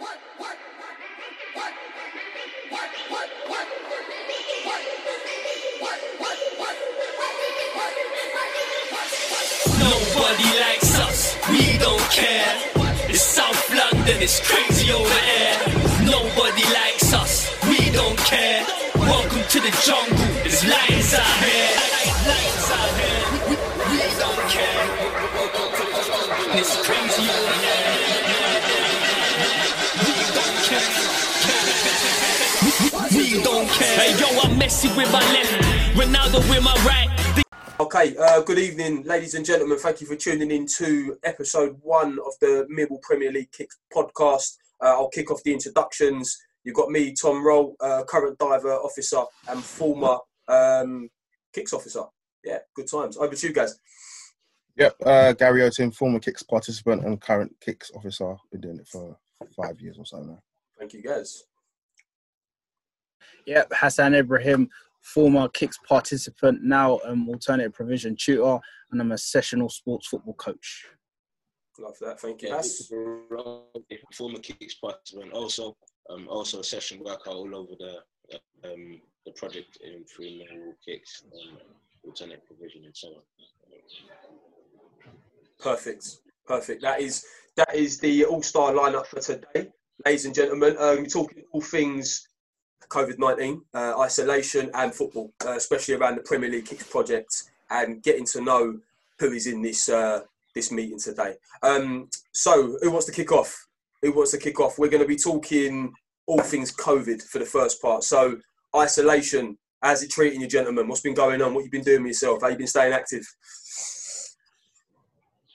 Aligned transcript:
Nobody 0.00 0.16
likes 10.58 10.98
us, 10.98 11.36
we 11.50 11.76
don't 11.78 12.00
care. 12.10 12.56
It's 13.10 13.20
South 13.20 13.70
London, 13.74 14.22
it's 14.22 14.40
crazy 14.40 14.90
over 14.90 15.06
there. 15.08 15.58
Nobody 16.06 16.64
likes 16.72 17.12
us, 17.12 17.50
we 17.68 17.90
don't 17.90 18.16
care. 18.18 18.64
Welcome 18.96 19.42
to 19.50 19.60
the 19.60 19.70
jungle, 19.84 20.16
there's 20.42 20.64
lions 20.66 21.12
out 21.12 21.44
here. 21.44 21.49
Yo, 34.18 34.26
I'm 34.40 34.58
Messi 34.58 34.94
with 34.96 35.12
my 35.12 35.20
left, 35.32 35.52
Ronaldo 35.94 36.40
with 36.50 36.64
my 36.64 36.74
right. 36.84 37.44
Okay, 37.78 38.16
uh, 38.16 38.40
good 38.40 38.58
evening, 38.58 39.04
ladies 39.04 39.34
and 39.34 39.46
gentlemen. 39.46 39.78
Thank 39.78 40.00
you 40.00 40.06
for 40.08 40.16
tuning 40.16 40.50
in 40.50 40.66
to 40.78 41.16
episode 41.22 41.78
one 41.80 42.18
of 42.26 42.34
the 42.40 42.66
Millwall 42.68 43.00
Premier 43.02 43.30
League 43.30 43.52
Kicks 43.52 43.78
podcast. 43.94 44.56
Uh, 44.82 44.88
I'll 44.88 45.10
kick 45.10 45.30
off 45.30 45.44
the 45.44 45.52
introductions. 45.52 46.36
You've 46.64 46.74
got 46.74 46.90
me, 46.90 47.14
Tom 47.14 47.46
Rolt, 47.46 47.76
uh, 47.78 48.02
current 48.02 48.36
diver 48.38 48.72
officer 48.72 49.22
and 49.48 49.62
former 49.62 50.18
um, 50.48 51.08
Kicks 51.54 51.72
officer. 51.72 52.02
Yeah, 52.42 52.58
good 52.74 52.90
times. 52.90 53.16
Over 53.16 53.36
to 53.36 53.46
you 53.46 53.54
guys. 53.54 53.78
Yep, 54.76 54.96
uh, 55.06 55.32
Gary 55.34 55.60
Otim, 55.60 55.94
former 55.94 56.18
Kicks 56.18 56.42
participant 56.42 57.04
and 57.04 57.20
current 57.20 57.54
Kicks 57.60 57.92
officer. 57.94 58.34
Been 58.50 58.60
doing 58.60 58.78
it 58.80 58.88
for 58.88 59.16
five 59.56 59.80
years 59.80 59.98
or 59.98 60.04
so 60.04 60.20
now. 60.20 60.42
Thank 60.76 60.94
you, 60.94 61.00
guys. 61.00 61.44
Yep, 63.46 63.72
Hassan 63.72 64.14
Ibrahim, 64.14 64.68
former 65.00 65.48
Kicks 65.48 65.78
participant, 65.88 66.62
now 66.62 66.98
an 67.04 67.26
alternative 67.28 67.72
provision 67.72 68.16
tutor, 68.16 68.58
and 68.90 69.00
I'm 69.00 69.12
a 69.12 69.18
sessional 69.18 69.68
sports 69.68 70.08
football 70.08 70.34
coach. 70.34 70.86
Love 71.78 71.96
that. 72.00 72.20
Thank 72.20 72.42
you. 72.42 72.48
Yeah, 72.48 72.60
former 74.12 74.38
kicks 74.38 74.74
participant, 74.74 75.32
also 75.32 75.76
um, 76.10 76.28
also 76.28 76.60
a 76.60 76.64
session 76.64 77.00
worker 77.02 77.30
all 77.30 77.56
over 77.56 77.72
the 77.78 78.00
um, 78.68 79.00
the 79.24 79.32
project 79.32 79.78
in 79.82 80.04
free 80.04 80.46
Millwall 80.52 80.74
kicks, 80.86 81.22
um, 81.32 81.56
alternate 82.04 82.44
provision, 82.46 82.84
and 82.84 82.94
so 82.94 83.08
on. 83.08 83.22
Perfect. 85.58 86.18
Perfect. 86.46 86.82
That 86.82 87.00
is 87.00 87.24
that 87.56 87.74
is 87.74 87.98
the 87.98 88.24
all-star 88.24 88.72
lineup 88.72 89.06
for 89.06 89.20
today, 89.20 89.68
ladies 90.04 90.26
and 90.26 90.34
gentlemen. 90.34 90.76
Uh, 90.78 90.96
we're 90.98 91.06
talking 91.06 91.44
all 91.52 91.60
things 91.60 92.28
COVID 92.88 93.18
nineteen, 93.18 93.62
uh, 93.74 93.98
isolation, 94.00 94.70
and 94.74 94.94
football, 94.94 95.32
uh, 95.46 95.52
especially 95.52 95.94
around 95.94 96.16
the 96.16 96.22
Premier 96.22 96.50
League 96.50 96.66
Kicks 96.66 96.86
project, 96.86 97.44
and 97.70 98.02
getting 98.02 98.24
to 98.26 98.40
know 98.40 98.78
who 99.18 99.32
is 99.32 99.46
in 99.46 99.62
this 99.62 99.88
uh, 99.88 100.20
this 100.54 100.72
meeting 100.72 100.98
today. 100.98 101.34
Um, 101.62 102.08
so, 102.32 102.76
who 102.82 102.90
wants 102.90 103.06
to 103.06 103.12
kick 103.12 103.32
off? 103.32 103.66
Who 104.02 104.12
wants 104.12 104.32
to 104.32 104.38
kick 104.38 104.58
off? 104.60 104.78
We're 104.78 104.88
going 104.88 105.02
to 105.02 105.08
be 105.08 105.16
talking 105.16 105.92
all 106.26 106.40
things 106.40 106.74
COVID 106.74 107.22
for 107.22 107.38
the 107.38 107.44
first 107.46 107.80
part. 107.82 108.04
So, 108.04 108.38
isolation. 108.76 109.58
How's 109.82 110.02
it 110.02 110.10
treating 110.10 110.42
you, 110.42 110.46
gentlemen? 110.46 110.88
What's 110.88 111.00
been 111.00 111.14
going 111.14 111.40
on? 111.40 111.54
What 111.54 111.64
you 111.64 111.70
been 111.70 111.82
doing 111.82 112.02
with 112.02 112.10
yourself? 112.10 112.42
How 112.42 112.48
you 112.48 112.56
been 112.58 112.66
staying 112.66 112.92
active? 112.92 113.26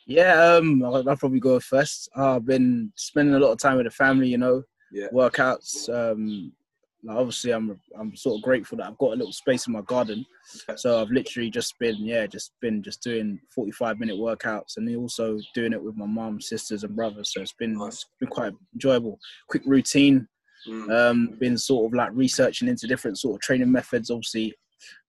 Yeah, 0.07 0.55
um, 0.55 0.83
I'll, 0.83 1.03
probably 1.15 1.39
go 1.39 1.59
first. 1.59 2.09
I've 2.15 2.45
been 2.45 2.91
spending 2.95 3.35
a 3.35 3.39
lot 3.39 3.51
of 3.51 3.59
time 3.59 3.77
with 3.77 3.85
the 3.85 3.91
family, 3.91 4.27
you 4.27 4.37
know, 4.37 4.63
Yeah. 4.91 5.07
workouts. 5.13 5.89
Um, 5.89 6.53
obviously, 7.09 7.51
I'm 7.51 7.79
I'm 7.99 8.15
sort 8.15 8.37
of 8.37 8.43
grateful 8.43 8.77
that 8.77 8.87
I've 8.87 8.97
got 8.97 9.13
a 9.13 9.15
little 9.15 9.33
space 9.33 9.67
in 9.67 9.73
my 9.73 9.81
garden. 9.81 10.25
So 10.75 11.01
I've 11.01 11.09
literally 11.09 11.49
just 11.49 11.77
been, 11.79 11.97
yeah, 11.97 12.27
just 12.27 12.51
been 12.61 12.83
just 12.83 13.01
doing 13.01 13.39
45 13.53 13.99
minute 13.99 14.15
workouts, 14.15 14.77
and 14.77 14.95
also 14.95 15.39
doing 15.53 15.73
it 15.73 15.83
with 15.83 15.95
my 15.95 16.05
mum, 16.05 16.39
sisters, 16.39 16.83
and 16.83 16.95
brothers. 16.95 17.33
So 17.33 17.41
it's 17.41 17.53
been 17.53 17.79
it's 17.81 18.05
been 18.19 18.29
quite 18.29 18.53
enjoyable. 18.73 19.19
Quick 19.49 19.63
routine. 19.65 20.27
Mm. 20.67 20.89
um, 20.91 21.37
been 21.39 21.59
sort 21.59 21.85
of 21.85 21.95
like 21.95 22.09
researching 22.13 22.67
into 22.67 22.87
different 22.87 23.19
sort 23.19 23.35
of 23.35 23.41
training 23.41 23.71
methods. 23.71 24.09
Obviously, 24.09 24.51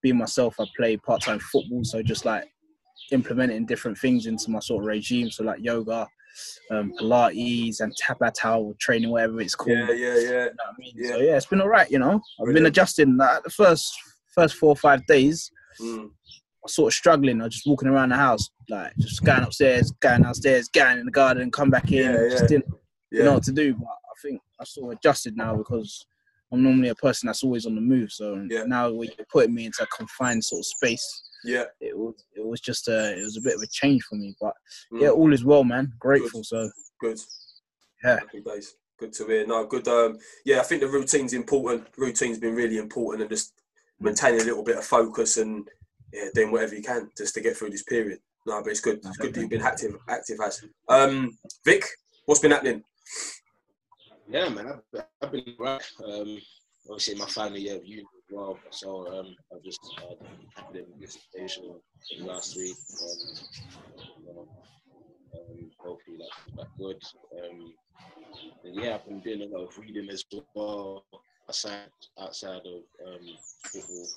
being 0.03 0.17
myself, 0.17 0.55
I 0.59 0.65
play 0.75 0.97
part 0.97 1.21
time 1.21 1.39
football, 1.39 1.83
so 1.83 2.03
just 2.03 2.25
like 2.25 2.45
implementing 3.11 3.65
different 3.65 3.97
things 3.97 4.25
into 4.25 4.51
my 4.51 4.59
sort 4.59 4.83
of 4.83 4.87
regime. 4.87 5.31
So 5.31 5.43
like 5.43 5.59
yoga, 5.61 6.07
um, 6.71 6.93
Pilates, 6.99 7.79
and 7.79 7.93
Tabata 8.01 8.77
training, 8.79 9.09
whatever 9.09 9.41
it's 9.41 9.55
called. 9.55 9.77
Yeah, 9.77 9.91
yeah, 9.91 10.15
yeah. 10.15 10.15
You 10.15 10.29
know 10.29 10.45
what 10.45 10.67
I 10.67 10.73
mean? 10.79 10.93
Yeah. 10.95 11.09
So 11.09 11.17
yeah, 11.17 11.37
it's 11.37 11.45
been 11.45 11.61
all 11.61 11.67
right. 11.69 11.89
You 11.89 11.99
know, 11.99 12.21
I've 12.41 12.53
been 12.53 12.65
adjusting. 12.65 13.17
Like, 13.17 13.43
the 13.43 13.49
first 13.49 13.93
first 14.35 14.55
four 14.55 14.69
or 14.69 14.75
five 14.75 15.05
days, 15.07 15.51
Mm. 15.79 16.05
I 16.07 16.09
was 16.63 16.73
sort 16.73 16.91
of 16.91 16.95
struggling. 16.97 17.39
I 17.39 17.45
was 17.45 17.53
just 17.53 17.67
walking 17.67 17.87
around 17.87 18.09
the 18.09 18.15
house, 18.15 18.49
like 18.67 18.91
just 18.97 19.23
going 19.23 19.43
upstairs, 19.43 19.91
going 19.99 20.23
downstairs, 20.23 20.67
going 20.69 20.97
in 20.97 21.05
the 21.05 21.11
garden, 21.11 21.51
come 21.51 21.69
back 21.69 21.91
in. 21.91 21.99
Yeah, 22.11 22.29
Just 22.29 22.43
yeah. 22.43 22.47
didn't 22.47 22.65
Yeah. 23.11 23.23
know 23.25 23.33
what 23.35 23.43
to 23.43 23.51
do. 23.51 23.75
But 23.75 23.85
I 23.87 24.15
think 24.23 24.41
I 24.59 24.63
sort 24.63 24.91
of 24.91 24.97
adjusted 24.97 25.37
now 25.37 25.55
because 25.55 26.07
I'm 26.51 26.63
normally 26.63 26.89
a 26.89 26.95
person 26.95 27.27
that's 27.27 27.43
always 27.43 27.65
on 27.67 27.75
the 27.75 27.81
move. 27.81 28.11
So 28.11 28.35
now 28.65 28.87
you're 28.89 29.11
putting 29.31 29.53
me 29.53 29.65
into 29.67 29.83
a 29.83 29.87
confined 29.87 30.43
sort 30.43 30.61
of 30.61 30.65
space, 30.65 31.26
Yeah. 31.47 31.65
it 31.79 31.97
was 31.97 32.15
it 32.35 32.45
was 32.45 32.59
just 32.59 32.87
a 32.87 33.17
it 33.17 33.23
was 33.23 33.37
a 33.37 33.41
bit 33.41 33.55
of 33.55 33.61
a 33.61 33.67
change 33.67 34.03
for 34.03 34.15
me. 34.15 34.35
But 34.39 34.53
Mm. 34.91 35.01
yeah, 35.01 35.09
all 35.09 35.33
is 35.33 35.43
well, 35.45 35.63
man. 35.63 35.93
Grateful. 35.99 36.43
So 36.43 36.69
Good. 36.99 37.19
Yeah. 38.03 38.19
Happy 38.19 38.41
days. 38.41 38.75
Good 38.99 39.13
to 39.13 39.27
hear. 39.27 39.45
No, 39.47 39.65
good. 39.65 39.87
Um, 39.87 40.17
yeah, 40.45 40.59
I 40.59 40.63
think 40.63 40.81
the 40.81 40.87
routine's 40.87 41.33
important. 41.33 41.87
Routine's 41.97 42.39
been 42.39 42.55
really 42.55 42.77
important, 42.77 43.21
and 43.21 43.29
just 43.29 43.53
maintaining 43.99 44.41
a 44.41 44.43
little 44.43 44.63
bit 44.63 44.77
of 44.77 44.85
focus 44.85 45.37
and 45.37 45.67
yeah, 46.13 46.29
doing 46.33 46.51
whatever 46.51 46.75
you 46.75 46.81
can 46.81 47.09
just 47.17 47.33
to 47.35 47.41
get 47.41 47.55
through 47.55 47.69
this 47.69 47.83
period. 47.83 48.19
No, 48.45 48.61
but 48.63 48.71
it's 48.71 48.79
good. 48.79 48.99
It's 49.05 49.17
good 49.17 49.33
that 49.33 49.41
you've 49.41 49.49
been 49.49 49.61
active. 49.61 49.95
Active 50.09 50.37
as. 50.43 50.63
Um, 50.89 51.37
Vic, 51.65 51.83
what's 52.25 52.39
been 52.41 52.51
happening? 52.51 52.83
Yeah, 54.29 54.49
man, 54.49 54.67
I've, 54.93 55.03
I've 55.21 55.31
been 55.31 55.53
right. 55.59 55.81
Um, 56.03 56.37
obviously, 56.89 57.15
my 57.15 57.25
final 57.27 57.57
year 57.57 57.75
of 57.77 57.85
uni 57.85 58.01
as 58.01 58.16
well, 58.31 58.59
so 58.71 59.07
um, 59.07 59.35
I've 59.53 59.63
just 59.63 59.79
uh, 60.01 60.15
had 60.55 60.75
a 60.75 60.99
dissertation 60.99 61.75
last 62.21 62.57
week. 62.57 62.77
Um, 63.01 63.17
you 64.19 64.33
know, 64.33 64.47
um, 65.33 65.71
hopefully 65.79 66.17
that's 66.19 66.55
back 66.55 66.67
good. 66.77 67.01
Um, 67.37 67.73
and 68.63 68.75
yeah, 68.75 68.95
I've 68.95 69.05
been 69.05 69.19
doing 69.19 69.41
a 69.53 69.57
lot 69.57 69.67
of 69.67 69.77
reading 69.77 70.09
as 70.09 70.23
well 70.55 71.05
aside 71.49 71.89
outside 72.19 72.61
of 72.65 73.07
um, 73.07 73.37
football, 73.63 74.09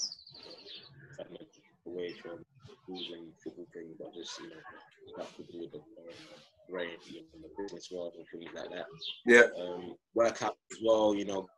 to 1.19 1.38
keep 1.38 1.87
away 1.87 2.15
from 2.22 2.38
schools 2.82 3.06
and 3.12 3.32
football 3.43 3.66
things, 3.72 3.94
but 3.99 4.15
just 4.15 4.41
you 4.41 4.49
know 4.49 5.25
to 5.37 5.43
do 5.53 5.60
with 5.60 5.72
the 5.72 5.78
uh, 5.78 6.12
brain 6.70 6.88
and 7.34 7.43
the 7.44 7.62
business 7.62 7.91
world 7.93 8.15
and 8.16 8.26
things 8.28 8.53
like 8.54 8.70
that 8.70 8.87
Yeah. 9.26 9.47
um, 9.60 9.94
workout 10.15 10.56
as 10.72 10.78
well, 10.84 11.15
you 11.15 11.25
know, 11.25 11.49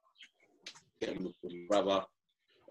getting 1.01 1.25
with 1.25 1.35
my 1.45 1.67
brother, 1.69 2.01
um, 2.01 2.12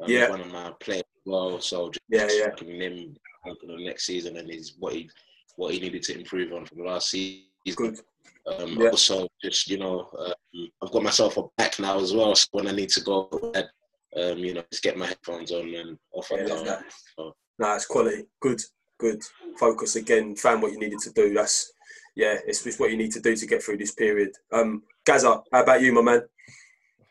Yeah. 0.10 0.30
one 0.30 0.42
of 0.42 0.52
my 0.52 0.72
players 0.80 1.02
as 1.02 1.22
well. 1.26 1.60
So 1.62 1.90
just 1.90 2.02
Yeah, 2.10 2.28
yeah. 2.32 2.50
giving 2.58 2.82
him 2.82 3.16
hope 3.44 3.60
for 3.62 3.68
the 3.68 3.84
next 3.84 4.06
season 4.06 4.38
and 4.38 4.50
his 4.50 4.76
what 4.80 4.94
he 4.94 5.10
what 5.58 5.74
he 5.74 5.80
needed 5.80 6.02
to 6.04 6.18
improve 6.18 6.54
on 6.54 6.66
from 6.66 6.86
last 6.86 7.10
season. 7.10 7.46
Good. 7.76 8.00
Um, 8.48 8.78
Yeah. 8.82 8.90
Also, 8.90 9.28
just 9.44 9.70
you 9.70 9.78
know, 9.78 10.10
um, 10.18 10.70
I've 10.82 10.92
got 10.92 11.04
myself 11.04 11.38
a 11.38 11.44
back 11.58 11.80
now 11.80 12.00
as 12.00 12.14
well. 12.14 12.34
So 12.36 12.48
when 12.52 12.68
I 12.68 12.72
need 12.72 12.90
to 12.90 13.02
go, 13.02 13.26
to 13.26 13.52
bed, 13.52 13.70
um, 14.16 14.38
you 14.40 14.54
know, 14.56 14.64
just 14.72 14.84
get 14.84 14.98
my 14.98 15.06
headphones 15.08 15.52
on 15.52 15.74
and 15.76 15.98
off 16.14 16.30
Yeah, 16.32 16.38
and 16.38 16.50
love 16.50 16.58
down. 16.60 16.66
that. 16.66 16.84
So, 17.18 17.36
No, 17.60 17.76
it's 17.76 17.86
quality. 17.86 18.24
Good. 18.42 18.62
Good. 19.00 19.22
Focus 19.60 19.96
again. 19.96 20.36
Found 20.38 20.62
what 20.64 20.72
you 20.72 20.80
needed 20.80 21.00
to 21.00 21.12
do. 21.12 21.34
That's 21.34 21.72
yeah. 22.16 22.38
It's, 22.48 22.66
it's 22.66 22.80
what 22.80 22.92
you 22.92 22.98
need 22.98 23.12
to 23.12 23.20
do 23.22 23.36
to 23.36 23.46
get 23.46 23.62
through 23.64 23.78
this 23.78 23.92
period. 23.94 24.32
Um, 24.52 24.84
Gaza, 25.06 25.42
how 25.52 25.64
about 25.64 25.82
you, 25.82 25.92
my 25.94 26.02
man? 26.02 26.22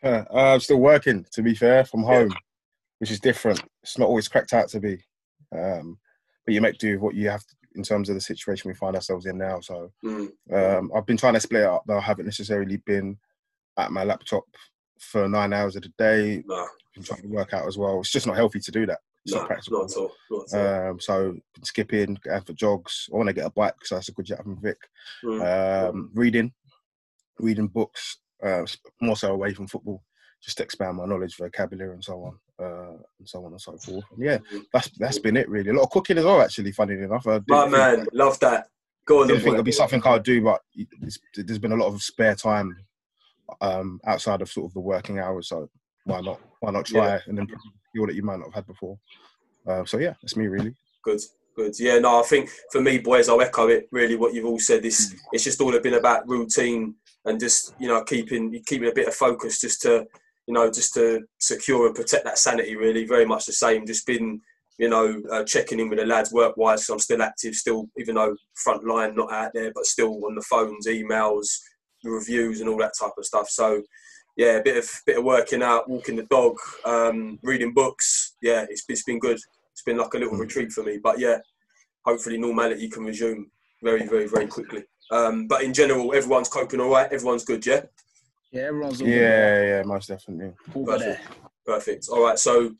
Yeah, 0.03 0.25
uh, 0.31 0.53
I'm 0.53 0.59
still 0.59 0.79
working, 0.79 1.25
to 1.33 1.41
be 1.41 1.53
fair, 1.55 1.85
from 1.85 2.03
home, 2.03 2.33
which 3.01 3.09
is 3.11 3.19
different. 3.19 3.59
It's 3.81 3.97
not 3.97 4.07
always 4.07 4.27
cracked 4.27 4.53
out 4.53 4.69
to 4.69 4.79
be. 4.79 5.03
Um, 5.57 5.97
but 6.45 6.53
you 6.53 6.61
make 6.61 6.77
do 6.77 6.91
with 6.93 7.01
what 7.01 7.15
you 7.15 7.29
have 7.29 7.41
to, 7.47 7.55
in 7.73 7.81
terms 7.81 8.09
of 8.09 8.15
the 8.15 8.21
situation 8.21 8.69
we 8.69 8.75
find 8.75 8.95
ourselves 8.95 9.25
in 9.25 9.39
now. 9.39 9.59
So 9.59 9.91
Mm. 10.05 10.29
um, 10.53 10.91
I've 10.95 11.07
been 11.07 11.17
trying 11.17 11.33
to 11.33 11.39
split 11.39 11.63
it 11.63 11.67
up, 11.67 11.83
though 11.87 11.97
I 11.97 12.01
haven't 12.01 12.25
necessarily 12.25 12.77
been 12.77 13.17
at 13.77 13.91
my 13.91 14.03
laptop 14.03 14.43
for 14.99 15.27
nine 15.27 15.51
hours 15.51 15.75
of 15.75 15.81
the 15.81 15.91
day. 15.97 16.43
No, 16.45 16.67
Been 16.93 17.03
trying 17.03 17.21
to 17.23 17.27
work 17.27 17.53
out 17.53 17.67
as 17.67 17.75
well. 17.77 17.99
It's 18.01 18.11
just 18.11 18.27
not 18.27 18.35
healthy 18.35 18.59
to 18.59 18.71
do 18.71 18.85
that. 18.85 18.99
It's 19.25 19.33
no, 19.33 19.39
not 19.39 19.47
practical. 19.47 19.79
not 19.81 19.91
at 19.91 19.97
all. 19.97 20.11
Not 20.29 20.53
at 20.53 20.83
all. 20.83 20.89
Um, 20.91 20.99
so 20.99 21.31
been 21.55 21.63
skipping, 21.63 22.17
going 22.23 22.41
for 22.43 22.53
jogs. 22.53 23.09
I 23.11 23.17
want 23.17 23.27
to 23.29 23.33
get 23.33 23.45
a 23.47 23.49
bike, 23.51 23.75
so 23.83 23.95
that's 23.95 24.09
a 24.09 24.13
good 24.13 24.27
chat 24.27 24.43
from 24.43 24.61
Vic. 24.61 24.77
Mm. 25.23 25.89
Um, 25.89 26.11
reading, 26.13 26.53
reading 27.39 27.67
books, 27.67 28.17
uh, 28.43 28.63
more 29.01 29.15
so 29.15 29.31
away 29.33 29.53
from 29.55 29.67
football, 29.67 30.03
just 30.43 30.59
expand 30.59 30.97
my 30.97 31.05
knowledge, 31.05 31.35
vocabulary, 31.37 31.93
and 31.93 32.03
so 32.03 32.23
on, 32.23 32.39
uh, 32.65 32.97
and 33.19 33.27
so 33.29 33.45
on 33.45 33.51
and 33.51 33.61
so 33.61 33.77
forth. 33.77 34.03
And 34.11 34.23
yeah, 34.23 34.37
that's 34.73 34.89
that's 34.97 35.19
been 35.19 35.37
it 35.37 35.47
really. 35.49 35.69
A 35.69 35.73
lot 35.73 35.83
of 35.83 35.89
cooking 35.91 36.17
as 36.17 36.25
well, 36.25 36.41
actually. 36.41 36.71
Funny 36.71 36.95
enough, 36.95 37.27
I 37.27 37.39
My 37.47 37.61
think- 37.63 37.71
man, 37.71 38.07
love 38.13 38.39
that. 38.39 38.67
Go 39.05 39.19
on, 39.21 39.25
I 39.25 39.27
didn't 39.29 39.43
think 39.43 39.53
it'd 39.55 39.65
be 39.65 39.71
something 39.71 40.01
I'd 40.05 40.23
do, 40.23 40.41
but 40.43 40.61
there's 41.35 41.59
been 41.59 41.71
a 41.71 41.75
lot 41.75 41.87
of 41.87 42.01
spare 42.03 42.35
time 42.35 42.75
um, 43.59 43.99
outside 44.05 44.41
of 44.41 44.49
sort 44.49 44.67
of 44.69 44.73
the 44.73 44.79
working 44.79 45.19
hours. 45.19 45.49
So 45.49 45.69
why 46.05 46.21
not? 46.21 46.39
Why 46.59 46.71
not 46.71 46.85
try 46.85 47.07
Yeah. 47.15 47.19
and 47.27 47.37
then 47.37 47.47
feel 47.93 48.05
that 48.07 48.15
you 48.15 48.23
might 48.23 48.37
not 48.39 48.45
have 48.45 48.53
had 48.53 48.67
before? 48.67 48.97
Uh, 49.67 49.85
so 49.85 49.97
yeah, 49.97 50.13
that's 50.21 50.35
me 50.37 50.47
really. 50.47 50.73
Good, 51.03 51.19
good. 51.55 51.73
Yeah, 51.79 51.97
no, 51.99 52.19
I 52.19 52.23
think 52.23 52.49
for 52.71 52.79
me, 52.81 52.99
boys, 52.99 53.27
I'll 53.27 53.41
echo 53.41 53.67
it. 53.67 53.87
Really, 53.91 54.15
what 54.15 54.33
you've 54.33 54.45
all 54.45 54.59
said 54.59 54.85
is 54.85 55.15
it's 55.31 55.43
just 55.43 55.59
all 55.61 55.77
been 55.79 55.95
about 55.95 56.27
routine 56.27 56.95
and 57.25 57.39
just 57.39 57.73
you 57.79 57.87
know 57.87 58.03
keeping 58.03 58.51
keeping 58.67 58.89
a 58.89 58.93
bit 58.93 59.07
of 59.07 59.15
focus, 59.15 59.59
just 59.61 59.81
to 59.81 60.05
you 60.51 60.55
know 60.55 60.69
just 60.69 60.93
to 60.95 61.21
secure 61.39 61.87
and 61.87 61.95
protect 61.95 62.25
that 62.25 62.37
sanity. 62.37 62.75
Really, 62.75 63.05
very 63.05 63.25
much 63.25 63.45
the 63.45 63.53
same. 63.53 63.87
Just 63.87 64.05
been 64.05 64.41
you 64.77 64.89
know 64.89 65.21
uh, 65.31 65.45
checking 65.45 65.79
in 65.79 65.87
with 65.89 65.99
the 65.99 66.05
lads 66.05 66.33
work 66.33 66.57
wise. 66.57 66.89
I'm 66.89 66.99
still 66.99 67.21
active, 67.21 67.55
still 67.55 67.89
even 67.97 68.15
though 68.15 68.35
front 68.55 68.83
line 68.85 69.15
not 69.15 69.31
out 69.31 69.51
there, 69.53 69.71
but 69.73 69.85
still 69.85 70.25
on 70.25 70.35
the 70.35 70.41
phones, 70.41 70.87
emails, 70.87 71.47
reviews, 72.03 72.59
and 72.59 72.69
all 72.69 72.77
that 72.79 72.93
type 72.99 73.13
of 73.17 73.25
stuff. 73.25 73.49
So. 73.49 73.81
Yeah, 74.37 74.55
a 74.59 74.63
bit 74.63 74.77
of 74.77 74.89
bit 75.05 75.17
of 75.17 75.25
working 75.25 75.61
out, 75.61 75.89
walking 75.89 76.15
the 76.15 76.23
dog, 76.23 76.55
um, 76.85 77.37
reading 77.43 77.73
books. 77.73 78.37
Yeah, 78.41 78.65
it's, 78.69 78.85
it's 78.87 79.03
been 79.03 79.19
good 79.19 79.37
it's 79.81 79.83
been 79.83 79.97
like 79.97 80.13
a 80.13 80.17
little 80.17 80.35
Mm. 80.37 80.41
retreat 80.41 80.71
for 80.71 80.83
me. 80.83 80.99
But 81.03 81.19
yeah, 81.19 81.39
hopefully 82.05 82.37
normality 82.37 82.87
can 82.89 83.03
resume 83.03 83.51
very, 83.83 84.05
very, 84.07 84.27
very 84.27 84.47
quickly. 84.47 84.83
Um, 85.11 85.47
but 85.47 85.63
in 85.63 85.73
general, 85.73 86.13
everyone's 86.13 86.49
coping 86.49 86.79
all 86.79 86.91
right. 86.91 87.11
Everyone's 87.11 87.43
good, 87.43 87.65
yeah. 87.65 87.81
Yeah, 88.51 88.63
everyone's 88.63 89.01
all 89.01 89.07
Yeah, 89.07 89.61
yeah, 89.61 89.83
most 89.83 90.07
definitely. 90.07 90.53
good. 90.65 90.75
All 90.75 90.85
good 90.85 91.01
there. 91.01 91.21
Perfect. 91.65 92.07
All 92.09 92.23
right, 92.23 92.37
so 92.37 92.71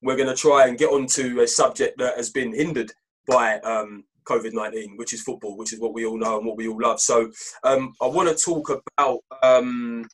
we're 0.00 0.16
going 0.16 0.28
to 0.28 0.34
try 0.34 0.66
and 0.66 0.78
get 0.78 0.90
onto 0.90 1.40
a 1.40 1.46
subject 1.46 1.98
that 1.98 2.16
has 2.16 2.30
been 2.30 2.54
hindered 2.54 2.92
by 3.26 3.58
um, 3.60 4.04
COVID 4.26 4.52
nineteen, 4.52 4.96
which 4.96 5.12
is 5.12 5.22
football, 5.22 5.56
which 5.56 5.72
is 5.72 5.80
what 5.80 5.92
we 5.92 6.06
all 6.06 6.18
know 6.18 6.38
and 6.38 6.46
what 6.46 6.56
we 6.56 6.68
all 6.68 6.80
love. 6.80 7.00
So 7.00 7.30
um, 7.64 7.92
I 8.00 8.06
want 8.06 8.28
to 8.28 8.42
talk 8.42 8.70
about 8.70 9.18
um, 9.42 10.06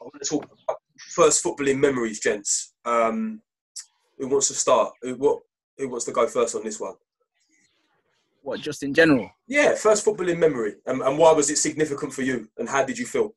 I 0.00 0.04
want 0.04 0.22
to 0.22 0.28
talk 0.28 0.44
about 0.44 0.78
first 1.10 1.44
footballing 1.44 1.78
memories, 1.78 2.20
gents. 2.20 2.72
Um, 2.84 3.42
who 4.18 4.28
wants 4.28 4.48
to 4.48 4.54
start? 4.54 4.92
Who, 5.02 5.14
what, 5.14 5.38
who 5.76 5.88
wants 5.88 6.04
to 6.06 6.12
go 6.12 6.26
first 6.26 6.56
on 6.56 6.64
this 6.64 6.80
one? 6.80 6.94
What, 8.42 8.60
just 8.60 8.82
in 8.82 8.94
general? 8.94 9.30
Yeah, 9.46 9.74
first 9.74 10.04
footballing 10.04 10.38
memory, 10.38 10.74
and, 10.86 11.02
and 11.02 11.18
why 11.18 11.32
was 11.32 11.50
it 11.50 11.58
significant 11.58 12.12
for 12.12 12.22
you, 12.22 12.48
and 12.58 12.68
how 12.68 12.84
did 12.84 12.98
you 12.98 13.06
feel? 13.06 13.34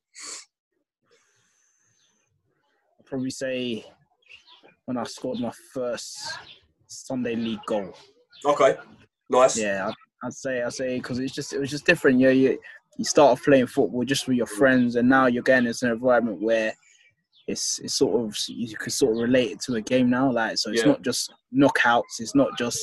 Probably 3.12 3.30
say 3.30 3.84
when 4.86 4.96
I 4.96 5.04
scored 5.04 5.38
my 5.42 5.52
first 5.74 6.18
Sunday 6.88 7.36
league 7.36 7.60
goal. 7.68 7.94
Okay, 8.46 8.78
nice. 9.30 9.58
Yeah, 9.58 9.90
I'd, 9.90 9.94
I'd 10.24 10.34
say 10.34 10.62
I'd 10.62 10.72
say 10.74 10.96
because 10.96 11.20
it's 11.20 11.34
just 11.34 11.52
it 11.52 11.60
was 11.60 11.70
just 11.70 11.86
different. 11.86 12.22
Yeah, 12.22 12.30
you 12.30 12.58
you 12.98 13.04
start 13.04 13.34
off 13.34 13.44
playing 13.44 13.68
football 13.68 14.06
just 14.06 14.30
with 14.30 14.38
your 14.38 14.46
friends, 14.46 14.96
and 14.96 15.10
now 15.10 15.26
you're 15.26 15.44
getting 15.44 15.68
into 15.68 15.88
an 15.88 15.92
environment 15.92 16.42
where 16.42 16.74
it's 17.50 17.80
it's 17.80 17.96
sort 17.96 18.18
of 18.26 18.34
you 18.48 18.78
can 18.78 18.92
sort 18.92 19.12
of 19.12 19.22
relate 19.24 19.52
it 19.52 19.60
to 19.64 19.76
a 19.76 19.82
game 19.82 20.10
now. 20.10 20.32
Like 20.32 20.58
so, 20.58 20.72
it's 20.72 20.84
Yeah. 20.84 20.92
not 20.92 21.02
just 21.02 21.34
knockouts. 21.54 22.22
It's 22.22 22.34
not 22.34 22.58
just 22.58 22.80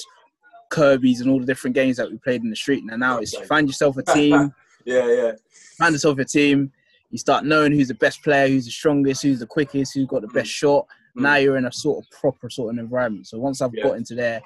Kirby's 0.69 1.23
and 1.23 1.31
all 1.31 1.41
the 1.41 1.47
different 1.47 1.73
games 1.75 1.97
that 1.97 2.11
we 2.11 2.19
played 2.19 2.43
in 2.43 2.51
the 2.51 2.57
street. 2.57 2.85
And 2.91 3.01
now 3.01 3.17
it's 3.17 3.33
you 3.33 3.47
find 3.47 3.67
yourself 3.67 3.97
a 3.97 4.03
team, 4.03 4.53
Yeah, 4.85 5.07
yeah, 5.11 5.33
find 5.79 5.95
yourself 5.95 6.19
a 6.19 6.25
team. 6.27 6.71
You 7.10 7.19
start 7.19 7.44
knowing 7.44 7.72
who's 7.72 7.88
the 7.88 7.94
best 7.94 8.22
player, 8.22 8.49
who's 8.49 8.66
the 8.66 8.70
strongest, 8.70 9.22
who's 9.22 9.38
the 9.40 9.46
quickest, 9.46 9.94
who's 9.94 10.06
got 10.06 10.20
the 10.22 10.28
best 10.28 10.50
shot. 10.50 10.87
Mm. 11.16 11.22
Now 11.22 11.37
you're 11.37 11.56
in 11.56 11.64
a 11.64 11.72
sort 11.72 12.05
of 12.05 12.10
proper 12.10 12.50
sort 12.50 12.75
of 12.75 12.78
environment. 12.78 13.26
So 13.26 13.38
once 13.38 13.62
I've 13.62 13.75
Yeah. 13.75 13.84
got 13.84 13.96
into 13.96 14.14
there, 14.14 14.40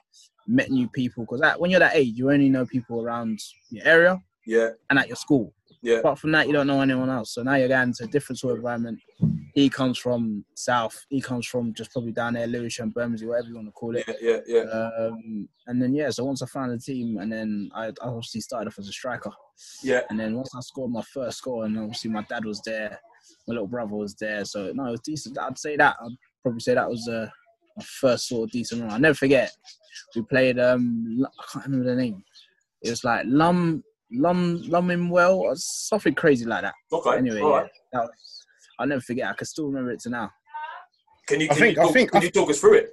met 0.46 0.70
new 0.70 0.88
people 0.88 1.24
because 1.24 1.40
when 1.58 1.70
you're 1.70 1.80
that 1.80 1.94
age, 1.96 2.14
you 2.16 2.30
only 2.30 2.48
know 2.48 2.66
people 2.66 3.00
around 3.02 3.38
your 3.70 3.86
area 3.86 4.20
yeah, 4.46 4.70
and 4.90 4.98
at 4.98 5.06
your 5.08 5.16
school. 5.16 5.52
yeah, 5.82 5.96
Apart 5.98 6.18
from 6.18 6.32
that, 6.32 6.46
you 6.46 6.52
don't 6.52 6.66
know 6.66 6.80
anyone 6.80 7.10
else. 7.10 7.34
So 7.34 7.42
now 7.42 7.54
you're 7.54 7.68
going 7.68 7.92
to 7.94 8.04
a 8.04 8.08
different 8.08 8.38
sort 8.38 8.52
of 8.52 8.58
environment. 8.58 9.00
He 9.54 9.68
comes 9.68 9.98
from 9.98 10.44
South. 10.54 11.04
He 11.10 11.20
comes 11.20 11.46
from 11.46 11.74
just 11.74 11.92
probably 11.92 12.12
down 12.12 12.34
there, 12.34 12.46
Lewisham, 12.46 12.90
Bermondsey, 12.90 13.26
whatever 13.26 13.48
you 13.48 13.54
want 13.56 13.68
to 13.68 13.72
call 13.72 13.94
it. 13.96 14.04
yeah, 14.20 14.38
yeah, 14.46 14.62
yeah. 14.64 14.90
Um, 14.98 15.48
and 15.66 15.80
then 15.82 15.94
yeah, 15.94 16.10
so 16.10 16.24
once 16.24 16.42
I 16.42 16.46
found 16.46 16.72
the 16.72 16.78
team, 16.78 17.18
and 17.18 17.30
then 17.32 17.70
I, 17.74 17.86
I 17.88 17.92
obviously 18.02 18.40
started 18.40 18.68
off 18.68 18.78
as 18.78 18.88
a 18.88 18.92
striker. 18.92 19.30
Yeah. 19.82 20.00
And 20.10 20.18
then 20.18 20.34
once 20.36 20.54
I 20.54 20.60
scored 20.60 20.90
my 20.90 21.02
first 21.02 21.42
goal, 21.42 21.62
and 21.64 21.78
obviously 21.78 22.10
my 22.10 22.22
dad 22.28 22.44
was 22.44 22.60
there, 22.64 22.98
my 23.46 23.52
little 23.54 23.66
brother 23.66 23.94
was 23.94 24.14
there, 24.16 24.44
so 24.44 24.72
no, 24.74 24.86
it 24.86 24.90
was 24.92 25.00
decent. 25.00 25.38
I'd 25.38 25.58
say 25.58 25.76
that. 25.76 25.96
I'd 26.00 26.16
probably 26.42 26.60
say 26.60 26.74
that 26.74 26.88
was 26.88 27.06
uh, 27.08 27.26
my 27.76 27.84
first 28.00 28.28
sort 28.28 28.48
of 28.48 28.52
decent 28.52 28.82
run. 28.82 28.90
I'll 28.92 28.98
never 29.00 29.14
forget. 29.14 29.50
We 30.14 30.22
played. 30.22 30.58
Um, 30.58 31.18
L- 31.20 31.32
I 31.38 31.44
can't 31.52 31.66
remember 31.66 31.90
the 31.90 32.00
name. 32.00 32.22
It 32.82 32.90
was 32.90 33.04
like 33.04 33.24
Lum 33.26 33.82
Lum 34.12 34.62
Lumminwell 34.64 35.36
or 35.36 35.52
something 35.56 36.14
crazy 36.14 36.44
like 36.44 36.62
that. 36.62 36.74
Okay, 36.92 37.16
Anyway, 37.16 37.40
all 37.40 37.56
yeah, 37.60 37.66
that 37.92 38.02
was. 38.02 38.44
I'll 38.78 38.86
never 38.86 39.00
forget. 39.00 39.28
I 39.28 39.34
can 39.34 39.46
still 39.46 39.66
remember 39.66 39.92
it 39.92 40.00
to 40.00 40.10
now. 40.10 40.30
Can 41.26 41.40
you? 41.40 41.48
I 41.50 41.54
think- 41.54 41.76
you 41.76 41.82
I 41.82 41.84
talk, 41.86 41.92
think- 41.94 42.10
Can 42.12 42.22
you 42.22 42.30
talk 42.30 42.50
us 42.50 42.60
through 42.60 42.74
it? 42.74 42.90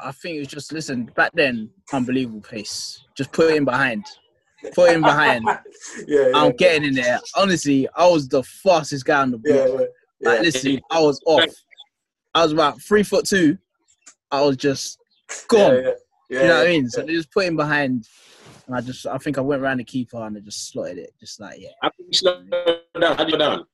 I 0.00 0.10
think 0.12 0.36
it 0.36 0.38
was 0.40 0.48
just 0.48 0.72
listen 0.72 1.04
back 1.16 1.30
then. 1.34 1.70
Unbelievable 1.92 2.40
pace. 2.40 3.04
Just 3.16 3.32
put 3.32 3.50
it 3.52 3.56
in 3.56 3.64
behind. 3.64 4.04
Put 4.74 4.90
it 4.90 4.96
in 4.96 5.02
behind. 5.02 5.44
yeah, 6.06 6.28
yeah, 6.28 6.30
I'm 6.34 6.52
getting 6.52 6.88
in 6.88 6.94
there. 6.94 7.20
Honestly, 7.36 7.88
I 7.94 8.06
was 8.06 8.28
the 8.28 8.42
fastest 8.42 9.04
guy 9.04 9.22
on 9.22 9.30
the 9.30 9.40
yeah, 9.44 9.66
block. 9.66 9.68
yeah, 9.68 9.86
yeah. 10.20 10.28
Like 10.28 10.40
listen, 10.40 10.80
I 10.90 11.00
was 11.00 11.20
off. 11.26 11.44
I 12.34 12.42
was 12.42 12.52
about 12.52 12.80
three 12.80 13.02
foot 13.02 13.26
two. 13.26 13.58
I 14.30 14.42
was 14.42 14.56
just 14.56 14.98
gone. 15.48 15.74
Yeah, 15.74 15.80
yeah, 15.80 15.90
yeah, 16.30 16.40
you 16.40 16.48
know 16.48 16.54
what 16.54 16.66
I 16.66 16.70
yeah. 16.70 16.78
mean? 16.78 16.88
So 16.88 17.02
they 17.02 17.12
just 17.12 17.30
put 17.30 17.44
him 17.44 17.56
behind, 17.56 18.08
and 18.66 18.76
I 18.76 18.80
just 18.80 19.06
I 19.06 19.18
think 19.18 19.38
I 19.38 19.42
went 19.42 19.62
around 19.62 19.78
the 19.78 19.84
keeper 19.84 20.22
and 20.22 20.36
I 20.36 20.40
just 20.40 20.70
slotted 20.70 20.98
it, 20.98 21.12
just 21.20 21.38
like 21.40 21.60
yeah. 21.60 21.70
How 21.82 21.90
did 21.96 22.06
you 22.06 22.12
slow 22.12 22.42
down? 22.42 23.16
How 23.16 23.24
did 23.24 23.32
you 23.32 23.38
slow 23.38 23.38
down? 23.38 23.64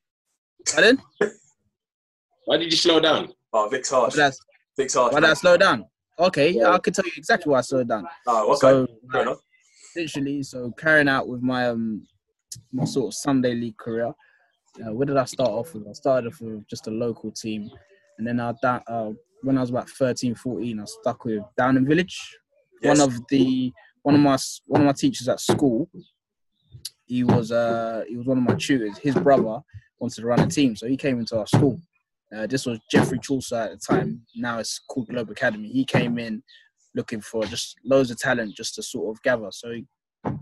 Pardon? 0.71 1.01
Why 2.45 2.57
did 2.57 2.71
you 2.71 2.77
slow 2.77 2.99
down? 2.99 3.33
Oh, 3.53 3.69
Vic's 3.69 3.91
Why 3.91 3.99
harsh. 3.99 4.13
did 4.15 4.21
I, 4.21 4.31
Vic's 4.75 4.93
harsh. 4.95 5.13
why 5.13 5.19
did 5.21 5.29
I 5.29 5.33
slow 5.33 5.57
down? 5.57 5.85
Okay, 6.19 6.51
yeah, 6.51 6.71
I 6.71 6.79
can 6.79 6.93
tell 6.93 7.05
you 7.05 7.11
exactly 7.17 7.51
why 7.51 7.59
I 7.59 7.61
slowed 7.61 7.87
down. 7.87 8.07
Oh, 8.27 8.51
okay. 8.51 8.59
So 8.59 8.87
Fair 9.11 9.21
enough. 9.23 9.39
Literally, 9.95 10.43
so 10.43 10.71
carrying 10.77 11.09
out 11.09 11.27
with 11.27 11.41
my 11.41 11.69
um 11.69 12.07
my 12.71 12.85
sort 12.85 13.07
of 13.07 13.13
Sunday 13.13 13.53
league 13.53 13.77
career. 13.77 14.13
Uh, 14.83 14.91
where 14.91 15.05
did 15.05 15.17
I 15.17 15.25
start 15.25 15.49
off 15.49 15.73
with? 15.73 15.87
I 15.87 15.93
started 15.93 16.27
off 16.27 16.41
with 16.41 16.67
just 16.67 16.87
a 16.87 16.91
local 16.91 17.31
team, 17.31 17.69
and 18.17 18.27
then 18.27 18.39
I 18.39 18.53
da- 18.61 18.81
uh, 18.87 19.11
when 19.43 19.57
I 19.57 19.61
was 19.61 19.69
about 19.69 19.89
13, 19.89 20.35
14, 20.35 20.79
I 20.79 20.85
stuck 20.85 21.25
with 21.25 21.43
Downham 21.57 21.85
Village. 21.85 22.37
Yes. 22.81 22.97
One 22.97 23.07
of 23.07 23.27
the 23.27 23.71
one 24.01 24.15
of 24.15 24.21
my 24.21 24.37
one 24.65 24.81
of 24.81 24.87
my 24.87 24.93
teachers 24.93 25.27
at 25.27 25.39
school. 25.39 25.89
He 27.05 27.23
was 27.23 27.51
uh 27.51 28.03
he 28.07 28.17
was 28.17 28.25
one 28.25 28.37
of 28.37 28.43
my 28.43 28.55
tutors. 28.55 28.97
His 28.97 29.15
brother 29.15 29.59
wanted 29.99 30.21
to 30.21 30.27
run 30.27 30.39
a 30.39 30.47
team, 30.47 30.75
so 30.75 30.87
he 30.87 30.97
came 30.97 31.19
into 31.19 31.37
our 31.37 31.47
school. 31.47 31.79
Uh, 32.35 32.47
this 32.47 32.65
was 32.65 32.79
Geoffrey 32.89 33.19
Chaucer 33.19 33.55
at 33.55 33.71
the 33.71 33.77
time. 33.77 34.21
Now 34.35 34.57
it's 34.59 34.79
called 34.79 35.07
Globe 35.07 35.29
Academy. 35.29 35.69
He 35.69 35.85
came 35.85 36.17
in 36.17 36.41
looking 36.95 37.21
for 37.21 37.43
just 37.45 37.75
loads 37.83 38.11
of 38.11 38.19
talent 38.19 38.55
just 38.55 38.75
to 38.75 38.83
sort 38.83 39.15
of 39.15 39.21
gather. 39.23 39.49
So, 39.51 39.71
he, 39.71 39.85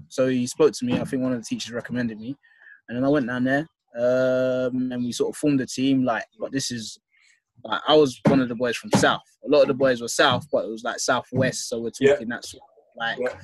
so 0.10 0.28
he 0.28 0.46
spoke 0.48 0.74
to 0.74 0.86
me. 0.86 1.00
I 1.00 1.04
think 1.06 1.22
one 1.24 1.34
of 1.34 1.40
the 1.40 1.46
teachers 1.46 1.72
recommended 1.72 2.20
me, 2.20 2.36
and 2.88 2.98
then 2.98 3.06
I 3.06 3.10
went 3.10 3.28
down 3.28 3.44
there, 3.44 3.68
um, 3.98 4.92
and 4.92 5.04
we 5.04 5.12
sort 5.12 5.30
of 5.34 5.38
formed 5.38 5.62
a 5.62 5.66
team. 5.66 6.04
Like, 6.04 6.26
but 6.40 6.52
this 6.52 6.72
is, 6.72 6.98
like, 7.64 7.82
I 7.88 7.96
was 7.96 8.20
one 8.28 8.42
of 8.42 8.50
the 8.50 8.56
boys 8.56 8.76
from 8.78 8.92
South. 8.92 9.22
A 9.46 9.50
lot 9.50 9.62
of 9.64 9.68
the 9.70 9.74
boys 9.74 10.02
were 10.02 10.08
South, 10.08 10.46
but 10.52 10.66
it 10.66 10.70
was 10.70 10.84
like 10.84 11.00
Southwest. 11.00 11.70
So 11.70 11.80
we're 11.80 11.92
Yeah. 12.00 12.14
talking 12.14 12.30
that 12.30 12.46
sort 12.46 12.64
of 12.64 12.70
like 12.98 13.18
Yeah. 13.20 13.40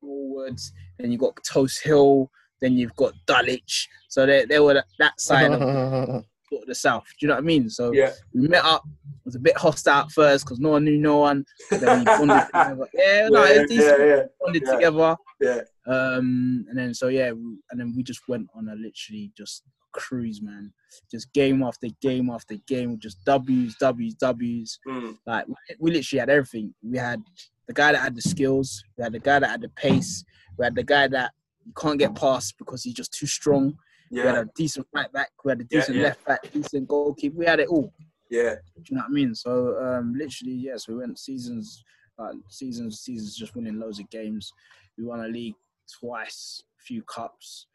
forwards. 0.00 0.72
Then 0.98 1.10
you 1.12 1.18
got 1.18 1.42
Tulse 1.44 1.78
Hill. 1.78 2.30
Then 2.60 2.74
you've 2.74 2.94
got 2.96 3.14
Dulwich. 3.26 3.88
So 4.08 4.26
they 4.26 4.44
they 4.44 4.60
were 4.60 4.74
that- 4.74 4.86
that 4.98 5.18
side 5.20 5.50
of 5.52 6.24
sort 6.50 6.62
of 6.62 6.68
the 6.68 6.74
South. 6.74 7.04
Do 7.08 7.14
you 7.20 7.28
know 7.28 7.34
what 7.34 7.44
I 7.44 7.46
mean? 7.46 7.70
So 7.70 7.92
Yeah, 7.92 8.10
we 8.34 8.48
met 8.48 8.64
up. 8.64 8.82
It 8.86 9.24
was 9.26 9.34
a 9.36 9.40
bit 9.40 9.56
hostile 9.56 10.02
at 10.04 10.10
first 10.10 10.44
because 10.44 10.58
no 10.58 10.70
one 10.70 10.84
knew 10.84 10.98
no 10.98 11.18
one. 11.18 11.44
Then 11.70 12.00
we 12.00 12.04
bonded 12.04 12.46
together. 12.46 12.88
Yeah, 12.94 13.28
no, 13.28 13.44
yeah, 13.44 13.50
it 13.52 13.60
was 13.62 13.70
decent. 13.70 14.00
yeah, 14.00 14.06
yeah, 14.06 14.22
bonded 14.40 14.64
together. 14.66 15.16
yeah. 15.40 15.60
Um, 15.86 16.66
and 16.68 16.78
then 16.78 16.94
so 16.94 17.08
yeah, 17.08 17.32
we- 17.32 17.58
and 17.70 17.80
then 17.80 17.94
we 17.96 18.02
just 18.02 18.20
went 18.28 18.48
on 18.54 18.68
a 18.68 18.74
literally 18.74 19.32
just 19.36 19.62
cruise, 19.92 20.40
man. 20.42 20.72
Just 21.10 21.32
game 21.32 21.62
after 21.62 21.88
game 22.00 22.30
after 22.30 22.54
game, 22.66 22.98
just 22.98 23.24
W's, 23.24 23.76
W's, 23.78 24.14
W's. 24.14 24.78
Mm, 24.86 25.16
Like 25.26 25.46
we 25.78 25.90
literally 25.92 26.20
had 26.20 26.30
everything. 26.30 26.74
We 26.82 26.98
had 26.98 27.22
the 27.66 27.74
guy 27.74 27.92
that 27.92 27.98
had 28.00 28.16
the 28.16 28.22
skills. 28.22 28.82
We 28.96 29.04
had 29.04 29.12
the 29.12 29.18
guy 29.20 29.38
that 29.38 29.50
had 29.50 29.60
the 29.62 29.68
pace. 29.70 30.24
We 30.58 30.64
had 30.64 30.74
the 30.74 30.82
guy 30.84 31.08
that 31.08 31.32
you 31.64 31.72
can't 31.78 31.98
get 31.98 32.14
past 32.14 32.54
because 32.58 32.82
he's 32.84 32.94
just 32.94 33.12
too 33.12 33.26
strong. 33.26 33.74
We 34.10 34.18
had 34.18 34.38
a 34.38 34.48
decent 34.56 34.86
right 34.92 35.12
back. 35.12 35.30
We 35.44 35.52
had 35.52 35.60
a 35.60 35.64
decent 35.64 35.96
yeah. 35.96 36.02
left 36.04 36.24
back, 36.24 36.50
decent 36.52 36.88
goalkeeper. 36.88 37.36
We 37.38 37.46
had 37.46 37.60
it 37.60 37.68
all. 37.68 37.92
yeah. 38.30 38.54
Do 38.76 38.82
you 38.88 38.96
know 38.96 39.02
what 39.02 39.10
I 39.10 39.12
mean? 39.12 39.34
So 39.34 39.78
um, 39.80 40.14
literally, 40.16 40.54
yes, 40.54 40.88
we 40.88 40.96
went 40.96 41.18
seasons, 41.18 41.84
uh, 42.18 42.32
seasons, 42.48 43.00
seasons, 43.00 43.36
just 43.36 43.54
winning 43.54 43.78
loads 43.78 44.00
of 44.00 44.10
games. 44.10 44.52
We 44.98 45.04
won 45.04 45.20
a 45.20 45.28
league 45.28 45.54
twice, 46.00 46.62
a 46.80 46.82
few 46.82 47.02
cups, 47.02 47.66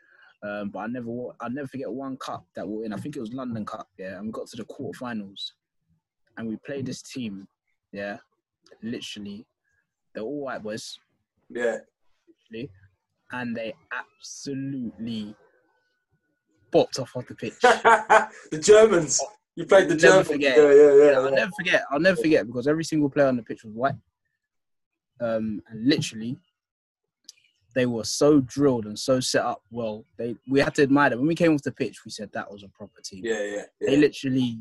um, 0.44 0.70
but 0.70 0.80
I 0.80 0.88
never, 0.88 1.10
I 1.42 1.50
never 1.50 1.68
forget 1.68 1.92
one 1.92 2.18
cup 2.18 2.46
that 2.56 2.68
we 2.68 2.78
were 2.78 2.86
in. 2.86 2.94
I 2.94 2.98
think 2.98 3.16
it 3.16 3.22
was 3.22 3.34
London 3.34 3.66
Cup, 3.66 3.88
yeah, 3.98 4.18
and 4.18 4.28
we 4.28 4.32
got 4.32 4.48
to 4.48 4.58
the 4.58 4.66
quarterfinals, 4.66 5.52
and 6.38 6.48
we 6.48 6.58
played 6.66 6.86
this 6.86 7.02
team, 7.02 7.48
yeah, 7.92 8.18
literally, 8.84 9.46
they're 10.14 10.24
all 10.24 10.42
white 10.42 10.64
boys, 10.64 11.00
Yeah, 11.50 11.78
literally, 12.52 12.70
and 13.32 13.56
they 13.56 13.74
absolutely 13.92 15.36
bopped 16.76 17.00
off 17.00 17.16
of 17.16 17.26
the 17.28 17.36
pitch. 17.36 17.54
the 17.62 18.60
Germans. 18.62 19.22
You 19.56 19.66
played 19.66 19.88
the 19.88 19.96
Never 19.96 20.08
Germans. 20.08 20.28
forget. 20.28 20.58
Yeah, 20.58 20.74
yeah, 20.74 20.94
yeah. 20.96 21.12
Yeah, 21.12 21.20
I'll 21.20 21.32
never 21.32 21.52
forget. 21.56 21.84
I'll 21.92 22.00
never 22.00 22.18
forget 22.22 22.46
because 22.48 22.68
every 22.68 22.84
single 22.84 23.10
player 23.10 23.28
on 23.28 23.38
the 23.38 23.44
pitch 23.44 23.64
was 23.64 23.74
white. 23.74 23.96
Um, 25.22 25.62
and 25.70 25.88
literally, 25.88 26.38
they 27.74 27.86
were 27.86 28.04
so 28.04 28.42
drilled 28.42 28.86
and 28.86 28.98
so 29.00 29.20
set 29.22 29.44
up 29.46 29.62
well. 29.72 30.06
They 30.18 30.36
we 30.50 30.60
had 30.60 30.76
to 30.76 30.84
admire 30.84 31.12
them. 31.12 31.20
When 31.20 31.28
we 31.30 31.36
came 31.36 31.54
off 31.54 31.62
the 31.64 31.72
pitch, 31.72 32.04
we 32.04 32.12
said 32.12 32.30
that 32.34 32.52
was 32.52 32.64
a 32.64 32.68
proper 32.70 33.00
team. 33.02 33.22
Yeah, 33.24 33.42
yeah, 33.44 33.64
They 33.80 33.96
literally 33.96 34.60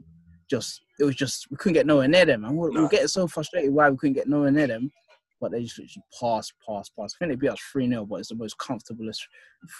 just 0.48 0.82
it 1.00 1.04
was 1.04 1.16
just 1.16 1.50
we 1.50 1.56
couldn't 1.56 1.74
get 1.74 1.86
nowhere 1.86 2.06
near 2.08 2.24
them. 2.26 2.44
And 2.44 2.56
we 2.56 2.68
we 2.68 2.74
No. 2.76 2.82
were 2.82 2.88
getting 2.88 3.08
so 3.08 3.26
frustrated 3.26 3.72
why 3.74 3.90
we 3.90 3.96
couldn't 3.96 4.14
get 4.14 4.28
nowhere 4.28 4.52
near 4.52 4.68
them. 4.68 4.92
But 5.40 5.50
they 5.50 5.62
just 5.64 5.76
literally 5.78 6.04
pass, 6.20 6.52
pass, 6.66 6.88
pass. 6.88 7.14
I 7.16 7.18
think 7.26 7.32
they 7.32 7.36
beat 7.36 7.50
us 7.50 7.60
3 7.72 7.88
0, 7.88 8.06
but 8.06 8.16
it's 8.16 8.28
the 8.28 8.36
most 8.36 8.56
comfortablest 8.58 9.18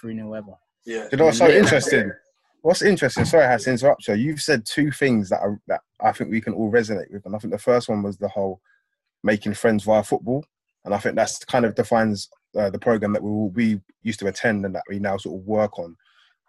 3 0.01 0.17
0 0.17 0.33
ever. 0.35 0.53
yeah. 0.85 1.07
You 1.13 1.19
know 1.19 1.27
what's 1.27 1.39
so 1.39 1.49
interesting? 1.49 2.11
What's 2.65 2.81
interesting? 2.81 3.27
Sorry, 3.27 3.45
I 3.45 3.51
had 3.51 3.61
to 3.61 3.71
interrupt 3.73 4.09
you. 4.09 4.15
You've 4.15 4.41
said 4.41 4.65
two 4.65 4.91
things 4.91 5.29
that 5.29 5.41
are, 5.41 5.61
that 5.67 5.83
I 6.01 6.13
think 6.13 6.31
we 6.31 6.41
can 6.41 6.55
all 6.55 6.73
resonate 6.73 7.13
with, 7.13 7.27
and 7.27 7.37
I 7.37 7.39
think 7.39 7.53
the 7.53 7.59
first 7.59 7.91
one 7.91 8.03
was 8.03 8.17
the 8.17 8.29
whole 8.29 8.63
making 9.23 9.53
friends 9.53 9.85
via 9.85 10.03
football, 10.03 10.43
and 10.87 10.95
I 10.95 10.99
think 10.99 11.15
that's 11.15 11.45
kind 11.45 11.67
of 11.67 11.75
defines 11.75 12.31
uh, 12.59 12.71
the 12.71 12.79
program 12.79 13.13
that 13.13 13.23
we 13.23 13.29
all- 13.29 13.51
we 13.51 13.83
used 14.03 14.19
to 14.21 14.29
attend 14.29 14.65
and 14.65 14.75
that 14.75 14.85
we 14.89 14.99
now 14.99 15.19
sort 15.19 15.39
of 15.39 15.47
work 15.47 15.79
on. 15.79 15.95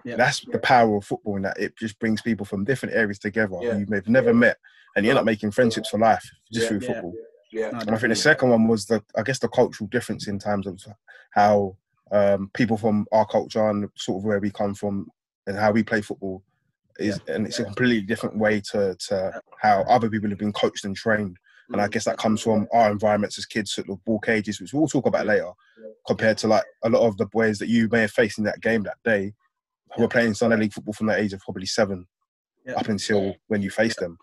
Yeah. 0.05 0.15
That's 0.15 0.39
the 0.45 0.59
power 0.59 0.95
of 0.95 1.03
football, 1.03 1.35
in 1.35 1.41
that 1.41 1.59
it 1.59 1.75
just 1.77 1.99
brings 1.99 2.21
people 2.21 2.45
from 2.45 2.63
different 2.63 2.95
areas 2.95 3.19
together 3.19 3.57
Yeah. 3.61 3.73
who 3.73 3.79
you 3.79 3.85
may 3.89 3.97
have 3.97 4.07
never 4.07 4.33
met, 4.33 4.57
and 4.95 5.03
you 5.03 5.11
end 5.11 5.19
up 5.19 5.25
making 5.25 5.51
friendships 5.51 5.89
for 5.89 5.97
life 5.99 6.23
just 6.49 6.63
Yeah. 6.63 6.69
through 6.69 6.79
Yeah. 6.79 6.93
football. 6.93 7.13
Yeah. 7.51 7.69
And 7.81 7.91
I 7.91 7.97
think 7.97 8.11
the 8.11 8.15
second 8.15 8.51
one 8.51 8.69
was 8.69 8.85
the, 8.85 9.03
I 9.17 9.23
guess, 9.23 9.39
the 9.39 9.49
cultural 9.49 9.89
difference 9.89 10.29
in 10.29 10.39
terms 10.39 10.65
of 10.65 10.81
how 11.31 11.75
um, 12.11 12.51
people 12.53 12.77
from 12.77 13.05
our 13.11 13.25
culture 13.25 13.67
and 13.67 13.89
sort 13.97 14.19
of 14.21 14.23
where 14.25 14.39
we 14.39 14.51
come 14.51 14.75
from 14.75 15.09
and 15.47 15.57
how 15.57 15.71
we 15.71 15.83
play 15.83 16.01
football 16.01 16.43
is, 16.99 17.19
and 17.27 17.45
it's 17.45 17.59
a 17.59 17.65
completely 17.65 18.01
different 18.01 18.37
way 18.37 18.61
to, 18.71 18.95
to 19.07 19.41
how 19.61 19.81
other 19.83 20.09
people 20.09 20.29
have 20.29 20.39
been 20.39 20.53
coached 20.53 20.85
and 20.85 20.95
trained. 20.95 21.37
And 21.71 21.81
I 21.81 21.87
mm. 21.87 21.91
guess 21.91 22.05
that 22.05 22.17
comes 22.17 22.41
from 22.41 22.67
our 22.71 22.91
environments 22.91 23.37
as 23.37 23.45
kids, 23.45 23.71
sort 23.71 23.89
of 23.89 24.03
ball 24.05 24.19
cages, 24.19 24.61
which 24.61 24.73
we'll 24.73 24.87
talk 24.87 25.05
about 25.07 25.25
later, 25.25 25.51
compared 26.07 26.37
to 26.39 26.47
like 26.47 26.63
a 26.83 26.89
lot 26.89 27.01
of 27.01 27.17
the 27.17 27.25
boys 27.27 27.59
that 27.59 27.69
you 27.69 27.89
may 27.91 28.01
have 28.01 28.11
faced 28.11 28.37
in 28.37 28.43
that 28.45 28.61
game 28.61 28.83
that 28.83 28.97
day 29.03 29.33
who 29.95 30.03
were 30.03 30.07
playing 30.07 30.33
Sunday 30.33 30.57
League 30.57 30.73
football 30.73 30.93
from 30.93 31.07
the 31.07 31.17
age 31.17 31.33
of 31.33 31.39
probably 31.41 31.65
seven 31.65 32.07
Yeah. 32.65 32.73
up 32.73 32.87
until 32.87 33.35
when 33.47 33.61
you 33.61 33.69
faced 33.69 33.99
them. 33.99 34.17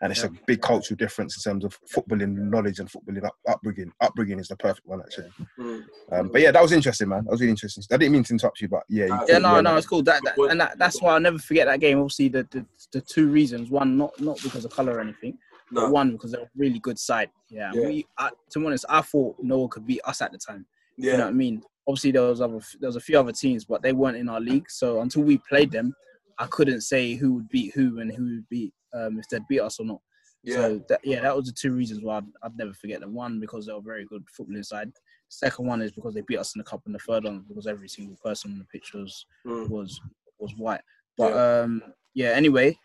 And 0.00 0.12
it's 0.12 0.22
Yeah. 0.22 0.28
a 0.28 0.44
big 0.46 0.60
cultural 0.62 0.96
difference 0.96 1.36
in 1.36 1.50
terms 1.50 1.64
of 1.64 1.76
footballing 1.92 2.36
knowledge 2.36 2.78
and 2.78 2.88
footballing 2.88 3.24
up, 3.24 3.34
upbringing. 3.48 3.92
Upbringing 4.00 4.38
is 4.38 4.46
the 4.46 4.56
perfect 4.56 4.86
one, 4.86 5.00
actually. 5.00 5.30
Mm. 5.58 5.84
Um, 6.12 6.28
but 6.28 6.40
yeah, 6.40 6.52
that 6.52 6.62
was 6.62 6.70
interesting, 6.70 7.08
man. 7.08 7.24
That 7.24 7.32
was 7.32 7.40
really 7.40 7.50
interesting. 7.50 7.82
I 7.90 7.96
didn't 7.96 8.12
mean 8.12 8.22
to 8.22 8.32
interrupt 8.32 8.60
you, 8.60 8.68
but 8.68 8.84
yeah. 8.88 9.06
you 9.06 9.12
Uh, 9.12 9.24
Yeah, 9.28 9.38
no, 9.38 9.60
no, 9.60 9.76
it's 9.76 9.88
cool. 9.88 10.02
That, 10.04 10.22
that 10.24 10.38
and 10.38 10.60
that, 10.60 10.78
that's 10.78 11.02
why 11.02 11.14
I'll 11.14 11.20
never 11.20 11.38
forget 11.38 11.66
that 11.66 11.80
game. 11.80 11.98
Obviously, 11.98 12.28
the 12.28 12.46
the, 12.50 12.64
the 12.92 13.00
two 13.00 13.28
reasons: 13.28 13.70
one, 13.70 13.96
not 13.96 14.18
not 14.20 14.40
because 14.42 14.64
of 14.64 14.70
color 14.70 14.92
or 14.94 15.00
anything, 15.00 15.36
but 15.72 15.90
one 15.90 16.12
because 16.12 16.30
they're 16.30 16.42
a 16.42 16.50
really 16.56 16.78
good 16.78 16.98
side. 16.98 17.30
Yeah, 17.50 17.72
Yeah. 17.74 17.86
we. 17.88 18.06
I, 18.18 18.30
to 18.50 18.58
be 18.60 18.66
honest, 18.66 18.84
I 18.88 19.00
thought 19.02 19.36
no 19.42 19.58
one 19.58 19.68
could 19.68 19.86
beat 19.86 20.00
us 20.04 20.22
at 20.22 20.30
the 20.30 20.38
time. 20.38 20.64
Yeah. 20.96 21.12
You 21.12 21.18
know 21.18 21.24
what 21.24 21.30
I 21.30 21.34
mean? 21.34 21.62
Obviously, 21.88 22.12
there 22.12 22.22
was 22.22 22.40
other 22.40 22.60
there 22.78 22.88
was 22.88 22.96
a 22.96 23.00
few 23.00 23.18
other 23.18 23.32
teams, 23.32 23.64
but 23.64 23.82
they 23.82 23.92
weren't 23.92 24.16
in 24.16 24.28
our 24.28 24.40
league. 24.40 24.70
So 24.70 25.00
until 25.00 25.22
we 25.22 25.38
played 25.38 25.72
them, 25.72 25.92
I 26.38 26.46
couldn't 26.46 26.82
say 26.82 27.14
who 27.14 27.34
would 27.34 27.48
beat 27.48 27.74
who 27.74 28.00
and 28.00 28.12
who 28.12 28.24
would 28.24 28.48
beat 28.48 28.72
um, 28.94 29.18
if 29.18 29.28
they'd 29.28 29.46
beat 29.48 29.60
us 29.60 29.80
or 29.80 29.86
not. 29.86 30.00
Yeah. 30.44 30.54
So 30.54 30.84
that, 30.88 31.00
yeah, 31.04 31.20
that 31.20 31.36
was 31.36 31.46
the 31.46 31.52
two 31.52 31.72
reasons 31.72 32.00
why 32.02 32.18
I'd, 32.18 32.26
I'd 32.42 32.56
never 32.56 32.72
forget 32.72 33.00
them. 33.00 33.12
One 33.14 33.40
because 33.40 33.66
they 33.66 33.72
were 33.72 33.80
very 33.80 34.04
good 34.04 34.24
footballing 34.38 34.64
side. 34.64 34.92
Second 35.28 35.66
one 35.66 35.82
is 35.82 35.92
because 35.92 36.14
they 36.14 36.22
beat 36.22 36.38
us 36.38 36.54
in 36.54 36.60
the 36.60 36.64
cup, 36.64 36.82
and 36.86 36.94
the 36.94 37.00
third 37.00 37.24
one 37.24 37.44
because 37.48 37.66
every 37.66 37.88
single 37.88 38.16
person 38.24 38.52
on 38.52 38.58
the 38.58 38.64
pitch 38.66 38.92
was 38.94 39.26
Mm. 39.46 39.68
was 39.68 40.00
was 40.38 40.54
white. 40.56 40.80
But 41.16 41.36
um, 41.36 41.82
yeah. 42.14 42.28
Anyway, 42.28 42.78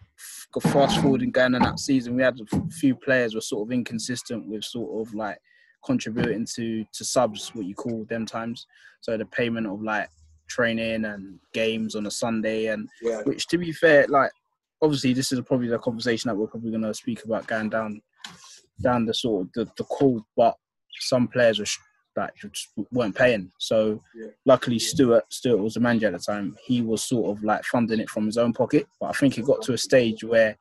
fast 0.62 1.00
forward 1.00 1.22
and 1.22 1.34
going 1.34 1.56
on 1.56 1.62
that 1.62 1.80
season, 1.80 2.16
we 2.16 2.24
had 2.24 2.40
a 2.40 2.70
few 2.72 2.96
players 2.96 3.36
were 3.36 3.42
sort 3.42 3.68
of 3.68 3.72
inconsistent 3.72 4.48
with 4.48 4.64
sort 4.64 5.08
of 5.08 5.14
like 5.14 5.38
contributing 5.86 6.48
to 6.56 6.84
to 6.94 7.06
subs, 7.06 7.54
what 7.54 7.66
you 7.66 7.76
call 7.76 8.04
them 8.10 8.26
times. 8.26 8.66
So 9.02 9.16
the 9.16 9.26
payment 9.26 9.68
of 9.68 9.82
like 9.84 10.10
training 10.58 11.06
and 11.06 11.40
games 11.54 11.96
on 11.96 12.06
a 12.06 12.12
Sunday, 12.12 12.68
and 12.68 12.88
Yeah. 13.02 13.22
which 13.24 13.48
to 13.48 13.58
be 13.58 13.72
fair, 13.72 14.06
like 14.08 14.32
obviously 14.82 15.14
this 15.14 15.32
is 15.32 15.40
probably 15.42 15.68
the 15.68 15.80
conversation 15.80 16.30
that 16.30 16.36
we're 16.36 16.48
probably 16.48 16.72
going 16.72 16.84
to 16.84 16.94
speak 16.94 17.24
about 17.26 17.48
going 17.48 17.70
down 17.70 18.02
down 18.82 19.06
the 19.06 19.14
sort 19.14 19.44
of 19.46 19.52
the, 19.54 19.66
the 19.78 19.84
call, 19.86 20.26
but 20.36 20.56
some 21.00 21.28
players 21.28 21.60
were 21.60 21.66
sh- 21.66 21.78
like 22.16 22.34
just 22.36 22.68
weren't 22.92 23.16
paying. 23.16 23.52
So 23.60 24.02
Yeah. 24.16 24.28
luckily 24.46 24.78
Stuart 24.80 25.26
Stuart 25.34 25.58
was 25.64 25.74
the 25.76 25.80
manager 25.80 26.08
at 26.08 26.14
the 26.14 26.20
time. 26.20 26.56
He 26.64 26.82
was 26.82 27.04
sort 27.04 27.36
of 27.36 27.44
like 27.44 27.64
funding 27.64 28.00
it 28.00 28.10
from 28.10 28.26
his 28.28 28.38
own 28.38 28.54
pocket, 28.54 28.86
but 29.00 29.08
I 29.08 29.14
think 29.14 29.38
it 29.38 29.46
got 29.46 29.62
to 29.64 29.74
a 29.74 29.78
stage 29.78 30.24
where 30.24 30.56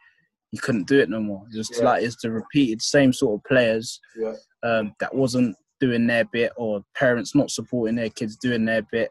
he 0.51 0.59
couldn't 0.59 0.87
do 0.89 0.99
it 1.01 1.09
no 1.11 1.21
more. 1.21 1.43
It 1.53 1.59
was 1.59 1.71
Yeah. 1.77 1.85
like 1.85 2.03
it's 2.05 2.17
the 2.23 2.31
repeated 2.31 2.81
same 2.81 3.13
sort 3.13 3.39
of 3.39 3.45
players 3.45 4.01
Yeah. 4.17 4.35
um, 4.63 4.95
that 5.01 5.15
wasn't 5.15 5.57
doing 5.81 6.07
their 6.07 6.25
bit, 6.27 6.53
or 6.57 6.85
parents 6.95 7.35
not 7.35 7.51
supporting 7.51 7.97
their 7.97 8.11
kids 8.11 8.37
doing 8.37 8.65
their 8.65 8.83
bit. 8.83 9.11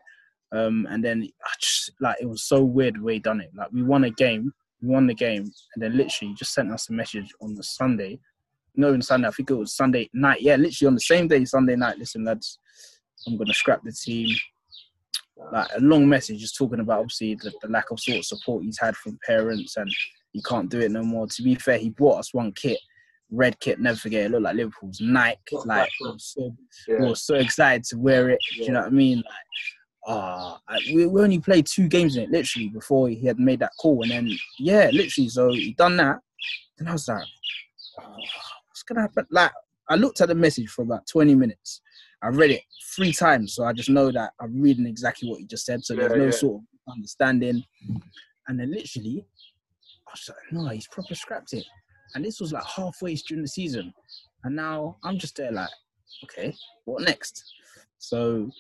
Um, 0.54 0.88
and 0.90 1.04
then 1.04 1.28
I 1.44 1.50
just 1.60 1.92
like 2.02 2.18
it 2.20 2.28
was 2.28 2.44
so 2.44 2.64
weird 2.64 2.96
the 2.96 3.04
way 3.04 3.14
he 3.14 3.20
done 3.20 3.42
it. 3.42 3.52
Like 3.56 3.72
we 3.72 3.84
won 3.84 4.04
a 4.04 4.10
game, 4.10 4.52
we 4.82 4.90
won 4.90 5.08
the 5.08 5.14
game, 5.14 5.44
and 5.44 5.84
then 5.84 5.96
literally 5.96 6.34
just 6.34 6.54
sent 6.54 6.72
us 6.72 6.90
a 6.90 6.94
message 6.94 7.32
on 7.42 7.56
the 7.56 7.64
Sunday. 7.64 8.20
No, 8.76 8.94
on 8.94 9.02
Sunday, 9.02 9.28
I 9.28 9.32
think 9.32 9.50
it 9.50 9.56
was 9.56 9.76
Sunday 9.76 10.10
night. 10.14 10.42
Yeah, 10.42 10.56
literally 10.56 10.88
on 10.88 10.94
the 10.96 11.02
same 11.02 11.28
day, 11.28 11.46
Sunday 11.46 11.76
night. 11.76 11.98
Listen, 11.98 12.26
lads, 12.26 12.60
I'm 13.28 13.38
gonna 13.38 13.54
scrap 13.54 13.82
the 13.84 13.92
team. 13.92 14.36
Like 15.52 15.70
a 15.76 15.80
long 15.80 16.08
message, 16.08 16.40
just 16.40 16.56
talking 16.56 16.82
about 16.82 17.00
obviously 17.00 17.36
the, 17.36 17.52
the 17.62 17.68
lack 17.68 17.90
of 17.90 18.00
sort 18.00 18.20
of 18.20 18.26
support 18.26 18.64
he's 18.64 18.80
had 18.80 18.96
from 18.96 19.18
parents, 19.26 19.78
and 19.78 19.90
he 20.34 20.42
can't 20.44 20.70
do 20.70 20.80
it 20.80 20.92
no 20.92 21.04
more. 21.04 21.28
To 21.28 21.44
be 21.44 21.56
fair, 21.56 21.78
he 21.78 21.90
bought 21.90 22.20
us 22.20 22.34
one 22.34 22.52
kit, 22.52 22.80
red 23.32 23.60
kit. 23.60 23.80
Never 23.80 23.98
forget, 23.98 24.26
it 24.26 24.32
looked 24.32 24.44
like 24.44 24.56
Liverpool's 24.56 25.02
Nike. 25.02 25.40
Like 25.66 25.90
we 26.02 26.12
were 26.12 26.20
so, 26.20 26.56
we 26.88 27.08
were 27.08 27.16
so 27.16 27.36
excited 27.36 27.86
to 27.86 27.98
wear 27.98 28.30
it. 28.30 28.40
Do 28.56 28.64
you 28.64 28.72
know 28.72 28.82
what 28.82 28.88
I 28.88 28.92
mean? 28.92 29.18
Like, 29.18 29.26
ah, 30.08 30.60
we, 30.94 31.06
we 31.06 31.22
only 31.22 31.40
played 31.40 31.66
two 31.66 31.88
games 31.88 32.16
in 32.16 32.24
it, 32.24 32.32
literally, 32.32 32.70
before 32.70 33.10
he 33.10 33.26
had 33.26 33.40
made 33.40 33.60
that 33.60 33.72
call, 33.80 34.02
and 34.04 34.12
then 34.12 34.32
yeah, 34.60 34.90
literally. 34.92 35.30
So 35.30 35.52
he 35.52 35.74
done 35.74 35.98
that, 35.98 36.20
and 36.80 36.90
I 36.90 36.94
was 36.94 37.08
like, 37.08 37.26
oh, 38.00 38.16
what's 38.68 38.84
gonna 38.84 39.02
happen? 39.02 39.26
Like, 39.30 39.52
I 39.90 39.96
looked 39.96 40.22
at 40.22 40.30
the 40.30 40.36
message 40.36 40.70
for 40.70 40.84
about 40.84 41.08
twenty 41.08 41.36
minutes. 41.36 41.82
I 42.24 42.28
read 42.28 42.52
it 42.52 42.62
three 42.96 43.14
times, 43.14 43.56
so 43.56 43.64
I 43.64 43.74
just 43.74 43.90
know 43.90 44.12
that 44.12 44.34
I'm 44.40 44.62
reading 44.62 44.86
exactly 44.86 45.30
what 45.30 45.40
he 45.40 45.46
just 45.46 45.66
said. 45.66 45.84
So 45.84 45.96
there's 45.96 46.12
no 46.14 46.26
yeah. 46.26 46.32
sort 46.32 46.62
of 46.62 46.94
understanding. 46.94 47.64
And 48.48 48.60
then 48.60 48.72
literally, 48.72 49.26
I 50.08 50.12
was 50.12 50.30
like, 50.30 50.52
no, 50.52 50.68
he's 50.70 50.88
proper 50.88 51.16
scrapped 51.16 51.54
it. 51.54 51.66
And 52.14 52.24
this 52.24 52.40
was 52.40 52.54
like 52.54 52.66
halfway 52.66 53.16
during 53.16 53.42
the 53.42 53.48
season. 53.48 53.94
And 54.44 54.56
now 54.56 54.98
I'm 55.04 55.18
just 55.18 55.36
there 55.38 55.52
like, 55.52 55.70
okay, 56.26 56.54
what 56.86 57.04
next? 57.04 57.44
So 57.98 58.52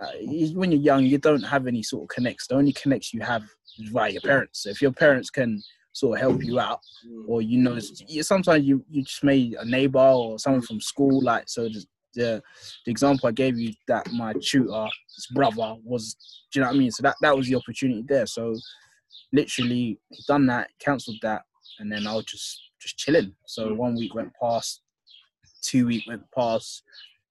uh, 0.00 0.12
when 0.54 0.72
you're 0.72 0.80
young, 0.80 1.04
you 1.04 1.18
don't 1.18 1.42
have 1.42 1.66
any 1.66 1.82
sort 1.82 2.04
of 2.04 2.08
connects. 2.14 2.46
The 2.46 2.54
only 2.56 2.72
connects 2.72 3.12
you 3.12 3.20
have 3.20 3.42
is 3.78 3.90
via 3.90 4.10
your 4.10 4.22
parents. 4.22 4.62
So 4.62 4.70
if 4.70 4.80
your 4.80 4.92
parents 4.92 5.30
can 5.30 5.62
sort 5.92 6.16
of 6.16 6.20
help 6.22 6.44
you 6.44 6.58
out, 6.60 6.80
Mm. 7.06 7.24
or 7.28 7.42
you 7.42 7.58
know, 7.58 7.78
sometimes 8.22 8.64
you 8.64 8.84
you 8.88 9.02
just 9.02 9.24
made 9.24 9.54
a 9.54 9.64
neighbor 9.64 9.98
or 9.98 10.38
someone 10.38 10.62
from 10.62 10.80
school. 10.80 11.22
Like 11.22 11.48
so, 11.48 11.64
the 11.64 11.84
the, 12.14 12.42
the 12.84 12.90
example 12.90 13.28
I 13.28 13.32
gave 13.32 13.58
you 13.58 13.72
that 13.88 14.10
my 14.12 14.32
tutor, 14.42 14.86
his 15.16 15.26
brother, 15.34 15.76
was. 15.84 16.16
Do 16.52 16.58
you 16.58 16.62
know 16.62 16.68
what 16.70 16.76
I 16.76 16.78
mean? 16.78 16.90
So 16.90 17.02
that 17.02 17.16
that 17.22 17.36
was 17.36 17.46
the 17.46 17.54
opportunity 17.56 18.04
there. 18.06 18.26
So 18.26 18.56
literally 19.32 19.98
done 20.26 20.46
that, 20.46 20.70
cancelled 20.80 21.18
that, 21.22 21.42
and 21.78 21.90
then 21.90 22.06
I 22.06 22.14
was 22.14 22.24
just 22.24 22.60
just 22.80 22.96
chilling. 22.98 23.34
So 23.46 23.72
one 23.74 23.94
week 23.94 24.14
went 24.14 24.32
past, 24.40 24.82
two 25.62 25.86
week 25.86 26.04
went 26.08 26.22
past, 26.34 26.82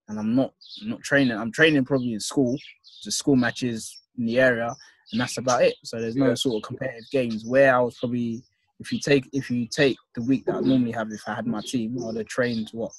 and 0.10 0.20
I'm 0.20 0.36
not 0.36 0.54
not 0.84 1.01
training. 1.01 1.38
I'm 1.38 1.51
training 1.51 1.86
probably 1.86 2.13
in 2.13 2.20
school, 2.20 2.58
the 3.06 3.12
school 3.12 3.36
matches 3.36 3.98
in 4.18 4.25
the 4.25 4.39
area, 4.39 4.75
and 5.12 5.22
that's 5.22 5.38
about 5.38 5.63
it. 5.63 5.75
So 5.86 6.01
there's 6.01 6.16
no 6.16 6.30
Yeah. 6.30 6.34
sort 6.36 6.58
of 6.63 6.68
competitive 6.68 7.10
games 7.12 7.46
where 7.46 7.74
I 7.75 7.80
was 7.80 7.96
probably 7.98 8.44
if 8.80 8.92
you 8.92 9.00
take 9.00 9.30
if 9.34 9.50
you 9.50 9.68
take 9.68 9.98
the 10.16 10.22
week 10.24 10.46
that 10.46 10.56
I 10.56 10.60
normally 10.62 10.92
have 10.92 11.12
if 11.12 11.22
I 11.28 11.36
had 11.36 11.48
my 11.48 11.62
team, 11.62 11.98
I 12.01 12.08
would 12.08 12.18
have 12.18 12.28
trained 12.28 12.70
what 12.74 12.92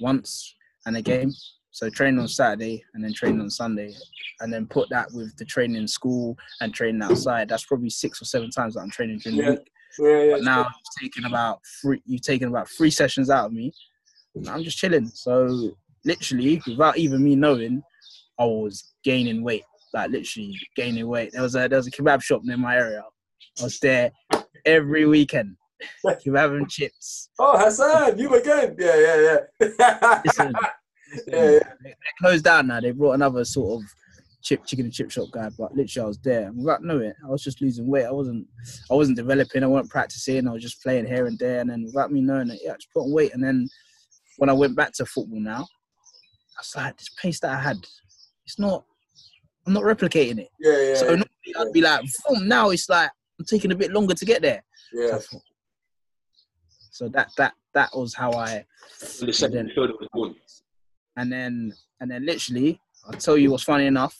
once 0.00 0.54
and 0.86 0.96
a 0.96 1.02
game. 1.02 1.30
So 1.72 1.90
train 1.90 2.18
on 2.18 2.26
Saturday 2.26 2.82
and 2.94 3.04
then 3.04 3.12
train 3.12 3.38
on 3.38 3.50
Sunday, 3.50 3.94
and 4.40 4.50
then 4.52 4.66
put 4.66 4.88
that 4.88 5.08
with 5.12 5.36
the 5.36 5.44
training 5.44 5.76
in 5.76 5.86
school 5.88 6.36
and 6.62 6.72
training 6.72 7.02
outside. 7.02 7.50
That's 7.50 7.66
probably 7.66 7.90
six 7.90 8.22
or 8.22 8.24
seven 8.24 8.48
times 8.50 8.74
that 8.74 8.80
I'm 8.80 8.90
training 8.90 9.18
during 9.18 9.38
Yeah. 9.38 9.44
the 9.44 9.50
week. 9.52 9.70
Yeah, 9.98 10.22
yeah. 10.22 10.32
But 10.36 10.42
now 10.44 10.58
you've 10.60 11.10
taken 11.10 11.24
about 11.26 11.60
three. 11.82 12.02
You've 12.06 12.22
taken 12.22 12.48
about 12.48 12.68
three 12.70 12.90
sessions 12.90 13.28
out 13.30 13.46
of 13.46 13.52
me. 13.52 13.72
and 14.34 14.48
I'm 14.50 14.62
just 14.62 14.76
chilling. 14.76 15.08
So 15.08 15.76
literally, 16.06 16.62
without 16.66 16.96
even 16.96 17.22
me 17.22 17.36
knowing, 17.36 17.82
I 18.38 18.44
was 18.44 18.94
gaining 19.04 19.42
weight. 19.42 19.64
Like 19.92 20.10
literally 20.10 20.58
gaining 20.74 21.08
weight. 21.08 21.32
There 21.32 21.42
was 21.42 21.54
a 21.54 21.68
there 21.68 21.78
was 21.78 21.86
a 21.86 21.90
kebab 21.90 22.22
shop 22.22 22.42
near 22.44 22.56
my 22.56 22.76
area. 22.76 23.02
I 23.60 23.64
was 23.64 23.78
there 23.80 24.10
every 24.64 25.06
weekend. 25.06 25.56
Kebab 26.06 26.56
and 26.56 26.68
chips. 26.68 27.30
Oh, 27.38 27.58
Hassan, 27.58 28.18
you 28.18 28.34
again? 28.34 28.76
Yeah, 28.78 28.96
yeah, 28.96 29.38
yeah. 29.60 30.20
Listen, 30.24 30.52
yeah, 31.26 31.50
yeah. 31.50 31.72
They 31.82 31.94
closed 32.20 32.44
down 32.44 32.68
now. 32.68 32.80
They 32.80 32.92
brought 32.92 33.12
another 33.12 33.44
sort 33.44 33.82
of 33.82 33.88
chip 34.42 34.64
chicken 34.64 34.86
and 34.86 34.94
chip 34.94 35.10
shop 35.10 35.28
guy, 35.32 35.50
but 35.58 35.74
literally 35.74 36.04
I 36.04 36.08
was 36.08 36.18
there. 36.18 36.52
Without 36.54 36.82
knowing 36.82 37.12
I 37.24 37.28
was 37.28 37.42
just 37.42 37.60
losing 37.60 37.86
weight. 37.86 38.04
I 38.04 38.12
wasn't 38.12 38.46
I 38.90 38.94
wasn't 38.94 39.16
developing, 39.16 39.62
I 39.62 39.66
wasn't 39.66 39.90
practicing, 39.90 40.48
I 40.48 40.52
was 40.52 40.62
just 40.62 40.82
playing 40.82 41.06
here 41.06 41.26
and 41.26 41.38
there 41.38 41.60
and 41.60 41.70
then 41.70 41.84
without 41.84 42.12
me 42.12 42.20
knowing 42.20 42.50
it, 42.50 42.60
yeah, 42.62 42.72
I 42.72 42.74
just 42.74 42.92
put 42.92 43.04
on 43.04 43.12
weight 43.12 43.34
and 43.34 43.42
then 43.42 43.68
when 44.38 44.50
I 44.50 44.52
went 44.52 44.76
back 44.76 44.92
to 44.94 45.06
football 45.06 45.40
now, 45.40 45.66
was 46.58 46.72
like, 46.76 46.96
this 46.98 47.08
pace 47.20 47.40
that 47.40 47.50
I 47.50 47.60
had, 47.60 47.78
it's 48.44 48.58
not 48.58 48.84
I'm 49.66 49.72
not 49.72 49.82
replicating 49.82 50.38
it. 50.38 50.48
Yeah, 50.60 50.80
yeah, 50.80 50.94
So 50.94 51.06
normally 51.06 51.26
I'd 51.58 51.72
be 51.72 51.80
like, 51.80 52.02
boom, 52.28 52.46
now 52.46 52.70
it's 52.70 52.88
like 52.88 53.10
I'm 53.38 53.44
taking 53.46 53.72
a 53.72 53.76
bit 53.76 53.90
longer 53.92 54.14
to 54.14 54.24
get 54.24 54.42
there. 54.42 54.62
yeah. 54.92 55.18
So 56.90 57.08
that 57.10 57.28
that 57.36 57.52
that 57.74 57.90
was 57.94 58.14
how 58.14 58.32
I 58.32 58.64
The 59.20 59.32
second 59.32 59.70
midfielder 59.70 59.98
was 60.00 60.08
born. 60.12 60.34
and 61.16 61.30
then 61.30 61.72
and 62.00 62.10
then 62.10 62.24
literally 62.24 62.80
I'll 63.06 63.18
tell 63.18 63.36
you 63.36 63.50
what's 63.50 63.64
funny 63.64 63.86
enough. 63.86 64.16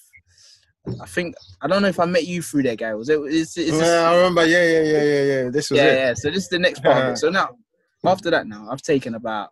I 1.00 1.06
think 1.06 1.34
I 1.62 1.66
don't 1.68 1.82
know 1.82 1.88
if 1.88 1.98
I 1.98 2.04
met 2.04 2.26
you 2.26 2.42
through 2.42 2.64
there, 2.64 2.76
guy. 2.76 2.94
Was 2.94 3.08
it? 3.08 3.18
Is, 3.20 3.56
is 3.56 3.72
this, 3.78 3.80
Yeah, 3.80 4.10
I 4.10 4.16
remember. 4.16 4.44
Yeah, 4.46 4.62
yeah, 4.64 4.82
yeah, 4.82 5.02
yeah, 5.02 5.22
yeah. 5.44 5.50
This 5.50 5.70
was 5.70 5.78
yeah, 5.78 5.84
it. 5.92 5.96
yeah. 5.96 6.14
So 6.14 6.28
this 6.30 6.44
is 6.44 6.48
the 6.48 6.58
next 6.58 6.82
part 6.82 7.04
of 7.04 7.12
it. 7.12 7.18
So 7.24 7.30
now, 7.30 7.56
after 8.04 8.30
that, 8.30 8.46
now 8.46 8.68
I've 8.70 8.82
taken 8.82 9.14
about 9.16 9.50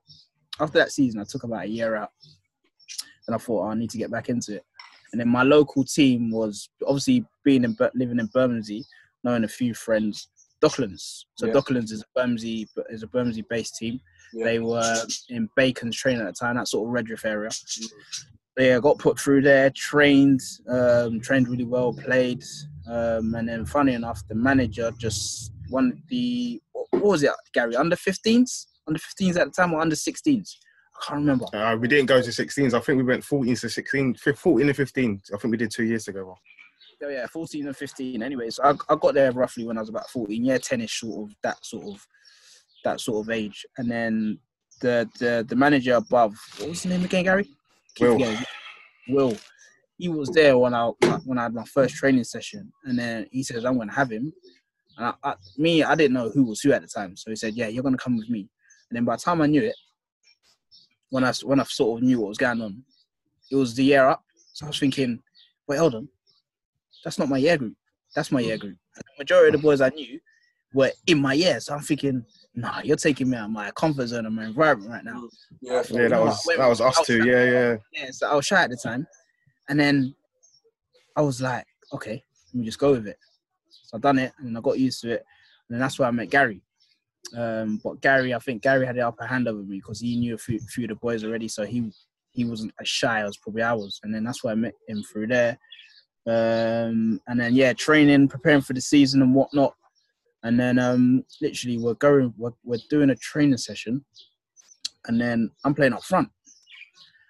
after 0.60 0.78
that 0.78 0.92
season, 0.92 1.20
I 1.20 1.24
took 1.24 1.42
about 1.42 1.64
a 1.64 1.68
year 1.68 1.96
out, 1.96 2.10
and 3.26 3.34
I 3.34 3.38
thought 3.38 3.64
oh, 3.64 3.68
I 3.70 3.74
need 3.74 3.90
to 3.90 3.98
get 3.98 4.10
back 4.10 4.28
into 4.28 4.56
it. 4.56 4.64
And 5.12 5.20
then 5.20 5.28
my 5.28 5.42
local 5.42 5.84
team 5.84 6.30
was 6.30 6.68
obviously 6.86 7.24
being 7.44 7.64
in 7.64 7.76
living 7.94 8.18
in 8.18 8.26
Bermondsey, 8.32 8.84
knowing 9.22 9.44
a 9.44 9.48
few 9.48 9.74
friends. 9.74 10.28
Docklands. 10.62 11.24
So 11.34 11.46
Yeah. 11.46 11.52
Docklands 11.52 11.92
is 11.92 12.00
a 12.00 12.04
Bermondsey 12.14 12.68
is 12.88 13.02
a 13.02 13.06
Bermondsey 13.06 13.44
based 13.48 13.76
team. 13.76 14.00
Yeah. 14.32 14.44
They 14.46 14.58
were 14.58 15.04
in 15.28 15.48
Bacon's 15.56 15.96
training 15.96 16.22
at 16.22 16.26
the 16.26 16.32
time, 16.32 16.56
that 16.56 16.68
sort 16.68 16.88
of 16.88 17.04
Redriff 17.04 17.24
area. 17.24 17.50
Yeah, 18.58 18.78
got 18.80 18.98
put 18.98 19.18
through 19.18 19.42
there, 19.42 19.70
trained, 19.70 20.40
um, 20.68 21.20
trained 21.20 21.48
really 21.48 21.64
well, 21.64 21.92
played, 21.92 22.42
um, 22.88 23.34
and 23.34 23.48
then 23.48 23.64
funny 23.66 23.94
enough, 23.94 24.26
the 24.28 24.34
manager 24.34 24.92
just 24.96 25.52
won 25.70 26.02
the 26.08 26.62
what 26.72 27.02
was 27.02 27.22
it, 27.22 27.32
Gary? 27.52 27.76
Under 27.76 27.96
15s, 27.96 28.66
under 28.86 29.00
15s 29.00 29.36
at 29.36 29.46
the 29.46 29.50
time, 29.50 29.72
or 29.72 29.80
under 29.80 29.96
16s? 29.96 30.56
I 30.96 31.06
can't 31.06 31.20
remember. 31.20 31.46
Uh, 31.52 31.76
we 31.76 31.88
didn't 31.88 32.06
go 32.06 32.22
to 32.22 32.30
16s. 32.30 32.74
I 32.74 32.80
think 32.80 32.98
we 32.98 33.02
went 33.04 33.24
14 33.24 33.54
to 33.56 33.68
16, 33.68 34.14
14 34.14 34.66
and 34.66 34.76
15. 34.76 35.22
I 35.32 35.38
think 35.38 35.50
we 35.50 35.56
did 35.56 35.70
two 35.70 35.84
years 35.84 36.08
ago. 36.08 36.36
Oh, 37.02 37.08
yeah, 37.08 37.26
14 37.26 37.66
and 37.66 37.76
15. 37.76 38.22
Anyways, 38.22 38.60
I, 38.62 38.74
I 38.88 38.96
got 38.96 39.14
there 39.14 39.32
roughly 39.32 39.64
when 39.64 39.76
I 39.76 39.80
was 39.80 39.88
about 39.88 40.08
14. 40.10 40.44
Yeah, 40.44 40.58
10ish, 40.58 40.90
sort 40.90 41.28
of 41.28 41.36
that 41.42 41.64
sort 41.64 41.86
of 41.86 42.06
that 42.84 43.00
sort 43.00 43.26
of 43.26 43.30
age. 43.30 43.66
And 43.78 43.90
then 43.90 44.38
the 44.80 45.08
the 45.18 45.44
the 45.48 45.56
manager 45.56 45.94
above, 45.94 46.34
what 46.58 46.70
was 46.70 46.82
his 46.82 46.90
name 46.92 47.04
again, 47.04 47.24
Gary? 47.24 47.48
Will. 48.00 48.36
Will. 49.08 49.36
He 49.98 50.08
was 50.08 50.28
there 50.30 50.56
when 50.58 50.74
I 50.74 50.90
when 51.24 51.38
I 51.38 51.44
had 51.44 51.54
my 51.54 51.64
first 51.64 51.94
training 51.96 52.24
session, 52.24 52.72
and 52.84 52.98
then 52.98 53.26
he 53.30 53.42
says 53.42 53.64
I'm 53.64 53.76
going 53.76 53.88
to 53.88 53.94
have 53.94 54.10
him. 54.10 54.32
And 54.96 55.06
I, 55.06 55.14
I, 55.30 55.34
me, 55.58 55.82
I 55.82 55.94
didn't 55.94 56.14
know 56.14 56.30
who 56.30 56.44
was 56.44 56.60
who 56.60 56.72
at 56.72 56.82
the 56.82 56.88
time, 56.88 57.16
so 57.16 57.30
he 57.30 57.36
said, 57.36 57.54
"Yeah, 57.54 57.68
you're 57.68 57.82
going 57.82 57.96
to 57.96 58.02
come 58.02 58.16
with 58.16 58.28
me." 58.28 58.48
And 58.90 58.96
then 58.96 59.04
by 59.04 59.16
the 59.16 59.22
time 59.22 59.40
I 59.40 59.46
knew 59.46 59.62
it, 59.62 59.76
when 61.14 61.22
I 61.22 61.32
when 61.44 61.60
I 61.60 61.62
sort 61.62 62.00
of 62.00 62.04
knew 62.04 62.18
what 62.18 62.30
was 62.30 62.38
going 62.38 62.60
on, 62.60 62.82
it 63.48 63.54
was 63.54 63.72
the 63.76 63.84
year 63.84 64.04
up. 64.04 64.24
So 64.52 64.66
I 64.66 64.70
was 64.70 64.80
thinking, 64.80 65.22
wait, 65.68 65.78
hold 65.78 65.94
on, 65.94 66.08
that's 67.04 67.20
not 67.20 67.28
my 67.28 67.36
year 67.36 67.56
group. 67.56 67.76
That's 68.16 68.32
my 68.32 68.40
year 68.40 68.58
group. 68.58 68.76
And 68.96 69.04
the 69.06 69.22
majority 69.22 69.54
of 69.54 69.60
the 69.60 69.64
boys 69.64 69.80
I 69.80 69.90
knew 69.90 70.18
were 70.72 70.90
in 71.06 71.20
my 71.20 71.34
year, 71.34 71.60
so 71.60 71.72
I'm 71.72 71.82
thinking, 71.82 72.24
nah, 72.56 72.80
you're 72.82 72.96
taking 72.96 73.30
me 73.30 73.36
out 73.36 73.44
of 73.44 73.52
my 73.52 73.70
comfort 73.70 74.08
zone 74.08 74.26
and 74.26 74.34
my 74.34 74.46
environment 74.46 74.90
right 74.90 75.04
now. 75.04 75.28
Yeah, 75.60 75.84
Yeah, 75.88 76.08
that 76.08 76.20
was 76.20 76.42
that 76.56 76.66
was 76.66 76.80
us 76.80 77.00
two. 77.06 77.24
Yeah, 77.24 77.44
yeah. 77.44 77.76
Yeah, 77.92 78.10
so 78.10 78.28
I 78.30 78.34
was 78.34 78.46
shy 78.46 78.64
at 78.64 78.70
the 78.70 78.76
time, 78.76 79.06
and 79.68 79.78
then 79.78 80.16
I 81.14 81.20
was 81.22 81.40
like, 81.40 81.64
okay, 81.92 82.24
let 82.52 82.58
me 82.58 82.64
just 82.64 82.80
go 82.80 82.90
with 82.90 83.06
it. 83.06 83.18
So 83.84 83.98
I 83.98 84.00
done 84.00 84.18
it, 84.18 84.32
and 84.38 84.58
I 84.58 84.60
got 84.60 84.80
used 84.80 85.00
to 85.02 85.12
it, 85.12 85.24
and 85.68 85.76
then 85.76 85.78
that's 85.78 85.96
where 85.96 86.08
I 86.08 86.10
met 86.10 86.30
Gary. 86.30 86.60
Um, 87.36 87.80
but 87.82 88.00
Gary, 88.00 88.34
I 88.34 88.38
think 88.38 88.62
Gary 88.62 88.86
had 88.86 88.96
the 88.96 89.06
upper 89.06 89.24
hand 89.24 89.48
over 89.48 89.62
me 89.62 89.78
because 89.78 90.00
he 90.00 90.16
knew 90.16 90.34
a 90.34 90.38
few, 90.38 90.58
few 90.60 90.84
of 90.84 90.90
the 90.90 90.96
boys 90.96 91.24
already, 91.24 91.48
so 91.48 91.64
he 91.64 91.90
he 92.32 92.44
wasn't 92.44 92.74
as 92.80 92.88
shy 92.88 93.22
as 93.22 93.36
probably 93.36 93.62
I 93.62 93.72
was, 93.72 94.00
and 94.02 94.14
then 94.14 94.24
that's 94.24 94.42
where 94.42 94.52
I 94.52 94.56
met 94.56 94.74
him 94.88 95.02
through 95.02 95.28
there. 95.28 95.58
Um, 96.26 97.20
and 97.26 97.38
then 97.38 97.54
yeah, 97.54 97.72
training, 97.72 98.28
preparing 98.28 98.60
for 98.60 98.72
the 98.72 98.80
season 98.80 99.22
and 99.22 99.34
whatnot, 99.34 99.74
and 100.42 100.58
then 100.58 100.78
um, 100.78 101.24
literally 101.40 101.78
we're 101.78 101.94
going, 101.94 102.34
we're, 102.36 102.52
we're 102.64 102.78
doing 102.90 103.10
a 103.10 103.16
training 103.16 103.56
session, 103.58 104.04
and 105.06 105.20
then 105.20 105.50
I'm 105.64 105.74
playing 105.74 105.92
up 105.92 106.02
front. 106.02 106.28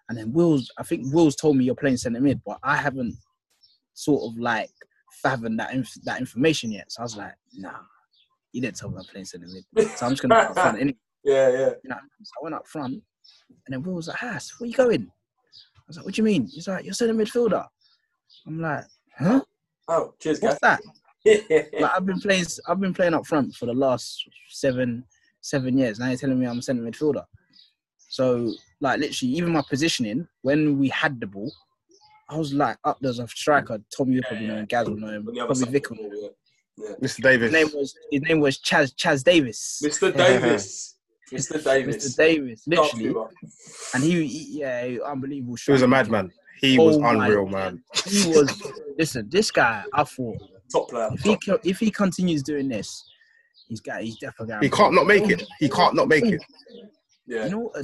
And 0.08 0.18
then 0.18 0.32
Will's, 0.32 0.70
I 0.78 0.82
think 0.82 1.12
Will's 1.12 1.36
told 1.36 1.56
me 1.56 1.64
you're 1.64 1.74
playing 1.74 1.96
centre 1.96 2.20
mid, 2.20 2.40
but 2.44 2.58
I 2.62 2.76
haven't 2.76 3.16
sort 3.94 4.30
of 4.30 4.38
like 4.38 4.70
fathomed 5.22 5.58
that 5.60 5.72
inf- 5.72 6.02
that 6.04 6.20
information 6.20 6.72
yet. 6.72 6.90
So 6.92 7.00
I 7.00 7.04
was 7.04 7.16
like, 7.16 7.34
nah, 7.54 7.80
you 8.54 8.60
didn't 8.60 8.76
tell 8.76 8.88
me 8.88 8.98
I'm 8.98 9.04
playing 9.04 9.24
centre 9.26 9.48
mid. 9.48 9.88
So 9.96 10.06
I'm 10.06 10.12
just 10.12 10.22
gonna 10.22 10.34
up 10.36 10.54
front. 10.54 10.80
Anyway, 10.80 10.96
yeah, 11.24 11.48
yeah. 11.50 11.70
you 11.82 11.90
know, 11.90 11.96
so 12.22 12.32
I 12.40 12.44
went 12.44 12.54
up 12.54 12.66
front, 12.68 12.94
and 12.94 13.02
then 13.68 13.82
Will 13.82 13.94
was 13.94 14.08
like, 14.08 14.18
Hass, 14.18 14.54
where 14.58 14.68
you 14.68 14.76
going? 14.76 15.10
I 15.76 15.82
was 15.88 15.96
like, 15.96 16.06
what 16.06 16.14
do 16.14 16.20
you 16.20 16.24
mean? 16.24 16.46
He's 16.46 16.68
like, 16.68 16.84
you're 16.84 16.94
centre 16.94 17.14
midfielder. 17.14 17.66
I'm 18.46 18.60
like, 18.60 18.84
huh? 19.18 19.42
Oh, 19.88 20.14
cheers, 20.20 20.38
guys. 20.38 20.50
What's 20.50 20.60
that? 20.60 20.80
Like 21.26 21.90
I've 21.96 22.04
been 22.04 22.20
playing, 22.20 22.44
I've 22.68 22.80
been 22.80 22.92
playing 22.92 23.14
up 23.14 23.26
front 23.26 23.54
for 23.54 23.64
the 23.64 23.72
last 23.72 24.28
seven, 24.50 25.04
seven 25.40 25.78
years. 25.78 25.98
Now 25.98 26.08
you're 26.08 26.18
telling 26.18 26.38
me 26.38 26.46
I'm 26.46 26.58
a 26.58 26.62
centre 26.62 26.82
midfielder. 26.82 27.24
So 28.10 28.52
like 28.82 29.00
literally, 29.00 29.32
even 29.32 29.52
my 29.52 29.62
positioning 29.66 30.28
when 30.42 30.78
we 30.78 30.90
had 30.90 31.18
the 31.18 31.26
ball, 31.26 31.50
I 32.28 32.36
was 32.36 32.52
like 32.52 32.76
up 32.84 32.98
there's 33.00 33.20
a 33.20 33.26
striker. 33.26 33.78
Tommy 33.96 34.16
will 34.16 34.22
probably 34.24 34.48
know 34.48 34.56
him, 34.56 34.66
Gaz 34.66 34.86
will 34.86 34.96
know 34.96 35.14
him, 35.14 35.24
probably. 35.24 35.64
Vic 35.70 35.88
will 35.88 35.96
know. 35.96 36.30
Yeah. 36.76 36.90
Mr. 37.02 37.22
Davis. 37.22 37.52
His 37.52 37.52
name 37.52 37.70
was 37.80 37.94
his 38.10 38.22
name 38.22 38.40
was 38.40 38.58
Chaz 38.58 38.94
Chaz 38.94 39.22
Davis. 39.22 39.80
Mr. 39.84 40.14
Davis. 40.16 40.96
Mr. 41.32 41.62
Davis. 41.64 41.96
Mr. 41.96 42.16
Davis, 42.16 42.62
literally, 42.66 43.14
and 43.94 44.04
he, 44.04 44.26
he 44.26 44.58
yeah, 44.60 44.84
he- 44.86 45.00
unbelievable. 45.00 45.56
He 45.64 45.72
was 45.72 45.82
a 45.82 45.88
madman. 45.88 46.30
He 46.60 46.78
oh 46.78 46.84
was 46.84 46.96
Oh 46.96 47.00
my 47.00 47.12
unreal, 47.26 47.46
man. 47.46 47.82
He 48.06 48.28
was. 48.28 48.62
listen, 48.98 49.28
this 49.30 49.50
guy, 49.50 49.84
I 49.92 50.04
thought 50.04 50.36
Top 50.70 50.88
player. 50.90 51.08
if 51.12 51.20
he 51.22 51.36
co- 51.36 51.58
if 51.64 51.78
he 51.78 51.90
continues 51.90 52.42
doing 52.42 52.68
this, 52.68 53.04
he's 53.68 53.80
got 53.80 54.02
he's 54.02 54.16
definitely. 54.18 54.52
gonna 54.52 54.62
He 54.64 54.70
can't 54.70 54.94
not 54.94 55.06
make 55.06 55.28
it. 55.30 55.42
He 55.60 55.68
can't 55.68 55.94
not 55.94 56.08
make 56.08 56.24
it. 56.24 56.42
Yeah. 57.26 57.44
You 57.46 57.50
know, 57.52 57.72
a, 57.74 57.80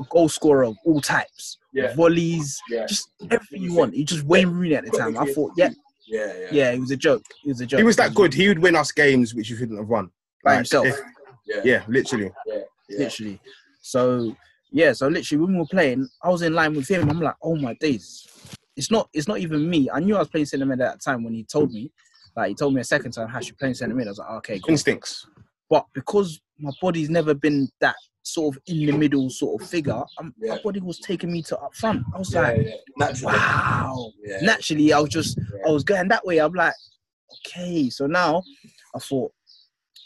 a 0.00 0.04
goal 0.10 0.28
scorer 0.28 0.62
of 0.64 0.76
all 0.84 1.00
types, 1.00 1.58
Yeah. 1.72 1.94
volleys, 1.96 2.58
Yeah. 2.70 2.86
just 2.86 3.10
everything 3.30 3.62
you 3.62 3.74
want. 3.74 3.92
He 3.94 4.04
just 4.04 4.22
Wayne 4.24 4.48
Rooney 4.48 4.76
at 4.76 4.84
the 4.84 4.92
time. 4.96 5.18
I 5.18 5.30
thought, 5.32 5.50
yeah, 5.56 5.70
Yeah, 6.06 6.32
yeah. 6.38 6.46
yeah, 6.52 6.72
he 6.72 6.80
was 6.80 6.90
a 6.90 6.96
joke. 6.96 7.22
It 7.44 7.48
was 7.48 7.60
a 7.60 7.66
joke. 7.66 7.78
He 7.78 7.84
was 7.84 7.96
that 7.96 8.14
good. 8.14 8.34
He 8.34 8.48
would 8.48 8.58
win 8.58 8.76
us 8.76 8.92
games 8.92 9.34
which 9.34 9.48
you 9.50 9.56
shouldn't 9.56 9.78
have 9.78 9.88
won. 9.88 10.10
by 10.44 10.50
Like, 10.52 10.56
himself, 10.58 10.86
if- 10.86 11.00
Yeah. 11.46 11.60
yeah, 11.64 11.82
literally. 11.88 12.30
yeah. 12.46 12.58
literally. 12.98 13.40
So 13.80 14.34
yeah, 14.70 14.92
so 14.92 15.08
literally 15.08 15.44
when 15.44 15.52
we 15.54 15.58
were 15.60 15.66
playing, 15.66 16.08
I 16.22 16.28
was 16.30 16.42
in 16.42 16.52
line 16.54 16.74
with 16.74 16.88
him. 16.88 17.08
I'm 17.08 17.20
like, 17.20 17.36
oh 17.42 17.56
my 17.56 17.74
days, 17.74 18.26
it's 18.76 18.90
not 18.90 19.08
it's 19.12 19.28
not 19.28 19.38
even 19.38 19.68
me. 19.68 19.88
I 19.92 20.00
knew 20.00 20.16
I 20.16 20.20
was 20.20 20.28
playing 20.28 20.46
centre 20.46 20.66
mid 20.66 20.80
at 20.80 20.92
that 20.92 21.00
time 21.02 21.22
when 21.24 21.34
he 21.34 21.44
told 21.44 21.72
me. 21.72 21.90
Like 22.36 22.48
he 22.48 22.54
told 22.54 22.74
me 22.74 22.80
a 22.80 22.84
second 22.84 23.12
time, 23.12 23.28
how 23.28 23.40
you 23.40 23.54
playing 23.54 23.74
centre 23.74 23.94
mid. 23.94 24.06
I 24.08 24.10
was 24.10 24.18
like, 24.18 24.28
ah, 24.30 24.36
okay, 24.38 24.58
cool. 24.58 24.70
Instincts. 24.72 25.26
But 25.70 25.86
because 25.94 26.40
my 26.58 26.72
body's 26.80 27.08
never 27.10 27.32
been 27.34 27.68
that 27.80 27.96
sort 28.24 28.56
of 28.56 28.62
in 28.66 28.86
the 28.86 28.92
middle 28.92 29.28
sort 29.30 29.60
of 29.62 29.68
figure, 29.68 30.02
um, 30.18 30.34
my 30.38 30.58
body 30.62 30.80
was 30.80 30.98
taking 30.98 31.30
me 31.30 31.42
to 31.42 31.58
up 31.58 31.74
front. 31.74 32.02
I 32.14 32.18
was 32.18 32.32
Yeah, 32.32 32.40
like, 32.40 32.66
yeah. 32.66 32.74
Naturally. 32.96 33.36
wow. 33.36 34.12
Yeah. 34.24 34.40
Naturally, 34.40 34.92
I 34.92 34.98
was 34.98 35.10
just 35.10 35.38
I 35.66 35.70
was 35.70 35.84
going 35.84 36.08
that 36.08 36.24
way. 36.24 36.38
I'm 36.38 36.52
like, 36.54 36.74
okay. 37.46 37.90
So 37.90 38.06
now 38.06 38.42
I 38.94 38.98
thought, 38.98 39.32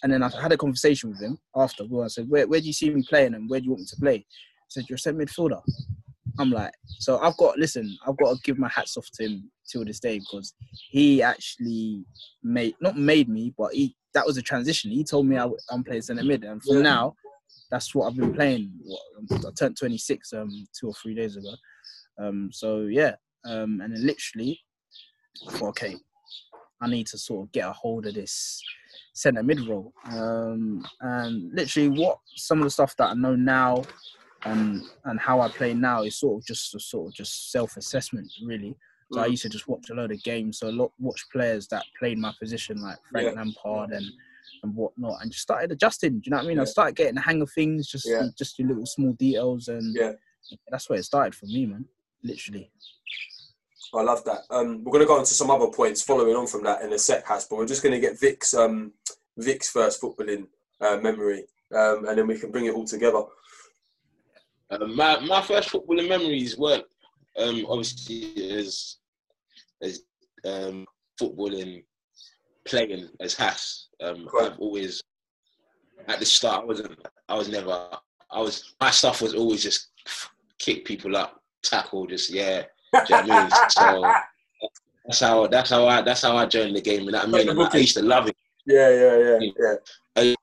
and 0.03 0.13
then 0.13 0.23
I 0.23 0.31
had 0.41 0.53
a 0.53 0.57
conversation 0.57 1.11
with 1.11 1.21
him 1.21 1.39
after. 1.57 1.85
Well, 1.87 2.05
I 2.05 2.09
said, 2.09 2.29
where, 2.29 2.47
where 2.47 2.61
do 2.61 2.67
you 2.67 2.73
see 2.73 2.91
me 2.91 3.05
playing 3.09 3.35
and 3.35 3.49
where 3.49 3.61
do 3.61 3.65
you 3.67 3.71
want 3.71 3.81
me 3.83 3.87
to 3.87 3.97
play? 3.97 4.17
He 4.19 4.25
said, 4.69 4.85
you're 4.89 4.97
a 4.97 4.99
centre 4.99 5.25
midfielder. 5.25 5.63
I'm 6.41 6.51
like, 6.51 6.73
so 6.99 7.19
I've 7.19 7.37
got, 7.37 7.59
listen, 7.59 7.97
I've 8.07 8.17
got 8.17 8.35
to 8.35 8.41
give 8.45 8.59
my 8.59 8.69
hats 8.69 8.97
off 8.97 9.09
to 9.15 9.25
him 9.25 9.51
till 9.69 9.85
this 9.85 9.99
day 9.99 10.19
because 10.21 10.55
he 10.91 11.21
actually 11.23 12.05
made, 12.45 12.75
not 12.81 12.97
made 12.97 13.29
me, 13.29 13.53
but 13.59 13.73
he, 13.75 13.97
that 14.15 14.25
was 14.27 14.37
a 14.37 14.43
transition. 14.43 14.91
He 14.91 15.03
told 15.05 15.27
me 15.27 15.37
I, 15.37 15.49
am 15.73 15.83
playing 15.85 16.03
centre 16.03 16.23
mid. 16.23 16.45
And 16.45 16.63
from 16.63 16.77
Yeah. 16.77 16.83
now, 16.83 17.15
that's 17.71 17.95
what 17.95 18.07
I've 18.07 18.17
been 18.17 18.33
playing. 18.35 18.73
I 19.33 19.51
turned 19.59 19.77
26 19.77 20.33
um, 20.33 20.67
two 20.79 20.89
or 20.89 20.95
three 20.95 21.15
days 21.15 21.37
ago. 21.37 21.53
Um, 22.19 22.51
so 22.53 22.83
yeah, 22.83 23.15
um, 23.45 23.81
and 23.81 23.95
then 23.95 24.07
literally, 24.07 24.61
okay, 25.63 25.97
I 26.81 26.89
need 26.89 27.07
to 27.09 27.19
sort 27.19 27.47
of 27.47 27.53
get 27.53 27.69
a 27.69 27.73
hold 27.73 28.07
of 28.07 28.15
this 28.15 28.63
centre 29.13 29.43
mid 29.43 29.61
role. 29.69 29.93
Um, 30.11 30.85
and 31.01 31.53
literally, 31.53 31.89
what 31.89 32.19
some 32.37 32.59
of 32.59 32.65
the 32.65 32.71
stuff 32.71 32.97
that 32.97 33.11
I 33.11 33.15
know 33.15 33.37
now 33.37 33.85
and 34.45 34.83
and 35.05 35.21
how 35.21 35.41
I 35.41 35.49
play 35.49 35.75
now 35.75 36.03
is 36.05 36.19
sort 36.19 36.41
of 36.41 36.47
just 36.47 36.75
a 36.75 36.81
sort 36.81 37.09
of 37.09 37.15
just 37.15 37.51
self 37.53 37.77
assessment, 37.77 38.31
really. 38.45 38.77
So 39.13 39.21
I 39.23 39.27
Mm. 39.27 39.31
used 39.31 39.43
to 39.45 39.49
just 39.49 39.69
watch 39.69 39.89
a 39.91 39.95
load 39.95 40.13
of 40.13 40.23
games, 40.23 40.59
so 40.59 40.69
a 40.69 40.71
lot 40.71 40.93
watch 40.99 41.25
players 41.33 41.67
that 41.69 41.85
played 41.99 42.19
my 42.19 42.33
position 42.39 42.81
like 42.83 42.99
Frank 43.11 43.29
Yeah. 43.29 43.33
Lampard 43.35 43.91
and 43.93 44.07
and 44.63 44.75
whatnot, 44.75 45.23
and 45.23 45.31
just 45.31 45.43
started 45.43 45.73
adjusting. 45.73 46.21
Do 46.21 46.23
you 46.25 46.31
know 46.31 46.39
what 46.39 46.47
I 46.47 46.49
mean? 46.49 46.61
I 46.61 46.65
started 46.65 46.97
getting 46.97 47.15
the 47.15 47.21
hang 47.21 47.43
of 47.43 47.51
things, 47.51 47.89
just 47.89 48.07
Yeah. 48.07 48.29
just 48.37 48.59
your 48.59 48.69
little 48.69 48.87
small 48.87 49.13
details, 49.13 49.69
and 49.69 49.95
Yeah. 49.97 50.13
that's 50.69 50.89
where 50.89 50.99
it 50.99 51.05
started 51.05 51.35
for 51.35 51.47
me, 51.47 51.67
man. 51.67 51.87
Literally. 52.23 52.71
I 53.95 54.03
love 54.03 54.23
that. 54.25 54.43
Um, 54.51 54.85
we're 54.85 54.93
going 54.93 55.03
to 55.03 55.07
go 55.07 55.17
on 55.19 55.25
to 55.25 55.35
some 55.35 55.51
other 55.51 55.69
points 55.69 56.03
following 56.03 56.37
on 56.37 56.47
from 56.47 56.63
that 56.65 56.83
in 56.83 56.93
a 56.93 56.99
sec, 56.99 57.27
Hass, 57.27 57.47
but 57.47 57.57
we're 57.57 57.67
just 57.67 57.83
going 57.83 57.95
to 57.95 58.01
get 58.01 58.21
Vic's 58.21 58.53
um, 58.53 58.93
Vic's 59.39 59.71
first 59.71 60.03
footballing 60.03 60.47
uh, 60.81 60.99
memory, 60.99 61.45
um, 61.75 62.07
and 62.07 62.19
then 62.19 62.27
we 62.27 62.39
can 62.39 62.51
bring 62.51 62.67
it 62.67 62.75
all 62.75 62.85
together. 62.85 63.23
Uh, 64.71 64.87
my 64.87 65.19
my 65.21 65.41
first 65.41 65.71
footballing 65.71 66.09
memories 66.09 66.59
weren't 66.59 66.85
um, 67.39 67.65
obviously 67.69 68.51
as 68.53 68.97
as 69.83 70.03
um, 70.45 70.87
footballing 71.21 71.85
playing 72.67 73.09
as 73.21 73.35
Hass. 73.35 73.88
Um, 74.03 74.29
I've 74.41 74.59
always 74.59 75.03
at 76.07 76.21
the 76.21 76.27
start 76.27 76.63
I 76.63 76.67
wasn't 76.67 77.07
I 77.29 77.35
was 77.35 77.49
never 77.49 77.89
I 78.31 78.41
was 78.41 78.75
my 78.81 78.91
stuff 78.91 79.23
was 79.23 79.35
always 79.35 79.63
just 79.63 79.89
kick 80.59 80.85
people 80.85 81.17
up, 81.17 81.41
tackle, 81.63 82.07
just 82.07 82.31
yeah. 82.31 82.63
Do 82.93 82.99
you 83.09 83.09
know 83.11 83.17
what 83.17 83.31
I 83.31 83.43
mean? 83.43 83.51
So 83.71 84.15
that's 85.07 85.21
how 85.21 85.47
that's 85.47 85.71
how 85.71 85.87
I 85.87 86.03
that's 86.03 86.23
how 86.23 86.37
I 86.37 86.47
joined 86.47 86.77
the 86.77 86.81
game. 86.81 87.05
You 87.05 87.13
know 87.13 87.19
what 87.19 87.29
I 87.29 87.31
mean? 87.31 87.49
And 87.49 87.61
I 87.61 87.77
used 87.77 87.97
to 87.97 88.03
love 88.03 88.29
it. 88.29 88.37
Yeah, 88.67 88.91
yeah, 88.91 89.39
yeah, 89.41 89.51
yeah. 90.17 90.35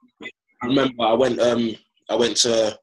I 0.64 0.68
remember 0.68 1.04
I 1.04 1.14
went 1.14 1.40
um 1.40 1.76
I 2.10 2.16
went 2.16 2.38
to 2.38 2.78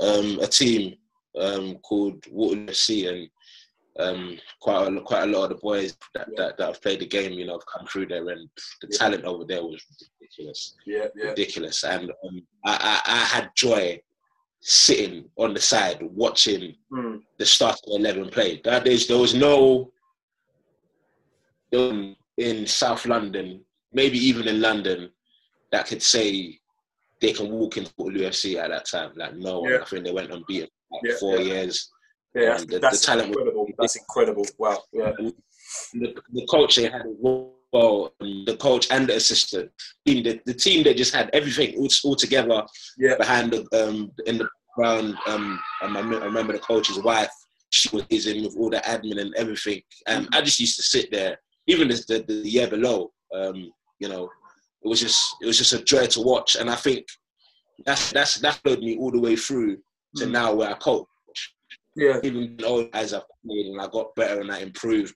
um 0.00 0.38
a 0.40 0.46
team 0.46 0.96
um 1.38 1.78
called 1.78 2.24
Waterloo 2.30 2.66
FC 2.66 3.08
and 3.08 3.28
um 4.00 4.36
quite 4.60 4.86
a, 4.88 5.00
quite 5.02 5.22
a 5.22 5.26
lot 5.26 5.44
of 5.44 5.50
the 5.50 5.54
boys 5.62 5.96
that, 6.14 6.26
that, 6.36 6.56
that 6.58 6.66
have 6.66 6.82
played 6.82 6.98
the 7.00 7.06
game 7.06 7.32
you 7.32 7.46
know 7.46 7.52
have 7.52 7.66
come 7.66 7.86
through 7.86 8.06
there 8.06 8.28
and 8.28 8.48
the 8.80 8.88
Yeah. 8.90 8.98
talent 8.98 9.24
over 9.24 9.44
there 9.44 9.62
was 9.62 9.80
ridiculous 10.20 10.74
Yeah, 10.86 11.06
yeah. 11.16 11.28
ridiculous 11.30 11.84
and 11.84 12.10
um, 12.26 12.42
I, 12.64 13.00
I, 13.06 13.12
I 13.12 13.18
had 13.18 13.50
joy 13.54 14.00
sitting 14.60 15.28
on 15.36 15.54
the 15.54 15.60
side 15.60 15.98
watching 16.02 16.74
Mm. 16.92 17.20
the 17.38 17.46
starting 17.46 17.94
eleven 17.94 18.28
play 18.30 18.60
that 18.64 18.86
is 18.86 19.06
there 19.06 19.18
was 19.18 19.34
no 19.34 19.90
um, 21.76 22.16
in 22.38 22.66
South 22.66 23.06
London 23.06 23.60
maybe 23.92 24.18
even 24.18 24.48
in 24.48 24.60
London 24.60 25.10
that 25.70 25.86
could 25.86 26.02
say 26.02 26.58
they 27.20 27.32
can 27.32 27.48
walk 27.50 27.76
into 27.76 27.90
UFC 27.98 28.56
at 28.56 28.70
that 28.70 28.86
time. 28.86 29.12
Like 29.16 29.34
no 29.36 29.60
one. 29.60 29.70
Yeah. 29.70 29.78
I 29.82 29.84
think 29.84 30.04
they 30.04 30.12
went 30.12 30.30
unbeaten 30.32 30.68
for 30.88 30.98
like 31.02 31.10
Yeah, 31.12 31.16
four 31.20 31.38
years. 31.38 31.90
Yeah, 32.34 32.48
that's, 32.50 32.64
the- 32.64 32.78
the 32.80 33.00
talent 33.02 33.30
was-. 33.30 33.53
That's 33.78 33.96
incredible. 33.96 34.46
Wow. 34.58 34.82
Yeah. 34.92 35.12
The, 35.94 36.14
the 36.32 36.46
coach 36.46 36.76
they 36.76 36.84
had 36.84 37.02
well, 37.06 37.52
the 38.20 38.56
coach 38.60 38.86
and 38.90 39.08
the 39.08 39.16
assistant 39.16 39.70
team. 40.06 40.22
The, 40.22 40.40
the 40.46 40.54
team 40.54 40.84
that 40.84 40.96
just 40.96 41.14
had 41.14 41.30
everything 41.32 41.74
all, 41.76 41.88
all 42.04 42.16
together 42.16 42.62
Yeah. 42.98 43.16
behind 43.16 43.52
the 43.52 43.66
um 43.86 44.12
in 44.26 44.38
the 44.38 44.48
ground. 44.76 45.16
Um, 45.26 45.60
I, 45.82 45.86
I 45.86 46.00
remember 46.24 46.52
the 46.52 46.58
coach's 46.60 47.02
wife. 47.02 47.30
She 47.70 47.88
was 47.94 48.26
in 48.26 48.44
with 48.44 48.56
all 48.56 48.70
the 48.70 48.76
admin 48.78 49.20
and 49.20 49.34
everything, 49.36 49.82
and 50.06 50.28
I 50.32 50.40
just 50.42 50.60
used 50.60 50.76
to 50.76 50.82
sit 50.82 51.10
there. 51.10 51.38
Even 51.66 51.88
the, 51.88 51.94
the, 52.06 52.24
the 52.28 52.48
year 52.48 52.68
below, 52.68 53.10
um, 53.34 53.72
you 53.98 54.08
know, 54.08 54.28
it 54.84 54.88
was 54.88 55.00
just 55.00 55.34
it 55.42 55.46
was 55.46 55.58
just 55.58 55.72
a 55.72 55.82
joy 55.82 56.06
to 56.06 56.20
watch, 56.20 56.54
and 56.56 56.70
I 56.70 56.76
think 56.76 57.06
that's 57.84 58.12
that's 58.12 58.36
that 58.40 58.60
followed 58.62 58.80
me 58.80 58.96
all 58.98 59.10
the 59.10 59.18
way 59.20 59.34
through 59.36 59.78
to 60.16 60.26
Mm. 60.26 60.30
now 60.30 60.54
where 60.54 60.70
I 60.70 60.74
coach. 60.74 61.06
Yeah. 61.96 62.18
Even 62.22 62.56
though 62.58 62.88
as 62.92 63.14
I've 63.14 63.22
played 63.46 63.66
and 63.66 63.80
I 63.80 63.86
got 63.88 64.14
better 64.16 64.40
and 64.40 64.50
I 64.50 64.58
improved, 64.60 65.14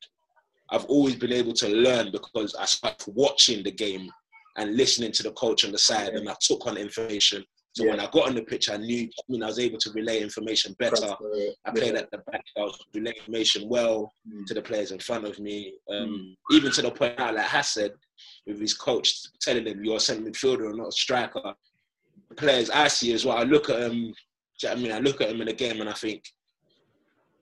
I've 0.71 0.85
always 0.87 1.17
been 1.17 1.33
able 1.33 1.55
to 1.55 1.69
learn 1.69 2.13
because 2.13 2.55
I 2.55 2.65
started 2.67 3.13
watching 3.15 3.63
the 3.65 3.71
game 3.71 4.11
and 4.57 4.77
listening 4.77 5.13
to 5.13 5.23
the 5.23 5.33
coach 5.33 5.65
on 5.65 5.73
the 5.73 5.79
side, 5.79 6.15
and 6.15 6.29
I 6.29 6.35
took 6.41 6.67
on 6.67 6.77
information. 6.77 7.45
So 7.77 7.85
Yeah. 7.85 7.91
when 7.91 8.01
I 8.01 8.11
got 8.11 8.29
on 8.29 8.35
the 8.35 8.43
pitch, 8.43 8.69
I 8.71 8.77
knew. 8.77 9.05
I 9.09 9.23
mean, 9.33 9.43
I 9.43 9.47
was 9.47 9.59
able 9.61 9.79
to 9.79 9.93
relay 9.93 10.21
information 10.21 10.75
better. 10.81 10.97
I 11.65 11.71
played 11.71 11.95
at 11.95 12.11
the 12.11 12.19
back. 12.19 12.45
I 12.57 12.61
was 12.63 12.79
relaying 12.93 13.17
information 13.19 13.69
well 13.69 14.13
Mm. 14.29 14.47
to 14.47 14.55
the 14.55 14.63
players 14.63 14.91
in 14.91 14.99
front 14.99 15.27
of 15.27 15.39
me. 15.39 15.75
Um, 15.89 16.37
Even 16.51 16.73
to 16.73 16.83
the 16.83 16.91
point 16.91 17.19
now, 17.19 17.33
like 17.33 17.47
Hass 17.47 17.75
said, 17.75 17.93
with 18.47 18.61
his 18.61 18.75
coach 18.75 19.15
telling 19.41 19.67
him 19.67 19.85
you're 19.85 19.97
a 19.97 20.01
centre 20.01 20.29
midfielder 20.29 20.67
and 20.69 20.79
not 20.79 20.89
a 20.89 20.93
striker. 20.93 21.55
The 22.29 22.35
players 22.35 22.69
I 22.71 22.89
see 22.89 23.13
as 23.13 23.25
well, 23.25 23.37
I 23.39 23.45
look 23.45 23.71
at 23.71 23.79
them. 23.79 23.93
Do 23.93 23.99
you 23.99 24.05
know 24.05 24.71
what 24.71 24.79
I 24.79 24.83
mean? 24.83 24.93
I 24.93 24.99
look 24.99 25.21
at 25.21 25.29
them 25.29 25.41
in 25.41 25.47
the 25.47 25.53
game 25.53 25.81
and 25.81 25.89
I 25.89 25.93
think 25.93 26.25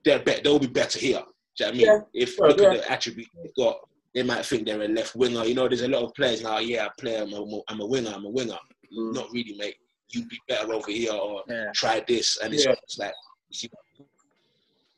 they're 0.07 0.19
bet 0.23 0.43
they'll 0.43 0.57
be 0.59 0.67
better 0.67 0.97
here. 0.99 1.21
Do 1.57 1.65
you 1.65 1.65
know 1.65 1.67
what 1.67 1.73
I 1.73 1.77
mean? 1.77 1.85
Yeah. 2.13 2.21
If 2.23 2.35
Well, 2.39 2.49
look 2.49 2.59
yeah. 2.61 2.71
at 2.73 2.81
the 2.81 2.91
attributes 2.91 3.29
they've 3.43 3.55
got, 3.55 3.77
they 4.15 4.23
might 4.23 4.45
think 4.45 4.65
they're 4.65 4.81
a 4.81 4.87
left 4.87 5.15
winger. 5.15 5.43
You 5.45 5.53
know, 5.55 5.67
there's 5.67 5.81
a 5.81 5.87
lot 5.87 6.03
of 6.03 6.13
players 6.15 6.41
now. 6.41 6.59
Yeah, 6.59 6.85
I 6.85 6.89
play. 6.99 7.17
I'm 7.19 7.33
a, 7.33 7.61
I'm 7.67 7.81
a 7.81 7.85
winger. 7.85 8.11
I'm 8.15 8.25
a 8.25 8.29
winger. 8.29 8.57
Mm. 8.97 9.13
Not 9.13 9.29
really, 9.31 9.55
mate. 9.57 9.75
You'd 10.09 10.29
be 10.29 10.39
better 10.47 10.73
over 10.73 10.89
here, 10.89 11.11
or 11.13 11.43
Yeah. 11.49 11.71
try 11.75 12.03
this, 12.07 12.37
and 12.41 12.53
it's 12.53 12.65
like 12.97 13.13
you 13.49 13.57
see 13.57 13.69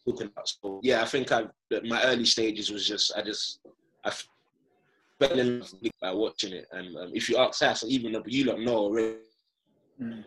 talking 0.08 0.28
about. 0.28 0.48
So 0.48 0.80
yeah, 0.84 1.02
I 1.02 1.06
think 1.06 1.32
I 1.32 1.46
my 1.84 2.04
early 2.04 2.26
stages 2.26 2.70
was 2.72 2.88
just 2.88 3.12
I 3.18 3.22
just 3.24 3.60
I 4.06 4.12
fell 5.20 5.40
in 5.40 5.60
love 5.60 5.74
by 6.02 6.12
watching 6.14 6.54
it, 6.54 6.68
and 6.72 6.96
um, 6.98 7.12
if 7.14 7.28
you 7.30 7.38
ask 7.38 7.62
us, 7.64 7.84
even 7.88 8.14
if 8.16 8.24
you 8.28 8.44
don't 8.46 8.64
know 8.64 8.78
already, 8.78 9.16
Mm. 10.02 10.24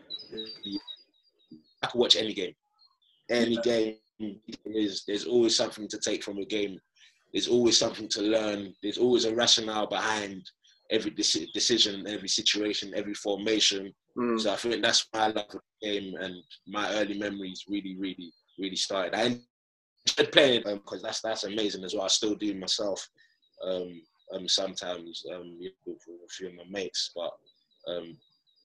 I 1.82 1.86
can 1.86 1.98
watch 2.00 2.16
any 2.16 2.34
game, 2.34 2.54
any 3.30 3.56
game. 3.56 3.96
There's 4.64 5.04
there's 5.06 5.24
always 5.24 5.56
something 5.56 5.88
to 5.88 5.98
take 5.98 6.22
from 6.22 6.38
a 6.38 6.44
game. 6.44 6.78
There's 7.32 7.48
always 7.48 7.78
something 7.78 8.08
to 8.08 8.22
learn. 8.22 8.74
There's 8.82 8.98
always 8.98 9.24
a 9.24 9.34
rationale 9.34 9.86
behind 9.86 10.42
every 10.90 11.10
deci- 11.10 11.52
decision, 11.52 12.06
every 12.06 12.28
situation, 12.28 12.92
every 12.94 13.14
formation. 13.14 13.92
Mm. 14.16 14.40
So 14.40 14.52
I 14.52 14.56
think 14.56 14.82
that's 14.82 15.08
my 15.14 15.28
love 15.28 15.46
of 15.48 15.60
the 15.80 15.90
game 15.90 16.14
and 16.20 16.34
my 16.66 16.92
early 16.94 17.18
memories 17.18 17.64
really, 17.68 17.96
really, 17.98 18.32
really 18.58 18.76
started. 18.76 19.14
I 19.14 19.22
enjoyed 19.22 20.32
playing 20.32 20.60
it 20.60 20.64
because 20.64 21.02
that's 21.02 21.20
that's 21.22 21.44
amazing 21.44 21.84
as 21.84 21.94
well. 21.94 22.04
I 22.04 22.08
still 22.08 22.34
do 22.34 22.54
myself 22.54 23.08
um, 23.66 24.02
um, 24.34 24.48
sometimes 24.48 25.24
um, 25.34 25.56
you 25.58 25.70
know, 25.86 25.94
with 26.06 26.20
a 26.26 26.28
few 26.28 26.48
of 26.48 26.54
my 26.54 26.64
mates, 26.68 27.10
but 27.14 27.30
um, 27.88 28.16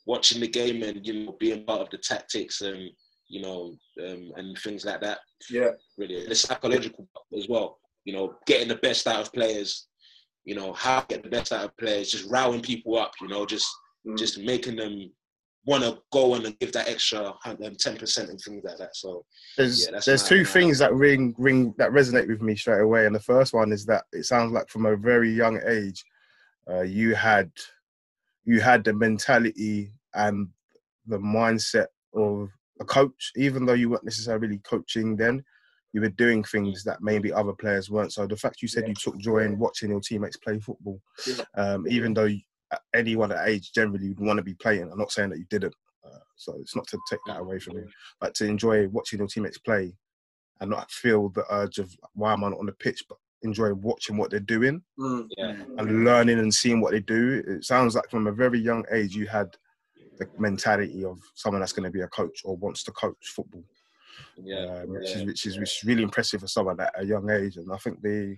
watching 0.05 0.41
the 0.41 0.47
game 0.47 0.83
and 0.83 1.05
you 1.05 1.25
know 1.25 1.35
being 1.39 1.65
part 1.65 1.81
of 1.81 1.89
the 1.89 1.97
tactics 1.97 2.61
and 2.61 2.89
you 3.29 3.41
know 3.41 3.75
um, 4.05 4.31
and 4.35 4.57
things 4.59 4.85
like 4.85 5.01
that 5.01 5.19
Yeah. 5.49 5.71
really 5.97 6.27
the 6.27 6.35
psychological 6.35 7.07
as 7.37 7.47
well. 7.47 7.79
You 8.05 8.13
know, 8.13 8.35
getting 8.45 8.69
the 8.69 8.75
best 8.77 9.05
out 9.07 9.21
of 9.21 9.33
players. 9.33 9.87
You 10.45 10.55
know 10.55 10.71
how 10.73 11.01
to 11.01 11.07
get 11.07 11.23
the 11.23 11.29
best 11.29 11.51
out 11.51 11.65
of 11.65 11.75
players, 11.77 12.09
just 12.11 12.29
rowing 12.29 12.61
people 12.61 12.97
up. 12.97 13.11
You 13.21 13.27
know, 13.27 13.45
just 13.45 13.67
Mm. 14.05 14.17
just 14.17 14.37
making 14.39 14.77
them 14.77 15.11
want 15.65 15.83
to 15.83 15.99
go 16.13 16.33
on 16.33 16.45
and 16.45 16.57
give 16.59 16.71
that 16.71 16.87
extra 16.87 17.33
ten 17.77 17.97
percent 17.97 18.29
and 18.29 18.39
things 18.39 18.63
like 18.63 18.77
that. 18.77 18.95
So 18.95 19.25
There's 19.57 19.83
Yeah, 19.83 19.91
that's 19.91 20.05
there's 20.05 20.23
two 20.23 20.43
my- 20.43 20.49
things 20.49 20.79
that 20.79 20.93
ring 20.93 21.35
ring 21.37 21.73
that 21.77 21.91
resonate 21.91 22.29
with 22.29 22.41
me 22.41 22.55
straight 22.55 22.79
away, 22.79 23.05
and 23.05 23.13
the 23.13 23.19
first 23.19 23.53
one 23.53 23.73
is 23.73 23.85
that 23.87 24.05
it 24.13 24.23
sounds 24.23 24.53
like 24.53 24.69
from 24.69 24.85
a 24.85 24.95
very 24.95 25.29
young 25.29 25.59
age, 25.67 26.05
uh, 26.69 26.83
you 26.83 27.15
had 27.15 27.51
you 28.45 28.61
had 28.61 28.85
the 28.85 28.93
mentality 28.93 29.91
and 30.13 30.47
the 31.07 31.17
mindset 31.19 31.87
of 32.13 32.49
a 32.79 32.85
coach, 32.85 33.31
even 33.35 33.65
though 33.65 33.73
you 33.73 33.89
weren't 33.89 34.03
necessarily 34.03 34.59
coaching 34.59 35.15
then. 35.15 35.43
You 35.93 36.01
were 36.01 36.09
doing 36.09 36.43
things 36.43 36.83
that 36.83 37.01
maybe 37.01 37.31
other 37.33 37.53
players 37.53 37.89
weren't. 37.89 38.13
So 38.13 38.27
the 38.27 38.35
fact 38.35 38.61
you 38.61 38.67
said 38.67 38.87
you 38.87 38.93
took 38.93 39.17
joy 39.17 39.39
in 39.39 39.57
watching 39.57 39.89
your 39.89 40.01
teammates 40.01 40.37
play 40.37 40.59
football, 40.59 41.01
Yeah. 41.25 41.43
um, 41.55 41.87
even 41.87 42.13
though 42.13 42.25
you, 42.25 42.41
anyone 42.93 43.31
at 43.31 43.47
age 43.47 43.71
generally 43.71 44.09
would 44.09 44.19
want 44.19 44.37
to 44.37 44.43
be 44.43 44.53
playing. 44.53 44.91
I'm 44.91 44.97
not 44.97 45.11
saying 45.11 45.29
that 45.29 45.39
you 45.39 45.45
didn't. 45.49 45.73
Uh, 46.05 46.19
so 46.35 46.55
it's 46.59 46.75
not 46.75 46.87
to 46.89 46.99
take 47.09 47.21
that 47.27 47.39
away 47.39 47.57
from 47.59 47.77
you 47.77 47.87
but 48.21 48.33
to 48.35 48.45
enjoy 48.45 48.87
watching 48.89 49.19
your 49.19 49.27
teammates 49.27 49.57
play 49.57 49.93
and 50.59 50.69
not 50.69 50.91
feel 50.91 51.29
the 51.29 51.45
urge 51.51 51.79
of 51.79 51.91
why 52.13 52.33
am 52.33 52.43
I 52.43 52.49
not 52.49 52.59
on 52.59 52.65
the 52.65 52.71
pitch, 52.73 53.03
but 53.09 53.17
enjoy 53.43 53.73
watching 53.73 54.17
what 54.17 54.29
they're 54.29 54.39
doing 54.39 54.81
Mm. 54.99 55.27
yeah, 55.37 55.51
and 55.77 56.03
learning 56.03 56.39
and 56.39 56.53
seeing 56.53 56.81
what 56.81 56.91
they 56.91 56.99
do. 56.99 57.41
It 57.47 57.63
sounds 57.63 57.95
like 57.95 58.09
from 58.11 58.27
a 58.27 58.31
very 58.31 58.59
young 58.59 58.83
age 58.91 59.15
you 59.15 59.25
had 59.27 59.55
the 60.17 60.27
mentality 60.37 61.05
of 61.05 61.19
someone 61.33 61.61
that's 61.61 61.73
going 61.73 61.85
to 61.85 61.91
be 61.91 62.01
a 62.01 62.07
coach 62.07 62.41
or 62.43 62.55
wants 62.57 62.83
to 62.83 62.91
coach 62.91 63.15
football, 63.35 63.63
yeah, 64.41 64.81
um, 64.81 64.93
which, 64.93 65.09
yeah. 65.09 65.17
is, 65.17 65.25
which 65.25 65.45
is 65.45 65.59
which 65.59 65.77
is 65.77 65.83
really 65.83 66.03
impressive 66.03 66.41
for 66.41 66.47
someone 66.47 66.79
at 66.79 66.93
a 66.97 67.05
young 67.05 67.29
age. 67.29 67.57
And 67.57 67.71
I 67.71 67.77
think 67.77 68.01
the, 68.01 68.37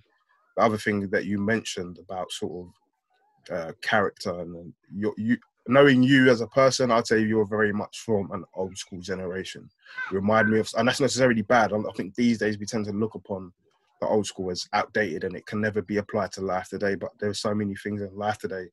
the 0.56 0.62
other 0.62 0.78
thing 0.78 1.08
that 1.10 1.24
you 1.24 1.38
mentioned 1.38 1.98
about 1.98 2.32
sort 2.32 2.66
of 2.66 3.56
uh, 3.56 3.72
character 3.80 4.40
and 4.40 4.72
you, 4.94 5.14
you 5.16 5.38
knowing 5.66 6.02
you 6.02 6.30
as 6.30 6.40
a 6.40 6.46
person, 6.48 6.90
I'd 6.90 7.06
say 7.06 7.20
you're 7.20 7.46
very 7.46 7.72
much 7.72 8.00
from 8.00 8.30
an 8.32 8.44
old 8.54 8.76
school 8.76 9.00
generation. 9.00 9.68
You 10.10 10.18
remind 10.18 10.50
me 10.50 10.58
of, 10.58 10.70
and 10.76 10.88
that's 10.88 11.00
necessarily 11.00 11.42
bad. 11.42 11.72
I 11.72 11.76
I 11.76 11.92
think 11.96 12.14
these 12.14 12.38
days 12.38 12.58
we 12.58 12.66
tend 12.66 12.86
to 12.86 12.92
look 12.92 13.14
upon 13.14 13.52
the 14.00 14.06
old 14.06 14.26
school 14.26 14.50
as 14.50 14.66
outdated 14.72 15.24
and 15.24 15.36
it 15.36 15.46
can 15.46 15.60
never 15.60 15.82
be 15.82 15.98
applied 15.98 16.32
to 16.32 16.40
life 16.40 16.68
today. 16.68 16.94
But 16.94 17.10
there's 17.20 17.40
so 17.40 17.54
many 17.54 17.74
things 17.76 18.00
in 18.00 18.16
life 18.16 18.38
today 18.38 18.68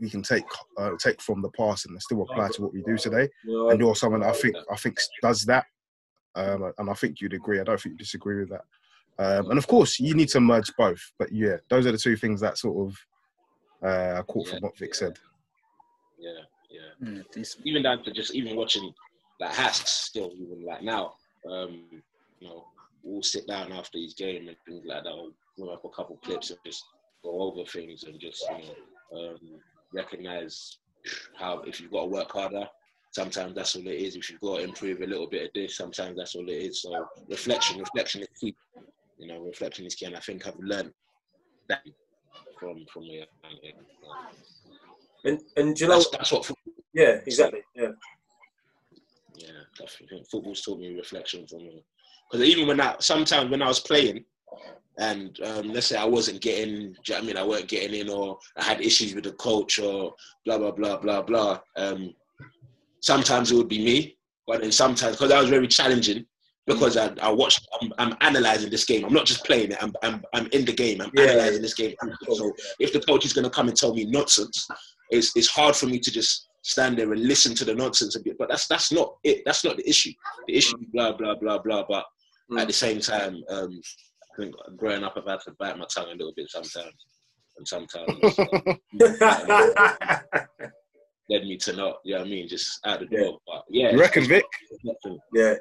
we 0.00 0.10
can 0.10 0.22
take 0.22 0.44
uh, 0.78 0.92
take 0.98 1.20
from 1.20 1.42
the 1.42 1.50
past 1.50 1.86
and 1.86 2.00
still 2.02 2.22
apply 2.22 2.48
to 2.48 2.62
what 2.62 2.72
we 2.72 2.82
do 2.82 2.96
today. 2.96 3.28
And 3.44 3.78
you're 3.80 3.94
someone 3.94 4.22
I 4.22 4.32
think 4.32 4.56
I 4.70 4.76
think 4.76 4.98
does 5.22 5.44
that, 5.46 5.66
um, 6.34 6.72
and 6.78 6.90
I 6.90 6.94
think 6.94 7.20
you'd 7.20 7.34
agree. 7.34 7.60
I 7.60 7.64
don't 7.64 7.80
think 7.80 7.94
you 7.94 7.98
disagree 7.98 8.40
with 8.40 8.50
that. 8.50 8.64
Um, 9.18 9.50
and 9.50 9.58
of 9.58 9.66
course, 9.66 10.00
you 10.00 10.14
need 10.14 10.30
to 10.30 10.40
merge 10.40 10.72
both. 10.78 11.00
But 11.18 11.30
yeah, 11.32 11.56
those 11.68 11.86
are 11.86 11.92
the 11.92 11.98
two 11.98 12.16
things 12.16 12.40
that 12.40 12.58
sort 12.58 12.88
of 12.88 12.98
uh, 13.86 14.18
I 14.18 14.22
caught 14.22 14.48
from 14.48 14.60
what 14.60 14.78
Vic 14.78 14.94
said. 14.94 15.18
yeah, 16.18 16.30
yeah. 16.70 17.08
Mm. 17.08 17.56
Even 17.64 17.82
down 17.82 18.02
to 18.04 18.12
just 18.12 18.34
even 18.34 18.56
watching 18.56 18.92
like 19.38 19.54
Hass 19.54 19.88
still 19.88 20.32
even 20.34 20.64
like 20.64 20.82
now, 20.82 21.14
um, 21.50 21.82
you 22.40 22.48
know, 22.48 22.64
we'll 23.02 23.22
sit 23.22 23.46
down 23.46 23.72
after 23.72 23.98
his 23.98 24.14
game 24.14 24.48
and 24.48 24.56
things 24.66 24.84
like 24.86 25.04
that. 25.04 25.10
Or 25.10 25.28
bring 25.58 25.70
up 25.70 25.84
a 25.84 25.88
couple 25.90 26.16
clips 26.22 26.50
and 26.50 26.58
just 26.64 26.84
go 27.22 27.42
over 27.42 27.64
things 27.64 28.04
and 28.04 28.18
just 28.18 28.44
you 28.50 28.64
know 28.64 29.30
um, 29.30 29.38
recognize 29.92 30.78
how 31.38 31.60
if 31.60 31.80
you've 31.80 31.92
got 31.92 32.02
to 32.02 32.08
work 32.08 32.32
harder. 32.32 32.66
Sometimes 33.12 33.56
that's 33.56 33.74
all 33.74 33.82
it 33.82 33.88
is. 33.88 34.14
If 34.14 34.30
you've 34.30 34.40
got 34.40 34.58
to 34.58 34.64
improve 34.64 35.00
a 35.00 35.06
little 35.06 35.28
bit 35.28 35.46
of 35.46 35.50
this, 35.52 35.76
sometimes 35.76 36.16
that's 36.16 36.36
all 36.36 36.48
it 36.48 36.52
is. 36.52 36.82
So 36.82 37.08
reflection, 37.28 37.80
reflection 37.80 38.20
is 38.22 38.28
key. 38.40 38.54
You 39.18 39.26
know, 39.26 39.40
reflection 39.40 39.84
is 39.84 39.96
key, 39.96 40.06
and 40.06 40.16
I 40.16 40.20
think 40.20 40.46
I've 40.46 40.54
learned 40.60 40.92
that 41.68 41.82
from 42.58 42.84
from 42.92 43.02
age. 43.04 43.26
And 45.24 45.40
and 45.56 45.74
do 45.74 45.84
you 45.84 45.88
know, 45.88 45.96
That's, 45.96 46.10
that's 46.10 46.32
what 46.32 46.44
football, 46.46 46.72
yeah, 46.94 47.18
exactly, 47.26 47.60
yeah, 47.74 47.88
yeah, 49.34 49.48
definitely. 49.78 50.24
Football's 50.30 50.62
taught 50.62 50.78
me 50.78 50.94
reflection 50.94 51.46
from 51.48 51.64
me. 51.64 51.84
Because 52.30 52.46
even 52.46 52.68
when 52.68 52.80
I 52.80 52.94
sometimes 53.00 53.50
when 53.50 53.60
I 53.60 53.68
was 53.68 53.80
playing, 53.80 54.24
and 54.98 55.38
um, 55.42 55.72
let's 55.72 55.86
say 55.86 55.96
I 55.96 56.04
wasn't 56.04 56.40
getting, 56.40 56.94
you 57.06 57.14
know 57.14 57.18
I 57.18 57.20
mean, 57.22 57.36
I 57.36 57.44
weren't 57.44 57.68
getting 57.68 57.98
in, 58.00 58.08
or 58.10 58.38
I 58.56 58.64
had 58.64 58.80
issues 58.80 59.14
with 59.14 59.24
the 59.24 59.32
coach, 59.32 59.78
or 59.78 60.14
blah 60.44 60.58
blah 60.58 60.72
blah 60.72 60.98
blah 60.98 61.22
blah. 61.22 61.60
Um, 61.76 62.14
sometimes 63.00 63.50
it 63.50 63.56
would 63.56 63.68
be 63.68 63.84
me, 63.84 64.16
but 64.46 64.60
then 64.60 64.72
sometimes 64.72 65.16
because 65.16 65.32
I 65.32 65.40
was 65.40 65.50
very 65.50 65.68
challenging. 65.68 66.26
Because 66.66 66.96
I, 66.96 67.12
I 67.20 67.30
watched, 67.32 67.66
I'm, 67.80 67.92
I'm 67.98 68.16
analyzing 68.20 68.70
this 68.70 68.84
game. 68.84 69.04
I'm 69.04 69.14
not 69.14 69.26
just 69.26 69.44
playing 69.44 69.72
it. 69.72 69.82
I'm, 69.82 69.92
I'm, 70.04 70.22
I'm 70.34 70.46
in 70.52 70.64
the 70.64 70.72
game. 70.72 71.00
I'm 71.00 71.10
Yeah, 71.14 71.24
analyzing 71.24 71.54
yeah. 71.54 71.60
this 71.62 71.74
game. 71.74 71.94
So 72.30 72.52
if 72.78 72.92
the 72.92 73.00
coach 73.00 73.24
is 73.24 73.32
going 73.32 73.44
to 73.44 73.50
come 73.50 73.66
and 73.66 73.76
tell 73.76 73.92
me 73.92 74.04
nonsense, 74.04 74.68
it's, 75.08 75.34
it's 75.34 75.48
hard 75.48 75.74
for 75.74 75.86
me 75.86 75.98
to 75.98 76.10
just 76.12 76.48
stand 76.62 76.98
there 76.98 77.12
and 77.12 77.24
listen 77.24 77.56
to 77.56 77.64
the 77.64 77.74
nonsense 77.74 78.14
a 78.14 78.20
bit. 78.20 78.36
But 78.38 78.50
that's 78.50 78.68
that's 78.68 78.92
not 78.92 79.16
it. 79.24 79.42
That's 79.44 79.64
not 79.64 79.78
the 79.78 79.88
issue. 79.88 80.12
The 80.46 80.54
issue, 80.54 80.76
is 80.76 80.84
blah 80.92 81.12
blah 81.16 81.34
blah 81.36 81.58
blah. 81.60 81.84
But 81.88 82.04
Mm. 82.50 82.60
at 82.60 82.66
the 82.66 82.72
same 82.72 83.00
time, 83.00 83.42
um, 83.48 83.80
I 84.32 84.36
think 84.42 84.54
growing 84.76 85.04
up, 85.04 85.14
I've 85.16 85.26
had 85.26 85.40
to 85.42 85.52
bite 85.58 85.78
my 85.78 85.86
tongue 85.92 86.08
a 86.12 86.14
little 86.14 86.32
bit 86.36 86.50
sometimes, 86.50 86.94
and 87.58 87.66
sometimes 87.66 88.38
uh, 89.20 90.18
led 91.28 91.42
me 91.44 91.56
to 91.58 91.72
not. 91.74 91.96
You 92.04 92.14
know 92.14 92.20
what 92.20 92.26
I 92.26 92.30
mean? 92.30 92.48
Just 92.48 92.80
out 92.86 93.00
the 93.00 93.06
door. 93.06 93.38
But 93.46 93.64
yeah, 93.68 93.92
You 93.92 94.00
reckon, 94.00 94.24
Vic? 94.24 94.44
yeah, 94.82 94.92
yeah. 95.34 95.54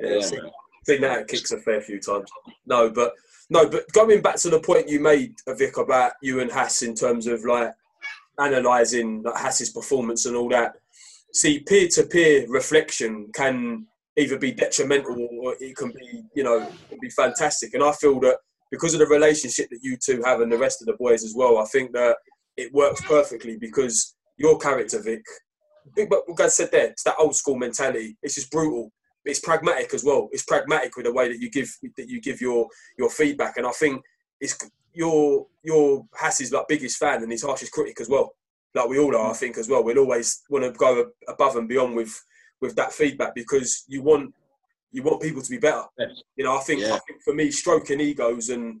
Yeah, 0.00 0.20
see- 0.20 0.36
man. 0.36 0.50
seen 0.86 1.00
that 1.02 1.28
kicks 1.28 1.52
a 1.52 1.58
fair 1.60 1.80
few 1.80 2.00
times. 2.00 2.28
No, 2.66 2.90
but 2.90 3.12
no, 3.50 3.68
but 3.68 3.90
going 3.92 4.22
back 4.22 4.36
to 4.36 4.50
the 4.50 4.60
point 4.60 4.88
you 4.88 5.00
made, 5.00 5.34
Vic, 5.48 5.76
about 5.76 6.12
you 6.22 6.40
and 6.40 6.50
Hass 6.50 6.82
in 6.82 6.94
terms 6.94 7.26
of 7.26 7.44
like 7.44 7.72
analysing 8.38 9.22
like, 9.22 9.36
Hass's 9.36 9.70
performance 9.70 10.26
and 10.26 10.36
all 10.36 10.48
that. 10.50 10.74
See, 11.32 11.60
peer-to-peer 11.60 12.46
reflection 12.48 13.28
can 13.34 13.86
either 14.16 14.38
be 14.38 14.52
detrimental 14.52 15.28
or 15.40 15.56
it 15.60 15.76
can 15.76 15.90
be, 15.90 16.24
you 16.34 16.44
know, 16.44 16.70
be 17.00 17.10
fantastic. 17.10 17.74
And 17.74 17.82
I 17.82 17.92
feel 17.92 18.20
that 18.20 18.38
because 18.70 18.94
of 18.94 19.00
the 19.00 19.06
relationship 19.06 19.68
that 19.70 19.80
you 19.82 19.96
two 19.96 20.22
have 20.24 20.40
and 20.40 20.50
the 20.50 20.58
rest 20.58 20.80
of 20.80 20.86
the 20.86 20.94
boys 20.94 21.24
as 21.24 21.34
well, 21.36 21.58
I 21.58 21.64
think 21.66 21.92
that 21.92 22.16
it 22.56 22.72
works 22.72 23.00
perfectly 23.02 23.56
because 23.58 24.14
your 24.36 24.58
character, 24.58 25.00
Vic, 25.02 25.22
but 25.96 26.22
what 26.26 26.36
guys 26.36 26.56
said 26.56 26.70
there, 26.70 26.86
it's 26.86 27.02
that 27.04 27.16
old 27.18 27.36
school 27.36 27.56
mentality. 27.56 28.16
It's 28.22 28.36
just 28.36 28.50
brutal. 28.50 28.90
It's 29.24 29.40
pragmatic 29.40 29.94
as 29.94 30.04
well. 30.04 30.28
It's 30.32 30.44
pragmatic 30.44 30.96
with 30.96 31.06
the 31.06 31.12
way 31.12 31.28
that 31.28 31.40
you 31.40 31.50
give 31.50 31.74
that 31.96 32.08
you 32.08 32.20
give 32.20 32.40
your 32.40 32.68
your 32.98 33.10
feedback. 33.10 33.56
And 33.56 33.66
I 33.66 33.70
think 33.72 34.02
it's 34.40 34.56
your 34.92 35.46
your 35.62 36.04
Hass's 36.14 36.52
like 36.52 36.68
biggest 36.68 36.98
fan 36.98 37.22
and 37.22 37.30
his 37.30 37.42
harshest 37.42 37.72
critic 37.72 38.00
as 38.00 38.08
well. 38.08 38.34
Like 38.74 38.88
we 38.88 38.98
all 38.98 39.16
are, 39.16 39.30
I 39.30 39.34
think 39.34 39.56
as 39.56 39.68
well. 39.68 39.84
We'll 39.84 39.98
always 39.98 40.42
want 40.50 40.64
to 40.64 40.72
go 40.72 41.10
above 41.28 41.56
and 41.56 41.68
beyond 41.68 41.96
with 41.96 42.14
with 42.64 42.74
that 42.76 42.92
feedback 42.92 43.34
because 43.34 43.84
you 43.86 44.02
want 44.02 44.34
you 44.90 45.02
want 45.02 45.20
people 45.20 45.42
to 45.42 45.50
be 45.50 45.58
better. 45.58 45.84
Yes. 45.98 46.22
You 46.36 46.44
know, 46.44 46.56
I 46.56 46.60
think 46.60 46.80
Yeah. 46.80 46.94
I 46.94 47.00
think 47.06 47.22
for 47.24 47.34
me, 47.34 47.50
stroking 47.50 48.00
egos 48.00 48.48
and 48.48 48.80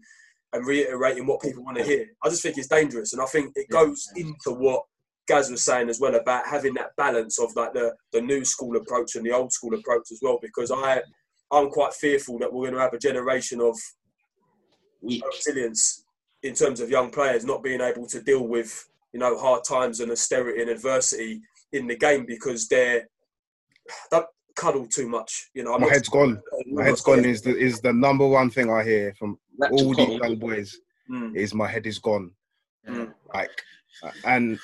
and 0.52 0.66
reiterating 0.66 1.26
what 1.26 1.42
people 1.42 1.64
want 1.64 1.76
to 1.78 1.82
hear, 1.84 2.06
I 2.22 2.28
just 2.28 2.42
think 2.42 2.56
it's 2.56 2.68
dangerous. 2.68 3.12
And 3.12 3.20
I 3.20 3.26
think 3.26 3.52
it 3.56 3.68
goes 3.68 4.08
into 4.14 4.50
what 4.52 4.84
Gaz 5.26 5.50
was 5.50 5.64
saying 5.64 5.88
as 5.88 5.98
well 5.98 6.14
about 6.14 6.46
having 6.46 6.74
that 6.74 6.94
balance 6.96 7.40
of 7.40 7.54
like 7.56 7.72
the, 7.74 7.92
the 8.12 8.20
new 8.20 8.44
school 8.44 8.76
approach 8.76 9.16
and 9.16 9.26
the 9.26 9.32
old 9.32 9.52
school 9.52 9.74
approach 9.74 10.12
as 10.12 10.20
well. 10.22 10.38
Because 10.40 10.70
I 10.70 11.02
I'm 11.50 11.70
quite 11.70 11.92
fearful 11.94 12.38
that 12.38 12.52
we're 12.52 12.66
going 12.68 12.74
to 12.74 12.80
have 12.80 12.94
a 12.94 12.98
generation 12.98 13.60
of 13.60 13.76
weak. 15.02 15.24
resilience 15.26 16.04
in 16.44 16.54
terms 16.54 16.80
of 16.80 16.90
young 16.90 17.10
players 17.10 17.44
not 17.44 17.62
being 17.62 17.80
able 17.80 18.06
to 18.06 18.22
deal 18.22 18.46
with 18.46 18.88
you 19.12 19.20
know 19.20 19.36
hard 19.38 19.64
times 19.64 20.00
and 20.00 20.12
austerity 20.12 20.60
and 20.60 20.70
adversity 20.70 21.40
in 21.72 21.86
the 21.86 21.96
game 21.96 22.24
because 22.26 22.68
they're 22.68 23.08
don't 24.10 24.26
cuddle 24.56 24.86
too 24.86 25.08
much. 25.08 25.50
You 25.54 25.64
know, 25.64 25.74
I'm 25.74 25.80
My 25.80 25.88
head's 25.88 26.08
gone. 26.08 26.40
My 26.70 26.84
head's 26.84 27.00
gone 27.00 27.24
is 27.24 27.42
the 27.42 27.56
is 27.56 27.80
the 27.80 27.92
number 27.92 28.26
one 28.26 28.50
thing 28.50 28.70
I 28.70 28.84
hear 28.84 29.14
from 29.14 29.38
Lack 29.58 29.72
all 29.72 29.94
these 29.94 30.18
young 30.20 30.36
boys 30.36 30.80
Mm, 31.10 31.36
is 31.36 31.52
my 31.52 31.68
head 31.68 31.86
is 31.86 31.98
gone. 31.98 32.30
mm, 32.88 33.12
Like, 33.34 33.62
and 34.24 34.58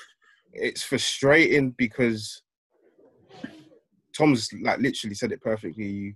it's 0.53 0.81
frustrating 0.81 1.69
because 1.71 2.41
Tom's 4.17 4.51
like 4.61 4.79
literally 4.79 5.13
said 5.13 5.31
it 5.31 5.41
perfectly. 5.41 6.15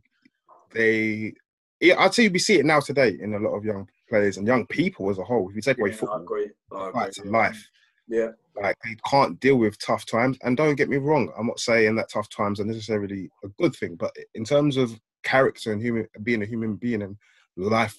They, 0.74 1.34
yeah, 1.80 2.00
I'd 2.00 2.14
say 2.14 2.28
we 2.28 2.40
see 2.40 2.56
it 2.60 2.66
now 2.66 2.80
today 2.80 3.18
in 3.22 3.36
a 3.36 3.40
lot 3.40 3.56
of 3.56 3.64
young 3.64 3.88
players 4.10 4.38
and 4.38 4.48
young 4.48 4.66
people 4.66 5.10
as 5.12 5.20
a 5.20 5.24
whole. 5.24 5.48
If 5.50 5.56
you 5.56 5.62
take 5.62 5.78
away 5.78 5.90
yeah, 5.92 5.96
I 5.96 6.00
football, 6.00 6.22
agree. 6.22 6.50
I 6.72 6.90
agree. 6.90 7.02
back 7.02 7.12
to 7.12 7.24
life. 7.24 7.70
Yeah. 8.08 8.30
Like 8.62 8.78
they 8.84 8.96
can't 9.10 9.40
deal 9.40 9.58
with 9.58 9.78
tough 9.80 10.06
times. 10.06 10.38
And 10.44 10.56
don't 10.56 10.76
get 10.76 10.90
me 10.90 10.98
wrong, 10.98 11.32
I'm 11.38 11.48
not 11.48 11.60
saying 11.60 11.96
that 11.96 12.10
tough 12.12 12.30
times 12.30 12.60
are 12.60 12.66
necessarily 12.66 13.30
a 13.44 13.50
good 13.60 13.76
thing, 13.76 13.96
but 13.96 14.12
in 14.34 14.46
terms 14.46 14.78
of 14.78 14.98
character 15.24 15.72
and 15.72 15.82
human 15.82 16.08
being 16.24 16.42
a 16.42 16.46
human 16.46 16.76
being 16.76 17.02
and 17.02 17.18
life 17.58 17.98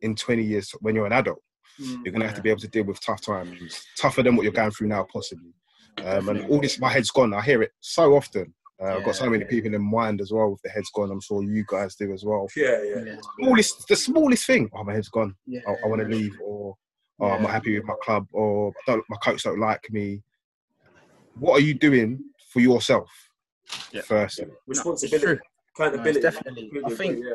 in 0.00 0.16
20 0.16 0.42
years 0.42 0.70
when 0.80 0.94
you're 0.94 1.06
an 1.06 1.12
adult, 1.12 1.40
Mm. 1.80 2.04
you're 2.04 2.12
gonna 2.12 2.26
have 2.26 2.36
to 2.36 2.42
be 2.42 2.50
able 2.50 2.60
to 2.60 2.68
deal 2.68 2.84
with 2.84 3.00
tough 3.00 3.22
times, 3.22 3.82
tougher 3.98 4.22
than 4.22 4.36
what 4.36 4.42
you're 4.42 4.52
going 4.52 4.70
through 4.70 4.88
now, 4.88 5.06
possibly. 5.10 5.54
Um, 6.04 6.28
and 6.28 6.44
all 6.50 6.60
this, 6.60 6.78
my 6.78 6.90
head's 6.90 7.10
gone. 7.10 7.32
I 7.34 7.40
hear 7.40 7.62
it 7.62 7.72
so 7.80 8.14
often. 8.14 8.52
Uh, 8.82 8.96
I've 8.96 9.04
got 9.04 9.14
so 9.14 9.30
many 9.30 9.44
yeah. 9.44 9.50
people 9.50 9.74
in 9.74 9.82
mind 9.82 10.20
as 10.20 10.32
well 10.32 10.50
with 10.50 10.60
the 10.62 10.70
head's 10.70 10.90
gone. 10.90 11.10
I'm 11.10 11.20
sure 11.20 11.42
you 11.42 11.64
guys 11.68 11.94
do 11.94 12.12
as 12.12 12.24
well. 12.24 12.48
Yeah, 12.56 12.82
yeah. 12.82 13.04
Yeah. 13.04 13.16
Smallest, 13.38 13.88
the 13.88 13.96
smallest 13.96 14.46
thing. 14.46 14.68
Oh, 14.74 14.82
my 14.84 14.94
head's 14.94 15.08
gone. 15.08 15.34
Yeah. 15.46 15.60
I, 15.66 15.74
I 15.84 15.86
want 15.88 16.02
to 16.02 16.08
leave, 16.08 16.34
or 16.42 16.74
oh, 17.22 17.30
I'm 17.30 17.42
not 17.42 17.50
happy 17.52 17.74
with 17.78 17.84
my 17.84 17.94
club, 18.02 18.26
or 18.32 18.72
don't, 18.86 19.04
my 19.08 19.16
coach 19.18 19.44
don't 19.44 19.60
like 19.60 19.86
me. 19.90 20.22
What 21.38 21.54
are 21.58 21.64
you 21.64 21.74
doing 21.74 22.20
for 22.52 22.60
yourself 22.60 23.10
Yeah. 23.92 24.02
first? 24.02 24.40
Responsibility, 24.66 25.40
accountability. 25.74 26.20
No, 26.20 26.30
definitely. 26.30 26.70
I 26.84 26.90
think. 26.90 27.24
yeah. 27.24 27.34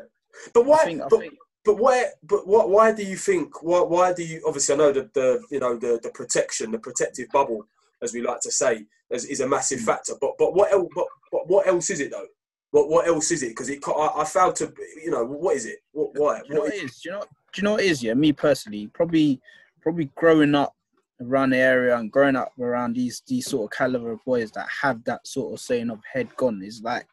But 0.54 0.66
why? 0.66 0.78
I 0.82 0.86
think. 0.86 1.02
I 1.02 1.08
but, 1.10 1.20
think. 1.22 1.34
but 1.66 1.78
why? 1.78 2.06
But 2.24 2.48
what? 2.48 2.70
Why 2.70 2.92
do 2.92 3.04
you 3.04 3.16
think? 3.16 3.64
Why? 3.64 3.82
Why 3.82 4.14
do 4.14 4.24
you? 4.24 4.44
Obviously, 4.46 4.76
I 4.76 4.78
know 4.78 4.92
that 4.92 5.14
the 5.14 5.42
you 5.50 5.60
know 5.60 5.78
the 5.78 6.00
the 6.04 6.10
protection, 6.10 6.72
the 6.72 6.80
protective 6.80 7.30
bubble, 7.30 7.66
as 8.04 8.14
we 8.14 8.22
like 8.22 8.42
to 8.42 8.52
say, 8.52 8.86
is, 9.10 9.26
is 9.26 9.40
a 9.40 9.48
massive 9.48 9.80
Mm. 9.80 9.86
factor. 9.86 10.14
But 10.20 10.38
but 10.38 10.54
what 10.54 10.72
else? 10.72 10.90
But, 10.94 11.08
but 11.32 11.48
what 11.48 11.66
else 11.68 11.90
is 11.90 12.00
it 12.02 12.12
though? 12.12 12.28
What 12.72 12.90
what 12.90 13.08
else 13.08 13.32
is 13.32 13.42
it? 13.44 13.50
Because 13.50 13.70
it, 13.70 13.80
I, 13.88 14.12
I 14.18 14.26
failed 14.26 14.58
to, 14.58 14.72
you 15.04 15.10
know, 15.12 15.26
what 15.26 15.56
is 15.56 15.66
it? 15.66 15.80
What 15.94 16.12
why? 16.20 16.40
Do 16.42 16.50
you 16.50 16.54
know 16.56 16.62
What 16.62 16.68
what 16.68 16.76
is, 16.76 16.82
it 16.82 16.86
is? 16.86 17.00
Do 17.00 17.10
you 17.10 17.16
know? 17.16 17.22
Do 17.22 17.28
you 17.56 17.64
know 17.64 17.72
what 17.72 17.84
it 17.84 17.88
is? 17.88 18.04
Yeah, 18.04 18.14
me 18.14 18.34
personally, 18.34 18.88
probably, 18.88 19.42
probably 19.88 20.12
growing 20.16 20.54
up 20.54 20.76
around 21.22 21.52
the 21.52 21.58
area 21.58 21.96
and 21.98 22.12
growing 22.12 22.36
up 22.36 22.52
around 22.60 22.94
these 22.94 23.24
these 23.26 23.46
sort 23.50 23.72
of 23.72 23.78
caliber 23.78 24.12
of 24.12 24.20
boys 24.26 24.52
that 24.52 24.68
have 24.82 25.02
that 25.06 25.26
sort 25.26 25.54
of 25.54 25.62
saying 25.62 25.90
of 25.90 26.00
head 26.12 26.28
gone 26.36 26.62
is 26.62 26.82
like, 26.84 27.08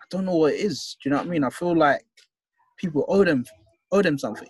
I 0.00 0.06
don't 0.08 0.24
know 0.24 0.36
what 0.36 0.54
it 0.54 0.60
is. 0.60 0.96
Do 1.02 1.08
you 1.08 1.10
know 1.10 1.18
what 1.18 1.26
I 1.26 1.30
mean? 1.30 1.44
I 1.44 1.50
feel 1.50 1.76
like 1.76 2.02
people 2.78 3.04
owe 3.06 3.22
them 3.22 3.44
owe 3.92 4.00
them 4.00 4.16
something. 4.16 4.48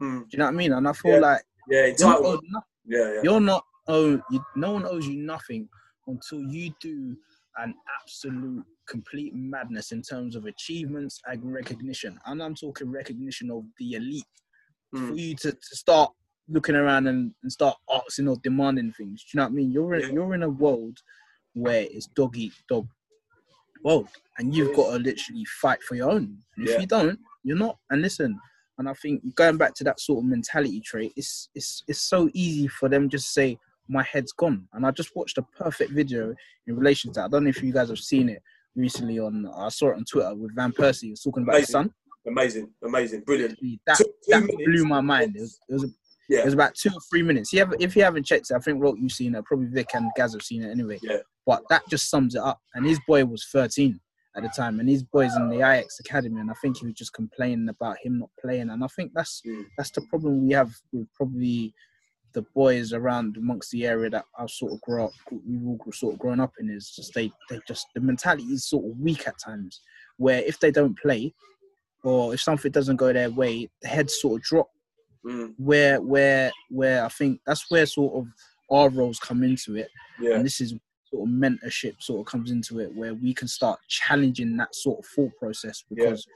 Hmm. 0.00 0.20
Do 0.20 0.26
you 0.30 0.38
know 0.38 0.46
what 0.46 0.54
I 0.54 0.56
mean? 0.56 0.72
And 0.72 0.88
I 0.88 0.94
feel 0.94 1.12
Yeah. 1.12 1.18
like 1.18 1.42
yeah, 1.68 1.86
you're 1.98 2.40
not. 2.50 2.64
Yeah, 2.86 3.12
yeah. 3.12 3.20
You're 3.22 3.40
not 3.40 3.64
owe 3.88 4.18
you, 4.30 4.44
no 4.56 4.72
one 4.72 4.86
owes 4.86 5.06
you 5.06 5.16
nothing 5.16 5.68
until 6.06 6.40
you 6.40 6.74
do 6.80 7.14
an 7.58 7.74
absolute 8.00 8.64
complete 8.88 9.34
madness 9.34 9.92
in 9.92 10.00
terms 10.00 10.34
of 10.34 10.46
achievements 10.46 11.20
and 11.26 11.52
recognition. 11.52 12.18
And 12.24 12.42
I'm 12.42 12.54
talking 12.54 12.90
recognition 12.90 13.50
of 13.50 13.64
the 13.78 13.96
elite. 13.96 14.24
For 14.92 15.00
Mm. 15.00 15.18
you 15.18 15.34
to, 15.36 15.50
to 15.52 15.76
start 15.76 16.12
looking 16.48 16.74
around 16.74 17.06
and, 17.06 17.32
and 17.42 17.50
start 17.52 17.76
asking 17.90 18.28
or 18.28 18.36
demanding 18.42 18.92
things. 18.92 19.22
Do 19.22 19.28
you 19.32 19.38
know 19.38 19.44
what 19.44 19.52
I 19.52 19.54
mean? 19.54 19.70
You're 19.70 19.94
in, 19.94 20.14
you're 20.14 20.34
in 20.34 20.42
a 20.42 20.48
world 20.48 20.98
where 21.54 21.82
it's 21.90 22.06
dog 22.08 22.36
eat 22.36 22.52
dog 22.68 22.86
world. 23.82 24.08
And 24.38 24.54
you've 24.54 24.74
got 24.76 24.92
to 24.92 24.98
literally 24.98 25.44
fight 25.60 25.82
for 25.82 25.94
your 25.94 26.10
own. 26.10 26.38
And 26.56 26.66
if 26.68 26.74
Yeah. 26.74 26.80
you 26.80 26.86
don't, 26.86 27.18
you're 27.44 27.56
not. 27.56 27.78
And 27.90 28.02
listen, 28.02 28.38
and 28.78 28.88
I 28.88 28.94
think 28.94 29.34
going 29.36 29.56
back 29.56 29.74
to 29.76 29.84
that 29.84 30.00
sort 30.00 30.18
of 30.24 30.28
mentality 30.30 30.80
trait, 30.80 31.12
it's 31.16 31.48
it's 31.54 31.84
it's 31.86 32.00
so 32.00 32.28
easy 32.34 32.66
for 32.66 32.88
them 32.88 33.08
just 33.08 33.26
to 33.26 33.32
say, 33.32 33.58
My 33.88 34.02
head's 34.02 34.32
gone. 34.32 34.66
And 34.72 34.84
I 34.86 34.90
just 34.90 35.14
watched 35.14 35.38
a 35.38 35.42
perfect 35.42 35.92
video 35.92 36.34
in 36.66 36.76
relation 36.76 37.12
to 37.12 37.20
that. 37.20 37.26
I 37.26 37.28
don't 37.28 37.44
know 37.44 37.50
if 37.50 37.62
you 37.62 37.72
guys 37.72 37.88
have 37.90 37.98
seen 37.98 38.28
it 38.30 38.42
recently 38.74 39.18
on 39.20 39.46
I 39.54 39.68
saw 39.68 39.90
it 39.90 39.96
on 39.96 40.04
Twitter 40.04 40.34
with 40.34 40.54
Van 40.56 40.72
Persie. 40.72 41.02
He 41.02 41.10
was 41.10 41.20
talking 41.22 41.42
about 41.44 41.60
his 41.60 41.72
Amazing. 41.72 41.90
son. 41.90 41.94
Amazing, 42.26 42.70
amazing, 42.82 43.20
brilliant. 43.20 43.58
That 43.86 43.98
Two- 43.98 44.04
two 44.04 44.30
that 44.30 44.48
blew 44.64 44.86
my 44.86 45.02
mind. 45.02 45.36
It 45.36 45.40
was 45.42 45.60
it 45.68 45.72
was, 45.74 45.84
a, 45.84 45.88
Yeah. 46.28 46.40
it 46.40 46.44
was 46.46 46.54
about 46.54 46.74
two 46.74 46.90
or 46.90 47.00
three 47.10 47.22
minutes. 47.22 47.52
You 47.52 47.60
have, 47.60 47.74
if 47.78 47.94
you 47.96 48.02
haven't 48.02 48.24
checked 48.26 48.50
it, 48.50 48.54
I 48.54 48.58
think 48.58 48.82
Roke 48.82 48.96
you've 48.98 49.12
seen 49.12 49.34
it. 49.34 49.44
Probably 49.44 49.66
Vic 49.66 49.90
and 49.94 50.10
Gaz 50.16 50.32
have 50.32 50.42
seen 50.42 50.62
it 50.62 50.70
anyway. 50.70 50.98
Yeah. 51.02 51.18
But 51.46 51.62
that 51.70 51.82
just 51.90 52.08
sums 52.08 52.34
it 52.34 52.40
up. 52.40 52.60
And 52.74 52.86
his 52.86 52.98
boy 53.06 53.24
was 53.24 53.46
13, 53.52 54.00
at 54.36 54.42
the 54.42 54.48
time, 54.48 54.80
and 54.80 54.88
his 54.88 55.02
boys 55.04 55.34
in 55.36 55.48
the 55.48 55.58
Ajax 55.58 56.00
academy, 56.00 56.40
and 56.40 56.50
I 56.50 56.54
think 56.60 56.78
he 56.78 56.86
was 56.86 56.94
just 56.94 57.12
complaining 57.12 57.68
about 57.68 57.98
him 58.02 58.18
not 58.18 58.30
playing, 58.40 58.70
and 58.70 58.82
I 58.82 58.88
think 58.88 59.12
that's 59.14 59.40
Mm. 59.46 59.64
that's 59.76 59.90
the 59.92 60.02
problem 60.10 60.46
we 60.46 60.52
have 60.54 60.72
with 60.92 61.06
probably 61.14 61.72
the 62.32 62.42
boys 62.52 62.92
around 62.92 63.36
amongst 63.36 63.70
the 63.70 63.86
area 63.86 64.10
that 64.10 64.24
I've 64.36 64.50
sort 64.50 64.72
of 64.72 64.80
grown 64.80 65.06
up, 65.06 65.12
we've 65.30 65.64
all 65.64 65.78
sort 65.92 66.14
of 66.14 66.18
grown 66.18 66.40
up 66.40 66.52
in 66.58 66.68
is 66.68 66.90
just 66.90 67.14
they 67.14 67.30
they 67.48 67.60
just 67.68 67.86
the 67.94 68.00
mentality 68.00 68.42
is 68.44 68.66
sort 68.68 68.84
of 68.84 68.98
weak 68.98 69.28
at 69.28 69.38
times, 69.38 69.80
where 70.16 70.40
if 70.42 70.58
they 70.58 70.72
don't 70.72 70.98
play, 70.98 71.32
or 72.02 72.34
if 72.34 72.40
something 72.40 72.72
doesn't 72.72 72.96
go 72.96 73.12
their 73.12 73.30
way, 73.30 73.68
the 73.82 73.88
heads 73.88 74.20
sort 74.20 74.40
of 74.40 74.42
drop 74.42 74.68
Mm, 75.24 75.54
where 75.56 76.00
where 76.02 76.52
where 76.70 77.04
I 77.04 77.08
think 77.08 77.40
that's 77.46 77.70
where 77.70 77.86
sort 77.86 78.14
of 78.14 78.26
our 78.70 78.90
roles 78.90 79.18
come 79.18 79.42
into 79.42 79.76
it, 79.76 79.88
yeah, 80.20 80.34
and 80.36 80.44
this 80.44 80.60
is 80.60 80.74
sort 81.10 81.28
of 81.28 81.34
mentorship 81.34 82.02
sort 82.02 82.20
of 82.20 82.26
comes 82.30 82.50
into 82.50 82.80
it, 82.80 82.94
where 82.94 83.14
we 83.14 83.32
can 83.32 83.48
start 83.48 83.78
challenging 83.88 84.56
that 84.58 84.74
sort 84.74 84.98
of 84.98 85.06
thought 85.06 85.32
process 85.38 85.82
Yeah. 85.90 86.04
because 86.04 86.26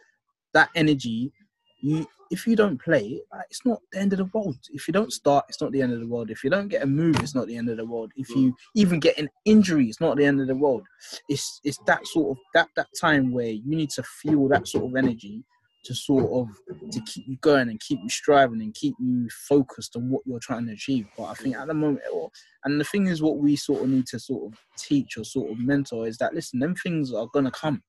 that 0.55 0.71
energy, 0.75 1.33
you 1.81 2.07
if 2.31 2.47
you 2.47 2.57
don't 2.57 2.79
play, 2.79 3.21
it's 3.49 3.65
not 3.65 3.81
the 3.91 3.99
end 3.99 4.13
of 4.13 4.19
the 4.19 4.27
world. 4.27 4.59
If 4.71 4.87
you 4.87 4.93
don't 4.93 5.13
start, 5.13 5.47
it's 5.49 5.63
not 5.63 5.73
the 5.73 5.81
end 5.81 5.95
of 5.95 6.01
the 6.01 6.07
world. 6.07 6.31
If 6.31 6.45
you 6.45 6.51
don't 6.51 6.69
get 6.69 6.83
a 6.83 6.87
move, 6.87 7.17
it's 7.21 7.35
not 7.35 7.47
the 7.47 7.57
end 7.57 7.71
of 7.71 7.79
the 7.79 7.87
world. 7.87 8.13
If 8.17 8.29
you 8.31 8.55
even 8.75 9.01
get 9.01 9.17
an 9.19 9.31
injury, 9.47 9.87
it's 9.89 10.01
not 10.01 10.17
the 10.19 10.27
end 10.27 10.41
of 10.41 10.47
the 10.47 10.55
world. 10.55 10.83
It's 11.29 11.61
it's 11.65 11.79
that 11.87 12.07
sort 12.07 12.37
of 12.37 12.43
that 12.55 12.69
that 12.77 12.89
time 13.01 13.33
where 13.33 13.49
you 13.51 13.75
need 13.77 13.91
to 13.91 14.03
feel 14.03 14.47
that 14.49 14.69
sort 14.69 14.85
of 14.85 14.97
energy 14.97 15.43
to 15.85 15.95
sort 15.95 16.25
of 16.31 16.91
to 16.91 17.01
keep 17.03 17.27
you 17.29 17.37
going 17.41 17.69
and 17.69 17.81
keep 17.81 17.99
you 18.03 18.09
striving 18.09 18.61
and 18.61 18.75
keep 18.75 18.95
you 19.01 19.29
focused 19.49 19.97
on 19.97 20.11
what 20.11 20.23
you're 20.27 20.41
trying 20.41 20.67
to 20.67 20.73
achieve. 20.73 21.07
But 21.17 21.25
I 21.25 21.35
think 21.35 21.57
at 21.57 21.67
the 21.69 21.75
moment, 21.75 22.03
or- 22.13 22.31
and 22.65 22.81
the 22.81 22.85
thing 22.85 23.07
is, 23.07 23.23
what 23.23 23.39
we 23.39 23.57
sort 23.57 23.83
of 23.83 23.89
need 23.89 24.07
to 24.09 24.19
sort 24.19 24.53
of 24.53 24.59
teach 24.77 25.17
or 25.17 25.25
sort 25.25 25.51
of 25.53 25.59
mentor 25.59 26.07
is 26.07 26.19
that 26.19 26.35
listen, 26.35 26.59
them 26.59 26.75
things 26.75 27.13
are 27.13 27.29
gonna 27.33 27.51
come. 27.51 27.83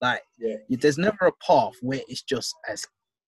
Like 0.00 0.22
Yeah. 0.36 0.56
there's 0.68 0.98
never 0.98 1.26
a 1.26 1.32
path 1.44 1.74
where 1.80 2.00
it's 2.08 2.22
just 2.22 2.54
as 2.68 2.84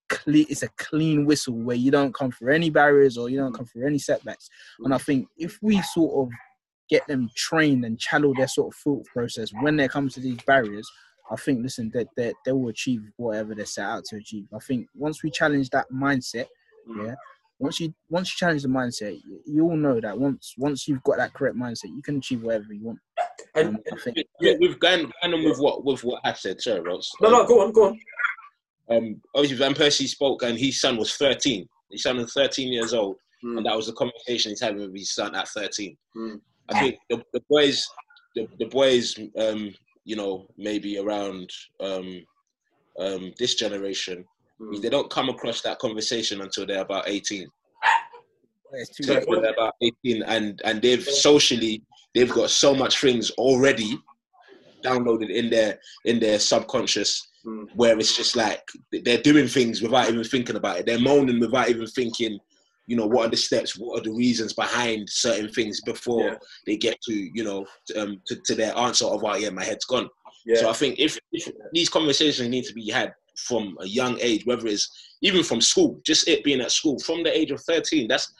clean. 0.08 0.46
It's 0.50 0.62
a 0.64 0.68
clean 0.76 1.24
whistle 1.24 1.54
where 1.54 1.76
you 1.76 1.90
don't 1.90 2.12
come 2.14 2.32
through 2.32 2.52
any 2.52 2.68
barriers 2.70 3.16
or 3.16 3.30
you 3.30 3.38
don't 3.38 3.52
come 3.54 3.66
through 3.66 3.86
any 3.86 3.98
setbacks. 3.98 4.48
And 4.80 4.92
I 4.92 4.98
think 4.98 5.28
if 5.36 5.58
we 5.62 5.80
sort 5.82 6.26
of 6.28 6.32
get 6.88 7.06
them 7.06 7.30
trained 7.36 7.84
and 7.84 7.98
channel 7.98 8.34
their 8.34 8.48
sort 8.48 8.74
of 8.74 8.78
thought 8.80 9.06
process 9.06 9.50
when 9.62 9.76
they 9.76 9.86
come 9.86 10.08
to 10.08 10.18
these 10.20 10.42
barriers, 10.44 10.90
I 11.30 11.36
think 11.36 11.62
listen 11.62 11.90
that 11.94 12.08
they, 12.16 12.32
they 12.44 12.52
will 12.52 12.68
achieve 12.68 13.02
whatever 13.16 13.54
they 13.54 13.64
set 13.64 13.84
out 13.86 14.04
to 14.06 14.16
achieve. 14.16 14.46
I 14.54 14.58
think 14.58 14.88
once 14.94 15.22
we 15.22 15.30
challenge 15.30 15.70
that 15.70 15.86
mindset, 15.92 16.46
Mm. 16.88 17.06
yeah. 17.08 17.14
Once 17.58 17.78
you 17.78 17.92
once 18.08 18.32
you 18.32 18.38
challenge 18.38 18.62
the 18.62 18.68
mindset, 18.68 19.20
you, 19.22 19.40
you 19.44 19.62
all 19.64 19.76
know 19.76 20.00
that 20.00 20.18
once 20.18 20.54
once 20.56 20.88
you've 20.88 21.02
got 21.02 21.18
that 21.18 21.34
correct 21.34 21.56
mindset, 21.56 21.94
you 21.94 22.00
can 22.02 22.16
achieve 22.16 22.42
whatever 22.42 22.72
you 22.72 22.82
want. 22.84 22.98
and 23.54 23.68
Um, 23.68 23.78
I 23.92 23.96
think 24.00 24.16
Yeah, 24.40 24.54
we've 24.58 24.78
gone, 24.80 25.12
gone 25.22 25.34
on 25.34 25.44
with 25.44 25.58
what 25.58 25.84
with 25.84 26.02
what 26.02 26.22
I 26.24 26.32
said. 26.32 26.60
Sorry, 26.62 26.80
Ross. 26.80 27.10
no, 27.20 27.28
no, 27.30 27.46
go 27.46 27.60
on, 27.60 27.72
go 27.72 27.88
on. 27.88 28.00
Um, 28.90 29.20
obviously, 29.34 29.58
Van 29.58 29.74
Persie 29.74 30.08
spoke, 30.08 30.42
and 30.42 30.58
his 30.58 30.80
son 30.80 30.96
was 30.96 31.14
13. 31.16 31.68
His 31.92 32.02
son 32.02 32.16
was 32.16 32.32
13 32.32 32.72
years 32.72 32.94
old, 32.94 33.16
Mm. 33.44 33.58
and 33.58 33.66
that 33.66 33.76
was 33.76 33.86
the 33.86 33.92
conversation 33.92 34.50
he's 34.52 34.60
having 34.62 34.80
with 34.80 34.94
his 34.96 35.12
son 35.14 35.34
at 35.34 35.46
13. 35.48 35.96
Mm. 36.16 36.40
I 36.70 36.80
think 36.80 36.98
the, 37.10 37.22
the 37.34 37.42
boys, 37.50 37.86
the, 38.34 38.48
the 38.58 38.66
boys, 38.66 39.18
um, 39.36 39.72
you 40.04 40.16
know, 40.16 40.46
maybe 40.56 40.98
around 40.98 41.50
um, 41.80 42.24
um, 42.98 43.32
this 43.38 43.54
generation, 43.54 44.24
Mm. 44.60 44.82
they 44.82 44.90
don't 44.90 45.08
come 45.10 45.30
across 45.30 45.62
that 45.62 45.78
conversation 45.78 46.42
until 46.42 46.66
they're 46.66 46.82
about 46.82 47.08
18. 47.08 47.48
it's 48.74 48.90
too 48.94 49.02
So- 49.04 49.14
they're 49.40 49.52
about 49.54 49.74
18, 49.80 50.22
and 50.24 50.60
and 50.64 50.80
they've 50.82 51.02
socially 51.02 51.82
they've 52.14 52.30
got 52.30 52.50
so 52.50 52.74
much 52.74 53.00
things 53.00 53.30
already 53.32 53.98
downloaded 54.84 55.30
in 55.30 55.48
their 55.50 55.80
in 56.04 56.20
their 56.20 56.38
subconscious 56.38 57.26
Mm. 57.44 57.68
where 57.74 57.98
it's 57.98 58.14
just 58.14 58.36
like 58.36 58.62
they're 58.92 59.22
doing 59.22 59.48
things 59.48 59.80
without 59.80 60.10
even 60.10 60.22
thinking 60.24 60.56
about 60.56 60.78
it. 60.80 60.84
They're 60.86 60.98
moaning 61.00 61.40
without 61.40 61.70
even 61.70 61.86
thinking, 61.86 62.38
you 62.90 62.96
know, 62.96 63.06
what 63.06 63.26
are 63.26 63.30
the 63.30 63.36
steps, 63.36 63.78
what 63.78 64.00
are 64.00 64.02
the 64.02 64.10
reasons 64.12 64.52
behind 64.52 65.08
certain 65.08 65.48
things 65.52 65.80
before 65.82 66.24
Yeah. 66.30 66.36
they 66.66 66.76
get 66.76 67.00
to, 67.02 67.14
you 67.14 67.44
know, 67.44 67.64
to, 67.86 68.02
um, 68.02 68.20
to, 68.26 68.34
to 68.46 68.54
their 68.56 68.76
answer 68.76 69.04
of, 69.06 69.22
oh, 69.22 69.36
yeah, 69.36 69.50
my 69.50 69.62
head's 69.64 69.84
gone. 69.84 70.08
Yeah, 70.44 70.56
So 70.56 70.70
I 70.70 70.72
think 70.72 70.98
if, 70.98 71.16
if 71.30 71.48
these 71.72 71.88
conversations 71.88 72.48
need 72.48 72.64
to 72.64 72.74
be 72.74 72.90
had 72.90 73.12
from 73.46 73.76
a 73.80 73.86
young 73.86 74.18
age, 74.20 74.44
whether 74.44 74.66
it's 74.66 74.90
even 75.22 75.44
from 75.44 75.60
school, 75.60 76.00
just 76.04 76.26
it 76.26 76.42
being 76.42 76.60
at 76.60 76.72
school 76.72 76.98
from 76.98 77.22
the 77.22 77.30
age 77.36 77.52
of 77.52 77.60
13, 77.62 78.08
that's 78.08 78.32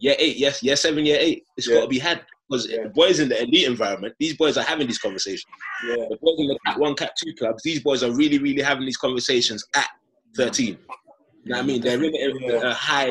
year 0.00 0.16
eight, 0.18 0.36
yes, 0.36 0.64
year 0.64 0.74
seven, 0.74 1.06
year 1.06 1.18
eight, 1.20 1.44
it's 1.56 1.68
Yeah. 1.68 1.74
got 1.76 1.82
to 1.82 1.88
be 1.88 2.00
had. 2.00 2.26
Because 2.50 2.68
Yeah. 2.68 2.82
the 2.82 2.88
boys 2.88 3.20
in 3.20 3.28
the 3.28 3.40
elite 3.40 3.68
environment, 3.68 4.14
these 4.18 4.36
boys 4.36 4.56
are 4.56 4.64
having 4.64 4.88
these 4.88 4.98
conversations 4.98 5.46
yeah, 5.88 6.04
the 6.10 6.16
boys 6.20 6.38
in 6.38 6.48
the 6.48 6.58
Cat 6.66 6.78
One, 6.78 6.94
Cat 6.96 7.12
Two 7.22 7.32
clubs, 7.34 7.62
these 7.62 7.80
boys 7.82 8.02
are 8.02 8.10
really, 8.10 8.38
really 8.38 8.62
having 8.62 8.84
these 8.84 8.96
conversations 8.96 9.64
at 9.76 9.88
13. 10.36 10.66
You 10.66 11.50
know 11.50 11.56
what 11.56 11.62
I 11.62 11.66
mean? 11.66 11.80
They're 11.80 12.02
in 12.02 12.64
a 12.64 12.74
high, 12.74 13.10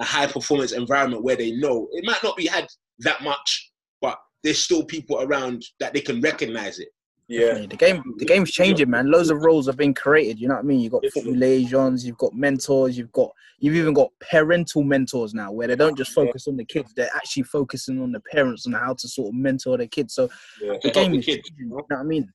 a 0.00 0.04
high 0.04 0.26
performance 0.26 0.72
environment 0.72 1.22
where 1.22 1.36
they 1.36 1.52
know 1.52 1.86
it 1.92 2.04
might 2.04 2.22
not 2.22 2.36
be 2.36 2.46
had 2.46 2.66
that 3.00 3.22
much, 3.22 3.70
but 4.00 4.18
there's 4.42 4.58
still 4.58 4.84
people 4.84 5.20
around 5.22 5.62
that 5.78 5.92
they 5.92 6.00
can 6.00 6.20
recognize 6.20 6.78
it. 6.78 6.88
yeah, 7.28 7.66
The 7.66 7.76
game, 7.76 8.02
the 8.16 8.24
game's 8.24 8.50
changing, 8.50 8.88
man. 8.90 9.10
Loads 9.10 9.30
of 9.30 9.42
roles 9.42 9.66
have 9.66 9.76
been 9.76 9.94
created. 9.94 10.40
You 10.40 10.48
know 10.48 10.54
what 10.54 10.60
I 10.64 10.66
mean? 10.66 10.80
You've 10.80 10.92
got 10.92 11.04
football 11.12 11.34
liaisons, 11.36 12.04
you've 12.06 12.18
got 12.18 12.34
mentors, 12.34 12.96
you've 12.96 13.12
got, 13.12 13.30
you've 13.58 13.76
even 13.76 13.92
got 13.94 14.08
parental 14.30 14.82
mentors 14.82 15.34
now, 15.34 15.52
where 15.52 15.68
they 15.68 15.76
don't 15.76 15.96
just 15.96 16.12
focus 16.12 16.48
on 16.48 16.56
the 16.56 16.64
kids; 16.64 16.92
they're 16.96 17.14
actually 17.14 17.42
focusing 17.44 18.00
on 18.02 18.10
the 18.10 18.20
parents 18.20 18.64
and 18.66 18.74
how 18.74 18.94
to 18.94 19.06
sort 19.06 19.28
of 19.28 19.34
mentor 19.34 19.76
their 19.76 19.86
kids. 19.86 20.14
So 20.14 20.30
yeah. 20.62 20.72
the 20.82 20.88
To 20.88 20.90
game 20.90 21.12
the 21.12 21.18
is 21.18 21.24
kids. 21.26 21.48
changing. 21.48 21.66
You 21.66 21.66
know 21.76 21.84
what 21.86 21.98
I 21.98 22.02
mean? 22.02 22.32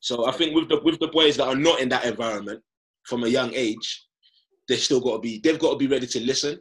So 0.00 0.26
I 0.26 0.32
think 0.32 0.54
with 0.54 0.68
the 0.68 0.80
with 0.84 1.00
the 1.00 1.08
boys 1.08 1.36
that 1.38 1.48
are 1.48 1.56
not 1.56 1.80
in 1.80 1.88
that 1.88 2.04
environment 2.04 2.62
from 3.02 3.24
a 3.24 3.28
young 3.28 3.52
age, 3.54 4.06
they've 4.68 4.78
still 4.78 5.00
got 5.00 5.14
to 5.14 5.18
be 5.20 5.40
they've 5.42 5.58
got 5.58 5.72
to 5.72 5.76
be 5.76 5.88
ready 5.88 6.06
to 6.06 6.20
listen 6.20 6.60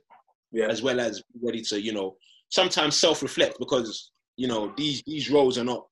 Yeah. 0.55 0.67
as 0.73 0.81
well 0.81 0.99
as 0.99 1.21
ready 1.43 1.61
to 1.69 1.75
you 1.87 1.93
know 1.93 2.15
sometimes 2.49 2.95
self-reflect 2.95 3.55
because 3.59 4.11
you 4.37 4.47
know 4.47 4.73
these 4.77 5.03
these 5.05 5.29
roles 5.29 5.57
are 5.57 5.63
not 5.73 5.85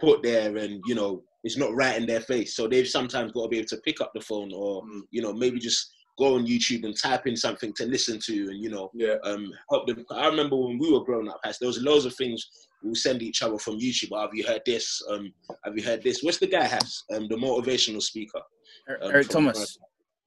put 0.00 0.22
there 0.22 0.56
and 0.56 0.82
you 0.86 0.94
know 0.94 1.22
it's 1.42 1.56
not 1.56 1.74
right 1.74 1.96
in 1.96 2.06
their 2.06 2.20
face. 2.20 2.54
So 2.54 2.68
they've 2.68 2.86
sometimes 2.98 3.32
got 3.32 3.44
to 3.44 3.48
be 3.48 3.58
able 3.60 3.68
to 3.68 3.78
pick 3.78 4.00
up 4.02 4.10
the 4.14 4.20
phone 4.20 4.50
or 4.54 4.82
Mm. 4.84 5.00
you 5.10 5.22
know 5.22 5.32
maybe 5.32 5.58
just 5.58 5.80
go 6.18 6.34
on 6.34 6.46
youtube 6.46 6.84
and 6.84 6.94
type 7.00 7.26
in 7.26 7.34
something 7.36 7.72
to 7.78 7.86
listen 7.86 8.18
to 8.28 8.34
and 8.50 8.62
you 8.64 8.68
know 8.68 8.90
Yeah, 8.94 9.16
um 9.24 9.50
help 9.70 9.86
them. 9.86 10.04
I 10.10 10.26
remember 10.26 10.56
when 10.56 10.78
we 10.78 10.92
were 10.92 11.04
growing 11.08 11.28
up 11.30 11.40
there 11.42 11.66
was 11.66 11.80
loads 11.80 12.04
of 12.04 12.14
things 12.16 12.46
we'll 12.82 12.94
send 12.94 13.22
each 13.22 13.42
other 13.42 13.58
from 13.58 13.78
youtube. 13.80 14.08
Oh, 14.12 14.20
have 14.20 14.34
you 14.34 14.44
heard 14.46 14.62
this? 14.66 15.02
Um 15.10 15.32
have 15.64 15.74
you 15.78 15.82
heard 15.90 16.02
this? 16.02 16.22
What's 16.22 16.38
the 16.38 16.46
guy 16.46 16.64
has? 16.76 17.04
Um 17.14 17.26
the 17.28 17.36
motivational 17.36 18.02
speaker. 18.02 18.42
Er- 18.90 18.98
Um, 19.02 19.10
Eric 19.12 19.28
Thomas. 19.28 19.78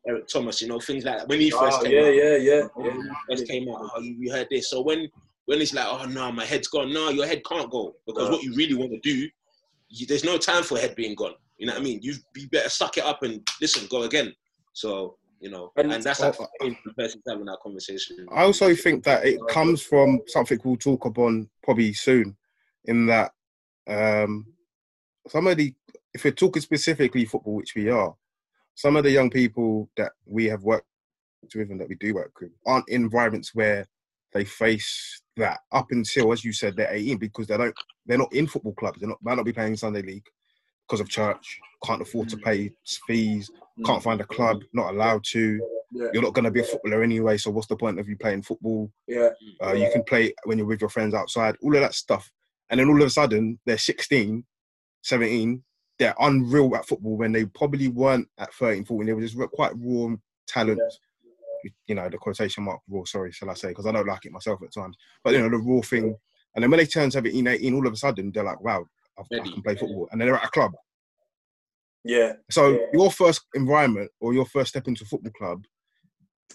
Eric 0.07 0.27
thomas 0.27 0.61
you 0.61 0.67
know 0.67 0.79
things 0.79 1.05
like 1.05 1.17
that 1.17 1.27
when 1.27 1.39
he 1.39 1.49
first 1.49 1.79
oh, 1.79 1.83
came 1.83 1.93
yeah, 1.93 2.01
out 2.01 2.13
yeah, 2.13 2.35
yeah, 2.37 2.61
when 2.75 3.05
yeah. 3.05 3.13
first 3.29 3.47
came 3.47 3.69
out, 3.69 3.89
oh, 3.95 4.01
you, 4.01 4.31
heard 4.31 4.47
this. 4.49 4.69
So 4.69 4.81
when 4.81 5.09
when 5.45 5.61
it's 5.61 5.73
like, 5.73 5.85
oh 5.87 6.05
no, 6.05 6.31
my 6.31 6.45
head's 6.45 6.67
gone. 6.67 6.93
No, 6.93 7.09
your 7.09 7.27
head 7.27 7.41
can't 7.45 7.69
go 7.69 7.95
because 8.05 8.29
No. 8.29 8.35
what 8.35 8.43
you 8.43 8.53
really 8.55 8.75
want 8.75 8.91
to 8.91 8.99
do, 8.99 9.27
you, 9.89 10.05
there's 10.07 10.23
no 10.23 10.37
time 10.37 10.63
for 10.63 10.77
head 10.77 10.95
being 10.95 11.15
gone. 11.15 11.33
You 11.57 11.67
know 11.67 11.73
what 11.73 11.81
I 11.81 11.83
mean? 11.83 11.99
You 12.01 12.15
you 12.35 12.47
better 12.49 12.69
suck 12.69 12.97
it 12.97 13.03
up 13.03 13.23
and 13.23 13.45
listen, 13.61 13.87
go 13.89 14.03
again. 14.03 14.33
So 14.73 15.17
you 15.39 15.49
know, 15.49 15.73
And- 15.75 15.91
and, 15.91 16.01
that's 16.01 16.21
how 16.21 16.31
the 16.31 16.75
person's 16.97 17.23
having 17.27 17.45
that 17.45 17.57
conversation. 17.61 18.25
I 18.31 18.43
also 18.43 18.73
think 18.73 19.03
that 19.03 19.25
it 19.25 19.39
comes 19.49 19.81
from 19.81 20.21
something 20.27 20.57
we'll 20.63 20.77
talk 20.77 21.03
upon 21.03 21.49
probably 21.61 21.91
soon, 21.91 22.37
in 22.85 23.07
that 23.07 23.33
um, 23.87 24.45
some 25.27 25.47
of 25.47 25.57
the, 25.57 25.73
if 26.13 26.23
we're 26.23 26.31
talking 26.31 26.61
specifically 26.61 27.25
football, 27.25 27.55
which 27.55 27.75
we 27.75 27.89
are, 27.89 28.15
some 28.75 28.95
of 28.95 29.03
the 29.03 29.11
young 29.11 29.29
people 29.29 29.89
that 29.97 30.11
we 30.25 30.45
have 30.45 30.63
worked 30.63 30.87
with 31.55 31.69
and 31.71 31.79
that 31.79 31.89
we 31.89 31.95
do 31.95 32.13
work 32.13 32.31
with 32.41 32.51
aren't 32.65 32.87
in 32.89 33.03
environments 33.03 33.53
where 33.53 33.85
they 34.33 34.45
face 34.45 35.21
that 35.37 35.59
up 35.71 35.87
until, 35.91 36.31
as 36.31 36.43
you 36.43 36.51
said, 36.51 36.75
they're 36.75 36.91
18 36.93 37.17
because 37.17 37.47
they 37.47 37.57
don't, 37.57 37.75
they're 38.05 38.17
not 38.17 38.33
in 38.33 38.47
football 38.47 38.73
clubs. 38.73 38.99
They 38.99 39.07
might 39.21 39.35
not 39.35 39.45
be 39.45 39.53
playing 39.53 39.75
Sunday 39.77 40.01
league 40.01 40.25
because 40.87 40.99
of 40.99 41.09
church, 41.09 41.59
can't 41.83 42.01
afford 42.01 42.29
to 42.29 42.37
pay 42.37 42.71
fees, 43.07 43.49
can't 43.85 44.03
find 44.03 44.21
a 44.21 44.25
club, 44.25 44.61
not 44.73 44.93
allowed 44.93 45.23
to 45.31 45.61
Yeah, 45.91 46.07
you're 46.13 46.23
not 46.23 46.33
going 46.33 46.45
to 46.45 46.51
be 46.51 46.61
a 46.61 46.63
footballer 46.63 47.03
anyway. 47.03 47.37
So 47.37 47.51
what's 47.51 47.67
the 47.67 47.75
point 47.75 47.99
of 47.99 48.07
you 48.09 48.17
playing 48.17 48.41
football? 48.41 48.91
yeah, 49.07 49.29
Uh, 49.63 49.73
you 49.73 49.89
can 49.91 50.03
play 50.03 50.33
when 50.45 50.57
you're 50.57 50.67
with 50.67 50.81
your 50.81 50.89
friends 50.89 51.13
outside, 51.13 51.55
all 51.61 51.75
of 51.75 51.81
that 51.81 51.93
stuff. 51.93 52.31
And 52.69 52.79
then 52.79 52.89
all 52.89 53.01
of 53.01 53.07
a 53.07 53.09
sudden, 53.09 53.59
they're 53.65 53.77
16, 53.77 54.43
17. 55.03 55.63
They're 55.99 56.15
unreal 56.19 56.75
at 56.75 56.87
football 56.87 57.17
when 57.17 57.31
they 57.31 57.45
probably 57.45 57.87
weren't 57.87 58.27
at 58.37 58.53
13, 58.53 58.85
14. 58.85 59.05
They 59.05 59.13
were 59.13 59.21
just 59.21 59.37
quite 59.53 59.73
raw 59.77 60.15
talent. 60.47 60.81
You 61.87 61.95
know, 61.95 62.09
the 62.09 62.17
quotation 62.17 62.63
mark 62.63 62.81
raw, 62.89 63.03
sorry, 63.05 63.31
shall 63.31 63.49
I 63.49 63.53
say, 63.53 63.69
because 63.69 63.85
I 63.85 63.91
don't 63.91 64.07
like 64.07 64.25
it 64.25 64.31
myself 64.31 64.61
at 64.63 64.73
times. 64.73 64.97
But, 65.23 65.33
you 65.33 65.39
know, 65.39 65.49
the 65.49 65.57
raw 65.57 65.81
thing. 65.81 66.15
And 66.55 66.63
then 66.63 66.69
when 66.69 66.79
they 66.79 66.85
turn 66.85 67.09
17, 67.09 67.47
18, 67.47 67.73
all 67.73 67.87
of 67.87 67.93
a 67.93 67.95
sudden, 67.95 68.31
they're 68.31 68.43
like, 68.43 68.61
wow, 68.61 68.85
I've, 69.17 69.25
I 69.31 69.43
can 69.43 69.61
play 69.61 69.75
football. 69.75 70.09
And 70.11 70.19
then 70.19 70.27
they're 70.27 70.37
at 70.37 70.45
a 70.45 70.49
club. 70.49 70.73
yeah, 72.03 72.33
So 72.49 72.71
Yeah. 72.71 72.77
your 72.93 73.11
first 73.11 73.45
environment 73.55 74.11
or 74.19 74.33
your 74.33 74.45
first 74.45 74.69
step 74.69 74.87
into 74.87 75.03
a 75.03 75.07
football 75.07 75.31
club 75.31 75.63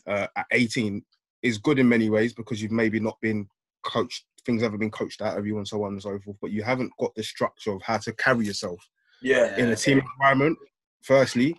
uh, 0.07 0.26
at 0.36 0.47
18 0.53 1.05
is 1.43 1.59
good 1.59 1.78
in 1.78 1.89
many 1.89 2.11
ways 2.11 2.34
because 2.34 2.61
you've 2.61 2.72
maybe 2.72 3.01
not 3.01 3.18
been 3.20 3.49
coached, 3.84 4.26
things 4.45 4.62
haven't 4.62 4.80
been 4.80 4.91
coached 4.91 5.22
out 5.22 5.39
of 5.39 5.47
you 5.47 5.57
and 5.57 5.66
so 5.66 5.82
on 5.84 5.93
and 5.93 6.03
so 6.03 6.18
forth, 6.18 6.36
but 6.41 6.51
you 6.51 6.62
haven't 6.62 6.93
got 6.99 7.14
the 7.14 7.22
structure 7.22 7.72
of 7.72 7.82
how 7.82 7.97
to 7.99 8.12
carry 8.14 8.45
yourself 8.45 8.86
yeah, 9.23 9.57
in 9.59 9.69
a 9.71 9.77
team 9.77 10.01
environment. 10.01 10.59
firstly, 11.03 11.57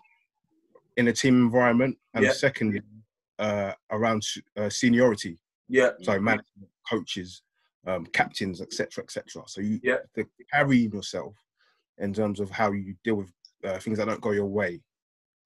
in 0.97 1.07
a 1.07 1.13
team 1.13 1.35
environment, 1.35 1.97
and 2.13 2.25
Yeah. 2.25 2.33
secondly, 2.33 2.81
uh, 3.39 3.73
around 3.89 4.21
uh, 4.57 4.69
seniority. 4.69 5.39
Yeah, 5.69 5.91
So 6.01 6.19
management, 6.19 6.69
coaches, 6.89 7.41
um, 7.87 8.05
captains, 8.07 8.61
etc., 8.61 9.03
etc. 9.03 9.43
So 9.47 9.61
you 9.61 9.79
Yeah. 9.83 9.99
the 10.13 10.25
carrying 10.51 10.91
yourself 10.91 11.35
in 11.97 12.13
terms 12.13 12.39
of 12.39 12.49
how 12.49 12.71
you 12.73 12.95
deal 13.03 13.15
with 13.15 13.31
uh, 13.63 13.79
things 13.79 13.97
that 13.97 14.05
don't 14.05 14.21
go 14.21 14.31
your 14.31 14.45
way. 14.45 14.81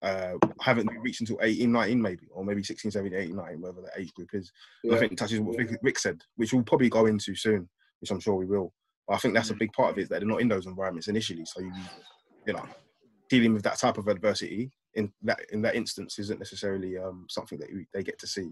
Uh, 0.01 0.37
haven't 0.59 0.87
reached 0.99 1.21
until 1.21 1.39
18, 1.41 1.71
19 1.71 2.01
maybe, 2.01 2.27
or 2.31 2.43
maybe 2.43 2.61
16, 2.63 2.91
17, 2.91 3.17
18, 3.17 3.35
19, 3.35 3.61
whatever 3.61 3.81
the 3.81 3.91
age 4.01 4.13
group 4.13 4.33
is. 4.33 4.51
Yeah. 4.83 4.95
I 4.95 4.99
think 4.99 5.13
it 5.13 5.17
touches 5.17 5.39
what 5.39 5.57
Rick, 5.57 5.79
Rick 5.81 5.99
said, 5.99 6.21
which 6.35 6.51
we'll 6.51 6.63
probably 6.63 6.89
go 6.89 7.05
into 7.05 7.35
soon, 7.35 7.69
which 8.01 8.11
I'm 8.11 8.19
sure 8.19 8.35
we 8.35 8.45
will. 8.45 8.73
But 9.07 9.15
I 9.15 9.17
think 9.17 9.33
that's 9.33 9.49
a 9.49 9.55
big 9.55 9.73
part 9.73 9.91
of 9.91 9.97
it, 9.97 10.03
is 10.03 10.09
that 10.09 10.19
they're 10.19 10.27
not 10.27 10.41
in 10.41 10.47
those 10.47 10.65
environments 10.65 11.07
initially. 11.07 11.45
So 11.45 11.61
you, 11.61 11.71
you 12.47 12.53
know, 12.53 12.65
dealing 13.29 13.53
with 13.53 13.63
that 13.63 13.77
type 13.77 13.97
of 13.97 14.07
adversity 14.07 14.71
in 14.95 15.11
that 15.23 15.39
in 15.51 15.61
that 15.61 15.75
instance 15.75 16.19
isn't 16.19 16.39
necessarily 16.39 16.97
um, 16.97 17.25
something 17.29 17.59
that 17.59 17.69
you, 17.69 17.85
they 17.93 18.03
get 18.03 18.19
to 18.19 18.27
see. 18.27 18.51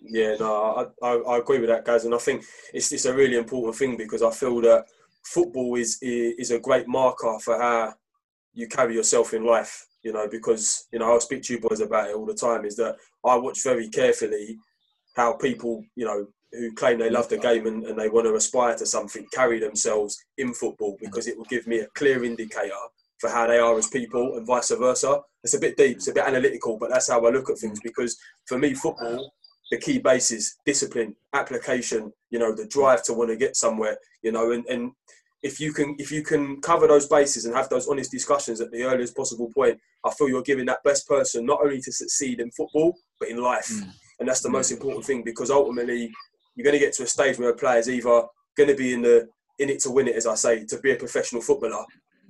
Yeah, 0.00 0.36
no, 0.38 0.92
I, 1.02 1.06
I, 1.06 1.14
I 1.16 1.38
agree 1.38 1.58
with 1.58 1.68
that, 1.68 1.84
guys, 1.84 2.04
and 2.04 2.14
I 2.14 2.18
think 2.18 2.44
it's 2.72 2.92
it's 2.92 3.06
a 3.06 3.14
really 3.14 3.36
important 3.36 3.74
thing 3.76 3.96
because 3.96 4.22
I 4.22 4.30
feel 4.30 4.60
that 4.62 4.86
football 5.24 5.74
is 5.76 5.98
is 6.00 6.50
a 6.50 6.60
great 6.60 6.86
marker 6.86 7.38
for 7.40 7.60
how 7.60 7.94
you 8.54 8.68
carry 8.68 8.94
yourself 8.94 9.34
in 9.34 9.44
life. 9.44 9.86
You 10.02 10.12
know, 10.12 10.28
because 10.28 10.86
you 10.92 11.00
know 11.00 11.10
I'll 11.10 11.20
speak 11.20 11.42
to 11.44 11.54
you 11.54 11.60
boys 11.60 11.80
about 11.80 12.08
it 12.08 12.14
all 12.14 12.26
the 12.26 12.34
time. 12.34 12.64
Is 12.64 12.76
that 12.76 12.96
I 13.24 13.34
watch 13.36 13.64
very 13.64 13.88
carefully 13.88 14.58
how 15.16 15.32
people, 15.32 15.82
you 15.96 16.04
know, 16.04 16.26
who 16.56 16.72
claim 16.72 16.98
they 16.98 17.10
love 17.10 17.28
the 17.28 17.38
game 17.38 17.66
and, 17.66 17.84
and 17.84 17.98
they 17.98 18.08
want 18.08 18.26
to 18.26 18.34
aspire 18.34 18.76
to 18.76 18.86
something, 18.86 19.26
carry 19.32 19.58
themselves 19.58 20.24
in 20.38 20.52
football 20.54 20.96
because 21.00 21.26
it 21.26 21.36
will 21.36 21.44
give 21.44 21.66
me 21.66 21.80
a 21.80 21.86
clear 21.88 22.24
indicator 22.24 22.72
for 23.18 23.30
how 23.30 23.46
they 23.46 23.58
are 23.58 23.78
as 23.78 23.88
people 23.88 24.36
and 24.36 24.46
vice 24.46 24.70
versa. 24.70 25.20
It's 25.42 25.54
a 25.54 25.60
bit 25.60 25.76
deep, 25.76 25.96
it's 25.96 26.08
a 26.08 26.12
bit 26.12 26.24
analytical, 26.24 26.78
but 26.78 26.90
that's 26.90 27.10
how 27.10 27.24
I 27.24 27.30
look 27.30 27.50
at 27.50 27.58
things 27.58 27.80
because 27.82 28.18
for 28.46 28.58
me, 28.58 28.74
football 28.74 29.32
the 29.70 29.78
key 29.78 29.98
base 29.98 30.30
is 30.30 30.56
discipline, 30.64 31.14
application, 31.32 32.12
you 32.30 32.38
know, 32.38 32.54
the 32.54 32.66
drive 32.66 33.02
to 33.04 33.14
want 33.14 33.30
to 33.30 33.36
get 33.36 33.56
somewhere, 33.56 33.96
you 34.22 34.32
know, 34.32 34.52
and, 34.52 34.64
and 34.66 34.92
if 35.42 35.60
you 35.60 35.72
can 35.72 35.94
if 35.98 36.10
you 36.10 36.22
can 36.22 36.60
cover 36.60 36.86
those 36.86 37.06
bases 37.06 37.44
and 37.44 37.54
have 37.54 37.68
those 37.68 37.88
honest 37.88 38.10
discussions 38.10 38.60
at 38.60 38.70
the 38.70 38.82
earliest 38.82 39.16
possible 39.16 39.50
point, 39.54 39.78
I 40.04 40.10
feel 40.10 40.28
you're 40.28 40.42
giving 40.42 40.66
that 40.66 40.82
best 40.84 41.06
person 41.06 41.44
not 41.44 41.60
only 41.62 41.80
to 41.82 41.92
succeed 41.92 42.40
in 42.40 42.50
football, 42.52 42.96
but 43.20 43.28
in 43.28 43.38
life. 43.38 43.68
Mm. 43.68 43.92
And 44.20 44.28
that's 44.28 44.40
the 44.40 44.50
most 44.50 44.70
mm. 44.70 44.76
important 44.76 45.04
thing 45.04 45.22
because 45.22 45.50
ultimately 45.50 46.10
you're 46.56 46.64
going 46.64 46.74
to 46.74 46.84
get 46.84 46.94
to 46.94 47.04
a 47.04 47.06
stage 47.06 47.38
where 47.38 47.50
a 47.50 47.54
player's 47.54 47.88
either 47.88 48.24
going 48.56 48.68
to 48.68 48.74
be 48.74 48.94
in 48.94 49.02
the 49.02 49.28
in 49.58 49.70
it 49.70 49.80
to 49.80 49.90
win 49.90 50.08
it, 50.08 50.16
as 50.16 50.26
I 50.26 50.34
say, 50.34 50.64
to 50.64 50.78
be 50.80 50.92
a 50.92 50.96
professional 50.96 51.40
footballer 51.40 51.84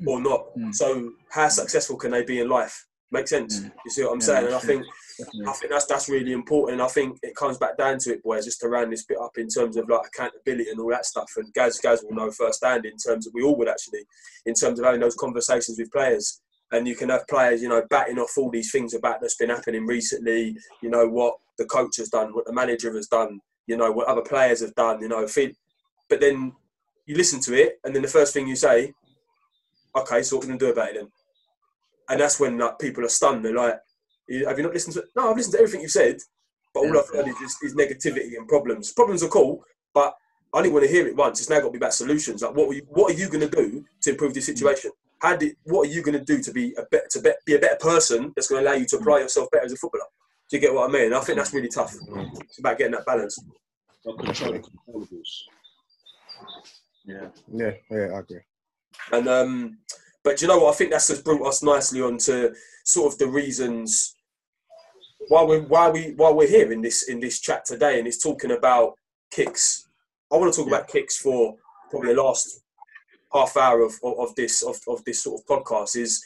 or 0.07 0.21
not. 0.21 0.55
Mm. 0.57 0.75
So 0.75 1.13
how 1.31 1.49
successful 1.49 1.97
can 1.97 2.11
they 2.11 2.23
be 2.25 2.41
in 2.41 2.49
life? 2.49 2.87
Makes 3.11 3.31
sense? 3.31 3.61
Mm. 3.61 3.73
You 3.85 3.91
see 3.91 4.03
what 4.05 4.13
I'm 4.13 4.21
Yeah, 4.21 4.27
saying? 4.27 4.47
And 4.47 4.55
I 4.55 4.59
think 4.59 4.85
Definitely. 5.19 5.47
I 5.47 5.53
think 5.53 5.73
that's 5.73 5.87
that's 5.87 6.09
really 6.09 6.33
important. 6.33 6.81
I 6.81 6.89
think 6.89 7.19
it 7.23 7.35
comes 7.35 7.57
back 7.57 7.79
down 7.79 7.99
to 8.01 8.13
it, 8.13 8.23
boys, 8.23 8.45
just 8.45 8.61
to 8.61 8.69
round 8.69 8.93
this 8.93 9.05
bit 9.07 9.19
up 9.19 9.39
in 9.39 9.49
terms 9.49 9.77
of 9.77 9.89
like 9.89 10.07
accountability 10.07 10.69
and 10.69 10.79
all 10.79 10.91
that 10.91 11.07
stuff. 11.07 11.31
And 11.37 11.53
Gaz 11.55 11.79
Gaz 11.79 12.05
will 12.05 12.15
know 12.15 12.31
firsthand 12.31 12.85
in 12.85 12.97
terms 12.99 13.27
of 13.27 13.33
we 13.33 13.43
all 13.43 13.57
would 13.57 13.69
actually, 13.69 14.05
in 14.45 14.55
terms 14.55 14.79
of 14.79 14.85
having 14.85 15.01
those 15.01 15.15
conversations 15.15 15.79
with 15.79 15.91
players. 15.91 16.43
And 16.73 16.87
you 16.87 16.97
can 16.97 17.09
have 17.11 17.27
players, 17.29 17.63
you 17.63 17.69
know, 17.69 17.83
batting 17.89 18.19
off 18.19 18.37
all 18.37 18.51
these 18.51 18.73
things 18.73 18.93
about 18.93 19.21
that's 19.21 19.37
been 19.37 19.51
happening 19.51 19.87
recently. 19.87 20.57
You 20.83 20.91
know 20.91 21.09
what 21.09 21.37
the 21.59 21.65
coach 21.65 21.97
has 21.97 22.11
done, 22.11 22.35
what 22.35 22.45
the 22.45 22.53
manager 22.53 22.95
has 22.95 23.07
done. 23.07 23.41
You 23.67 23.77
know 23.77 23.91
what 23.93 24.09
other 24.09 24.23
players 24.23 24.61
have 24.61 24.75
done. 24.75 25.01
You 25.01 25.09
know, 25.09 25.27
feel, 25.27 25.51
but 26.09 26.21
then 26.21 26.53
you 27.07 27.17
listen 27.17 27.41
to 27.41 27.55
it, 27.55 27.79
and 27.85 27.95
then 27.95 28.03
the 28.03 28.09
first 28.09 28.33
thing 28.33 28.47
you 28.47 28.57
say, 28.57 28.93
"Okay, 29.97 30.23
so 30.23 30.37
what 30.37 30.45
can 30.45 30.55
I 30.55 30.59
do 30.59 30.71
about 30.71 30.91
it 30.91 30.95
then?" 30.97 31.09
And 32.09 32.21
that's 32.21 32.39
when 32.39 32.59
like 32.59 32.79
people 32.79 33.05
are 33.05 33.09
stunned. 33.09 33.45
They're 33.45 33.55
like, 33.55 33.79
"Have 34.47 34.59
you 34.59 34.65
not 34.65 34.75
listened 34.75 34.95
to 34.95 35.01
it?" 35.01 35.09
No, 35.17 35.31
I've 35.31 35.37
listened 35.37 35.55
to 35.55 35.61
everything 35.61 35.81
you've 35.81 35.91
said, 35.91 36.19
but 36.73 36.81
all. 36.81 36.99
I've 36.99 37.09
heard 37.09 37.29
is, 37.29 37.39
just, 37.41 37.65
is 37.65 37.75
negativity 37.75 38.37
and 38.37 38.47
problems. 38.47 38.93
Problems 38.93 39.23
are 39.23 39.29
cool, 39.29 39.65
but 39.95 40.15
I 40.53 40.59
only 40.59 40.71
want 40.71 40.85
to 40.85 40.91
hear 40.91 41.07
it 41.07 41.17
once. 41.17 41.41
It's 41.41 41.51
now 41.51 41.59
got 41.61 41.67
to 41.67 41.71
be 41.71 41.79
about 41.79 41.95
solutions. 41.95 42.43
Like, 42.43 42.55
what 42.55 42.69
were 42.69 42.75
you, 42.75 42.87
what 42.89 43.13
are 43.13 43.19
you 43.19 43.29
going 43.29 43.49
to 43.49 43.57
do 43.57 43.85
to 44.03 44.11
improve 44.11 44.35
this 44.35 44.47
situation? 44.47 44.91
How 45.19 45.37
did 45.37 45.57
what 45.65 45.89
are 45.89 45.91
you 45.91 46.03
going 46.03 46.19
to 46.19 46.25
do 46.25 46.43
to 46.43 46.53
be 46.53 46.75
a 46.75 46.83
better 46.91 47.07
to 47.13 47.21
be, 47.21 47.31
be 47.47 47.55
a 47.55 47.59
better 47.59 47.77
person 47.77 48.33
that's 48.37 48.49
going 48.49 48.63
to 48.63 48.69
allow 48.69 48.77
you 48.77 48.87
to 48.87 48.97
mm. 48.97 49.01
apply 49.01 49.21
yourself 49.21 49.49
better 49.51 49.65
as 49.65 49.73
a 49.73 49.77
footballer? 49.77 50.05
Do 50.49 50.57
you 50.57 50.61
get 50.61 50.75
what 50.75 50.89
I 50.89 50.93
mean? 50.93 51.13
I 51.13 51.21
think 51.21 51.39
that's 51.39 51.53
really 51.53 51.69
tough. 51.69 51.95
It's 52.41 52.59
about 52.59 52.79
getting 52.79 52.93
that 52.93 53.07
balance. 53.07 53.39
Control. 54.05 54.63
Yeah. 57.05 57.29
Yeah, 57.53 57.73
yeah, 57.91 58.09
I 58.15 58.19
agree. 58.21 58.41
And 59.13 59.29
um, 59.29 59.79
but 60.23 60.41
you 60.41 60.49
know 60.49 60.59
what? 60.59 60.75
I 60.75 60.77
think 60.77 60.91
that's 60.91 61.09
just 61.09 61.25
brought 61.25 61.47
us 61.47 61.63
nicely 61.63 62.01
onto 62.01 62.55
sort 62.85 63.13
of 63.13 63.19
the 63.19 63.27
reasons 63.27 64.15
why 65.29 65.43
we 65.43 65.61
why 65.61 65.89
we 65.91 66.13
why 66.17 66.31
we're 66.31 66.49
here 66.49 66.73
in 66.73 66.81
this 66.81 67.09
in 67.09 67.21
this 67.21 67.41
chat 67.41 67.65
today, 67.65 67.99
and 67.99 68.07
it's 68.07 68.23
talking 68.23 68.53
about 68.53 68.95
kicks. 69.31 69.89
I 70.33 70.37
want 70.37 70.53
to 70.53 70.59
talk 70.59 70.69
about 70.69 70.89
kicks 70.89 71.17
for 71.17 71.57
probably 71.91 72.15
the 72.15 72.23
last 72.23 72.61
half 73.33 73.57
hour 73.57 73.83
of, 73.83 73.95
of, 74.03 74.19
of 74.19 74.35
this 74.35 74.63
of, 74.63 74.79
of 74.89 75.05
this 75.05 75.23
sort 75.23 75.41
of 75.41 75.47
podcast. 75.47 75.97
Is 75.97 76.25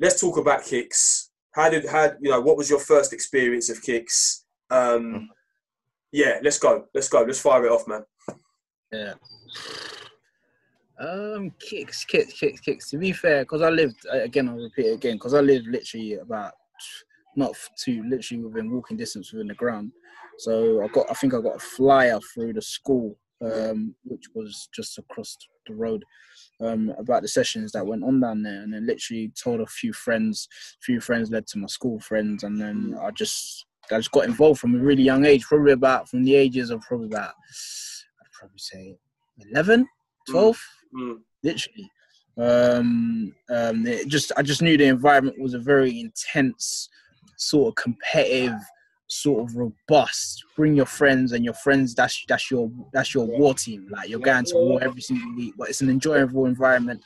let's 0.00 0.20
talk 0.20 0.36
about 0.38 0.64
kicks. 0.64 1.30
How 1.52 1.68
did 1.68 1.86
how 1.86 2.12
you 2.20 2.30
know 2.30 2.40
what 2.40 2.56
was 2.56 2.70
your 2.70 2.78
first 2.78 3.12
experience 3.12 3.70
of 3.70 3.82
kicks? 3.82 4.44
Um, 4.70 5.28
yeah, 6.10 6.38
let's 6.42 6.58
go. 6.58 6.86
Let's 6.94 7.08
go. 7.08 7.22
Let's 7.22 7.40
fire 7.40 7.66
it 7.66 7.72
off, 7.72 7.86
man. 7.86 8.04
Yeah. 8.92 9.14
Um, 11.00 11.52
kicks, 11.58 12.04
kicks, 12.04 12.38
kicks, 12.38 12.60
kicks. 12.60 12.90
To 12.90 12.98
be 12.98 13.12
fair, 13.12 13.42
because 13.42 13.62
I 13.62 13.70
lived 13.70 14.06
again, 14.10 14.48
I'll 14.48 14.56
repeat 14.56 14.86
it 14.86 14.94
again, 14.94 15.16
because 15.16 15.34
I 15.34 15.40
lived 15.40 15.66
literally 15.66 16.14
about 16.14 16.52
not 17.36 17.56
too 17.82 18.04
literally 18.08 18.44
within 18.44 18.70
walking 18.70 18.96
distance 18.96 19.32
within 19.32 19.48
the 19.48 19.54
ground. 19.54 19.92
So 20.38 20.82
I 20.82 20.88
got, 20.88 21.10
I 21.10 21.14
think 21.14 21.34
I 21.34 21.40
got 21.40 21.56
a 21.56 21.60
flyer 21.60 22.18
through 22.32 22.52
the 22.54 22.62
school, 22.62 23.16
um, 23.42 23.94
which 24.04 24.24
was 24.34 24.68
just 24.74 24.98
across 24.98 25.36
the 25.66 25.74
road, 25.74 26.04
um, 26.62 26.94
about 26.98 27.22
the 27.22 27.28
sessions 27.28 27.72
that 27.72 27.86
went 27.86 28.04
on 28.04 28.20
down 28.20 28.42
there, 28.42 28.62
and 28.62 28.72
then 28.72 28.86
literally 28.86 29.32
told 29.40 29.60
a 29.60 29.66
few 29.66 29.92
friends. 29.92 30.48
A 30.80 30.84
few 30.84 31.00
friends 31.00 31.30
led 31.30 31.46
to 31.48 31.58
my 31.58 31.66
school 31.66 31.98
friends, 32.00 32.44
and 32.44 32.60
then 32.60 32.96
I 33.00 33.10
just, 33.10 33.66
I 33.90 33.96
just 33.96 34.12
got 34.12 34.24
involved 34.26 34.60
from 34.60 34.74
a 34.74 34.78
really 34.78 35.02
young 35.02 35.24
age, 35.24 35.44
probably 35.44 35.72
about 35.72 36.08
from 36.08 36.24
the 36.24 36.34
ages 36.34 36.70
of 36.70 36.80
probably 36.82 37.06
about, 37.06 37.30
I'd 38.20 38.32
probably 38.32 38.58
say 38.58 38.96
11, 39.50 39.86
12 40.30 40.60
Mm. 40.94 41.20
literally. 41.42 41.90
Um, 42.36 43.34
um, 43.50 43.86
it 43.86 44.08
just 44.08 44.30
I 44.36 44.42
just 44.42 44.60
knew 44.62 44.76
the 44.76 44.84
environment 44.84 45.40
was 45.40 45.54
a 45.54 45.58
very 45.58 46.00
intense, 46.00 46.88
sort 47.38 47.68
of 47.68 47.82
competitive, 47.82 48.58
sort 49.12 49.42
of 49.48 49.56
robust. 49.56 50.44
Bring 50.56 50.74
your 50.74 50.86
friends 50.86 51.32
and 51.32 51.44
your 51.44 51.54
friends. 51.54 51.94
That's 51.94 52.24
that's 52.28 52.50
your 52.50 52.70
that's 52.92 53.14
your 53.14 53.26
war 53.26 53.54
team. 53.54 53.86
Like 53.90 54.08
you're 54.08 54.20
going 54.20 54.44
to 54.46 54.54
war 54.54 54.82
every 54.82 55.00
single 55.02 55.34
week, 55.36 55.54
but 55.58 55.68
it's 55.68 55.80
an 55.82 55.90
enjoyable 55.90 56.46
environment. 56.46 57.02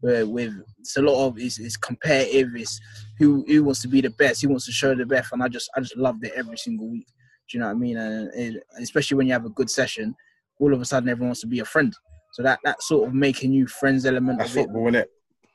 Where 0.00 0.26
with 0.26 0.54
it's 0.78 0.96
a 0.96 1.02
lot 1.02 1.26
of 1.26 1.38
it's, 1.38 1.58
it's 1.58 1.76
competitive. 1.76 2.48
It's 2.56 2.80
who 3.18 3.44
who 3.46 3.64
wants 3.64 3.82
to 3.82 3.88
be 3.88 4.00
the 4.00 4.10
best. 4.10 4.40
Who 4.42 4.48
wants 4.48 4.64
to 4.66 4.72
show 4.72 4.94
the 4.94 5.04
best. 5.04 5.32
And 5.32 5.42
I 5.42 5.48
just 5.48 5.70
I 5.76 5.80
just 5.80 5.96
loved 5.96 6.24
it 6.24 6.32
every 6.34 6.56
single 6.56 6.88
week. 6.88 7.06
Do 7.50 7.58
you 7.58 7.60
know 7.60 7.66
what 7.66 7.76
I 7.76 7.78
mean? 7.78 7.96
And 7.98 8.30
it, 8.34 8.62
especially 8.80 9.16
when 9.18 9.26
you 9.26 9.32
have 9.34 9.44
a 9.44 9.50
good 9.50 9.68
session, 9.68 10.14
all 10.58 10.72
of 10.72 10.80
a 10.80 10.84
sudden 10.84 11.08
everyone 11.08 11.28
wants 11.28 11.40
to 11.42 11.46
be 11.46 11.60
a 11.60 11.64
friend. 11.64 11.92
So 12.32 12.42
that 12.42 12.60
that 12.64 12.82
sort 12.82 13.08
of 13.08 13.14
making 13.14 13.52
you 13.52 13.66
friends 13.66 14.06
element 14.06 14.38
That's 14.38 14.52
of 14.52 14.56
it 14.58 14.62
football, 14.64 14.90
innit? 14.90 15.04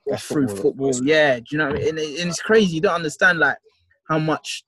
That's 0.05 0.23
through 0.27 0.49
football. 0.49 0.91
football. 0.91 1.05
Yeah, 1.07 1.37
do 1.39 1.45
you 1.49 1.57
know? 1.57 1.67
What 1.69 1.77
I 1.77 1.79
mean? 1.79 1.89
and, 1.89 1.99
it- 1.99 2.19
and 2.19 2.29
it's 2.29 2.41
crazy. 2.41 2.75
You 2.75 2.81
don't 2.81 2.93
understand 2.93 3.39
like 3.39 3.57
how 4.07 4.19
much 4.19 4.63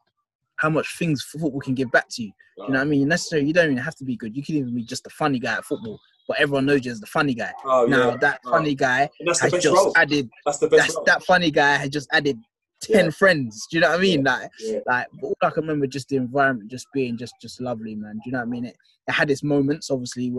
how 0.57 0.69
much 0.69 0.97
things 0.97 1.23
football 1.23 1.59
can 1.61 1.73
give 1.73 1.91
back 1.91 2.07
to 2.09 2.23
you. 2.23 2.31
You 2.57 2.69
know 2.69 2.79
what 2.79 2.81
I 2.81 2.85
mean? 2.85 3.07
Necessarily, 3.07 3.47
you 3.47 3.53
don't 3.53 3.65
even 3.71 3.77
have 3.77 3.95
to 3.95 4.03
be 4.03 4.15
good. 4.15 4.35
You 4.35 4.43
can 4.43 4.55
even 4.55 4.73
be 4.75 4.83
just 4.83 5.05
a 5.05 5.09
funny 5.11 5.37
guy 5.39 5.53
at 5.53 5.65
football, 5.65 5.99
but 6.27 6.39
everyone 6.39 6.65
knows 6.65 6.83
you 6.85 6.91
as 6.91 6.99
the 6.99 7.05
funny 7.05 7.35
guy. 7.35 7.53
Oh 7.63 7.85
now 7.85 8.09
yeah, 8.09 8.17
that 8.17 8.39
Oh. 8.45 8.49
funny 8.51 8.73
guy 8.75 9.09
that's 9.25 9.39
the 9.39 9.43
has 9.45 9.51
best 9.53 9.63
just 9.63 9.75
role. 9.75 9.93
added. 9.95 10.29
That's 10.45 10.57
the 10.57 10.67
best 10.67 10.93
That's 10.93 10.99
that 11.05 11.23
funny 11.23 11.51
guy 11.51 11.75
has 11.75 11.89
just 11.89 12.07
added 12.11 12.39
ten 12.81 13.05
Yeah. 13.05 13.11
friends. 13.11 13.67
Do 13.69 13.77
you 13.77 13.81
know 13.81 13.89
what 13.89 13.99
I 13.99 14.01
mean? 14.01 14.23
Like 14.23 14.49
Yeah. 14.59 14.79
like 14.85 15.07
all 15.21 15.35
I 15.41 15.49
can 15.49 15.63
remember 15.63 15.87
just 15.87 16.09
the 16.09 16.15
environment 16.17 16.69
just 16.71 16.87
being 16.93 17.17
just 17.17 17.33
just 17.41 17.59
lovely, 17.61 17.95
man. 17.95 18.13
Do 18.15 18.21
you 18.25 18.31
know 18.33 18.39
what 18.39 18.45
I 18.47 18.49
mean? 18.49 18.65
It, 18.65 18.75
it 19.07 19.11
had 19.13 19.31
its 19.31 19.41
moments, 19.43 19.89
obviously, 19.89 20.33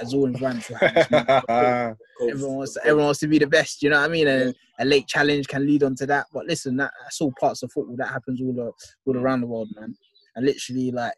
as 0.00 0.14
all 0.14 0.26
environments 0.26 0.70
will 0.70 0.76
have 0.78 1.44
moments. 1.50 2.00
everyone 2.30 2.56
wants 2.56 2.72
to, 2.74 2.80
everyone 2.80 3.04
wants 3.04 3.20
to 3.20 3.26
be 3.28 3.38
the 3.38 3.46
best. 3.46 3.82
You 3.82 3.90
know 3.90 4.00
what 4.00 4.08
I 4.08 4.12
mean? 4.12 4.28
And 4.28 4.54
a 4.78 4.84
late 4.84 5.06
challenge 5.06 5.46
can 5.46 5.66
lead 5.66 5.82
on 5.82 5.94
to 5.96 6.06
that. 6.06 6.26
But 6.32 6.46
listen, 6.46 6.76
that, 6.78 6.90
that's 7.02 7.20
all 7.20 7.32
parts 7.38 7.62
of 7.62 7.70
football. 7.70 7.96
That 7.96 8.08
happens 8.08 8.40
all 8.40 8.68
uh, 8.68 8.70
all 9.06 9.16
around 9.18 9.42
the 9.42 9.46
world, 9.46 9.68
man. 9.76 9.94
And 10.36 10.46
literally, 10.46 10.90
like 10.90 11.12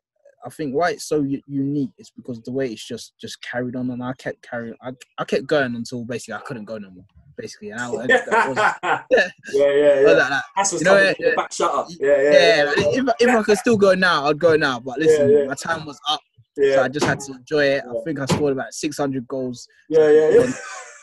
I 0.44 0.48
think 0.50 0.74
why 0.74 0.90
it's 0.90 1.04
so 1.08 1.24
unique 1.46 1.90
is 1.98 2.10
because 2.10 2.40
the 2.42 2.52
way 2.52 2.70
it's 2.72 2.84
just 2.86 3.12
just 3.20 3.40
carried 3.40 3.76
on, 3.76 3.90
and 3.90 4.02
I 4.02 4.12
kept 4.14 4.42
carrying. 4.42 4.74
I, 4.82 4.90
I 5.18 5.24
kept 5.24 5.46
going 5.46 5.76
until 5.76 6.04
basically 6.04 6.34
I 6.34 6.40
couldn't 6.40 6.64
go 6.64 6.76
no 6.78 6.90
more. 6.90 7.04
Basically, 7.36 7.72
I, 7.72 7.76
that 7.78 7.90
was, 7.90 8.06
yeah, 8.08 9.02
yeah, 9.10 9.28
yeah, 9.52 9.72
yeah. 9.74 10.02
was 10.02 10.16
like. 10.16 10.42
That's 10.56 10.72
what's 10.72 10.84
You 10.84 10.84
know, 10.84 10.96
yeah, 10.96 11.12
from 11.12 11.24
the 11.24 11.28
yeah. 11.28 11.34
back. 11.36 11.50
Yeah, 11.58 11.84
yeah, 12.00 12.22
yeah. 12.22 12.64
yeah. 12.64 12.72
If, 12.76 13.08
if 13.20 13.28
I 13.28 13.42
could 13.42 13.58
still 13.58 13.76
go 13.76 13.94
now, 13.94 14.26
I'd 14.26 14.38
go 14.38 14.56
now. 14.56 14.80
But 14.80 14.98
listen, 14.98 15.30
Yeah, 15.30 15.38
yeah. 15.40 15.46
my 15.46 15.54
time 15.54 15.84
was 15.86 15.98
up, 16.08 16.20
so 16.56 16.82
I 16.82 16.88
just 16.88 17.06
had 17.06 17.20
to 17.20 17.32
enjoy 17.32 17.64
it. 17.64 17.84
Yeah. 17.84 17.92
I 17.92 18.04
think 18.04 18.20
I 18.20 18.26
scored 18.26 18.52
about 18.52 18.72
600 18.72 19.28
goals. 19.28 19.68
yeah, 19.88 20.10
yeah, 20.10 20.46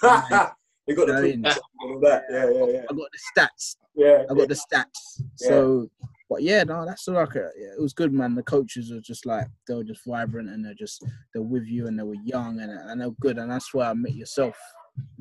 yeah. 0.03 0.49
You 0.87 0.95
got 0.95 1.07
the 1.07 1.13
I 1.13 1.55
all 1.85 1.99
that. 2.01 2.23
Yeah, 2.29 2.49
yeah, 2.49 2.65
yeah. 2.73 2.81
I 2.89 2.93
got 2.93 3.07
the 3.11 3.41
stats. 3.41 3.75
Yeah, 3.95 4.23
I 4.29 4.33
got 4.33 4.49
the 4.49 4.55
stats. 4.55 5.21
Yeah. 5.39 5.47
So, 5.47 5.87
but 6.29 6.43
yeah, 6.43 6.63
no, 6.63 6.85
that's 6.85 7.07
like 7.07 7.35
a, 7.35 7.49
yeah, 7.57 7.69
it 7.77 7.81
was 7.81 7.93
good, 7.93 8.11
man. 8.11 8.35
The 8.35 8.43
coaches 8.43 8.91
are 8.91 8.99
just 8.99 9.25
like 9.25 9.47
they 9.67 9.75
were 9.75 9.83
just 9.83 10.01
vibrant 10.05 10.49
and 10.49 10.65
they're 10.65 10.73
just 10.73 11.05
they're 11.33 11.41
with 11.41 11.65
you 11.67 11.87
and 11.87 11.97
they 11.97 12.03
were 12.03 12.17
young 12.25 12.59
and 12.59 12.71
and 12.71 12.99
they're 12.99 13.11
good. 13.21 13.37
And 13.37 13.49
that's 13.49 13.73
where 13.73 13.87
I 13.87 13.93
met 13.93 14.15
yourself, 14.15 14.57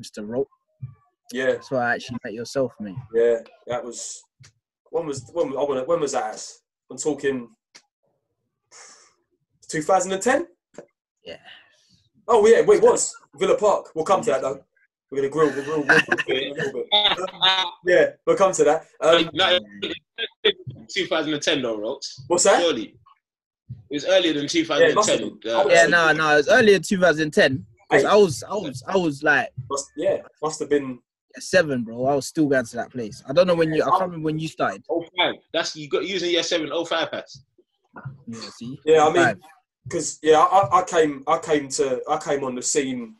Mr. 0.01 0.27
Rolt. 0.27 0.49
Yeah, 1.33 1.53
That's 1.53 1.71
where 1.71 1.81
I 1.81 1.95
actually 1.95 2.17
met 2.23 2.33
yourself, 2.33 2.71
mate. 2.79 2.95
yeah. 3.13 3.39
That 3.67 3.83
was 3.83 4.21
when 4.91 5.05
was 5.07 5.29
when 5.33 5.49
was- 5.49 5.57
I 5.57 5.63
want 5.63 5.87
when 5.87 5.99
was 5.99 6.11
that? 6.13 6.41
I'm 6.91 6.97
talking 6.97 7.49
2010. 9.67 10.47
Yeah. 11.25 11.37
Oh 12.27 12.45
yeah, 12.47 12.61
wait, 12.61 12.81
what's 12.81 13.15
Villa 13.35 13.57
Park. 13.57 13.89
We'll 13.95 14.05
come 14.05 14.21
to 14.21 14.29
that 14.31 14.41
though. 14.41 14.63
We're 15.09 15.17
gonna 15.17 15.29
grill. 15.29 15.51
We'll 15.53 15.63
grill, 15.63 15.77
we'll 15.79 16.17
grill 16.17 16.37
a 16.37 16.53
little 16.53 16.73
bit. 16.73 16.87
Yeah, 17.85 18.05
we'll 18.25 18.35
come 18.37 18.51
to 18.53 18.63
that. 18.63 18.85
Um, 19.01 19.29
No, 19.33 19.59
2010 20.93 21.61
though, 21.61 21.77
Rox. 21.77 22.21
what's 22.27 22.43
that? 22.45 22.61
Surely. 22.61 22.95
It 23.89 23.95
was 23.95 24.05
earlier 24.05 24.33
than 24.33 24.47
Yeah, 24.51 24.61
it 24.87 24.95
must 24.95 25.09
have 25.09 25.19
2010. 25.19 25.39
been. 25.41 25.55
Uh, 25.55 25.65
Yeah, 25.69 25.85
no, 25.87 26.13
no, 26.13 26.33
it 26.33 26.37
was 26.37 26.49
earlier 26.49 26.79
2010. 26.79 27.65
'cause 27.91 28.05
I 28.05 28.15
was, 28.15 28.43
I 28.43 28.53
was, 28.53 28.83
I 28.87 28.97
was 28.97 29.21
like 29.23 29.49
Must, 29.69 29.91
yeah, 29.97 30.17
must 30.41 30.59
have 30.59 30.69
been. 30.69 30.99
Seven, 31.39 31.83
bro. 31.83 32.05
I 32.05 32.15
was 32.15 32.27
still 32.27 32.47
going 32.47 32.65
to 32.65 32.75
that 32.77 32.91
place. 32.91 33.23
I 33.27 33.33
don't 33.33 33.47
know 33.47 33.55
when 33.55 33.73
you. 33.73 33.83
I 33.83 33.89
can't 33.89 34.01
remember 34.03 34.25
when 34.25 34.39
you 34.39 34.47
started. 34.47 34.83
05. 34.89 35.35
That's 35.53 35.75
you 35.75 35.89
got 35.89 36.05
using 36.05 36.31
year 36.31 36.43
seven 36.43 36.69
05 36.85 37.11
pass. 37.11 37.43
Yeah, 38.27 38.39
see. 38.57 38.79
Yeah, 38.85 39.07
I 39.07 39.13
mean, 39.13 39.41
because 39.83 40.19
yeah, 40.21 40.39
I, 40.39 40.79
I 40.79 40.83
came, 40.83 41.23
I 41.27 41.37
came 41.37 41.67
to, 41.69 42.01
I 42.09 42.17
came 42.17 42.43
on 42.43 42.55
the 42.55 42.61
scene. 42.61 43.15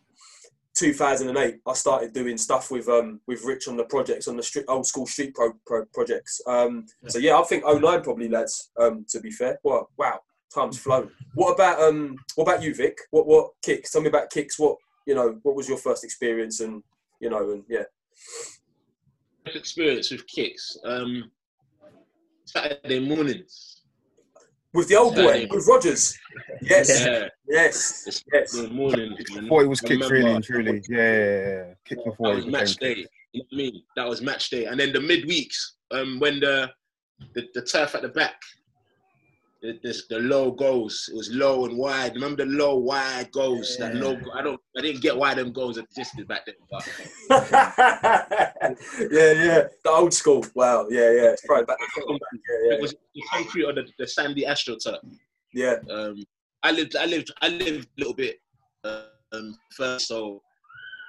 2008, 0.75 1.59
I 1.67 1.73
started 1.73 2.13
doing 2.13 2.35
stuff 2.35 2.71
with 2.71 2.89
um 2.89 3.21
with 3.27 3.43
Rich 3.43 3.67
on 3.67 3.77
the 3.77 3.83
projects 3.83 4.27
on 4.27 4.35
the 4.35 4.41
street, 4.41 4.65
old 4.67 4.87
school 4.87 5.05
street 5.05 5.35
pro, 5.35 5.53
pro 5.67 5.85
projects. 5.93 6.41
Um, 6.47 6.87
so 7.07 7.19
yeah, 7.19 7.37
I 7.37 7.43
think 7.43 7.63
09 7.63 8.01
probably 8.01 8.27
lads. 8.27 8.71
Um, 8.79 9.05
to 9.09 9.21
be 9.21 9.29
fair, 9.29 9.59
well, 9.63 9.91
wow, 9.97 10.19
time's 10.53 10.79
flown. 10.79 11.11
What 11.35 11.53
about 11.53 11.79
um, 11.79 12.15
what 12.35 12.47
about 12.47 12.63
you, 12.63 12.73
Vic? 12.73 12.97
What 13.11 13.27
what 13.27 13.51
kicks? 13.63 13.91
Tell 13.91 14.01
me 14.01 14.09
about 14.09 14.31
kicks. 14.31 14.57
What 14.57 14.77
you 15.05 15.13
know? 15.13 15.37
What 15.43 15.55
was 15.55 15.69
your 15.69 15.77
first 15.77 16.03
experience? 16.03 16.59
And 16.59 16.81
you 17.19 17.29
know, 17.29 17.51
and 17.51 17.63
yeah, 17.69 17.83
Experience 19.45 20.09
with 20.11 20.25
kicks. 20.27 20.77
Um, 20.85 21.29
Saturday 22.45 22.99
mornings. 22.99 23.81
with 24.73 24.87
the 24.87 24.95
old 24.95 25.15
boy, 25.15 25.27
Saturday. 25.27 25.47
with 25.51 25.67
Rogers. 25.67 26.17
Yes, 26.61 26.89
Yeah, 27.05 27.27
yes, 27.47 28.03
it's 28.07 28.23
yes. 28.33 28.51
Saturday 28.51 28.73
morning. 28.73 29.15
Before 29.17 29.63
it 29.63 29.67
was 29.67 29.83
I 29.83 29.87
kicks, 29.87 30.09
really 30.09 30.31
and 30.31 30.43
truly. 30.43 30.81
Yeah, 30.89 30.97
yeah, 30.97 31.25
yeah, 31.25 31.73
yeah. 31.89 32.03
Before 32.05 32.27
That 32.29 32.35
was 32.35 32.45
match 32.47 32.75
day. 32.77 32.95
kicks. 32.95 33.09
You 33.33 33.41
know 33.41 33.45
what 33.49 33.55
I 33.55 33.57
mean? 33.57 33.83
That 33.95 34.07
was 34.09 34.21
match 34.21 34.49
day. 34.49 34.65
And 34.65 34.79
then 34.79 34.93
the 34.93 34.99
midweeks, 34.99 35.57
um, 35.91 36.19
when 36.19 36.39
the 36.39 36.69
the, 37.35 37.47
the 37.53 37.61
turf 37.61 37.95
at 37.95 38.01
the 38.01 38.09
back, 38.09 38.35
the, 38.62 38.62
this, 39.81 40.07
the 40.07 40.19
low 40.19 40.51
goals, 40.51 41.09
it 41.11 41.15
was 41.15 41.31
low 41.31 41.65
and 41.65 41.77
wide. 41.77 42.15
Remember 42.15 42.43
the 42.43 42.51
low 42.51 42.75
wide 42.75 43.31
goals? 43.31 43.77
That 43.77 43.95
low. 43.95 44.19
I 44.33 44.41
don't. 44.41 44.59
I 44.77 44.81
didn't 44.81 45.01
get 45.01 45.15
why 45.15 45.33
them 45.33 45.53
goals 45.53 45.77
existed 45.77 46.27
back 46.27 46.45
then. 46.45 46.55
But 46.69 46.87
yeah, 47.29 48.75
yeah. 49.09 49.63
The 49.83 49.89
old 49.89 50.13
school. 50.13 50.45
Wow. 50.53 50.87
Yeah, 50.89 51.11
yeah. 51.11 51.31
It's 51.31 51.45
probably 51.45 51.65
back. 51.65 51.77
Yeah, 51.97 52.03
yeah, 52.65 52.73
it 52.75 52.81
was 52.81 52.91
the 52.91 53.21
concrete 53.31 53.63
or 53.63 53.73
the, 53.73 53.87
the 53.97 54.05
sandy 54.05 54.45
astro 54.45 54.75
turf. 54.75 54.99
yeah. 55.53 55.75
Um, 55.89 56.21
I 56.63 56.71
lived. 56.71 56.95
I 56.97 57.05
lived. 57.05 57.31
I 57.41 57.47
lived 57.47 57.87
a 57.97 57.99
little 57.99 58.15
bit 58.15 58.41
um, 58.83 59.57
first, 59.71 60.07
so 60.07 60.41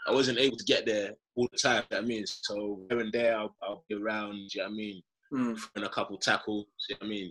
I 0.06 0.12
wasn't 0.12 0.38
able 0.38 0.56
to 0.56 0.64
get 0.64 0.86
there 0.86 1.12
all 1.34 1.48
the 1.50 1.58
time. 1.58 1.82
you 1.90 1.96
know 1.96 2.02
I 2.02 2.06
mean, 2.06 2.24
so 2.26 2.80
here 2.88 3.00
and 3.00 3.12
there, 3.12 3.36
I'll, 3.36 3.54
I'll 3.62 3.84
be 3.88 3.96
around. 3.96 4.34
you 4.54 4.60
know 4.60 4.68
what 4.68 4.72
I 4.72 4.76
mean. 4.76 5.02
Mm. 5.32 5.58
and 5.74 5.84
a 5.84 5.88
couple 5.88 6.16
tackles. 6.18 6.66
you 6.88 6.94
know 6.94 6.98
what 7.00 7.06
I 7.06 7.10
mean, 7.10 7.30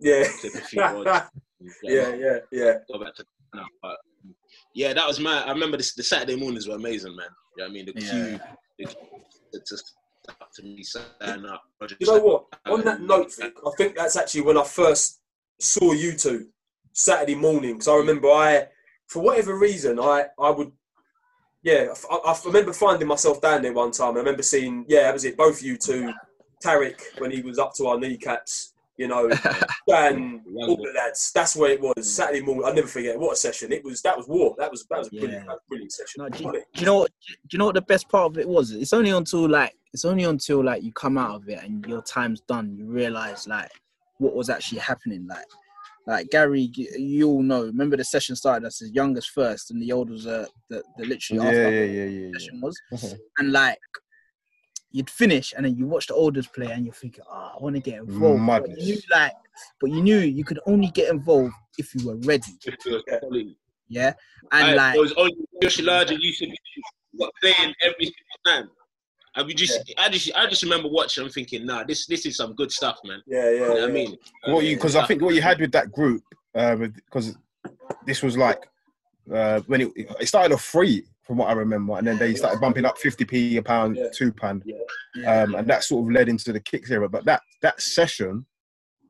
Yeah. 0.00 0.24
clip 0.40 0.54
a 0.54 0.58
few 0.58 0.82
odds. 0.82 1.30
yeah, 1.82 2.14
yeah, 2.14 2.38
yeah. 2.52 2.72
Go 2.92 2.98
back 3.02 3.14
to 3.16 3.24
no, 3.54 3.62
but 3.82 3.96
yeah, 4.74 4.92
that 4.92 5.06
was 5.06 5.18
my. 5.20 5.42
I 5.44 5.52
remember 5.52 5.76
this, 5.76 5.94
the 5.94 6.02
Saturday 6.02 6.36
mornings 6.36 6.68
were 6.68 6.74
amazing, 6.74 7.16
man. 7.16 7.26
You 7.56 7.62
know 7.62 7.64
what 7.64 7.70
I 7.70 7.72
mean, 7.72 7.86
the 7.86 7.92
Yeah. 7.96 8.10
queue, 8.10 8.40
the 8.78 8.84
queue 8.84 8.96
to, 9.54 9.60
to 9.60 9.82
up 10.40 10.50
to 10.56 10.62
me, 10.62 10.82
stand 10.82 11.46
up. 11.46 11.62
Roger, 11.80 11.96
You 12.00 12.06
know 12.06 12.18
what? 12.18 12.44
step 12.48 12.72
On 12.74 12.84
that 12.84 13.00
note, 13.00 13.32
Vic, 13.38 13.54
I 13.64 13.70
think 13.78 13.96
that's 13.96 14.16
actually 14.16 14.42
when 14.42 14.58
I 14.58 14.64
first 14.64 15.20
saw 15.60 15.92
you 15.92 16.12
two 16.16 16.48
Saturday 16.92 17.34
morning. 17.36 17.74
Because 17.74 17.88
I 17.88 17.94
remember 17.96 18.28
I, 18.28 18.66
for 19.08 19.22
whatever 19.22 19.56
reason, 19.58 19.98
I 20.00 20.26
I 20.38 20.50
would, 20.50 20.72
yeah, 21.62 21.86
I, 22.10 22.16
I 22.16 22.38
remember 22.44 22.72
finding 22.72 23.08
myself 23.08 23.40
down 23.40 23.62
there 23.62 23.72
one 23.72 23.92
time. 23.92 24.14
I 24.16 24.18
remember 24.18 24.42
seeing, 24.42 24.84
yeah, 24.88 25.02
that 25.02 25.14
was 25.14 25.24
it. 25.24 25.36
Both 25.36 25.62
you 25.62 25.78
two, 25.78 26.12
Tarek 26.62 27.00
when 27.18 27.30
he 27.30 27.40
was 27.42 27.58
up 27.58 27.72
to 27.76 27.86
our 27.86 27.98
kneecaps. 27.98 28.74
You 28.98 29.08
know, 29.08 29.28
and 29.88 30.40
all 30.56 30.76
the 30.76 30.92
lads. 30.96 31.30
That's 31.34 31.54
where 31.54 31.70
it 31.72 31.80
was. 31.80 32.14
Saturday 32.14 32.40
morning. 32.40 32.64
I'll 32.64 32.74
never 32.74 32.86
forget. 32.86 33.18
What 33.18 33.34
a 33.34 33.36
session! 33.36 33.70
It 33.72 33.84
was. 33.84 34.00
That 34.02 34.16
was 34.16 34.26
war. 34.26 34.54
That 34.58 34.70
was. 34.70 34.86
That 34.88 34.98
was 35.00 35.08
a 35.08 35.10
brilliant, 35.10 35.32
Yeah. 35.32 35.38
that 35.40 35.46
was 35.48 35.60
a 35.66 35.68
brilliant 35.68 35.92
session. 35.92 36.22
No, 36.22 36.28
do, 36.30 36.44
you, 36.44 36.52
do 36.52 36.80
you 36.80 36.86
know 36.86 36.98
what? 37.00 37.10
Do 37.28 37.34
you 37.52 37.58
know 37.58 37.66
what 37.66 37.74
the 37.74 37.82
best 37.82 38.08
part 38.08 38.30
of 38.32 38.38
it 38.38 38.48
was? 38.48 38.70
It's 38.70 38.92
only 38.94 39.10
until 39.10 39.48
like 39.48 39.74
it's 39.92 40.04
only 40.06 40.24
until 40.24 40.64
like 40.64 40.82
you 40.82 40.92
come 40.92 41.18
out 41.18 41.34
of 41.36 41.48
it 41.48 41.62
and 41.62 41.84
your 41.86 42.02
time's 42.02 42.40
done, 42.42 42.74
you 42.74 42.86
realize 42.86 43.46
like 43.46 43.70
what 44.18 44.34
was 44.34 44.48
actually 44.48 44.78
happening. 44.78 45.26
Like, 45.28 45.44
like 46.06 46.30
Gary, 46.30 46.70
you 46.74 46.88
you 46.98 47.28
all 47.28 47.42
know. 47.42 47.64
Remember 47.66 47.98
the 47.98 48.04
session 48.04 48.34
started 48.34 48.64
as 48.66 48.78
his 48.78 48.92
youngest 48.92 49.30
first, 49.30 49.70
and 49.70 49.82
the 49.82 49.92
oldest 49.92 50.26
uh, 50.26 50.46
the 50.70 50.82
the 50.96 51.04
literally 51.04 51.42
Yeah, 51.42 51.48
after 51.48 51.70
yeah, 51.70 51.84
yeah, 51.84 52.04
yeah, 52.04 52.26
yeah. 52.28 52.30
session 52.38 52.60
was, 52.62 52.80
Mhm. 52.94 53.18
and 53.38 53.52
like. 53.52 53.78
You'd 54.96 55.10
finish 55.10 55.52
and 55.54 55.66
then 55.66 55.76
you 55.76 55.86
watch 55.86 56.06
the 56.06 56.14
oldest 56.14 56.54
play 56.54 56.70
and 56.70 56.86
you're 56.86 56.94
thinking, 56.94 57.22
oh, 57.30 57.52
I 57.54 57.62
want 57.62 57.76
to 57.76 57.82
get 57.82 58.00
involved. 58.00 58.46
But 58.46 58.62
Madness. 58.62 58.86
you 58.86 58.94
knew, 58.94 59.00
like, 59.10 59.32
but 59.78 59.90
you 59.90 60.00
knew 60.02 60.18
you 60.18 60.42
could 60.42 60.58
only 60.64 60.88
get 60.88 61.10
involved 61.10 61.52
if 61.76 61.94
you 61.94 62.06
were 62.06 62.16
ready. 62.16 62.52
Yeah, 63.88 64.14
and 64.52 64.68
And 64.68 64.76
like 64.76 64.96
it 64.96 65.00
was 65.00 65.12
only 65.18 65.36
Yoshi 65.60 65.82
Larger 65.82 66.14
used 66.14 66.38
to 66.38 66.46
be 66.46 66.56
playing 67.42 67.74
every 67.82 68.06
single 68.06 68.40
time. 68.46 68.70
And 69.34 69.46
we 69.46 69.52
just, 69.52 69.92
I 69.98 70.08
just, 70.08 70.30
I 70.34 70.46
just 70.46 70.62
remember 70.62 70.88
watching 70.88 71.24
and 71.24 71.32
thinking, 71.32 71.66
nah, 71.66 71.84
this, 71.84 72.06
this 72.06 72.24
is 72.24 72.38
some 72.38 72.54
good 72.54 72.72
stuff, 72.72 72.96
man. 73.04 73.20
Yeah, 73.26 73.44
yeah. 73.44 73.50
You 73.50 73.60
know 73.60 73.76
yeah. 73.76 73.84
I 73.84 73.88
mean, 73.88 74.16
What 74.46 74.64
you 74.64 74.76
because 74.76 74.96
I 74.96 75.06
think 75.06 75.20
what 75.20 75.34
you 75.34 75.42
had 75.42 75.60
with 75.60 75.72
that 75.72 75.92
group, 75.92 76.22
because 76.54 77.36
this 78.06 78.22
was 78.22 78.38
like 78.38 78.66
uh, 79.30 79.60
when 79.66 79.82
it, 79.82 79.92
it 79.94 80.26
started 80.26 80.54
off 80.54 80.62
free 80.62 81.04
from 81.26 81.38
what 81.38 81.48
I 81.48 81.52
remember, 81.52 81.96
and 81.98 82.06
then 82.06 82.18
they 82.18 82.34
started 82.34 82.60
bumping 82.60 82.84
up 82.84 82.96
50p 82.98 83.56
a 83.58 83.62
pound, 83.62 83.96
Yeah. 83.96 84.08
two 84.14 84.32
pound, 84.32 84.62
yeah, 84.64 85.42
um, 85.42 85.54
and 85.54 85.66
that 85.68 85.82
sort 85.84 86.04
of 86.06 86.12
led 86.12 86.28
into 86.28 86.52
the 86.52 86.60
kicks 86.60 86.90
era. 86.90 87.08
But 87.08 87.24
that 87.24 87.42
that 87.62 87.80
session, 87.80 88.46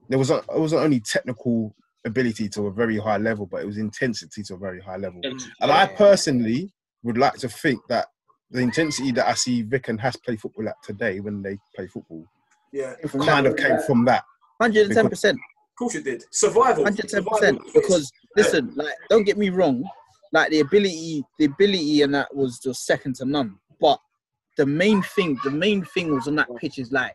there 0.09 0.19
was 0.19 0.31
a, 0.31 0.37
it 0.39 0.59
wasn't 0.59 0.83
only 0.83 1.01
technical 1.01 1.75
ability 2.05 2.49
to 2.51 2.67
a 2.69 2.73
very 2.73 2.99
high 2.99 3.19
level, 3.19 3.47
but 3.47 3.61
it 3.63 3.67
was 3.67 3.79
intensity 3.79 4.43
to 4.45 4.55
a 4.55 4.59
very 4.59 4.81
high 4.81 4.97
level. 4.97 5.21
And 5.25 5.71
I 5.71 5.87
personally 5.87 6.73
would 7.03 7.19
like 7.19 7.35
to 7.35 7.49
think 7.49 7.81
that 7.89 8.07
the 8.51 8.61
intensity 8.61 9.11
that 9.13 9.27
I 9.27 9.35
see 9.35 9.63
Vic 9.63 9.89
and 9.89 10.01
Has 10.01 10.17
play 10.17 10.37
football 10.37 10.69
at 10.69 10.77
today 10.85 11.19
when 11.21 11.43
they 11.43 11.59
play 11.75 11.89
football 11.89 12.25
yeah. 12.73 12.95
Of 13.03 13.13
kind 13.21 13.47
of 13.47 13.57
came 13.57 13.79
from 13.87 14.05
that. 14.07 14.25
hundred 14.61 14.87
and 14.87 14.95
ten 14.95 15.09
percent. 15.09 15.37
Of 15.37 15.79
course 15.79 15.95
it 15.95 16.05
did. 16.05 16.25
Survival. 16.31 16.85
Hundred 16.85 17.09
ten 17.09 17.23
Survival 17.23 17.39
percent. 17.39 17.59
of 17.59 17.65
the 17.67 17.73
fittest. 17.73 17.89
Because 17.89 18.13
listen, 18.37 18.73
like, 18.75 18.95
don't 19.09 19.25
get 19.25 19.39
me 19.39 19.49
wrong, 19.51 19.85
like 20.33 20.51
the 20.51 20.61
ability, 20.61 21.23
the 21.39 21.47
ability, 21.47 22.03
and 22.03 22.15
that 22.15 22.35
was 22.35 22.59
just 22.59 22.85
second 22.85 23.15
to 23.17 23.25
none. 23.25 23.57
But 23.81 23.99
the 24.57 24.67
main 24.67 25.03
thing, 25.03 25.39
the 25.45 25.51
main 25.51 25.85
thing 25.85 26.15
was 26.15 26.29
on 26.29 26.37
that 26.37 26.49
pitch 26.57 26.79
is 26.79 26.93
like, 26.93 27.15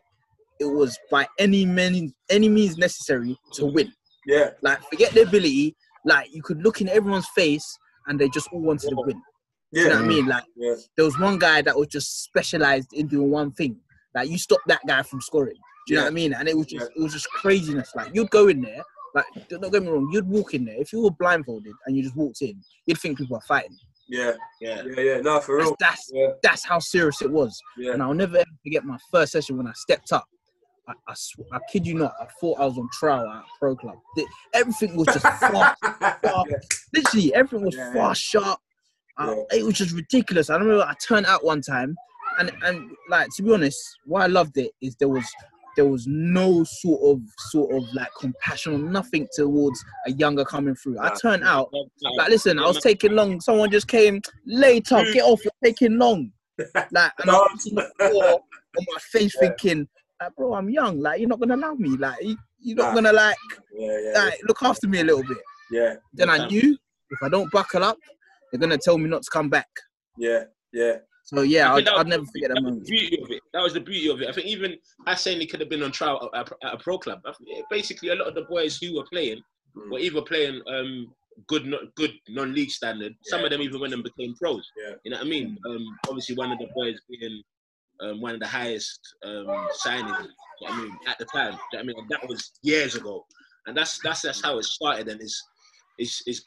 it 0.60 0.66
was 0.66 0.98
by 1.10 1.26
any 1.38 1.66
means, 1.66 2.12
any 2.30 2.48
means 2.48 2.78
necessary 2.78 3.36
to 3.54 3.66
win. 3.66 3.92
Yeah, 4.26 4.50
Like, 4.62 4.80
forget 4.88 5.12
the 5.12 5.22
ability. 5.22 5.74
Like, 6.04 6.32
you 6.32 6.42
could 6.42 6.62
look 6.62 6.80
in 6.80 6.88
everyone's 6.88 7.28
face, 7.34 7.78
and 8.06 8.18
they 8.18 8.28
just 8.28 8.48
all 8.52 8.60
wanted 8.60 8.90
to 8.90 8.96
win. 8.96 9.20
Do 9.72 9.80
you 9.80 9.88
know 9.88 9.94
yeah, 9.94 9.96
what 9.96 10.04
I 10.04 10.08
mean? 10.08 10.26
Like, 10.26 10.44
yeah. 10.56 10.74
there 10.96 11.04
was 11.04 11.18
one 11.18 11.38
guy 11.38 11.62
that 11.62 11.76
was 11.76 11.88
just 11.88 12.22
specialized 12.22 12.92
in 12.92 13.08
doing 13.08 13.30
one 13.30 13.52
thing. 13.52 13.80
Like 14.14 14.28
you 14.28 14.38
stop 14.38 14.60
that 14.66 14.80
guy 14.86 15.02
from 15.02 15.20
scoring. 15.20 15.56
Do 15.86 15.94
you 15.94 15.96
know 15.96 16.04
what 16.04 16.12
I 16.12 16.14
mean? 16.14 16.32
And 16.34 16.48
it 16.48 16.56
was 16.56 16.66
just 16.66 16.90
it 16.94 17.00
was 17.00 17.12
just 17.12 17.28
craziness. 17.30 17.90
Like 17.94 18.14
you'd 18.14 18.30
go 18.30 18.48
in 18.48 18.60
there, 18.60 18.82
like 19.14 19.24
don't 19.48 19.70
get 19.72 19.82
me 19.82 19.88
wrong, 19.88 20.08
you'd 20.12 20.28
walk 20.28 20.54
in 20.54 20.64
there. 20.64 20.76
If 20.80 20.92
you 20.92 21.02
were 21.02 21.10
blindfolded 21.10 21.72
and 21.86 21.96
you 21.96 22.02
just 22.02 22.16
walked 22.16 22.42
in, 22.42 22.60
you'd 22.86 22.98
think 22.98 23.18
people 23.18 23.36
are 23.36 23.42
fighting. 23.42 23.76
Yeah, 24.08 24.32
yeah. 24.60 24.82
yeah, 24.84 25.00
yeah. 25.00 25.16
No, 25.20 25.40
for 25.40 25.56
That's 25.58 25.66
real. 25.68 25.76
that's, 25.80 26.10
Yeah, 26.12 26.26
that's 26.42 26.64
how 26.66 26.78
serious 26.78 27.22
it 27.22 27.30
was. 27.30 27.58
yeah. 27.78 27.92
And 27.92 28.02
I'll 28.02 28.14
never 28.14 28.36
ever 28.38 28.46
forget 28.62 28.84
my 28.84 28.98
first 29.10 29.32
session 29.32 29.56
when 29.56 29.66
I 29.66 29.72
stepped 29.74 30.12
up. 30.12 30.26
I, 30.88 30.94
I, 31.06 31.14
sw- 31.14 31.36
I 31.52 31.58
kid 31.70 31.86
you 31.86 31.94
not, 31.94 32.12
I 32.20 32.26
thought 32.40 32.58
I 32.58 32.64
was 32.66 32.76
on 32.76 32.88
trial 32.98 33.26
at 33.28 33.36
a 33.36 33.44
pro 33.58 33.76
club. 33.76 33.96
The- 34.16 34.26
everything 34.54 34.96
was 34.96 35.06
just 35.06 35.20
fast, 35.22 35.78
yeah. 35.82 36.42
literally 36.92 37.34
everything 37.34 37.64
was 37.66 37.76
Yeah, 37.76 37.92
fast, 37.92 38.20
sharp. 38.20 38.58
Uh, 39.18 39.34
Yeah. 39.52 39.58
It 39.60 39.64
was 39.64 39.74
just 39.74 39.94
ridiculous. 39.94 40.50
I 40.50 40.56
remember 40.56 40.82
I 40.82 40.94
turned 41.06 41.26
out 41.26 41.44
one 41.44 41.60
time, 41.62 41.94
and 42.38 42.50
and 42.64 42.90
like 43.08 43.28
to 43.36 43.42
be 43.42 43.52
honest, 43.52 43.78
why 44.06 44.24
I 44.24 44.26
loved 44.26 44.56
it 44.58 44.72
is 44.82 44.96
there 44.96 45.08
was 45.08 45.24
there 45.76 45.86
was 45.86 46.06
no 46.06 46.64
sort 46.64 47.00
of 47.02 47.22
sort 47.50 47.74
of 47.74 47.82
like 47.94 48.10
compassion 48.20 48.74
or 48.74 48.78
nothing 48.78 49.26
towards 49.34 49.82
a 50.06 50.12
younger 50.12 50.44
coming 50.44 50.74
through. 50.74 50.98
I 51.00 51.12
turned 51.20 51.44
out 51.44 51.72
like 52.18 52.28
listen, 52.28 52.58
I 52.58 52.66
was 52.66 52.80
taking 52.80 53.12
long. 53.12 53.40
Someone 53.40 53.70
just 53.70 53.88
came 53.88 54.20
later. 54.46 55.02
get 55.12 55.22
off, 55.24 55.44
you're 55.44 55.52
taking 55.64 55.98
long. 55.98 56.32
Like, 56.92 57.12
and 57.18 57.30
I'm 57.30 57.34
on 57.36 57.56
the 57.64 57.90
floor 57.98 58.40
on 58.78 58.86
my 58.92 58.98
face 59.10 59.34
thinking, 59.40 59.88
like, 60.20 60.34
bro, 60.36 60.54
I'm 60.54 60.68
young. 60.68 61.00
Like, 61.00 61.18
you're 61.18 61.28
not 61.28 61.40
gonna 61.40 61.56
love 61.56 61.78
me. 61.80 61.96
Like, 61.96 62.22
you, 62.22 62.36
you're 62.60 62.76
not 62.76 62.94
gonna 62.94 63.12
like, 63.12 63.36
Yeah, 63.74 63.98
yeah, 64.04 64.24
like 64.24 64.38
look 64.46 64.62
after 64.62 64.86
me 64.86 65.00
a 65.00 65.04
little 65.04 65.24
bit. 65.24 65.38
yeah, 65.70 65.94
Then 66.12 66.28
I 66.30 66.46
knew 66.46 66.76
if 67.10 67.22
I 67.22 67.28
don't 67.30 67.50
buckle 67.50 67.82
up, 67.82 67.96
they're 68.50 68.60
gonna 68.60 68.78
tell 68.78 68.98
me 68.98 69.08
not 69.08 69.22
to 69.22 69.30
come 69.30 69.48
back. 69.48 69.68
yeah, 70.18 70.44
yeah. 70.72 70.96
So 71.34 71.42
yeah, 71.42 71.72
I 71.72 71.76
I'd, 71.76 71.88
I'd 71.88 71.96
was- 71.98 72.06
never 72.06 72.24
forget 72.26 72.48
that 72.50 72.54
That 72.56 72.62
was 72.62 72.72
moment. 72.72 72.84
the 72.86 72.90
beauty 72.98 73.22
of 73.22 73.30
it. 73.30 73.42
That 73.54 73.62
was 73.62 73.72
the 73.74 73.80
beauty 73.80 74.08
of 74.10 74.20
it. 74.22 74.28
I 74.28 74.32
think 74.32 74.46
even 74.48 74.76
Hussein 75.06 75.46
could 75.48 75.60
have 75.60 75.68
been 75.70 75.82
on 75.82 75.92
trial 75.92 76.30
at, 76.34 76.40
at- 76.52 76.58
at 76.62 76.74
a 76.74 76.76
pro 76.78 76.98
club. 76.98 77.20
Basically, 77.70 78.10
a 78.10 78.14
lot 78.14 78.28
of 78.28 78.34
the 78.34 78.42
boys 78.42 78.78
who 78.78 78.94
were 78.96 79.04
playing 79.12 79.42
Mm. 79.74 79.90
were 79.90 79.98
either 80.00 80.20
playing 80.20 80.60
um, 80.66 81.14
good, 81.46 81.64
good 81.96 82.12
non-league 82.28 82.68
standard. 82.70 83.14
Some 83.24 83.40
Yeah. 83.40 83.46
of 83.46 83.52
them 83.52 83.62
even 83.62 83.80
went 83.80 83.94
and 83.94 84.04
became 84.04 84.34
pros. 84.34 84.68
Yeah. 84.76 84.96
You 85.02 85.12
know 85.12 85.16
what 85.16 85.26
I 85.26 85.30
mean? 85.30 85.56
Um, 85.66 85.98
obviously, 86.06 86.34
one 86.36 86.52
of 86.52 86.58
the 86.58 86.68
boys 86.74 86.98
being 87.08 87.42
um, 88.02 88.20
one 88.20 88.34
of 88.34 88.40
the 88.40 88.46
highest 88.46 89.00
um, 89.24 89.46
signings. 89.82 90.26
you 90.60 90.68
know 90.68 90.68
what 90.68 90.72
I 90.72 90.76
mean, 90.82 90.98
at 91.08 91.18
the 91.18 91.24
time. 91.24 91.52
you 91.52 91.58
know 91.58 91.58
what 91.72 91.78
I 91.78 91.82
mean, 91.84 91.96
and 92.00 92.08
that 92.10 92.28
was 92.28 92.50
years 92.62 92.96
ago, 92.96 93.24
and 93.66 93.74
that's 93.74 93.98
that's 94.04 94.20
that's 94.20 94.42
how 94.42 94.58
it 94.58 94.64
started, 94.64 95.08
and 95.08 95.22
it's 95.22 95.42
it's 95.96 96.22
it's. 96.26 96.46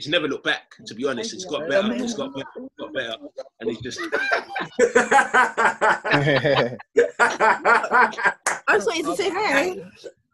It's 0.00 0.08
never 0.08 0.26
looked 0.26 0.44
back. 0.44 0.76
To 0.86 0.94
be 0.94 1.06
honest, 1.06 1.34
it's 1.34 1.44
got 1.44 1.68
better. 1.68 1.92
It's 1.92 2.14
got 2.14 2.32
better. 2.32 2.46
Got 2.78 2.94
better, 2.94 3.16
and 3.60 3.68
it's 3.68 3.82
just 3.82 4.00
I 7.18 8.76
just 8.76 8.86
wanted 8.86 9.04
to 9.04 9.16
say 9.16 9.28
hi. 9.28 9.76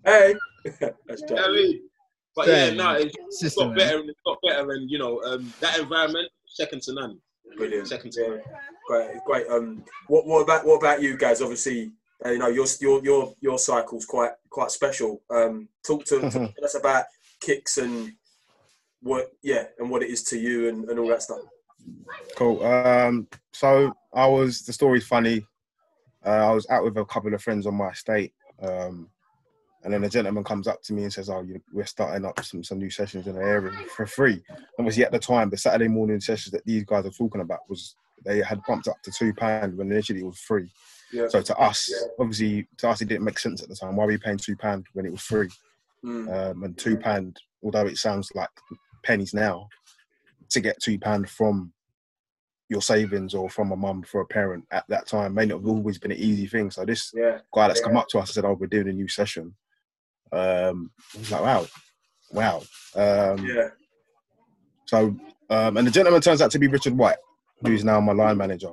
hey, 0.05 0.35
that's 0.65 0.81
You 0.81 0.87
know 1.31 1.35
what 1.35 1.45
I 1.45 1.53
mean? 1.53 1.83
But 2.37 2.47
yeah, 2.47 2.67
Damn. 2.67 2.77
no, 2.77 2.93
it's, 2.93 3.17
it's 3.19 3.41
Sister, 3.41 3.65
got 3.65 3.75
better 3.77 3.99
and 3.99 4.09
it's 4.09 4.21
got 4.25 4.39
better, 4.47 4.71
and 4.71 4.89
you 4.89 4.99
know, 4.99 5.21
um, 5.25 5.53
that 5.59 5.81
environment 5.81 6.29
second 6.47 6.83
to 6.83 6.93
none. 6.95 7.19
Brilliant. 7.57 7.89
Second 7.89 8.13
to 8.13 8.21
Yeah, 8.21 8.29
none. 8.29 8.41
great, 8.87 9.17
great. 9.27 9.47
Um, 9.49 9.83
what 10.07 10.29
what 10.29 10.43
about 10.43 10.65
what 10.65 10.77
about 10.77 11.03
you 11.03 11.17
guys? 11.17 11.43
Obviously, 11.43 11.91
uh, 12.25 12.31
you 12.31 12.39
know 12.39 12.47
your 12.47 12.67
your 12.81 13.03
your 13.03 13.35
your 13.41 13.59
cycle's 13.59 14.05
quite 14.07 14.31
quite 14.49 14.71
special. 14.71 15.23
Um, 15.29 15.69
talk 15.85 16.05
to, 16.05 16.21
talk 16.31 16.55
to 16.55 16.63
us 16.65 16.77
about 16.77 17.07
kicks 17.41 17.79
and 17.79 18.13
what 19.03 19.33
yeah 19.43 19.65
and 19.79 19.91
what 19.91 20.03
it 20.03 20.11
is 20.11 20.23
to 20.25 20.39
you 20.39 20.69
and, 20.69 20.89
and 20.89 20.99
all 20.99 21.09
that 21.09 21.23
stuff. 21.23 21.41
Cool. 22.37 22.65
Um, 22.65 23.29
so 23.53 23.93
I 24.15 24.27
was 24.27 24.63
the 24.63 24.73
story's 24.73 25.07
funny. 25.07 25.47
Uh, 26.25 26.51
I 26.51 26.53
was 26.53 26.67
out 26.71 26.85
with 26.85 26.97
a 26.97 27.05
couple 27.05 27.33
of 27.33 27.43
friends 27.43 27.67
on 27.67 27.75
my 27.75 27.91
estate, 27.91 28.33
um, 28.61 29.09
and 29.85 29.95
then 29.95 30.03
a 30.03 30.09
gentleman 30.09 30.43
comes 30.43 30.67
up 30.67 30.83
to 30.85 30.93
me 30.93 31.05
and 31.05 31.13
says, 31.13 31.31
"Oh, 31.31 31.43
you, 31.43 31.63
we're 31.73 31.85
starting 31.87 32.25
up 32.25 32.43
some 32.45 32.65
some 32.65 32.79
new 32.79 32.91
sessions 32.91 33.27
in 33.29 33.37
the 33.37 33.43
area 33.43 33.73
for 33.95 34.07
free." 34.07 34.43
Obviously, 34.79 35.05
at 35.05 35.13
the 35.13 35.19
time, 35.21 35.51
the 35.51 35.57
Saturday 35.57 35.89
morning 35.89 36.21
sessions 36.21 36.51
that 36.53 36.65
these 36.65 36.85
guys 36.85 37.07
are 37.07 37.11
talking 37.11 37.43
about 37.43 37.61
was 37.69 37.95
they 38.25 38.41
had 38.43 38.61
bumped 38.67 38.89
up 38.89 39.01
to 39.03 39.13
two 39.13 39.33
pound 39.35 39.77
when 39.77 39.93
initially 39.93 40.21
it 40.21 40.27
was 40.27 40.41
free. 40.41 40.69
Yeah. 41.13 41.29
So 41.29 41.41
to 41.41 41.57
us, 41.59 41.89
Yeah. 41.89 42.09
obviously, 42.19 42.67
to 42.79 42.89
us 42.89 43.01
it 43.01 43.09
didn't 43.09 43.25
make 43.25 43.39
sense 43.39 43.63
at 43.63 43.69
the 43.69 43.77
time. 43.77 43.95
Why 43.95 44.05
were 44.07 44.13
we 44.13 44.19
paying 44.19 44.39
two 44.39 44.57
pound 44.57 44.87
when 44.95 45.07
it 45.07 45.13
was 45.13 45.21
free? 45.23 45.49
Mm, 46.05 46.51
um, 46.51 46.63
and 46.65 46.77
two 46.77 46.97
pound, 46.97 47.41
although 47.63 47.87
it 47.87 47.97
sounds 47.97 48.31
like 48.35 48.51
pennies 49.03 49.35
now, 49.35 49.69
to 50.51 50.61
get 50.61 50.81
two 50.81 50.99
pound 50.99 51.29
from 51.29 51.73
your 52.69 52.83
savings 52.83 53.35
or 53.35 53.49
from 53.49 53.73
a 53.73 53.77
mum 53.77 54.03
for 54.03 54.21
a 54.21 54.27
parent 54.27 54.65
at 54.73 54.85
that 54.89 55.07
time 55.07 55.35
may 55.35 55.47
not 55.47 55.59
have 55.59 55.69
always 55.69 55.99
been 55.99 56.11
an 56.11 56.19
easy 56.19 56.47
thing. 56.47 56.71
So 56.71 56.85
this 56.85 57.13
yeah. 57.15 57.39
guy 57.55 57.69
that's 57.69 57.81
come 57.81 57.97
up 57.97 58.09
to 58.09 58.19
us 58.19 58.31
and 58.31 58.35
said, 58.35 58.45
"Oh, 58.45 58.55
we're 58.59 58.67
doing 58.67 58.89
a 58.89 58.93
new 58.93 59.09
session." 59.09 59.55
Um, 60.33 60.91
I 61.15 61.19
was 61.19 61.31
like, 61.31 61.43
"Wow, 61.43 61.67
wow." 62.33 62.63
Um, 62.95 63.47
Yeah. 63.47 63.69
so, 64.87 65.17
um, 65.51 65.77
and 65.77 65.87
the 65.87 65.93
gentleman 65.93 66.21
turns 66.21 66.43
out 66.43 66.51
to 66.53 66.59
be 66.59 66.67
Richard 66.67 66.97
White, 66.97 67.19
who's 67.63 67.85
now 67.85 68.01
my 68.01 68.13
line 68.13 68.37
manager. 68.37 68.73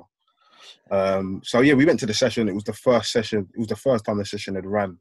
Um, 0.90 1.40
so 1.44 1.60
yeah, 1.60 1.74
we 1.74 1.86
went 1.86 2.00
to 2.00 2.06
the 2.06 2.14
session. 2.14 2.48
It 2.48 2.54
was 2.54 2.64
the 2.64 2.72
first 2.72 3.12
session. 3.12 3.48
It 3.54 3.58
was 3.58 3.68
the 3.68 3.76
first 3.76 4.04
time 4.04 4.18
the 4.18 4.24
session 4.24 4.56
had 4.56 4.66
ran. 4.66 4.98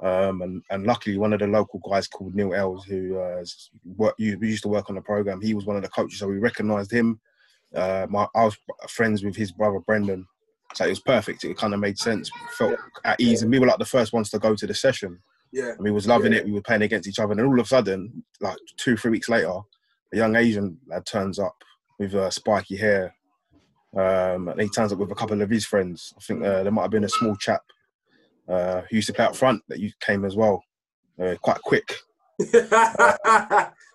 Um, 0.00 0.42
and, 0.42 0.62
and 0.70 0.84
luckily, 0.86 1.16
one 1.16 1.32
of 1.32 1.40
the 1.40 1.46
local 1.46 1.80
guys 1.88 2.06
called 2.06 2.34
Neil 2.34 2.52
Els, 2.54 2.84
who 2.84 3.18
uh, 3.18 3.38
is- 3.38 3.70
work, 3.96 4.14
you- 4.18 4.38
we 4.38 4.48
used 4.48 4.62
to 4.64 4.68
work 4.68 4.90
on 4.90 4.96
the 4.96 5.00
program, 5.02 5.40
he 5.40 5.54
was 5.54 5.64
one 5.64 5.76
of 5.76 5.82
the 5.82 5.88
coaches, 5.88 6.18
so 6.18 6.28
we 6.28 6.38
recognised 6.38 6.90
him. 6.92 7.18
Uh, 7.74 8.06
my, 8.08 8.26
I 8.34 8.44
was 8.44 8.56
friends 8.88 9.24
with 9.24 9.34
his 9.36 9.52
brother 9.52 9.80
Brendan, 9.80 10.26
so 10.74 10.84
it 10.84 10.90
was 10.90 11.00
perfect. 11.00 11.44
It 11.44 11.56
kind 11.56 11.72
of 11.74 11.80
made 11.80 11.98
sense. 11.98 12.30
Felt 12.58 12.76
at 13.04 13.20
ease, 13.20 13.42
and 13.42 13.50
we 13.50 13.58
were 13.58 13.66
like 13.66 13.78
the 13.78 13.84
first 13.84 14.12
ones 14.12 14.28
to 14.30 14.38
go 14.38 14.54
to 14.54 14.66
the 14.66 14.74
session. 14.74 15.18
Yeah. 15.52 15.70
And 15.70 15.80
we 15.80 15.90
was 15.90 16.06
loving 16.06 16.32
Yeah. 16.32 16.40
it. 16.40 16.44
We 16.46 16.52
were 16.52 16.60
playing 16.62 16.82
against 16.82 17.08
each 17.08 17.18
other, 17.18 17.32
and 17.32 17.40
all 17.40 17.58
of 17.58 17.64
a 17.64 17.68
sudden, 17.68 18.22
like 18.40 18.56
two, 18.76 18.96
three 18.96 19.10
weeks 19.12 19.28
later, 19.30 19.60
a 20.12 20.16
young 20.16 20.36
Asian 20.36 20.78
lad 20.86 21.06
turns 21.06 21.38
up 21.38 21.56
with 21.98 22.14
uh, 22.14 22.30
spiky 22.30 22.76
hair. 22.76 23.14
Um, 23.96 24.48
and 24.48 24.60
he 24.60 24.68
turns 24.68 24.92
up 24.92 24.98
with 24.98 25.10
a 25.10 25.14
couple 25.14 25.40
of 25.40 25.48
his 25.48 25.64
friends. 25.64 26.12
I 26.18 26.20
think 26.20 26.44
uh, 26.44 26.62
there 26.62 26.72
might 26.72 26.82
have 26.82 26.90
been 26.90 27.04
a 27.04 27.08
small 27.08 27.34
chap 27.36 27.62
uh, 28.48 28.82
who 28.88 28.96
used 28.96 29.08
to 29.08 29.12
play 29.14 29.24
up 29.24 29.36
front 29.36 29.62
that 29.68 29.80
you 29.80 29.90
came 30.00 30.24
as 30.24 30.36
well. 30.36 30.62
Uh, 31.20 31.34
quite 31.42 31.60
quick. 31.62 31.96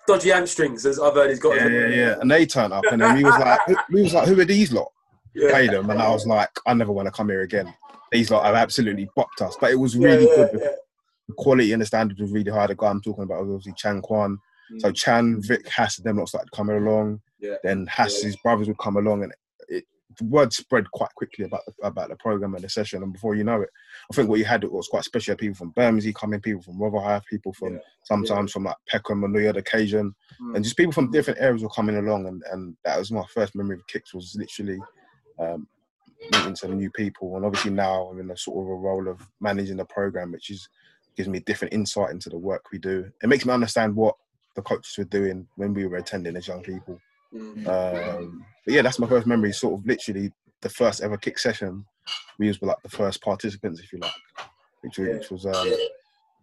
Dodgy 0.08 0.30
hamstrings, 0.30 0.86
as 0.86 1.00
I've 1.00 1.14
heard 1.14 1.30
he's 1.30 1.40
got. 1.40 1.56
Yeah, 1.56 1.68
yeah, 1.68 1.88
yeah. 1.88 2.16
And 2.20 2.30
they 2.30 2.46
turned 2.46 2.74
up, 2.74 2.84
and 2.92 3.02
then 3.02 3.16
we 3.16 3.24
was 3.24 3.38
like, 3.38 3.60
we 3.90 4.02
was 4.02 4.14
like, 4.14 4.28
who 4.28 4.40
are 4.40 4.46
these 4.46 4.74
lot? 4.74 4.92
Yeah. 5.36 5.52
Play 5.52 5.68
them, 5.68 5.90
and 5.90 6.02
I 6.02 6.10
was 6.10 6.26
like, 6.26 6.50
I 6.66 6.74
never 6.74 6.92
want 6.92 7.06
to 7.08 7.12
come 7.12 7.30
here 7.30 7.42
again. 7.42 7.74
These 8.12 8.32
lot 8.32 8.44
have 8.46 8.56
absolutely 8.56 9.08
bopped 9.18 9.42
us, 9.42 9.56
but 9.62 9.72
it 9.72 9.80
was 9.80 9.96
really 9.96 10.28
yeah, 10.28 10.36
good. 10.36 10.50
yeah. 10.62 10.68
The 11.28 11.34
quality 11.38 11.72
and 11.72 11.82
the 11.82 11.86
standard 11.86 12.20
was 12.20 12.32
really 12.32 12.52
high. 12.52 12.68
The 12.68 12.76
guy 12.76 12.90
I'm 12.90 13.02
talking 13.02 13.24
about 13.24 13.42
was 13.42 13.50
obviously 13.50 13.74
Chan 13.78 14.02
Kwan. 14.02 14.38
So 14.80 14.92
Mm. 14.92 14.96
Chan, 14.96 15.42
Vic, 15.42 15.68
Hass, 15.68 15.98
them 15.98 16.18
lot 16.18 16.30
started 16.30 16.52
coming 16.52 16.78
along. 16.78 17.22
Yeah. 17.40 17.56
Then 17.64 17.86
Hass's 17.88 18.36
brothers 18.38 18.68
would 18.68 18.78
come 18.78 18.98
along, 18.98 19.24
and 19.24 19.34
it, 19.68 19.86
the 20.18 20.26
word 20.26 20.54
spread 20.54 20.90
quite 20.92 21.14
quickly 21.16 21.46
about 21.46 21.62
the, 21.66 21.86
about 21.86 22.10
the 22.10 22.16
program 22.18 22.56
and 22.56 22.64
the 22.64 22.70
session. 22.70 23.04
And 23.04 23.14
before 23.14 23.36
you 23.36 23.44
know 23.44 23.62
it, 23.62 23.70
I 24.10 24.14
think 24.16 24.30
what 24.30 24.40
you 24.40 24.46
had 24.46 24.64
was 24.64 24.88
quite 24.88 25.04
special. 25.04 25.36
People 25.36 25.56
from 25.56 25.72
Bermondsey 25.72 26.14
coming, 26.14 26.40
people 26.42 26.62
from 26.62 26.80
Rotherhithe, 26.80 27.24
people 27.30 27.54
from 27.54 27.74
Yeah. 27.76 27.80
sometimes 28.04 28.52
from 28.52 28.64
like 28.64 28.76
Peckham 28.88 29.24
and 29.24 29.36
the 29.36 29.48
other 29.50 29.60
occasion, 29.60 30.16
Mm. 30.42 30.56
and 30.56 30.64
just 30.64 30.78
people 30.78 30.92
from 30.94 31.12
different 31.12 31.40
areas 31.40 31.62
were 31.64 31.70
coming 31.70 31.98
along. 31.98 32.26
And, 32.28 32.44
and 32.52 32.76
that 32.84 32.98
was 32.98 33.12
my 33.12 33.26
first 33.34 33.56
memory 33.56 33.76
of 33.78 33.88
kicks 33.88 34.14
was 34.14 34.36
literally 34.38 34.80
um, 35.40 35.68
meeting 36.34 36.56
some 36.56 36.78
new 36.78 36.90
people. 36.92 37.36
And 37.36 37.46
obviously 37.46 37.72
now 37.72 38.08
I'm 38.08 38.20
in 38.20 38.32
a 38.32 38.38
sort 38.38 38.64
of 38.64 38.70
a 38.70 38.76
role 38.76 39.08
of 39.08 39.28
managing 39.40 39.78
the 39.78 39.86
program, 39.86 40.32
which 40.32 40.50
is 40.50 40.68
gives 41.18 41.28
me 41.28 41.40
different 41.42 41.74
insight 41.74 42.12
into 42.12 42.30
the 42.30 42.38
work 42.38 42.72
we 42.72 42.78
do. 42.80 43.12
It 43.22 43.28
makes 43.28 43.46
me 43.46 43.52
understand 43.54 43.96
what 43.96 44.16
the 44.56 44.62
coaches 44.62 44.98
were 44.98 45.04
doing 45.06 45.46
when 45.56 45.74
we 45.74 45.86
were 45.86 45.98
attending 45.98 46.36
as 46.38 46.48
young 46.48 46.62
people. 46.64 47.00
Mm. 47.34 47.68
Um, 47.68 48.46
but 48.66 48.74
yeah, 48.74 48.82
that's 48.82 49.00
my 49.00 49.08
first 49.08 49.28
memory. 49.28 49.52
Sort 49.52 49.80
of 49.80 49.86
literally 49.86 50.32
the 50.62 50.70
first 50.70 51.02
ever 51.02 51.18
kick 51.18 51.38
session. 51.40 51.86
We 52.38 52.48
was 52.48 52.62
like 52.62 52.82
the 52.84 52.90
first 52.90 53.22
participants, 53.22 53.80
if 53.82 53.92
you 53.94 54.00
like, 54.00 54.12
which, 54.82 54.98
was- 54.98 55.08
Yeah. 55.08 55.14
which 55.16 55.30
was 55.32 55.46
um, 55.46 55.72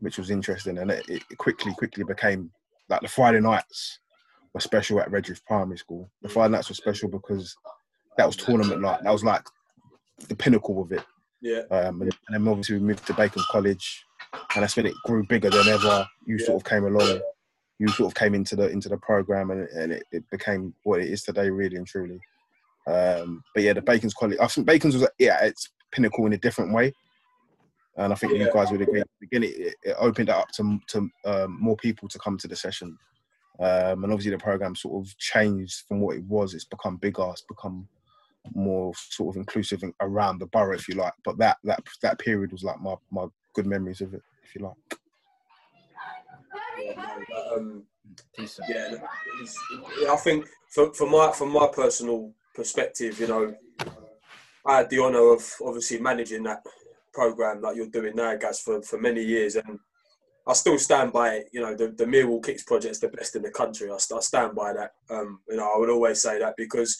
which 0.00 0.18
was 0.18 0.30
interesting, 0.30 0.78
and 0.78 0.90
it, 0.90 1.04
it 1.08 1.38
quickly 1.38 1.74
quickly 1.74 2.04
became 2.04 2.50
like 2.88 3.00
the 3.00 3.08
Friday 3.08 3.40
nights 3.40 3.98
were 4.54 4.60
special 4.60 5.00
at 5.00 5.10
Redriff 5.10 5.44
Primary 5.44 5.76
School. 5.78 6.08
The 6.22 6.28
Friday 6.28 6.52
nights 6.52 6.68
were 6.68 6.74
special 6.76 7.08
because 7.08 7.56
that 8.16 8.26
was 8.26 8.36
tournament 8.36 8.80
night. 8.80 9.02
That 9.02 9.12
was 9.12 9.24
like 9.24 9.42
the 10.28 10.36
pinnacle 10.36 10.80
of 10.82 10.92
it. 10.92 11.04
Yeah. 11.40 11.62
Um, 11.70 12.02
and, 12.02 12.12
and 12.28 12.34
then 12.34 12.48
obviously 12.48 12.76
we 12.78 12.82
moved 12.84 13.06
to 13.06 13.14
Bacon 13.14 13.42
College, 13.50 14.04
and 14.54 14.62
that's 14.62 14.76
when 14.76 14.86
it 14.86 14.94
grew 15.04 15.24
bigger 15.26 15.50
than 15.50 15.68
ever. 15.68 16.06
You 16.26 16.36
Yeah. 16.38 16.46
sort 16.46 16.62
of 16.62 16.68
came 16.68 16.84
along, 16.84 17.20
you 17.78 17.88
sort 17.88 18.10
of 18.12 18.14
came 18.14 18.34
into 18.34 18.54
the 18.56 18.68
into 18.70 18.88
the 18.88 18.96
program, 18.98 19.50
and, 19.50 19.68
and 19.70 19.92
it, 19.92 20.04
it 20.12 20.30
became 20.30 20.74
what 20.84 21.00
it 21.00 21.08
is 21.08 21.22
today, 21.24 21.50
really 21.50 21.76
and 21.76 21.86
truly. 21.86 22.20
Um, 22.88 23.42
but 23.54 23.62
yeah, 23.62 23.74
the 23.74 23.82
Bacon's 23.82 24.14
quality. 24.14 24.40
I 24.40 24.46
think 24.46 24.66
Bacon's 24.66 24.94
was 24.94 25.08
yeah, 25.18 25.44
its 25.44 25.68
pinnacle 25.92 26.26
in 26.26 26.32
a 26.32 26.38
different 26.38 26.72
way, 26.72 26.92
and 27.96 28.12
I 28.12 28.16
think 28.16 28.32
Yeah. 28.32 28.46
you 28.46 28.52
guys 28.52 28.70
would 28.70 28.80
agree. 28.80 29.02
Again, 29.22 29.42
it, 29.44 29.74
it 29.82 29.96
opened 29.98 30.30
it 30.30 30.34
up 30.34 30.48
to 30.52 30.78
to 30.88 31.10
um, 31.26 31.58
more 31.60 31.76
people 31.76 32.08
to 32.08 32.18
come 32.18 32.38
to 32.38 32.48
the 32.48 32.56
session, 32.56 32.96
um, 33.60 34.04
and 34.04 34.12
obviously 34.12 34.30
the 34.30 34.38
program 34.38 34.74
sort 34.74 35.04
of 35.04 35.16
changed 35.18 35.84
from 35.86 36.00
what 36.00 36.16
it 36.16 36.24
was. 36.24 36.54
It's 36.54 36.64
become 36.64 36.96
bigger. 36.96 37.28
It's 37.30 37.44
become 37.46 37.86
more 38.54 38.92
sort 38.94 39.34
of 39.34 39.40
inclusive 39.40 39.82
and 39.82 39.92
around 40.00 40.38
the 40.38 40.46
borough, 40.46 40.74
if 40.74 40.88
you 40.88 40.94
like. 40.94 41.12
But 41.24 41.36
that 41.38 41.58
that 41.64 41.80
that 42.02 42.18
period 42.18 42.52
was 42.52 42.64
like 42.64 42.80
my 42.80 42.94
my 43.10 43.26
good 43.54 43.66
memories 43.66 44.00
of 44.00 44.14
it, 44.14 44.22
if 44.42 44.54
you 44.54 44.62
like. 44.62 44.98
Um, 47.54 47.82
yeah, 48.68 48.94
it's, 49.42 49.58
I 50.08 50.16
think 50.16 50.46
for, 50.70 50.92
for 50.94 51.08
my 51.08 51.32
from 51.32 51.52
my 51.52 51.68
personal 51.72 52.32
perspective, 52.58 53.20
you 53.20 53.28
know, 53.28 53.54
I 54.66 54.78
had 54.78 54.90
the 54.90 54.98
honour 54.98 55.32
of 55.32 55.54
obviously 55.64 56.00
managing 56.00 56.42
that 56.42 56.66
program 57.14 57.62
that 57.62 57.76
you're 57.76 57.86
doing 57.86 58.16
now, 58.16 58.34
guys, 58.34 58.60
for, 58.60 58.82
for 58.82 58.98
many 58.98 59.22
years, 59.22 59.54
and 59.54 59.78
I 60.44 60.54
still 60.54 60.76
stand 60.76 61.12
by 61.12 61.36
it. 61.36 61.48
You 61.52 61.60
know, 61.60 61.74
the 61.76 61.88
the 61.88 62.04
Millwall 62.04 62.44
Kicks 62.44 62.64
is 62.84 63.00
the 63.00 63.08
best 63.08 63.36
in 63.36 63.42
the 63.42 63.50
country. 63.50 63.90
I, 63.90 63.94
I 63.94 64.20
stand 64.20 64.56
by 64.56 64.72
that. 64.72 64.90
Um, 65.08 65.40
you 65.48 65.56
know, 65.56 65.72
I 65.72 65.78
would 65.78 65.88
always 65.88 66.20
say 66.20 66.40
that 66.40 66.54
because 66.56 66.98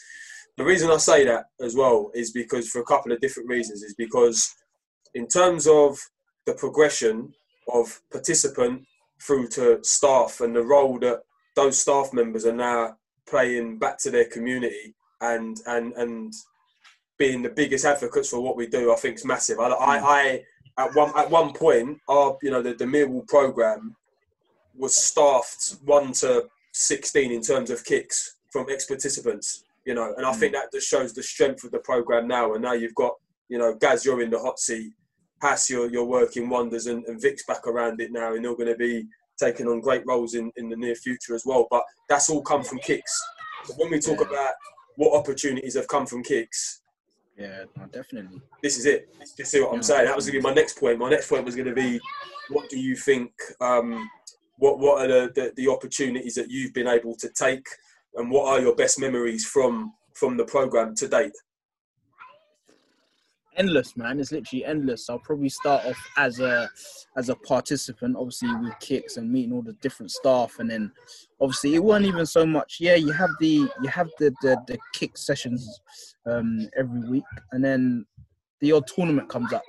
the 0.57 0.65
reason 0.65 0.91
I 0.91 0.97
say 0.99 1.25
that 1.25 1.47
as 1.61 1.75
well 1.75 2.11
is 2.15 2.31
because 2.31 2.69
for 2.69 2.81
a 2.81 2.91
couple 2.93 3.11
of 3.13 3.21
different 3.21 3.49
reasons. 3.49 3.83
Is 3.83 3.95
because 3.95 4.55
in 5.15 5.27
terms 5.27 5.67
of 5.67 5.99
the 6.47 6.55
progression 6.55 7.35
of 7.75 8.01
participant 8.13 8.87
through 9.21 9.49
to 9.49 9.81
staff 9.83 10.41
and 10.41 10.55
the 10.55 10.63
role 10.63 10.99
that 11.01 11.21
those 11.57 11.77
staff 11.79 12.13
members 12.13 12.47
are 12.47 12.61
now 12.71 12.97
playing 13.27 13.79
back 13.79 13.99
to 13.99 14.11
their 14.11 14.25
community 14.27 14.95
and 15.21 15.61
and 15.67 15.93
and 15.95 16.33
being 17.19 17.43
the 17.43 17.51
biggest 17.51 17.85
advocates 17.85 18.31
for 18.31 18.41
what 18.41 18.57
we 18.57 18.67
do, 18.67 18.93
I 18.93 18.97
think 18.97 19.17
is 19.17 19.25
massive. 19.25 19.59
I, 19.59 19.69
I, 19.71 19.99
hmm. 19.99 20.05
I 20.07 20.43
at 20.79 20.95
one 20.95 21.13
at 21.17 21.31
one 21.31 21.53
point, 21.53 21.99
our 22.09 22.37
you 22.43 22.51
know 22.51 22.63
the, 22.63 22.75
the 22.75 22.85
Millwall 22.85 23.27
program 23.27 23.97
was 24.75 24.95
staffed 24.95 25.77
one 25.85 26.13
to 26.13 26.47
sixteen 26.73 27.33
in 27.33 27.43
terms 27.43 27.71
of 27.71 27.85
kicks 27.85 28.37
from 28.53 28.67
ex 28.71 28.87
participants. 28.87 29.65
You 29.85 29.95
know, 29.95 30.15
and 30.17 30.27
I 30.27 30.33
hmm. 30.33 30.39
think 30.39 30.53
that 30.55 30.73
just 30.73 30.89
shows 30.89 31.13
the 31.13 31.23
strength 31.23 31.65
of 31.65 31.73
the 31.73 31.79
program 31.81 32.29
now. 32.29 32.55
And 32.55 32.63
now 32.63 32.75
you've 32.75 32.95
got 32.95 33.15
you 33.49 33.59
know 33.59 33.75
Gaz, 33.75 34.05
you're 34.05 34.23
in 34.23 34.31
the 34.31 34.39
hot 34.39 34.59
seat. 34.59 34.93
Hass, 35.41 35.71
you're, 35.71 35.89
you're 35.89 36.05
working 36.05 36.49
wonders, 36.49 36.87
and, 36.87 37.05
and 37.05 37.23
Vic's 37.23 37.45
back 37.47 37.65
around 37.69 38.01
it 38.01 38.11
now, 38.11 38.35
and 38.35 38.45
they're 38.45 38.57
going 38.57 38.67
to 38.67 38.75
be 38.75 39.07
taking 39.39 39.69
on 39.69 39.81
great 39.81 40.03
roles 40.05 40.35
in, 40.35 40.51
in 40.57 40.69
the 40.69 40.77
near 40.77 40.97
future 40.97 41.33
as 41.33 41.45
well. 41.47 41.69
But 41.71 41.85
that's 42.09 42.29
all 42.29 42.43
come 42.43 42.65
from 42.65 42.81
kicks. 42.81 43.23
So 43.65 43.75
when 43.75 43.91
we 43.91 44.01
talk 44.01 44.21
about 44.21 44.55
what 44.99 45.17
opportunities 45.17 45.75
have 45.77 45.87
come 45.87 46.07
from 46.07 46.25
kicks, 46.25 46.81
Yeah, 47.37 47.63
no, 47.77 47.87
definitely. 47.87 48.43
this 48.65 48.77
is 48.77 48.85
it. 48.85 49.09
You 49.39 49.45
see 49.45 49.61
what 49.61 49.73
I'm 49.73 49.83
saying? 49.83 50.07
That 50.07 50.17
was 50.17 50.27
going 50.27 50.35
to 50.35 50.41
be 50.41 50.49
my 50.51 50.55
next 50.61 50.77
point. 50.77 50.99
My 50.99 51.09
next 51.09 51.29
point 51.29 51.45
was 51.45 51.55
going 51.55 51.69
to 51.69 51.75
be, 51.75 52.01
what 52.49 52.69
do 52.69 52.77
you 52.81 52.97
think? 52.97 53.31
Um, 53.61 54.11
what 54.57 54.81
what 54.81 54.97
are 55.03 55.07
the, 55.09 55.33
the, 55.37 55.53
the 55.55 55.69
opportunities 55.71 56.35
that 56.35 56.51
you've 56.51 56.75
been 56.75 56.89
able 56.89 57.15
to 57.15 57.29
take, 57.45 57.65
and 58.17 58.29
what 58.29 58.47
are 58.49 58.61
your 58.61 58.75
best 58.75 58.99
memories 58.99 59.47
from 59.47 59.93
from 60.15 60.37
the 60.37 60.45
program 60.45 60.97
to 60.97 61.07
date? 61.07 61.37
Endless 63.59 63.97
man. 63.97 64.21
It's 64.21 64.33
literally 64.33 64.65
endless. 64.65 65.11
I'll 65.11 65.19
probably 65.19 65.49
start 65.49 65.85
off 65.85 65.99
as 66.17 66.41
a 66.41 66.71
as 67.17 67.29
a 67.29 67.35
participant 67.35 68.17
obviously 68.17 68.55
with 68.57 68.79
kicks 68.81 69.17
and 69.17 69.31
meeting 69.31 69.53
all 69.53 69.63
the 69.63 69.75
different 69.75 70.11
staff. 70.11 70.59
And 70.59 70.71
then 70.71 70.93
obviously 71.41 71.75
it 71.75 71.83
wasn't 71.83 72.07
even 72.07 72.27
so 72.27 72.47
much 72.47 72.79
yeah 72.81 72.95
you 72.95 73.13
have 73.13 73.31
the 73.41 73.69
you 73.83 73.89
have 73.89 74.09
the 74.19 74.33
the, 74.43 74.57
the 74.67 74.79
kick 74.95 75.17
sessions 75.17 75.81
um 76.27 76.69
every 76.77 77.09
week. 77.09 77.25
And 77.53 77.65
then 77.65 78.07
the 78.61 78.73
odd 78.73 78.87
tournament 78.87 79.29
comes 79.29 79.53
up. 79.53 79.63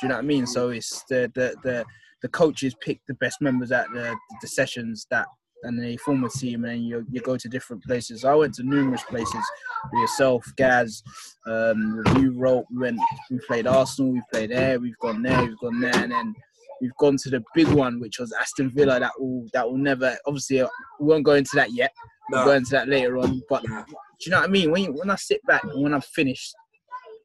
Do 0.00 0.06
you 0.06 0.08
know 0.08 0.16
what 0.16 0.24
i 0.24 0.26
mean? 0.26 0.46
So 0.46 0.70
it's 0.70 1.04
the 1.04 1.30
the 1.34 1.56
the, 1.62 1.84
the 2.22 2.28
coaches 2.28 2.74
pick 2.80 3.00
the 3.06 3.14
best 3.14 3.40
members 3.40 3.72
at 3.72 3.86
the 3.92 4.16
the 4.40 4.48
sessions 4.48 5.06
that 5.10 5.26
and 5.64 5.82
they 5.82 5.96
form 5.96 6.24
a 6.24 6.28
team 6.28 6.64
and 6.64 6.72
then 6.72 6.82
you, 6.82 7.04
you 7.10 7.20
go 7.20 7.36
to 7.36 7.48
different 7.48 7.82
places 7.82 8.24
i 8.24 8.34
went 8.34 8.54
to 8.54 8.62
numerous 8.62 9.02
places 9.04 9.44
with 9.92 10.00
yourself 10.00 10.44
gaz 10.56 11.02
um, 11.48 11.96
review 11.96 12.32
rope. 12.32 12.66
We 12.70 12.78
went, 12.78 13.00
we 13.30 13.38
played 13.46 13.66
Arsenal, 13.66 14.12
we 14.12 14.22
played 14.32 14.50
there, 14.50 14.78
we've 14.78 14.98
gone 14.98 15.22
there, 15.22 15.42
we've 15.44 15.58
gone 15.58 15.80
there, 15.80 15.96
and 15.96 16.12
then 16.12 16.34
we've 16.80 16.96
gone 16.98 17.16
to 17.22 17.30
the 17.30 17.42
big 17.54 17.68
one, 17.68 18.00
which 18.00 18.18
was 18.18 18.32
Aston 18.32 18.70
Villa. 18.70 19.00
That 19.00 19.12
will 19.18 19.46
that 19.52 19.68
will 19.68 19.78
never. 19.78 20.16
Obviously, 20.26 20.60
uh, 20.60 20.68
we 21.00 21.06
won't 21.06 21.24
go 21.24 21.32
into 21.32 21.52
that 21.54 21.72
yet. 21.72 21.92
We'll 22.30 22.44
go 22.44 22.52
into 22.52 22.70
that 22.72 22.88
later 22.88 23.18
on. 23.18 23.42
But 23.48 23.62
do 23.62 23.68
you 24.26 24.30
know 24.30 24.40
what 24.40 24.48
I 24.48 24.52
mean? 24.52 24.70
When 24.70 24.82
you, 24.84 24.92
when 24.92 25.10
I 25.10 25.16
sit 25.16 25.44
back 25.46 25.64
and 25.64 25.82
when 25.82 25.94
I'm 25.94 26.00
finished 26.00 26.54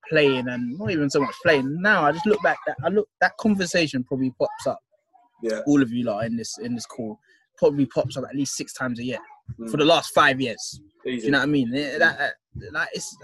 playing, 0.10 0.48
and 0.48 0.78
not 0.78 0.92
even 0.92 1.10
so 1.10 1.20
much 1.20 1.36
playing 1.44 1.82
now, 1.82 2.06
I 2.06 2.12
just 2.12 2.26
look 2.26 2.42
back. 2.42 2.58
That 2.68 2.78
I 2.84 2.90
look 2.90 3.08
that 3.22 3.38
conversation 3.38 4.04
probably 4.04 4.32
pops 4.40 4.68
up. 4.68 4.80
Yeah. 5.42 5.60
All 5.68 5.82
of 5.82 5.92
you 5.92 6.06
lot 6.06 6.26
in 6.26 6.38
this 6.38 6.58
in 6.60 6.76
this 6.76 6.86
call 6.86 7.20
probably 7.58 7.86
pops 7.86 8.18
up 8.18 8.26
at 8.30 8.36
least 8.36 8.56
six 8.56 8.74
times 8.74 9.00
a 9.00 9.04
year 9.04 9.20
Mm. 9.60 9.70
for 9.70 9.78
the 9.78 9.86
last 9.86 10.14
five 10.14 10.40
years. 10.40 10.80
Easy. 11.06 11.26
you 11.26 11.32
know 11.32 11.40
what 11.40 11.44
I 11.44 11.48
mean? 11.48 11.70
That, 11.70 12.00
that, 12.00 12.34
that 12.72 12.88
is, 12.96 13.18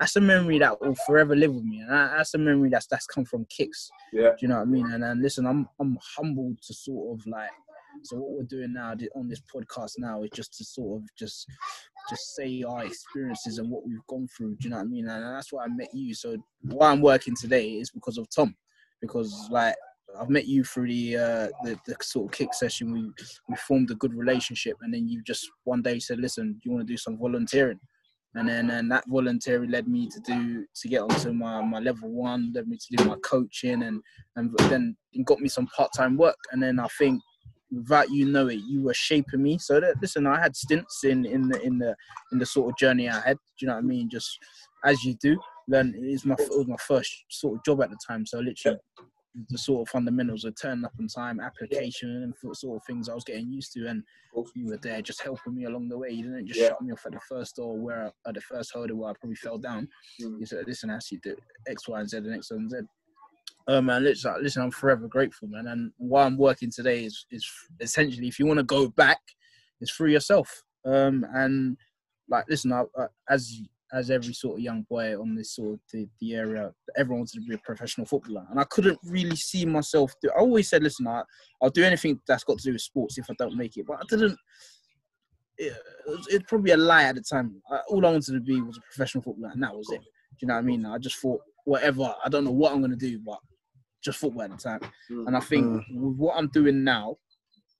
that's 0.00 0.16
a 0.16 0.20
memory 0.20 0.58
that 0.60 0.80
will 0.80 0.94
forever 1.06 1.36
live 1.36 1.52
with 1.54 1.64
me, 1.64 1.80
and 1.80 1.90
that, 1.90 2.16
that's 2.16 2.32
a 2.34 2.38
memory 2.38 2.70
that's 2.70 2.86
that's 2.86 3.06
come 3.06 3.24
from 3.26 3.44
kicks. 3.50 3.90
Yeah. 4.12 4.30
Do 4.30 4.36
you 4.40 4.48
know 4.48 4.56
what 4.56 4.62
I 4.62 4.64
mean? 4.64 4.90
And 4.92 5.04
and 5.04 5.20
listen, 5.20 5.46
I'm 5.46 5.68
I'm 5.78 5.98
humbled 6.16 6.56
to 6.66 6.72
sort 6.74 7.18
of 7.20 7.26
like. 7.26 7.50
So 8.04 8.16
what 8.16 8.30
we're 8.30 8.42
doing 8.44 8.72
now 8.74 8.94
on 9.16 9.28
this 9.28 9.42
podcast 9.54 9.92
now 9.98 10.22
is 10.22 10.30
just 10.32 10.56
to 10.58 10.64
sort 10.64 11.02
of 11.02 11.08
just 11.18 11.46
just 12.08 12.34
say 12.34 12.62
our 12.62 12.84
experiences 12.86 13.58
and 13.58 13.68
what 13.70 13.86
we've 13.86 14.06
gone 14.08 14.28
through. 14.34 14.56
Do 14.56 14.64
you 14.64 14.70
know 14.70 14.76
what 14.76 14.84
I 14.84 14.88
mean? 14.88 15.08
And 15.08 15.22
that's 15.36 15.52
why 15.52 15.64
I 15.64 15.68
met 15.68 15.88
you. 15.92 16.14
So 16.14 16.36
why 16.62 16.90
I'm 16.92 17.02
working 17.02 17.34
today 17.38 17.72
is 17.72 17.90
because 17.90 18.16
of 18.16 18.26
Tom, 18.30 18.54
because 19.02 19.48
like 19.50 19.74
I've 20.18 20.30
met 20.30 20.46
you 20.46 20.64
through 20.64 20.88
the 20.88 21.16
uh, 21.16 21.48
the, 21.64 21.78
the 21.86 21.96
sort 22.00 22.26
of 22.26 22.38
kick 22.38 22.54
session. 22.54 22.92
We 22.92 23.10
we 23.48 23.56
formed 23.56 23.90
a 23.90 23.94
good 23.96 24.14
relationship, 24.14 24.76
and 24.82 24.92
then 24.92 25.08
you 25.08 25.22
just 25.22 25.48
one 25.64 25.82
day 25.82 25.98
said, 25.98 26.18
"Listen, 26.18 26.52
do 26.54 26.58
you 26.64 26.72
want 26.72 26.86
to 26.86 26.92
do 26.92 26.96
some 26.96 27.18
volunteering?" 27.18 27.80
And 28.34 28.48
then 28.48 28.70
and 28.70 28.90
that 28.92 29.04
volunteering 29.08 29.70
led 29.70 29.88
me 29.88 30.08
to 30.08 30.20
do 30.20 30.64
to 30.76 30.88
get 30.88 31.02
onto 31.02 31.32
my, 31.32 31.62
my 31.62 31.80
level 31.80 32.10
one, 32.10 32.52
led 32.54 32.68
me 32.68 32.76
to 32.76 32.96
do 32.96 33.04
my 33.04 33.16
coaching, 33.22 33.82
and 33.82 34.00
and 34.36 34.54
then 34.70 34.96
got 35.24 35.40
me 35.40 35.48
some 35.48 35.66
part 35.68 35.90
time 35.96 36.16
work. 36.16 36.36
And 36.52 36.62
then 36.62 36.78
I 36.78 36.86
think 36.98 37.20
without 37.70 38.10
you 38.10 38.26
know 38.26 38.48
it, 38.48 38.60
you 38.66 38.82
were 38.82 38.94
shaping 38.94 39.42
me. 39.42 39.58
So 39.58 39.80
that 39.80 39.96
listen, 40.00 40.26
I 40.26 40.40
had 40.40 40.56
stints 40.56 41.04
in 41.04 41.26
in 41.26 41.48
the 41.48 41.60
in 41.62 41.78
the 41.78 41.94
in 42.32 42.38
the 42.38 42.46
sort 42.46 42.70
of 42.70 42.78
journey 42.78 43.08
I 43.08 43.20
had. 43.20 43.36
Do 43.36 43.66
you 43.66 43.68
know 43.68 43.74
what 43.74 43.84
I 43.84 43.86
mean? 43.86 44.08
Just 44.10 44.38
as 44.84 45.04
you 45.04 45.14
do. 45.20 45.38
Then 45.66 45.94
it 45.96 46.12
was 46.12 46.24
my 46.24 46.34
it 46.38 46.50
was 46.50 46.66
my 46.66 46.76
first 46.76 47.12
sort 47.30 47.56
of 47.56 47.64
job 47.64 47.82
at 47.82 47.90
the 47.90 47.98
time. 48.06 48.24
So 48.24 48.38
literally 48.38 48.78
the 49.48 49.58
sort 49.58 49.86
of 49.86 49.90
fundamentals 49.90 50.44
of 50.44 50.54
turning 50.60 50.84
up 50.84 50.92
on 50.98 51.06
time, 51.08 51.40
application, 51.40 52.10
and 52.22 52.56
sort 52.56 52.76
of 52.76 52.84
things 52.86 53.08
I 53.08 53.14
was 53.14 53.24
getting 53.24 53.50
used 53.52 53.72
to. 53.74 53.86
And 53.88 54.02
you 54.54 54.66
were 54.66 54.78
there 54.78 55.02
just 55.02 55.22
helping 55.22 55.54
me 55.54 55.64
along 55.64 55.88
the 55.88 55.98
way. 55.98 56.10
You 56.10 56.24
didn't 56.24 56.46
just 56.46 56.60
Yeah. 56.60 56.68
shut 56.68 56.82
me 56.82 56.92
off 56.92 57.06
at 57.06 57.12
the 57.12 57.20
first 57.28 57.56
door 57.56 57.78
where 57.78 58.12
at 58.26 58.34
the 58.34 58.40
first 58.40 58.72
hurdle 58.74 58.96
where 58.98 59.10
I 59.10 59.14
probably 59.14 59.36
fell 59.36 59.58
down. 59.58 59.88
Mm. 60.20 60.40
You 60.40 60.46
said, 60.46 60.66
"Listen, 60.66 60.96
you 61.10 61.20
do 61.22 61.36
X, 61.66 61.88
Y, 61.88 62.00
and 62.00 62.08
Z, 62.08 62.16
and 62.18 62.34
X, 62.34 62.50
Y, 62.50 62.56
and 62.56 62.70
Z." 62.70 62.76
Oh 63.66 63.82
man, 63.82 64.02
listen, 64.02 64.34
listen, 64.42 64.62
I'm 64.62 64.70
forever 64.70 65.08
grateful, 65.08 65.48
man. 65.48 65.66
And 65.66 65.92
why 65.98 66.24
I'm 66.24 66.38
working 66.38 66.70
today 66.70 67.04
is 67.04 67.26
is 67.30 67.46
essentially, 67.80 68.28
if 68.28 68.38
you 68.38 68.46
want 68.46 68.58
to 68.58 68.64
go 68.64 68.88
back, 68.88 69.20
it's 69.80 69.92
through 69.92 70.10
yourself. 70.10 70.64
Um, 70.84 71.26
and 71.34 71.76
like, 72.28 72.46
listen, 72.48 72.72
I, 72.72 72.84
I, 72.96 73.06
as 73.28 73.60
as 73.92 74.10
every 74.10 74.34
sort 74.34 74.56
of 74.56 74.60
young 74.60 74.84
boy 74.88 75.18
on 75.18 75.34
this 75.34 75.54
sort 75.54 75.74
of 75.74 75.80
the, 75.92 76.06
the 76.20 76.34
area, 76.34 76.72
everyone 76.96 77.20
wanted 77.20 77.34
to 77.34 77.48
be 77.48 77.54
a 77.54 77.58
professional 77.58 78.06
footballer, 78.06 78.46
and 78.50 78.60
I 78.60 78.64
couldn't 78.64 78.98
really 79.04 79.36
see 79.36 79.64
myself. 79.64 80.14
Do, 80.22 80.30
I 80.36 80.40
always 80.40 80.68
said, 80.68 80.82
listen, 80.82 81.06
I, 81.06 81.22
I'll 81.62 81.70
do 81.70 81.84
anything 81.84 82.20
that's 82.26 82.44
got 82.44 82.58
to 82.58 82.64
do 82.64 82.72
with 82.72 82.82
sports 82.82 83.18
if 83.18 83.26
I 83.30 83.34
don't 83.38 83.56
make 83.56 83.76
it, 83.76 83.86
but 83.86 83.98
I 83.98 84.02
didn't. 84.08 84.38
It, 85.56 85.72
it's 86.28 86.44
probably 86.46 86.72
a 86.72 86.76
lie 86.76 87.04
at 87.04 87.16
the 87.16 87.22
time. 87.22 87.60
I, 87.70 87.80
all 87.88 88.04
I 88.06 88.10
wanted 88.10 88.32
to 88.32 88.40
be 88.40 88.60
was 88.60 88.76
a 88.76 88.80
professional 88.80 89.22
footballer, 89.22 89.52
and 89.52 89.62
that 89.62 89.74
was 89.74 89.90
it. 89.90 90.00
Do 90.00 90.36
you 90.42 90.48
know 90.48 90.54
what 90.54 90.60
I 90.60 90.62
mean? 90.62 90.86
I 90.86 90.98
just 90.98 91.16
thought, 91.16 91.40
whatever. 91.64 92.14
I 92.24 92.28
don't 92.28 92.44
know 92.44 92.52
what 92.52 92.72
I'm 92.72 92.80
gonna 92.80 92.96
do, 92.96 93.18
but 93.18 93.38
just 94.04 94.18
football 94.18 94.42
at 94.42 94.50
the 94.50 94.56
time. 94.56 94.80
Mm. 95.10 95.26
And 95.26 95.36
I 95.36 95.40
think 95.40 95.82
with 95.90 96.16
what 96.16 96.36
I'm 96.36 96.48
doing 96.48 96.84
now, 96.84 97.16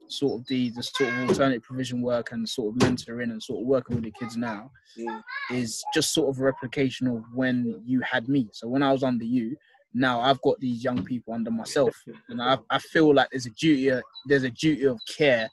sort 0.09 0.41
of 0.41 0.47
the 0.47 0.71
the 0.71 0.83
sort 0.83 1.11
of 1.13 1.29
alternate 1.29 1.63
provision 1.63 2.01
work 2.03 2.33
and 2.33 2.49
sort 2.49 2.75
of 2.75 2.81
mentoring 2.81 3.31
and 3.31 3.43
sort 3.43 3.61
of 3.61 3.67
working 3.67 3.97
with 3.97 4.05
the 4.05 4.11
kids 4.13 4.37
now, 4.37 4.71
Mm. 4.99 5.23
is 5.53 5.85
just 5.95 6.13
sort 6.15 6.29
of 6.31 6.41
a 6.41 6.45
replication 6.45 7.07
of 7.07 7.23
when 7.35 7.81
you 7.85 8.01
had 8.01 8.29
me. 8.29 8.49
So 8.53 8.67
when 8.69 8.83
I 8.83 8.91
was 8.93 9.03
under 9.03 9.25
you, 9.25 9.57
now 9.95 10.21
I've 10.21 10.41
got 10.43 10.59
these 10.61 10.83
young 10.83 11.05
people 11.05 11.35
under 11.35 11.51
myself, 11.51 11.95
and 12.29 12.41
I 12.43 12.59
I 12.71 12.79
feel 12.79 13.15
like 13.15 13.29
there's 13.31 13.47
a 13.47 13.51
duty 13.51 13.89
of, 13.89 14.03
there's 14.27 14.45
a 14.45 14.51
duty 14.51 14.85
of 14.87 14.99
care 15.17 15.49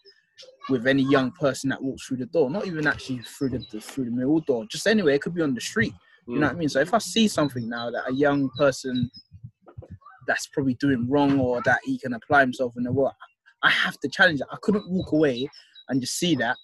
with 0.70 0.88
any 0.88 1.04
young 1.04 1.32
person 1.32 1.70
that 1.70 1.82
walks 1.82 2.06
through 2.08 2.18
the 2.18 2.26
door. 2.28 2.50
Not 2.50 2.66
even 2.66 2.88
actually 2.88 3.20
through 3.20 3.50
the 3.50 3.60
through 3.82 4.06
the 4.06 4.12
middle 4.12 4.40
door, 4.40 4.66
just 4.66 4.88
anywhere. 4.88 5.14
It 5.16 5.22
could 5.22 5.36
be 5.36 5.42
on 5.42 5.54
the 5.54 5.62
street. 5.62 5.94
You 6.28 6.40
know 6.40 6.48
what 6.48 6.56
I 6.56 6.60
mean? 6.60 6.70
So 6.70 6.80
if 6.80 6.92
I 6.94 6.98
see 6.98 7.28
something 7.28 7.70
now 7.70 7.92
that 7.92 8.10
a 8.10 8.14
young 8.14 8.50
person 8.58 9.12
that's 10.28 10.48
probably 10.48 10.74
doing 10.76 11.08
wrong 11.08 11.40
or 11.40 11.62
that 11.66 11.80
he 11.84 12.00
can 12.00 12.14
apply 12.16 12.42
himself 12.42 12.74
in 12.78 12.84
the 12.84 12.92
world, 12.92 13.14
I 13.66 13.70
have 13.72 14.00
to 14.02 14.10
challenge 14.10 14.42
it. 14.42 14.48
I 14.52 14.58
couldn't 14.62 14.90
walk 14.90 15.12
away 15.12 15.50
and 15.90 16.00
just 16.00 16.18
see 16.20 16.36
that. 16.36 16.56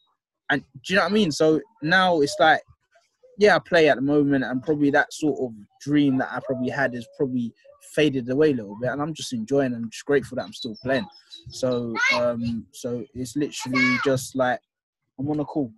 And 0.51 0.61
do 0.85 0.93
you 0.93 0.95
know 0.97 1.03
what 1.03 1.11
I 1.11 1.13
mean? 1.13 1.31
So 1.31 1.59
now 1.81 2.21
it's 2.21 2.35
like, 2.39 2.61
yeah, 3.37 3.55
I 3.55 3.59
play 3.59 3.89
at 3.89 3.95
the 3.95 4.01
moment, 4.01 4.43
and 4.43 4.61
probably 4.61 4.91
that 4.91 5.11
sort 5.11 5.39
of 5.41 5.51
dream 5.81 6.17
that 6.19 6.29
I 6.31 6.39
probably 6.45 6.69
had 6.69 6.93
is 6.93 7.07
probably 7.17 7.51
faded 7.95 8.29
away 8.29 8.51
a 8.51 8.55
little 8.55 8.77
bit, 8.79 8.91
and 8.91 9.01
I'm 9.01 9.13
just 9.13 9.33
enjoying. 9.33 9.73
I'm 9.73 9.89
just 9.89 10.05
grateful 10.05 10.35
that 10.35 10.43
I'm 10.43 10.53
still 10.53 10.75
playing. 10.83 11.07
So, 11.49 11.95
um, 12.15 12.67
so 12.71 13.03
it's 13.15 13.35
literally 13.35 13.97
just 14.05 14.35
like 14.35 14.59
I'm 15.17 15.29
on 15.29 15.39
a 15.39 15.45
call. 15.45 15.71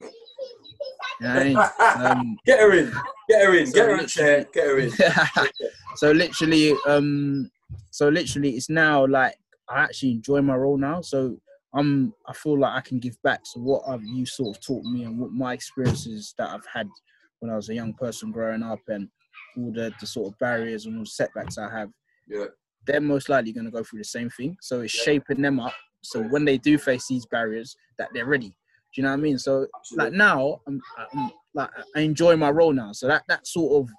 You 0.00 1.26
know 1.26 1.32
I 1.32 1.44
mean? 1.44 1.56
Um, 1.80 2.38
Get 2.46 2.60
her 2.60 2.72
in. 2.72 2.92
Get 3.28 3.44
her 3.44 3.54
in. 3.54 3.66
So 3.66 3.72
Get 3.74 3.88
her 3.88 3.98
in 3.98 4.06
chair. 4.06 4.46
Get 4.52 4.66
her 4.66 4.78
in. 4.78 4.90
so 5.96 6.12
literally 6.12 6.74
um 6.86 7.50
so 7.90 8.08
literally 8.08 8.56
it's 8.56 8.70
now 8.70 9.06
like 9.06 9.34
i 9.70 9.80
actually 9.80 10.10
enjoy 10.10 10.40
my 10.40 10.54
role 10.54 10.76
now 10.76 11.00
so 11.00 11.36
i'm 11.74 12.12
i 12.26 12.32
feel 12.32 12.58
like 12.58 12.74
i 12.74 12.80
can 12.80 12.98
give 12.98 13.20
back 13.22 13.40
to 13.42 13.60
what 13.60 13.82
have 13.88 14.02
you 14.04 14.26
sort 14.26 14.56
of 14.56 14.62
taught 14.62 14.84
me 14.84 15.04
and 15.04 15.18
what 15.18 15.30
my 15.32 15.52
experiences 15.52 16.34
that 16.38 16.48
i've 16.50 16.66
had 16.72 16.88
when 17.40 17.50
i 17.50 17.56
was 17.56 17.68
a 17.68 17.74
young 17.74 17.92
person 17.94 18.30
growing 18.30 18.62
up 18.62 18.80
and 18.88 19.08
all 19.56 19.72
the, 19.72 19.92
the 20.00 20.06
sort 20.06 20.32
of 20.32 20.38
barriers 20.38 20.86
and 20.86 20.96
all 20.96 21.04
the 21.04 21.10
setbacks 21.10 21.58
i 21.58 21.70
have 21.70 21.90
Yeah. 22.28 22.46
they're 22.86 23.00
most 23.00 23.28
likely 23.28 23.52
going 23.52 23.66
to 23.66 23.70
go 23.70 23.82
through 23.82 24.00
the 24.00 24.04
same 24.04 24.30
thing 24.30 24.56
so 24.60 24.80
it's 24.80 24.94
Yeah. 24.96 25.04
shaping 25.04 25.42
them 25.42 25.60
up 25.60 25.74
so 26.02 26.22
when 26.22 26.44
they 26.44 26.58
do 26.58 26.78
face 26.78 27.06
these 27.08 27.26
barriers 27.26 27.76
that 27.98 28.08
they're 28.12 28.26
ready 28.26 28.48
do 28.48 28.54
you 28.94 29.02
know 29.02 29.10
what 29.10 29.18
i 29.18 29.22
mean 29.22 29.38
so 29.38 29.66
like 29.96 30.12
now 30.12 30.60
I'm, 30.66 30.80
I'm 31.14 31.30
like 31.54 31.70
I 31.96 32.00
enjoy 32.00 32.36
my 32.36 32.50
role 32.50 32.72
now. 32.72 32.92
So 32.92 33.06
that 33.08 33.24
that 33.28 33.46
sort 33.46 33.82
of 33.82 33.90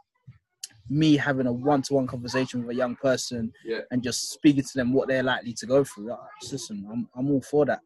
me 0.92 1.16
having 1.16 1.48
a 1.48 1.52
one-to-one 1.54 2.06
conversation 2.06 2.60
with 2.62 2.76
a 2.76 2.78
young 2.78 2.96
person 2.98 3.52
Yeah. 3.64 3.80
and 3.92 4.04
just 4.04 4.32
speaking 4.34 4.64
to 4.64 4.72
them 4.76 4.92
what 4.94 5.08
they're 5.08 5.24
likely 5.24 5.54
to 5.54 5.66
go 5.66 5.86
through. 5.86 6.10
like, 6.10 6.20
listen, 6.52 6.86
I'm 6.92 7.08
I'm 7.16 7.32
all 7.32 7.42
for 7.42 7.66
that. 7.66 7.80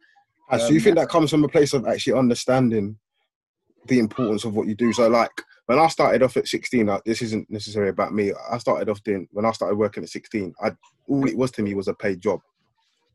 Ah, 0.49 0.57
so 0.57 0.69
you 0.69 0.77
Um, 0.79 0.83
think 0.83 0.95
that 0.97 1.09
comes 1.09 1.29
from 1.29 1.43
a 1.43 1.47
place 1.47 1.73
of 1.73 1.85
actually 1.85 2.17
understanding 2.17 2.97
the 3.85 3.99
importance 3.99 4.43
of 4.43 4.55
what 4.55 4.67
you 4.67 4.73
do. 4.73 4.91
So 4.91 5.07
like 5.07 5.29
when 5.67 5.77
I 5.77 5.87
started 5.87 6.23
off 6.23 6.35
at 6.37 6.47
16, 6.47 6.87
like, 6.87 7.03
this 7.05 7.21
isn't 7.21 7.47
necessarily 7.49 7.91
about 7.91 8.13
me. 8.13 8.31
I 8.51 8.57
started 8.57 8.89
off 8.89 9.03
doing 9.03 9.27
when 9.31 9.45
I 9.45 9.51
started 9.51 9.75
working 9.77 10.03
at 10.03 10.09
16. 10.09 10.53
I 10.63 10.71
all 11.07 11.27
it 11.27 11.37
was 11.37 11.51
to 11.51 11.61
me 11.61 11.75
was 11.75 11.87
a 11.87 11.93
paid 11.93 12.19
job. 12.21 12.39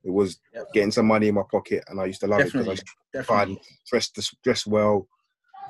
It 0.04 0.10
was 0.10 0.38
Yep. 0.54 0.66
getting 0.72 0.92
some 0.92 1.06
money 1.06 1.28
in 1.28 1.34
my 1.34 1.42
pocket, 1.50 1.82
and 1.88 2.00
I 2.00 2.04
used 2.06 2.20
to 2.20 2.28
love 2.28 2.40
it 2.40 2.44
because 2.52 2.68
I 2.68 2.70
Definitely, 2.70 2.74
used 2.74 2.86
to 3.14 3.24
find 3.24 3.48
definitely, 3.56 3.78
dress 3.88 4.10
dress 4.44 4.66
well, 4.66 5.08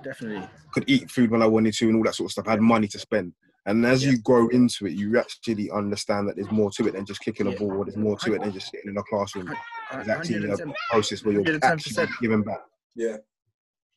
definitely. 0.04 0.46
could 0.72 0.84
eat 0.86 1.10
food 1.10 1.30
when 1.30 1.42
I 1.42 1.46
wanted 1.46 1.72
to, 1.74 1.88
and 1.88 1.96
all 1.96 2.04
that 2.04 2.14
sort 2.14 2.26
of 2.28 2.32
stuff. 2.32 2.46
I 2.46 2.52
had 2.52 2.60
money 2.60 2.86
to 2.88 2.98
spend. 2.98 3.32
And 3.66 3.84
as 3.84 4.04
Yeah. 4.04 4.12
you 4.12 4.18
grow 4.18 4.48
into 4.48 4.86
it, 4.86 4.92
you 4.92 5.18
actually 5.18 5.70
understand 5.70 6.28
that 6.28 6.36
there's 6.36 6.50
more 6.50 6.70
to 6.72 6.86
it 6.88 6.92
than 6.92 7.04
just 7.04 7.20
kicking 7.20 7.46
a 7.46 7.50
Yeah. 7.50 7.58
ball. 7.58 7.84
There's 7.84 7.96
more 7.96 8.18
to 8.18 8.34
it 8.34 8.42
than 8.42 8.52
just 8.52 8.70
sitting 8.70 8.90
in 8.90 8.96
a 8.96 9.02
classroom. 9.02 9.52
It's 9.92 10.08
actually 10.08 10.48
a 10.48 10.74
process 10.90 11.24
where 11.24 11.34
you're 11.34 11.42
110%. 11.44 11.98
actually 11.98 12.16
giving 12.20 12.42
back. 12.42 12.62
Yeah. 12.94 13.18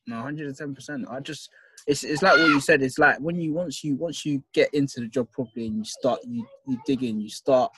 No, 0.06 0.20
hundred 0.20 0.48
and 0.48 0.56
ten 0.56 0.74
percent. 0.74 1.06
I 1.08 1.20
just 1.20 1.48
it's 1.86 2.04
it's 2.04 2.20
like 2.22 2.38
what 2.38 2.48
you 2.48 2.60
said. 2.60 2.82
It's 2.82 2.98
like 2.98 3.18
when 3.20 3.40
you 3.40 3.54
once 3.54 3.82
you 3.82 3.96
once 3.96 4.24
you 4.26 4.44
get 4.52 4.72
into 4.74 5.00
the 5.00 5.06
job 5.08 5.30
properly 5.32 5.66
and 5.66 5.78
you 5.78 5.84
start 5.84 6.20
you 6.26 6.46
you 6.66 6.78
dig 6.86 7.02
in, 7.02 7.20
you 7.20 7.30
start 7.30 7.72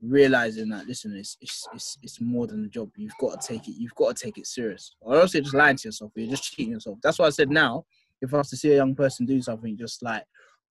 realizing 0.00 0.68
that 0.70 0.86
listen, 0.86 1.14
it's 1.16 1.36
it's 1.40 1.66
it's, 1.74 1.98
it's 2.02 2.20
more 2.20 2.46
than 2.46 2.64
a 2.64 2.68
job. 2.68 2.90
You've 2.96 3.16
got 3.20 3.40
to 3.40 3.46
take 3.48 3.66
it. 3.66 3.74
You've 3.76 3.94
got 3.96 4.16
to 4.16 4.24
take 4.24 4.38
it 4.38 4.46
serious. 4.46 4.94
Or 5.00 5.16
else 5.16 5.34
you're 5.34 5.42
just 5.42 5.54
lying 5.54 5.76
to 5.76 5.88
yourself. 5.88 6.12
You're 6.14 6.30
just 6.30 6.44
cheating 6.44 6.72
yourself. 6.72 6.98
That's 7.02 7.18
why 7.18 7.26
I 7.26 7.30
said 7.30 7.50
now, 7.50 7.84
if 8.22 8.32
I 8.32 8.38
was 8.38 8.50
to 8.50 8.56
see 8.56 8.70
a 8.72 8.76
young 8.76 8.94
person 8.94 9.26
do 9.26 9.42
something, 9.42 9.76
just 9.76 10.02
like 10.02 10.24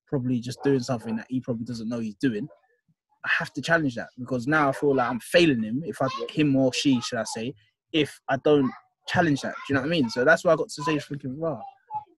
probably 0.09 0.39
just 0.39 0.61
doing 0.63 0.81
something 0.81 1.15
that 1.17 1.27
he 1.29 1.39
probably 1.39 1.65
doesn't 1.65 1.89
know 1.89 1.99
he's 1.99 2.15
doing. 2.15 2.47
I 3.23 3.29
have 3.37 3.51
to 3.53 3.61
challenge 3.61 3.95
that 3.95 4.09
because 4.17 4.47
now 4.47 4.69
I 4.69 4.71
feel 4.71 4.95
like 4.95 5.09
I'm 5.09 5.19
failing 5.19 5.63
him. 5.63 5.83
If 5.85 6.01
I 6.01 6.07
him 6.29 6.55
or 6.55 6.73
she, 6.73 6.99
should 7.01 7.19
I 7.19 7.25
say, 7.25 7.53
if 7.91 8.19
I 8.29 8.37
don't 8.37 8.71
challenge 9.09 9.41
that. 9.41 9.55
Do 9.55 9.61
you 9.69 9.75
know 9.75 9.81
what 9.81 9.87
I 9.87 9.89
mean? 9.89 10.09
So 10.09 10.23
that's 10.23 10.43
why 10.43 10.53
I 10.53 10.55
got 10.55 10.69
to 10.69 10.83
say 10.83 10.97
thinking, 10.99 11.37
wow, 11.37 11.61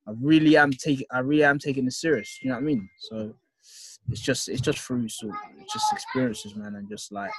I 0.08 0.12
really 0.22 0.58
am 0.58 0.72
taking 0.72 1.08
I 1.12 1.20
really 1.20 1.44
am 1.44 1.60
taking 1.60 1.86
this 1.86 2.02
serious. 2.02 2.38
Do 2.40 2.48
You 2.48 2.52
know 2.52 2.58
what 2.58 2.64
I 2.64 2.66
mean? 2.66 2.90
So 3.00 3.34
it's 4.10 4.22
just 4.22 4.50
it's 4.50 4.62
just 4.62 4.80
through 4.80 5.08
sort 5.10 5.36
just 5.72 5.94
experiences, 5.94 6.56
man, 6.56 6.76
and 6.76 6.90
just 6.90 7.12
like 7.12 7.32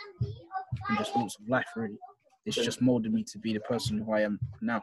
and 0.88 0.98
just 0.98 1.14
walks 1.14 1.36
of 1.36 1.48
life 1.48 1.66
really. 1.76 1.98
It's 2.44 2.56
just 2.56 2.82
molded 2.82 3.12
me 3.12 3.24
to 3.24 3.38
be 3.38 3.52
the 3.52 3.60
person 3.60 3.98
who 3.98 4.12
I 4.12 4.22
am 4.22 4.40
now. 4.60 4.82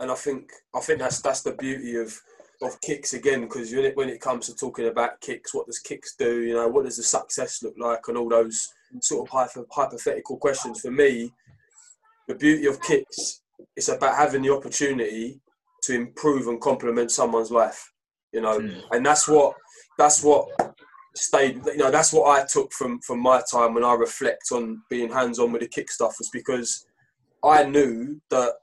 and 0.00 0.10
I 0.10 0.14
think 0.14 0.50
I 0.74 0.80
think 0.80 0.98
that's 0.98 1.20
that's 1.20 1.42
the 1.42 1.52
beauty 1.52 1.96
of 1.96 2.18
of 2.66 2.80
kicks 2.80 3.14
again 3.14 3.42
because 3.42 3.72
when 3.94 4.08
it 4.08 4.20
comes 4.20 4.46
to 4.46 4.54
talking 4.54 4.88
about 4.88 5.20
kicks, 5.20 5.54
what 5.54 5.66
does 5.66 5.78
kicks 5.78 6.14
do? 6.16 6.42
You 6.42 6.54
know, 6.54 6.68
what 6.68 6.84
does 6.84 6.96
the 6.96 7.02
success 7.02 7.62
look 7.62 7.74
like, 7.78 8.08
and 8.08 8.16
all 8.16 8.28
those 8.28 8.72
sort 9.00 9.26
of 9.26 9.32
hyper, 9.32 9.64
hypothetical 9.70 10.36
questions. 10.36 10.80
For 10.80 10.90
me, 10.90 11.32
the 12.28 12.34
beauty 12.34 12.66
of 12.66 12.80
kicks 12.82 13.42
is 13.76 13.88
about 13.88 14.16
having 14.16 14.42
the 14.42 14.54
opportunity 14.54 15.40
to 15.82 15.94
improve 15.94 16.48
and 16.48 16.60
complement 16.60 17.10
someone's 17.10 17.50
life. 17.50 17.92
You 18.32 18.40
know, 18.40 18.58
Mm. 18.58 18.82
and 18.92 19.06
that's 19.06 19.28
what 19.28 19.54
that's 19.98 20.22
what 20.22 20.48
stayed. 21.14 21.64
You 21.66 21.76
know, 21.76 21.90
that's 21.90 22.12
what 22.12 22.26
I 22.38 22.44
took 22.46 22.72
from 22.72 23.00
from 23.00 23.20
my 23.20 23.42
time 23.50 23.74
when 23.74 23.84
I 23.84 23.94
reflect 23.94 24.50
on 24.52 24.82
being 24.90 25.10
hands 25.12 25.38
on 25.38 25.52
with 25.52 25.62
the 25.62 25.68
kick 25.68 25.90
stuff 25.90 26.16
was 26.18 26.30
because 26.32 26.86
I 27.44 27.64
knew 27.64 28.20
that 28.30 28.54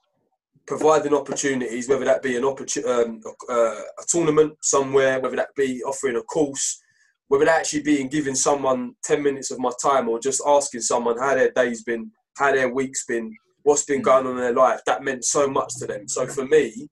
providing 0.65 1.13
opportunities, 1.13 1.89
whether 1.89 2.05
that 2.05 2.23
be 2.23 2.37
an 2.37 2.45
opportunity, 2.45 2.91
um, 2.91 3.21
uh, 3.49 3.53
a 3.53 4.03
tournament 4.07 4.53
somewhere, 4.61 5.19
whether 5.19 5.35
that 5.35 5.53
be 5.55 5.83
offering 5.83 6.17
a 6.17 6.21
course, 6.21 6.81
whether 7.27 7.45
that 7.45 7.61
actually 7.61 7.81
being 7.81 8.07
giving 8.07 8.35
someone 8.35 8.95
10 9.03 9.23
minutes 9.23 9.51
of 9.51 9.59
my 9.59 9.71
time 9.81 10.09
or 10.09 10.19
just 10.19 10.41
asking 10.45 10.81
someone 10.81 11.17
how 11.17 11.35
their 11.35 11.51
day's 11.51 11.83
been, 11.83 12.11
how 12.37 12.51
their 12.51 12.73
week's 12.73 13.05
been, 13.05 13.35
what's 13.63 13.85
been 13.85 14.01
going 14.01 14.25
on 14.25 14.33
in 14.33 14.39
their 14.39 14.53
life, 14.53 14.81
that 14.85 15.03
meant 15.03 15.23
so 15.23 15.47
much 15.47 15.75
to 15.77 15.87
them. 15.87 16.07
So 16.07 16.27
for 16.27 16.45
me, 16.45 16.89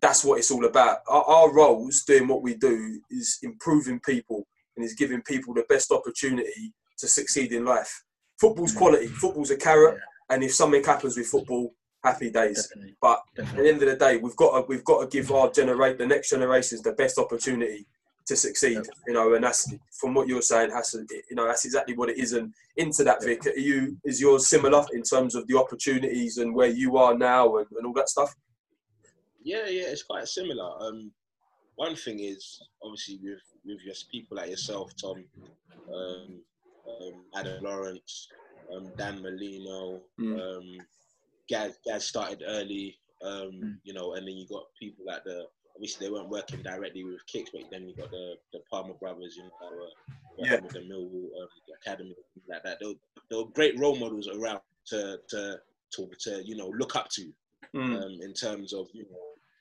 that's 0.00 0.24
what 0.24 0.38
it's 0.38 0.50
all 0.50 0.64
about. 0.64 0.98
Our, 1.08 1.24
our 1.24 1.52
roles 1.52 2.02
doing 2.04 2.28
what 2.28 2.42
we 2.42 2.54
do 2.54 3.00
is 3.10 3.38
improving 3.42 4.00
people 4.00 4.46
and 4.76 4.84
is 4.84 4.94
giving 4.94 5.22
people 5.22 5.54
the 5.54 5.64
best 5.68 5.90
opportunity 5.92 6.72
to 6.98 7.08
succeed 7.08 7.52
in 7.52 7.64
life. 7.64 8.04
Football's 8.40 8.74
quality, 8.74 9.06
football's 9.06 9.50
a 9.50 9.56
carrot, 9.56 9.98
and 10.30 10.42
if 10.42 10.54
something 10.54 10.82
happens 10.82 11.16
with 11.16 11.26
football, 11.26 11.74
happy 12.02 12.30
days. 12.30 12.66
Definitely. 12.68 12.94
But 13.00 13.22
at 13.38 13.56
the 13.56 13.68
end 13.68 13.82
of 13.82 13.88
the 13.88 13.96
day, 13.96 14.16
we've 14.16 14.36
got 14.36 14.60
to, 14.60 14.66
we've 14.66 14.84
got 14.84 15.00
to 15.00 15.06
give 15.06 15.30
our 15.32 15.50
generate 15.50 15.98
the 15.98 16.06
next 16.06 16.30
generations 16.30 16.82
the 16.82 16.92
best 16.92 17.18
opportunity 17.18 17.86
to 18.26 18.36
succeed. 18.36 18.74
Yep. 18.76 18.86
You 19.06 19.14
know, 19.14 19.34
and 19.34 19.44
that's 19.44 19.72
from 19.92 20.14
what 20.14 20.28
you're 20.28 20.42
saying, 20.42 20.70
Hassan. 20.72 21.06
You 21.30 21.36
know, 21.36 21.46
that's 21.46 21.64
exactly 21.64 21.96
what 21.96 22.10
it 22.10 22.18
is. 22.18 22.32
And 22.32 22.52
into 22.76 23.04
that, 23.04 23.22
Vic, 23.22 23.46
are 23.46 23.58
you 23.58 23.96
is 24.04 24.20
yours 24.20 24.46
similar 24.46 24.84
in 24.92 25.02
terms 25.02 25.34
of 25.34 25.46
the 25.46 25.58
opportunities 25.58 26.38
and 26.38 26.54
where 26.54 26.68
you 26.68 26.96
are 26.96 27.16
now 27.16 27.56
and, 27.56 27.66
and 27.76 27.86
all 27.86 27.94
that 27.94 28.08
stuff? 28.08 28.34
Yeah, 29.42 29.66
yeah, 29.68 29.84
it's 29.88 30.02
quite 30.02 30.28
similar. 30.28 30.70
Um, 30.80 31.10
one 31.76 31.96
thing 31.96 32.20
is 32.20 32.62
obviously 32.82 33.18
with 33.22 33.40
with 33.64 33.82
your 33.84 33.94
people 34.10 34.36
like 34.36 34.50
yourself, 34.50 34.92
Tom, 35.00 35.24
um, 35.92 36.40
um, 36.88 37.24
Adam 37.34 37.62
Lawrence, 37.62 38.28
um, 38.74 38.90
Dan 38.96 39.22
Molino, 39.22 40.00
Mm. 40.18 40.40
um, 40.40 40.78
Gaz, 41.50 41.78
Gaz 41.84 42.04
started 42.06 42.42
early, 42.46 42.96
um, 43.22 43.50
Mm. 43.52 43.76
you 43.82 43.92
know, 43.92 44.14
and 44.14 44.26
then 44.26 44.36
you 44.36 44.46
got 44.46 44.64
people 44.78 45.04
like 45.04 45.24
the 45.24 45.46
obviously 45.74 46.06
they 46.06 46.12
weren't 46.12 46.28
working 46.28 46.62
directly 46.62 47.04
with 47.04 47.26
Kicks, 47.26 47.50
but 47.52 47.62
then 47.70 47.88
you 47.88 47.94
got 47.96 48.10
the 48.10 48.34
the 48.52 48.60
Palmer 48.70 48.94
brothers, 48.94 49.36
you 49.36 49.42
know, 49.44 49.50
that 49.60 49.72
were 49.72 49.90
working 50.38 50.54
Yeah. 50.54 50.60
with 50.62 50.72
the 50.72 50.80
Millwall 50.80 51.28
um, 51.42 51.48
academy, 51.82 52.14
things 52.34 52.46
like 52.48 52.62
that. 52.62 52.78
They 52.80 52.86
were, 52.86 52.94
they 53.28 53.36
were 53.36 53.46
great 53.46 53.78
role 53.78 53.96
models 53.96 54.28
around 54.28 54.60
to 54.86 55.18
to 55.28 55.60
to, 55.92 56.08
to 56.20 56.42
you 56.46 56.56
know 56.56 56.68
look 56.68 56.94
up 56.96 57.08
to 57.10 57.32
Mm. 57.74 58.02
um, 58.02 58.18
in 58.22 58.32
terms 58.34 58.72
of 58.72 58.88
you 58.92 59.04
know 59.10 59.18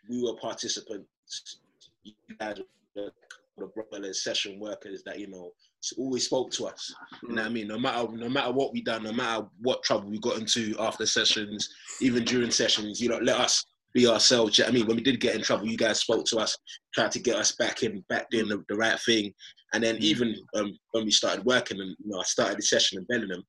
we 0.09 0.21
were 0.23 0.35
participants. 0.37 1.57
You 2.03 2.13
guys 2.39 2.57
were 2.95 3.11
the 3.60 3.68
brothers, 3.68 4.24
session 4.24 4.60
workers 4.60 5.03
that 5.05 5.20
you 5.20 5.28
know 5.28 5.51
always 5.97 6.26
spoke 6.26 6.51
to 6.51 6.68
us. 6.68 6.93
You 7.24 7.36
know 7.36 7.41
what 7.41 7.49
I 7.49 7.53
mean? 7.53 7.68
No 7.68 7.80
matter 7.80 8.07
no 8.12 8.30
matter 8.30 8.51
what 8.51 8.74
we 8.74 8.82
done, 8.82 9.03
no 9.03 9.14
matter 9.14 9.45
what 9.62 9.84
trouble 9.84 10.10
we 10.10 10.20
got 10.20 10.38
into 10.38 10.76
after 10.80 11.05
sessions, 11.05 11.70
even 12.01 12.24
during 12.24 12.51
sessions, 12.51 12.99
you 12.99 13.10
know, 13.10 13.20
let 13.20 13.39
us 13.39 13.66
be 13.93 14.07
ourselves. 14.07 14.57
You 14.57 14.64
know 14.64 14.70
I 14.70 14.74
mean, 14.74 14.88
when 14.88 14.97
we 14.97 15.03
did 15.03 15.20
get 15.20 15.36
in 15.36 15.41
trouble, 15.41 15.68
you 15.68 15.78
guys 15.78 15.99
spoke 15.99 16.26
to 16.26 16.38
us, 16.38 16.57
tried 16.93 17.12
to 17.12 17.20
get 17.20 17.36
us 17.36 17.53
back 17.53 17.84
in, 17.84 18.03
back 18.10 18.30
doing 18.30 18.49
the, 18.49 18.64
the 18.70 18.76
right 18.76 18.99
thing. 18.99 19.34
And 19.74 19.84
then 19.84 19.97
even 19.99 20.36
um, 20.55 20.78
when 20.91 21.05
we 21.05 21.12
started 21.12 21.45
working, 21.45 21.80
and 21.80 21.95
you 22.03 22.12
know, 22.12 22.20
I 22.20 22.24
started 22.24 22.57
the 22.57 22.64
session 22.64 22.99
in 22.99 23.05
Bellingham, 23.05 23.43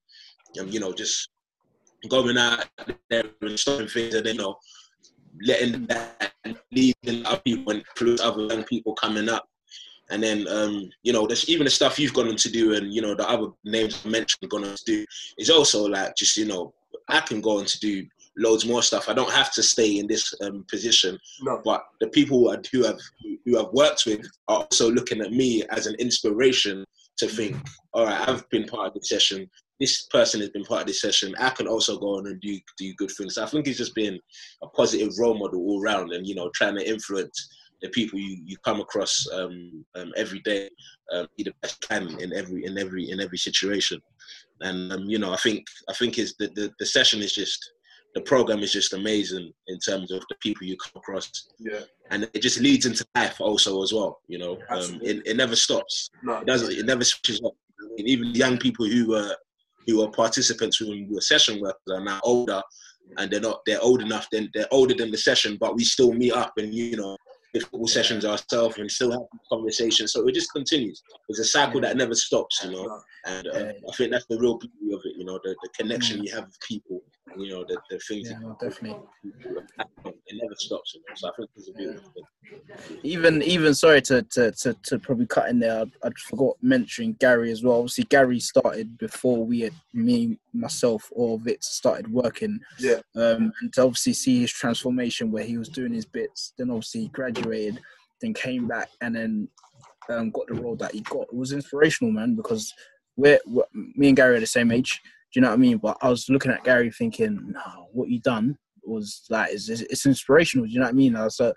um, 0.61 0.69
you 0.69 0.81
know, 0.81 0.93
just 0.93 1.31
going 2.09 2.37
out 2.37 2.67
there 3.09 3.25
and 3.43 3.59
starting 3.59 3.89
things, 3.89 4.15
and 4.15 4.27
then 4.27 4.37
you 4.37 4.43
know, 4.43 4.57
letting 5.43 5.87
that 5.87 6.33
leading 6.73 7.27
other 7.27 7.41
people 7.45 7.73
and 7.73 8.21
other 8.21 8.43
young 8.43 8.65
people 8.65 8.95
coming 8.95 9.29
up. 9.29 9.49
And 10.11 10.23
then, 10.23 10.47
um, 10.49 10.91
you 11.03 11.13
know, 11.13 11.27
there's 11.27 11.49
even 11.49 11.65
the 11.65 11.71
stuff 11.71 11.99
you've 11.99 12.15
gone 12.15 12.29
on 12.29 12.37
to 12.37 12.51
do, 12.51 12.75
and 12.75 12.93
you 12.93 13.01
know, 13.01 13.15
the 13.15 13.29
other 13.29 13.49
names 13.65 14.03
I 14.05 14.09
mentioned 14.09 14.51
gone 14.51 14.65
on 14.65 14.75
to 14.75 14.85
do 14.85 15.05
is 15.39 15.51
also 15.51 15.87
like 15.87 16.17
just 16.17 16.37
you 16.37 16.47
know, 16.47 16.73
I 17.09 17.21
can 17.21 17.41
go 17.41 17.59
on 17.59 17.65
to 17.67 17.81
do 17.81 18.07
loads 18.37 18.67
more 18.67 18.83
stuff. 18.83 19.09
I 19.09 19.15
don't 19.15 19.31
have 19.33 19.53
to 19.55 19.63
stay 19.63 19.99
in 19.99 20.07
this 20.07 20.33
um, 20.43 20.65
position, 20.69 21.19
No. 21.43 21.61
but 21.65 21.85
the 22.01 22.09
people 22.09 22.39
who, 22.73 22.85
have 22.85 22.99
who 23.45 23.59
I've 23.59 23.73
worked 23.73 24.05
with 24.07 24.21
are 24.49 24.59
also 24.59 24.91
looking 24.91 25.21
at 25.21 25.33
me 25.33 25.63
as 25.71 25.87
an 25.87 25.95
inspiration 25.97 26.85
to 27.19 27.27
think, 27.29 27.57
all 27.93 28.07
right, 28.07 28.29
I've 28.29 28.49
been 28.51 28.65
part 28.67 28.89
of 28.89 28.95
the 28.95 29.03
session. 29.03 29.49
This 29.79 30.07
person 30.07 30.41
has 30.41 30.51
been 30.51 30.65
part 30.65 30.83
of 30.83 30.87
this 30.87 31.01
session. 31.01 31.35
I 31.39 31.51
can 31.51 31.67
also 31.67 31.99
go 31.99 32.19
on 32.19 32.27
and 32.27 32.41
do 32.41 32.59
do 32.79 32.95
good 32.95 33.11
things. 33.17 33.35
So 33.35 33.43
I 33.43 33.47
think 33.47 33.67
it's 33.67 33.79
just 33.79 33.95
been 33.95 34.19
a 34.63 34.67
positive 34.69 35.11
role 35.19 35.39
model 35.39 35.61
all 35.61 35.81
round, 35.83 36.13
and 36.13 36.27
you 36.27 36.35
know, 36.35 36.51
trying 36.55 36.77
to 36.77 36.89
influence 36.89 37.49
the 37.83 37.89
people 37.91 38.19
you, 38.19 38.39
you 38.45 38.57
come 38.65 38.81
across 38.81 39.27
um, 39.33 39.85
um, 39.97 40.13
every 40.17 40.41
day, 40.41 40.69
um, 41.13 41.27
be 41.37 41.45
the 41.45 41.55
best 41.63 41.81
can 41.89 42.19
in 42.21 42.33
every 42.35 42.65
in 42.65 42.79
every 42.79 43.11
in 43.11 43.21
every 43.21 43.39
situation. 43.39 44.01
And 44.61 44.93
um, 44.93 45.05
you 45.05 45.19
know, 45.19 45.33
I 45.33 45.37
think 45.37 45.65
I 45.89 45.95
think 45.95 46.19
is 46.19 46.35
the, 46.39 46.49
the 46.55 46.71
the 46.79 46.87
session 46.87 47.21
is 47.21 47.33
just 47.33 47.73
the 48.15 48.21
program 48.23 48.59
is 48.61 48.73
just 48.73 48.93
amazing 48.93 49.53
in 49.69 49.79
terms 49.79 50.11
of 50.11 50.21
the 50.29 50.35
people 50.41 50.67
you 50.67 50.77
come 50.77 51.01
across, 51.01 51.31
Yeah. 51.59 51.81
and 52.11 52.29
it 52.35 52.43
just 52.43 52.61
leads 52.61 52.85
into 52.85 53.07
life 53.15 53.41
also 53.41 53.83
as 53.83 53.93
well. 53.93 54.21
You 54.27 54.39
know, 54.39 54.59
um, 54.69 54.99
it, 55.03 55.23
it 55.27 55.37
never 55.37 55.55
stops. 55.55 56.11
No. 56.23 56.39
It 56.39 56.47
doesn't. 56.47 56.73
It 56.73 56.87
never 56.87 57.05
switches 57.05 57.41
up. 57.45 57.53
I 57.81 57.87
mean, 57.97 58.09
even 58.09 58.35
young 58.35 58.59
people 58.59 58.87
who 58.87 59.09
were 59.11 59.35
who 59.87 60.03
are 60.03 60.11
participants 60.11 60.77
who 60.77 61.07
were 61.09 61.21
session 61.21 61.61
workers 61.61 61.81
are 61.91 62.05
now 62.05 62.21
older, 62.25 62.61
and 63.17 63.31
they're 63.31 63.41
not. 63.41 63.61
They're 63.65 63.81
old 63.81 64.03
enough. 64.03 64.27
Then 64.31 64.51
they're 64.55 64.69
older 64.73 64.95
than 64.95 65.11
the 65.13 65.17
session, 65.17 65.57
but 65.61 65.75
we 65.77 65.85
still 65.85 66.13
meet 66.13 66.33
up 66.33 66.53
and 66.59 66.75
you 66.75 66.97
know. 66.97 67.17
Football 67.53 67.89
sessions 67.89 68.25
ourselves 68.25 68.79
and 68.79 68.91
still 68.91 69.11
have 69.11 69.23
conversations, 69.51 70.13
so 70.13 70.27
it 70.29 70.35
just 70.35 70.53
continues. 70.53 71.03
It's 71.29 71.41
a 71.41 71.45
cycle 71.45 71.81
that 71.81 71.97
never 71.97 72.15
stops, 72.15 72.65
you 72.65 72.71
know. 72.71 73.01
And 73.27 73.49
uh. 73.49 73.73
I 73.89 73.97
think 73.97 74.13
that's 74.13 74.27
the 74.27 74.39
real 74.39 74.57
beauty 74.57 74.95
of 74.95 75.01
it, 75.05 75.10
you 75.21 75.27
know, 75.27 75.39
the, 75.45 75.55
the 75.63 75.69
connection 75.77 76.25
you 76.25 76.33
have 76.35 76.47
with 76.47 76.59
people, 76.67 77.03
you 77.37 77.51
know 77.51 77.63
the, 77.69 77.77
the 77.91 77.99
things 77.99 78.31
Yeah, 78.31 78.39
that 78.39 78.43
no, 78.43 78.57
definitely. 78.59 79.03
it 79.27 80.37
never 80.43 80.55
stops. 80.57 80.95
You 80.95 81.03
know? 81.07 81.15
So 81.15 81.29
I 81.29 81.33
think 81.37 81.51
it's 81.57 81.69
a 81.69 81.73
beautiful 81.75 82.11
thing. 82.15 82.99
Even 83.03 83.43
even 83.43 83.75
sorry 83.75 84.01
to 84.03 84.23
to, 84.23 84.51
to, 84.51 84.75
to 84.83 84.99
probably 84.99 85.27
cut 85.27 85.51
in 85.51 85.59
there. 85.59 85.83
I, 85.83 86.09
I 86.09 86.11
forgot 86.27 86.57
mentioning 86.63 87.19
Gary 87.21 87.53
as 87.53 87.63
well. 87.63 87.77
Obviously, 87.77 88.05
Gary 88.05 88.41
started 88.41 88.97
before 88.97 89.45
we 89.45 89.61
had 89.61 89.75
me 89.93 90.39
myself 90.55 91.07
or 91.13 91.39
Vic 91.39 91.63
started 91.63 92.11
working. 92.11 92.59
Yeah. 92.79 93.01
Um, 93.15 93.53
and 93.61 93.71
to 93.75 93.83
obviously 93.83 94.15
see 94.15 94.41
his 94.41 94.51
transformation 94.51 95.31
where 95.31 95.45
he 95.45 95.59
was 95.59 95.69
doing 95.69 95.93
his 95.93 96.07
bits, 96.07 96.55
then 96.57 96.71
obviously 96.71 97.03
he 97.03 97.09
graduated, 97.09 97.79
then 98.23 98.33
came 98.33 98.67
back 98.67 98.89
and 99.03 99.15
then 99.15 99.49
um, 100.09 100.31
got 100.31 100.47
the 100.47 100.55
role 100.55 100.77
that 100.77 100.93
he 100.93 101.01
got. 101.03 101.25
It 101.25 101.35
was 101.37 101.53
inspirational, 101.53 102.11
man, 102.11 102.37
because 102.37 102.73
we're, 103.17 103.41
we're 103.47 103.65
me 103.73 104.09
and 104.09 104.17
Gary 104.17 104.37
are 104.37 104.41
the 104.41 104.47
same 104.47 104.73
age. 104.73 105.01
Do 105.33 105.39
you 105.39 105.43
know 105.43 105.49
what 105.49 105.55
I 105.55 105.59
mean? 105.59 105.79
But 105.79 105.97
I 106.03 106.09
was 106.09 106.29
looking 106.29 106.51
at 106.51 106.65
Gary 106.65 106.91
thinking, 106.91 107.53
no, 107.53 107.89
what 107.93 108.09
you 108.09 108.21
done 108.21 108.57
was 108.83 109.23
like 109.31 109.53
it's, 109.53 109.69
it's, 109.69 110.07
inspirational. 110.07 110.67
Do 110.67 110.73
you 110.73 110.79
know 110.81 110.87
what 110.87 110.91
I 110.91 110.95
mean? 110.95 111.31
So 111.31 111.53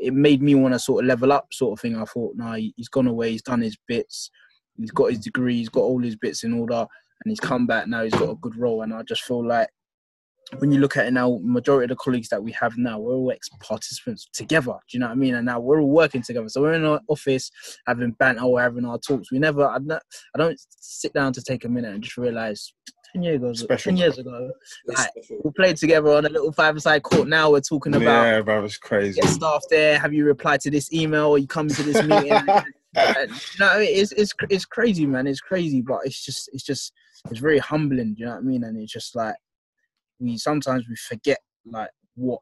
it 0.00 0.14
made 0.14 0.40
me 0.42 0.54
want 0.54 0.74
to 0.74 0.78
sort 0.78 1.04
of 1.04 1.08
level 1.08 1.32
up, 1.32 1.52
sort 1.52 1.78
of 1.78 1.82
thing. 1.82 1.96
I 1.96 2.04
thought, 2.04 2.36
no, 2.36 2.52
he- 2.52 2.72
he's 2.76 2.88
gone 2.88 3.06
away. 3.06 3.32
He's 3.32 3.42
done 3.42 3.60
his 3.60 3.76
bits. 3.86 4.30
He's 4.78 4.92
got 4.92 5.10
his 5.10 5.18
degree. 5.18 5.56
He's 5.56 5.68
got 5.68 5.80
all 5.80 6.00
his 6.00 6.16
bits 6.16 6.44
in 6.44 6.54
order, 6.54 6.86
and 7.24 7.30
he's 7.30 7.40
come 7.40 7.66
back 7.66 7.88
now. 7.88 8.04
He's 8.04 8.12
got 8.12 8.30
a 8.30 8.36
good 8.36 8.56
role, 8.56 8.82
and 8.82 8.94
I 8.94 9.02
just 9.02 9.22
feel 9.24 9.46
like 9.46 9.68
when 10.58 10.72
you 10.72 10.80
look 10.80 10.96
at 10.96 11.06
it 11.06 11.12
now, 11.12 11.38
majority 11.42 11.84
of 11.84 11.90
the 11.90 12.02
colleagues 12.02 12.28
that 12.30 12.42
we 12.42 12.52
have 12.52 12.76
now, 12.78 12.98
we're 12.98 13.14
all 13.14 13.30
ex-participants 13.30 14.28
together. 14.32 14.72
Do 14.72 14.96
you 14.96 15.00
know 15.00 15.06
what 15.06 15.12
I 15.12 15.16
mean? 15.16 15.34
And 15.34 15.46
now 15.46 15.60
we're 15.60 15.80
all 15.80 15.90
working 15.90 16.22
together. 16.22 16.48
So 16.48 16.62
we're 16.62 16.72
in 16.74 16.84
our 16.84 17.00
office 17.08 17.50
having 17.86 18.12
banter, 18.12 18.42
or 18.42 18.60
having 18.60 18.84
our 18.84 18.98
talks. 18.98 19.30
We 19.30 19.38
never, 19.38 19.66
I 19.66 19.78
don't, 19.78 20.02
I 20.34 20.38
don't 20.38 20.58
sit 20.70 21.12
down 21.12 21.32
to 21.34 21.42
take 21.42 21.64
a 21.64 21.68
minute 21.68 21.92
and 21.94 22.02
just 22.02 22.16
realize 22.16 22.72
ten 23.12 23.22
years 23.22 23.36
ago, 23.36 23.52
Special. 23.52 23.90
ten 23.90 23.96
years 23.96 24.18
ago, 24.18 24.50
Like, 24.86 25.10
we 25.44 25.50
played 25.56 25.76
together 25.76 26.10
on 26.12 26.24
a 26.26 26.28
little 26.30 26.52
five-a-side 26.52 27.02
court. 27.02 27.28
Now 27.28 27.50
we're 27.50 27.60
talking 27.60 27.94
about 27.94 28.24
Yeah, 28.24 28.40
bro, 28.40 28.64
it's 28.64 28.78
crazy. 28.78 29.20
get 29.20 29.30
staff 29.30 29.62
there. 29.70 29.98
Have 29.98 30.12
you 30.14 30.24
replied 30.24 30.60
to 30.62 30.70
this 30.70 30.92
email? 30.92 31.26
Or 31.28 31.38
you 31.38 31.46
come 31.46 31.68
to 31.68 31.82
this 31.82 32.02
meeting? 32.02 32.40
And, 32.96 33.30
you 33.30 33.60
know, 33.60 33.74
it's 33.78 34.12
it's 34.12 34.32
it's 34.48 34.64
crazy, 34.64 35.04
man. 35.04 35.26
It's 35.26 35.42
crazy, 35.42 35.82
but 35.82 36.00
it's 36.04 36.24
just 36.24 36.48
it's 36.54 36.64
just 36.64 36.92
it's 37.30 37.38
very 37.38 37.58
humbling. 37.58 38.14
Do 38.14 38.20
you 38.20 38.24
know 38.26 38.32
what 38.32 38.38
I 38.38 38.42
mean? 38.42 38.64
And 38.64 38.78
it's 38.78 38.90
just 38.90 39.14
like 39.14 39.36
we 40.18 40.36
sometimes 40.36 40.88
we 40.88 40.96
forget 40.96 41.38
like 41.64 41.90
what 42.14 42.40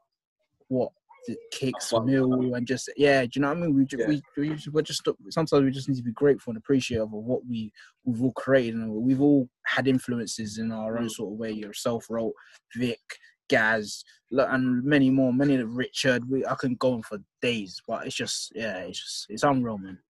what 0.68 0.91
the 1.27 1.37
kicks 1.53 1.93
meal 2.05 2.55
and 2.55 2.66
just 2.66 2.89
yeah. 2.97 3.22
Do 3.22 3.31
you 3.35 3.43
know 3.43 3.49
what 3.49 3.57
I 3.57 3.61
mean? 3.61 3.74
We 3.74 3.85
ju- 3.85 3.97
Yeah. 3.99 4.09
we 4.09 4.22
we 4.37 4.51
just, 4.51 4.72
we're 4.72 4.83
just 4.83 5.03
sometimes 5.31 5.64
we 5.64 5.70
just 5.70 5.89
need 5.89 5.97
to 5.97 6.03
be 6.03 6.12
grateful 6.12 6.53
and 6.53 6.59
appreciative 6.59 7.05
of 7.05 7.12
what 7.12 7.45
we 7.47 7.72
we've 8.05 8.22
all 8.22 8.33
created 8.33 8.74
and 8.74 8.93
we've 8.93 9.20
all 9.20 9.49
had 9.64 9.89
influences 9.89 10.59
in 10.59 10.70
our 10.70 10.99
own 10.99 11.11
sort 11.11 11.33
of 11.33 11.39
way. 11.39 11.51
Yourself 11.51 12.07
Rolt 12.09 12.35
Vic. 12.77 13.01
Gaz, 13.49 14.03
and 14.33 14.83
many 14.83 15.09
more, 15.09 15.33
many 15.33 15.55
of 15.55 15.77
Richard. 15.77 16.29
We, 16.29 16.45
I 16.45 16.57
can 16.57 16.74
go 16.74 16.95
on 16.95 17.03
for 17.05 17.18
days, 17.41 17.81
but 17.87 18.05
it's 18.05 18.16
just, 18.16 18.51
yeah, 18.57 18.79
it's 18.79 18.99
just, 18.99 19.27
it's 19.29 19.45
unreal, 19.45 19.79
man. 19.79 20.01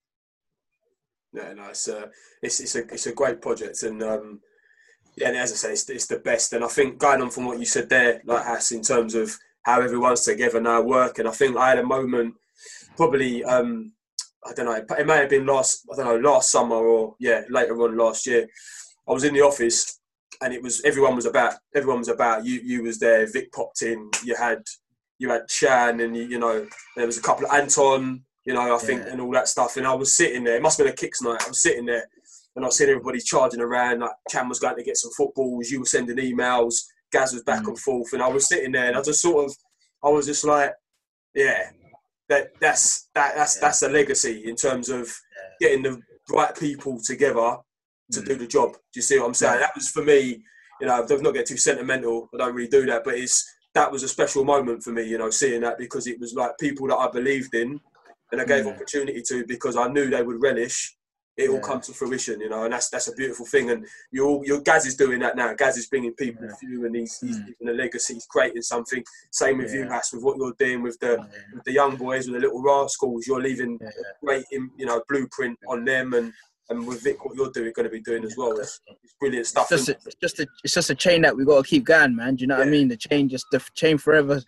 Yeah, 1.35 1.53
no, 1.53 1.65
it's 1.65 1.87
a, 1.89 2.09
it's, 2.43 2.61
it's 2.61 2.77
a, 2.77 2.87
it's 2.87 3.07
a 3.09 3.13
great 3.13 3.43
project, 3.43 3.83
and 3.83 4.03
um, 4.03 4.41
yeah, 5.17 5.29
and 5.29 5.37
as 5.37 5.53
I 5.53 5.57
say, 5.57 5.73
it's, 5.73 5.89
it's 5.89 6.07
the 6.07 6.19
best. 6.19 6.53
And 6.53 6.65
I 6.65 6.69
think 6.69 6.99
going 6.99 7.23
on 7.23 7.31
from 7.31 7.47
what 7.47 7.59
you 7.59 7.65
said 7.65 7.89
there, 7.89 8.21
like 8.27 8.45
Hass, 8.45 8.73
in 8.73 8.83
terms 8.83 9.15
of 9.15 9.37
how 9.63 9.81
everyone's 9.81 10.21
together 10.23 10.61
now 10.61 10.83
working, 10.83 11.27
I 11.27 11.31
think 11.31 11.57
I 11.57 11.71
had 11.71 11.79
a 11.79 11.87
moment, 11.87 12.35
probably, 12.97 13.43
um, 13.45 13.93
I 14.47 14.53
don't 14.53 14.67
know, 14.67 14.85
it, 14.97 15.07
may 15.07 15.17
have 15.17 15.31
been 15.31 15.47
last, 15.47 15.87
I 15.93 15.97
don't 15.97 16.23
know, 16.23 16.31
last 16.31 16.51
summer 16.53 16.77
or 16.77 17.17
yeah, 17.19 17.43
later 17.49 17.81
on 17.83 17.97
last 17.97 18.27
year. 18.27 18.47
I 19.09 19.13
was 19.13 19.25
in 19.25 19.35
the 19.35 19.41
office, 19.43 20.01
and 20.43 20.53
it 20.53 20.63
was 20.63 20.83
everyone 20.85 21.17
was 21.17 21.27
about, 21.27 21.55
everyone 21.75 22.01
was 22.01 22.09
about. 22.09 22.45
You, 22.45 22.61
you 22.63 22.83
was 22.83 22.99
there. 22.99 23.27
Vic 23.31 23.51
popped 23.53 23.83
in. 23.83 24.11
You 24.25 24.37
had, 24.37 24.63
you 25.19 25.31
had 25.31 25.51
Shan, 25.51 26.01
and 26.01 26.17
you, 26.17 26.25
you 26.25 26.39
know, 26.39 26.67
there 26.97 27.07
was 27.07 27.17
a 27.19 27.23
couple 27.23 27.47
of 27.47 27.53
Anton. 27.53 28.23
You 28.45 28.55
know, 28.55 28.75
I 28.75 28.79
think, 28.79 29.03
Yeah. 29.05 29.13
and 29.13 29.21
all 29.21 29.33
that 29.33 29.49
stuff. 29.49 29.77
And 29.77 29.87
I 29.87 29.95
was 29.95 30.15
sitting 30.15 30.45
there. 30.45 30.57
It 30.57 30.63
must 30.63 30.79
have 30.79 30.87
been 30.87 30.93
a 30.93 30.97
kicks 30.97 31.23
night. 31.23 31.43
I 31.45 31.49
was 31.49 31.63
sitting 31.63 31.87
there, 31.87 32.07
and 32.57 32.65
I 32.65 32.69
seen 32.71 32.89
everybody 32.89 33.21
charging 33.21 33.61
around. 33.61 34.01
Like 34.01 34.11
Cam 34.31 34.49
was 34.49 34.59
going 34.59 34.77
to 34.77 34.83
get 34.83 34.97
some 34.97 35.13
footballs. 35.17 35.71
You 35.71 35.81
were 35.81 35.87
sending 35.87 36.17
emails. 36.17 36.75
Gaz 37.13 37.33
was 37.33 37.43
back 37.45 37.63
Mm. 37.63 37.69
and 37.69 37.79
forth, 37.79 38.13
and 38.13 38.23
I 38.23 38.29
was 38.29 38.49
sitting 38.49 38.73
there, 38.73 38.89
and 38.89 38.97
I 38.97 39.03
just 39.03 39.21
sort 39.21 39.45
of, 39.45 39.57
I 40.03 40.09
was 40.09 40.27
just 40.27 40.45
like, 40.45 40.73
yeah, 41.35 41.71
that 42.29 42.53
that's 42.61 43.09
that 43.15 43.37
that's 43.37 43.57
Yeah. 43.57 43.61
that's 43.61 43.83
a 43.83 43.89
legacy 43.89 44.45
in 44.49 44.57
terms 44.57 44.89
of 44.89 45.09
getting 45.61 45.83
the 45.83 46.01
right 46.31 46.55
people 46.59 46.99
together 47.05 47.59
to 48.13 48.21
Mm. 48.21 48.27
do 48.27 48.35
the 48.37 48.47
job. 48.47 48.73
Do 48.73 48.79
you 48.97 49.03
see 49.03 49.19
what 49.19 49.27
I'm 49.27 49.35
saying? 49.35 49.55
Yeah. 49.55 49.67
That 49.67 49.75
was 49.77 49.89
for 49.91 50.03
me. 50.03 50.43
You 50.81 50.87
know, 50.89 51.07
I'm 51.09 51.23
not 51.23 51.33
get 51.35 51.47
too 51.47 51.57
sentimental. 51.57 52.29
I 52.35 52.39
don't 52.39 52.55
really 52.55 52.69
do 52.69 52.85
that, 52.87 53.05
but 53.05 53.15
it's 53.15 53.45
that 53.75 53.91
was 53.93 54.03
a 54.03 54.09
special 54.09 54.45
moment 54.45 54.83
for 54.83 54.91
me. 54.91 55.03
You 55.05 55.19
know, 55.19 55.31
seeing 55.31 55.61
that 55.63 55.79
because 55.79 56.07
it 56.07 56.19
was 56.19 56.35
like 56.35 56.53
people 56.59 56.89
that 56.89 56.97
I 56.97 57.09
believed 57.11 57.55
in, 57.55 57.79
and 58.33 58.41
I 58.41 58.45
gave 58.45 58.65
Yeah. 58.67 58.73
opportunity 58.73 59.23
to 59.29 59.47
because 59.47 59.77
I 59.77 59.87
knew 59.89 60.11
they 60.11 60.23
would 60.23 60.43
relish. 60.43 60.97
It 61.37 61.51
all 61.51 61.57
Yeah. 61.57 61.61
come 61.63 61.81
to 61.83 61.93
fruition, 61.93 62.41
you 62.41 62.49
know, 62.49 62.65
and 62.65 62.73
that's 62.73 62.89
that's 62.89 63.09
a 63.09 63.13
beautiful 63.13 63.45
thing. 63.47 63.71
And 63.71 63.87
your 64.11 64.45
your 64.47 64.61
Gaz 64.63 64.87
is 64.87 64.97
doing 64.97 65.19
that 65.21 65.37
now. 65.37 65.53
Gaz 65.55 65.77
is 65.77 65.87
bringing 65.87 66.15
people 66.15 66.45
Yeah. 66.47 66.55
to 66.59 66.67
you, 66.67 66.87
and 66.87 66.97
he's, 66.97 67.19
he's 67.21 67.39
Mm. 67.39 67.47
leaving 67.47 67.69
a 67.69 67.73
legacy. 67.73 68.15
He's 68.15 68.27
creating 68.27 68.63
something. 68.63 69.05
Same 69.33 69.59
with 69.59 69.73
you, 69.75 69.81
Yeah. 69.81 69.93
Hass, 69.93 70.13
with 70.15 70.23
what 70.23 70.39
you're 70.39 70.55
doing 70.59 70.83
with 70.83 70.99
the 71.01 71.17
Yeah. 71.19 71.27
with 71.55 71.65
the 71.65 71.73
young 71.73 71.97
boys, 71.97 72.27
with 72.27 72.35
the 72.35 72.41
little 72.41 72.63
rascals. 72.63 73.27
You're 73.27 73.43
leaving 73.43 73.79
a 73.83 73.91
great, 74.25 74.45
you 74.51 74.87
know, 74.87 75.03
blueprint 75.09 75.59
on 75.69 75.85
them, 75.85 76.15
and 76.15 76.33
and 76.69 76.85
with 76.85 77.01
Vic, 77.05 77.25
what 77.25 77.37
you're 77.37 77.53
doing, 77.53 77.73
going 77.77 77.85
to 77.85 77.91
be 77.91 78.01
doing 78.01 78.25
as 78.25 78.35
well. 78.37 78.59
It's, 78.59 78.81
it's 79.05 79.15
brilliant 79.21 79.47
stuff. 79.47 79.71
It's 79.71 79.87
just, 79.87 79.89
a, 79.89 80.09
it's 80.09 80.17
just 80.21 80.41
a, 80.41 80.47
it's 80.65 80.75
just 80.75 80.91
a 80.91 80.97
chain 80.97 81.23
that 81.23 81.37
we 81.37 81.45
got 81.45 81.63
to 81.65 81.69
keep 81.71 81.85
going, 81.85 82.17
man. 82.17 82.35
Do 82.35 82.41
you 82.43 82.49
know 82.49 82.59
what 82.59 82.67
I 82.67 82.71
mean? 82.71 82.89
The 82.89 82.97
chain 82.97 83.29
just, 83.29 83.47
the 83.53 83.63
chain 83.77 83.99
forever, 83.99 84.43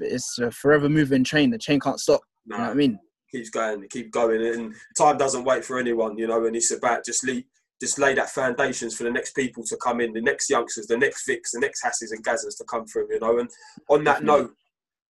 it's 0.00 0.38
a 0.38 0.50
forever 0.50 0.90
moving 0.90 1.24
chain. 1.24 1.48
The 1.50 1.56
chain 1.56 1.80
can't 1.80 1.98
stop. 1.98 2.20
You 2.44 2.56
know 2.58 2.62
what 2.64 2.70
I 2.70 2.74
mean? 2.74 2.98
Keeps 3.32 3.50
going, 3.50 3.86
keep 3.90 4.10
going, 4.12 4.44
and 4.46 4.74
time 4.96 5.16
doesn't 5.18 5.44
wait 5.44 5.64
for 5.64 5.78
anyone, 5.78 6.16
you 6.18 6.26
know. 6.28 6.44
And 6.44 6.54
it's 6.54 6.70
about 6.70 7.04
just 7.04 7.24
lead, 7.24 7.44
just 7.80 7.98
lay 7.98 8.14
that 8.14 8.30
foundations 8.30 8.96
for 8.96 9.04
the 9.04 9.10
next 9.10 9.34
people 9.34 9.64
to 9.64 9.76
come 9.78 10.00
in, 10.00 10.12
the 10.12 10.20
next 10.20 10.48
youngsters, 10.50 10.86
the 10.86 10.96
next 10.96 11.26
Vics, 11.28 11.50
the 11.52 11.60
next 11.60 11.82
Hasses 11.82 12.12
and 12.12 12.24
Gazers 12.24 12.56
to 12.58 12.64
come 12.64 12.86
through, 12.86 13.08
you 13.10 13.18
know. 13.20 13.38
And 13.38 13.50
on 13.88 14.04
that 14.04 14.20
Definitely. 14.20 14.42
note, 14.42 14.54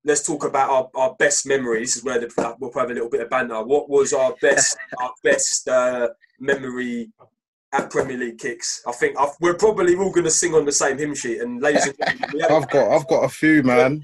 let's 0.05 0.25
talk 0.27 0.45
about 0.45 0.71
our, 0.71 0.91
our 0.95 1.15
best 1.19 1.47
memories. 1.47 1.89
This 1.95 1.97
is 1.99 2.05
where 2.05 2.21
the, 2.21 2.57
we'll 2.61 2.73
have 2.75 2.91
a 2.91 2.95
little 2.95 3.11
bit 3.11 3.23
of 3.23 3.31
banter. 3.31 3.63
What 3.65 3.89
was 3.91 4.13
our 4.13 4.35
best 4.41 4.77
our 5.01 5.13
best 5.25 5.67
uh, 5.69 6.09
memory 6.39 7.11
at 7.73 7.91
Premier 7.91 8.17
League 8.17 8.39
kicks? 8.39 8.83
I 8.87 8.93
think 8.93 9.19
I've, 9.19 9.31
we're 9.41 9.55
probably 9.55 9.95
all 9.97 10.11
going 10.13 10.25
to 10.25 10.31
sing 10.31 10.55
on 10.55 10.65
the 10.65 10.73
same 10.73 10.99
hymn 10.99 11.15
sheet. 11.15 11.41
And 11.41 11.61
ladies 11.63 11.87
and 11.87 11.97
gentlemen, 11.99 12.45
I've 12.51 12.69
got, 12.71 12.91
I've 12.97 13.09
got 13.09 13.25
a 13.25 13.29
few, 13.29 13.63
man. 13.63 14.03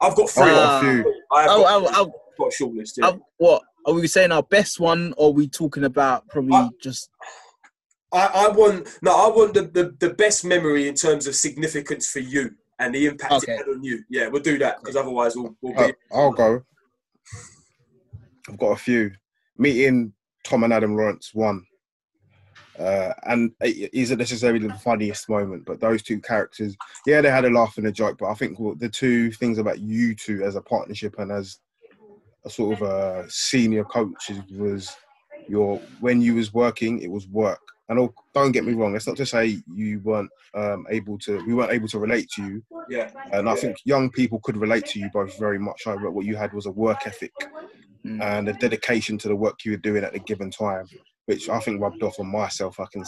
I've 0.00 0.14
got 0.16 0.28
three. 0.30 0.42
I've 0.44 0.56
Ah. 0.56 0.80
got 0.80 0.82
a 0.82 1.02
few. 1.02 1.22
I 1.32 1.42
have 1.42 1.50
Oh, 1.50 1.62
got, 1.62 1.82
oh, 1.82 1.90
oh, 2.06 2.20
got 2.38 2.48
a 2.48 2.52
short 2.52 2.74
list. 2.74 2.98
Yeah. 2.98 3.08
oh, 3.10 3.20
what? 3.38 3.62
Are 3.86 3.92
we 3.94 4.06
saying 4.06 4.32
our 4.32 4.42
best 4.42 4.80
one 4.80 5.12
or 5.16 5.28
are 5.28 5.32
we 5.32 5.46
talking 5.48 5.84
about 5.84 6.26
probably 6.28 6.56
Uh, 6.56 6.68
just, 6.80 7.10
I, 8.12 8.46
I 8.46 8.48
want 8.48 8.88
no, 9.02 9.10
I 9.12 9.28
want 9.28 9.54
the, 9.54 9.62
the, 9.62 9.94
the 10.00 10.14
best 10.14 10.44
memory 10.44 10.88
in 10.88 10.94
terms 10.94 11.26
of 11.26 11.34
significance 11.34 12.08
for 12.08 12.20
you 12.20 12.50
and 12.78 12.94
the 12.94 13.06
impact 13.06 13.32
Okay. 13.32 13.52
it 13.52 13.58
had 13.58 13.68
on 13.68 13.84
you. 13.84 14.02
Yeah, 14.08 14.28
we'll 14.28 14.42
do 14.42 14.56
that 14.58 14.80
because 14.80 14.96
otherwise 14.96 15.36
we'll, 15.36 15.54
we'll 15.60 15.78
Uh, 15.78 15.88
be. 15.88 15.94
I'll 16.12 16.32
go. 16.32 16.62
I've 18.48 18.58
got 18.58 18.72
a 18.72 18.76
few. 18.76 19.10
Meeting 19.58 20.12
Tom 20.44 20.64
and 20.64 20.72
Adam 20.72 20.96
Lawrence 20.96 21.30
one, 21.32 21.64
uh, 22.78 23.12
and 23.24 23.52
it 23.60 23.90
isn't 23.92 24.18
necessarily 24.18 24.66
the 24.66 24.74
funniest 24.74 25.28
moment, 25.28 25.64
but 25.64 25.80
those 25.80 26.02
two 26.02 26.20
characters, 26.20 26.76
yeah, 27.06 27.20
they 27.20 27.30
had 27.30 27.44
a 27.44 27.50
laugh 27.50 27.78
and 27.78 27.86
a 27.86 27.92
joke. 27.92 28.16
But 28.18 28.30
I 28.30 28.34
think 28.34 28.58
what 28.58 28.78
the 28.80 28.88
two 28.88 29.30
things 29.32 29.58
about 29.58 29.78
you 29.80 30.14
two 30.14 30.42
as 30.42 30.56
a 30.56 30.60
partnership 30.60 31.14
and 31.18 31.30
as 31.30 31.58
a 32.44 32.50
sort 32.50 32.80
of 32.80 32.88
a 32.88 33.26
senior 33.28 33.84
coach 33.84 34.30
is, 34.30 34.40
was 34.58 34.94
your 35.48 35.78
when 36.00 36.20
you 36.20 36.34
was 36.34 36.52
working, 36.52 37.00
it 37.00 37.10
was 37.10 37.26
work. 37.28 37.60
And 37.88 37.98
oh, 37.98 38.14
don't 38.32 38.52
get 38.52 38.64
me 38.64 38.72
wrong, 38.72 38.96
it's 38.96 39.06
not 39.06 39.16
to 39.18 39.26
say 39.26 39.58
you 39.74 40.00
weren't 40.02 40.30
um, 40.54 40.86
able 40.90 41.18
to, 41.18 41.44
we 41.46 41.52
weren't 41.52 41.72
able 41.72 41.88
to 41.88 41.98
relate 41.98 42.30
to 42.36 42.42
you, 42.42 42.62
Yeah, 42.88 43.10
and 43.32 43.46
I 43.48 43.54
think 43.56 43.76
young 43.84 44.10
people 44.10 44.40
could 44.42 44.56
relate 44.56 44.86
to 44.86 44.98
you 44.98 45.10
both 45.12 45.38
very 45.38 45.58
much. 45.58 45.86
I 45.86 45.94
but 45.96 46.12
what 46.12 46.24
you 46.24 46.34
had 46.34 46.54
was 46.54 46.66
a 46.66 46.70
work 46.70 47.06
ethic 47.06 47.32
Mm. 48.06 48.22
and 48.22 48.48
a 48.50 48.52
dedication 48.52 49.16
to 49.16 49.28
the 49.28 49.34
work 49.34 49.64
you 49.64 49.70
were 49.70 49.78
doing 49.78 50.04
at 50.04 50.14
a 50.14 50.18
given 50.18 50.50
time, 50.50 50.86
which 51.26 51.48
I 51.48 51.58
think 51.60 51.80
rubbed 51.80 52.02
off 52.02 52.20
on 52.20 52.26
myself. 52.26 52.78
I 52.78 52.86
can 52.92 53.04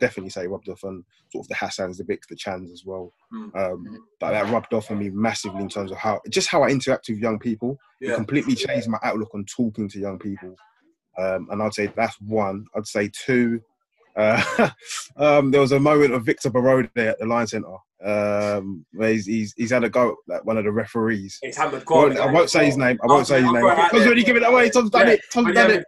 definitely 0.00 0.30
say 0.30 0.46
rubbed 0.46 0.68
off 0.68 0.84
on 0.84 1.04
sort 1.30 1.44
of 1.44 1.48
the 1.48 1.54
Hassans, 1.54 1.98
the 1.98 2.04
Vics, 2.04 2.26
the 2.28 2.36
Chans 2.36 2.72
as 2.72 2.84
well. 2.84 3.12
Mm. 3.32 3.54
Um, 3.56 4.06
but 4.20 4.30
that 4.30 4.50
rubbed 4.50 4.72
off 4.72 4.90
on 4.90 4.98
me 4.98 5.10
massively 5.10 5.60
in 5.60 5.68
terms 5.68 5.90
of 5.90 5.98
how 5.98 6.20
just 6.30 6.48
how 6.48 6.62
I 6.62 6.68
interact 6.68 7.08
with 7.08 7.18
young 7.18 7.38
people. 7.38 7.78
It 8.00 8.14
completely 8.14 8.54
changed 8.54 8.88
my 8.88 8.98
outlook 9.02 9.34
on 9.34 9.44
talking 9.44 9.88
to 9.88 9.98
young 9.98 10.18
people. 10.18 10.54
Um, 11.18 11.48
and 11.50 11.62
I'd 11.62 11.74
say 11.74 11.92
that's 11.94 12.18
one. 12.20 12.64
I'd 12.74 12.86
say 12.86 13.10
two. 13.12 13.60
Uh, 14.16 14.70
um, 15.16 15.50
there 15.50 15.60
was 15.60 15.72
a 15.72 15.80
moment 15.80 16.14
of 16.14 16.24
Victor 16.24 16.50
Borode 16.50 16.90
at 16.96 17.18
the 17.18 17.26
Lion 17.26 17.46
Centre. 17.46 17.76
Um, 18.04 18.86
where 18.92 19.10
he's, 19.10 19.26
he's 19.26 19.54
he's 19.56 19.70
had 19.72 19.82
a 19.82 19.90
go 19.90 20.10
at 20.10 20.16
like, 20.28 20.44
one 20.44 20.56
of 20.56 20.62
the 20.64 20.70
referees. 20.70 21.38
It's 21.42 21.58
I 21.58 21.66
won't, 21.66 22.16
I 22.16 22.30
won't 22.30 22.48
say 22.48 22.66
his 22.66 22.76
name. 22.76 22.96
I 23.02 23.06
won't 23.06 23.26
say 23.26 23.42
his 23.42 23.50
name 23.50 23.60
go 23.62 23.70
out 23.70 23.90
because 23.90 24.06
when 24.06 24.16
you 24.16 24.24
give 24.24 24.36
it 24.36 24.44
away, 24.44 24.70
Tom's 24.70 24.90
done 24.90 25.08
Yeah, 25.08 25.14
it. 25.14 25.20
Tom's 25.32 25.52
done 25.52 25.70
it. 25.72 25.84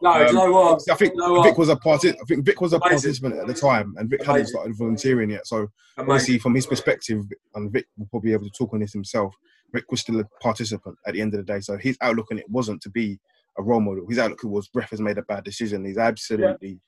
No, 0.00 0.18
do 0.20 0.24
you 0.24 0.32
know 0.32 0.50
what? 0.52 0.80
I 0.90 0.94
think 0.94 1.12
You 1.14 1.20
know? 1.20 1.42
Vic 1.42 1.58
was 1.58 1.68
a 1.68 1.76
parti- 1.76 2.10
I 2.18 2.24
think 2.26 2.46
Vic 2.46 2.62
was 2.62 2.72
a 2.72 2.76
Amazing. 2.76 2.88
participant 2.98 3.34
at 3.38 3.46
the 3.46 3.52
time, 3.52 3.94
and 3.98 4.08
Vic 4.08 4.24
hadn't 4.24 4.46
started 4.46 4.74
volunteering 4.78 5.28
yet. 5.28 5.46
So 5.46 5.56
Amazing. 5.58 5.70
obviously, 5.98 6.38
from 6.38 6.54
his 6.54 6.66
perspective, 6.66 7.22
and 7.54 7.70
Vic 7.70 7.86
will 7.98 8.06
probably 8.06 8.30
be 8.30 8.34
able 8.34 8.44
to 8.46 8.50
talk 8.56 8.72
on 8.72 8.80
this 8.80 8.94
himself. 8.94 9.34
Vic 9.74 9.84
was 9.90 10.00
still 10.00 10.20
a 10.20 10.24
participant 10.40 10.96
at 11.06 11.12
the 11.12 11.20
end 11.20 11.34
of 11.34 11.44
the 11.44 11.52
day, 11.52 11.60
so 11.60 11.76
his 11.76 11.98
outlook 12.00 12.28
on 12.32 12.38
it 12.38 12.48
wasn't 12.48 12.80
to 12.80 12.88
be 12.90 13.18
a 13.58 13.62
role 13.62 13.80
model. 13.80 14.06
His 14.08 14.18
outlook 14.18 14.44
was 14.44 14.70
ref 14.74 14.88
has 14.90 15.00
made 15.00 15.18
a 15.18 15.22
bad 15.22 15.44
decision. 15.44 15.84
He's 15.84 15.98
absolutely 15.98 16.80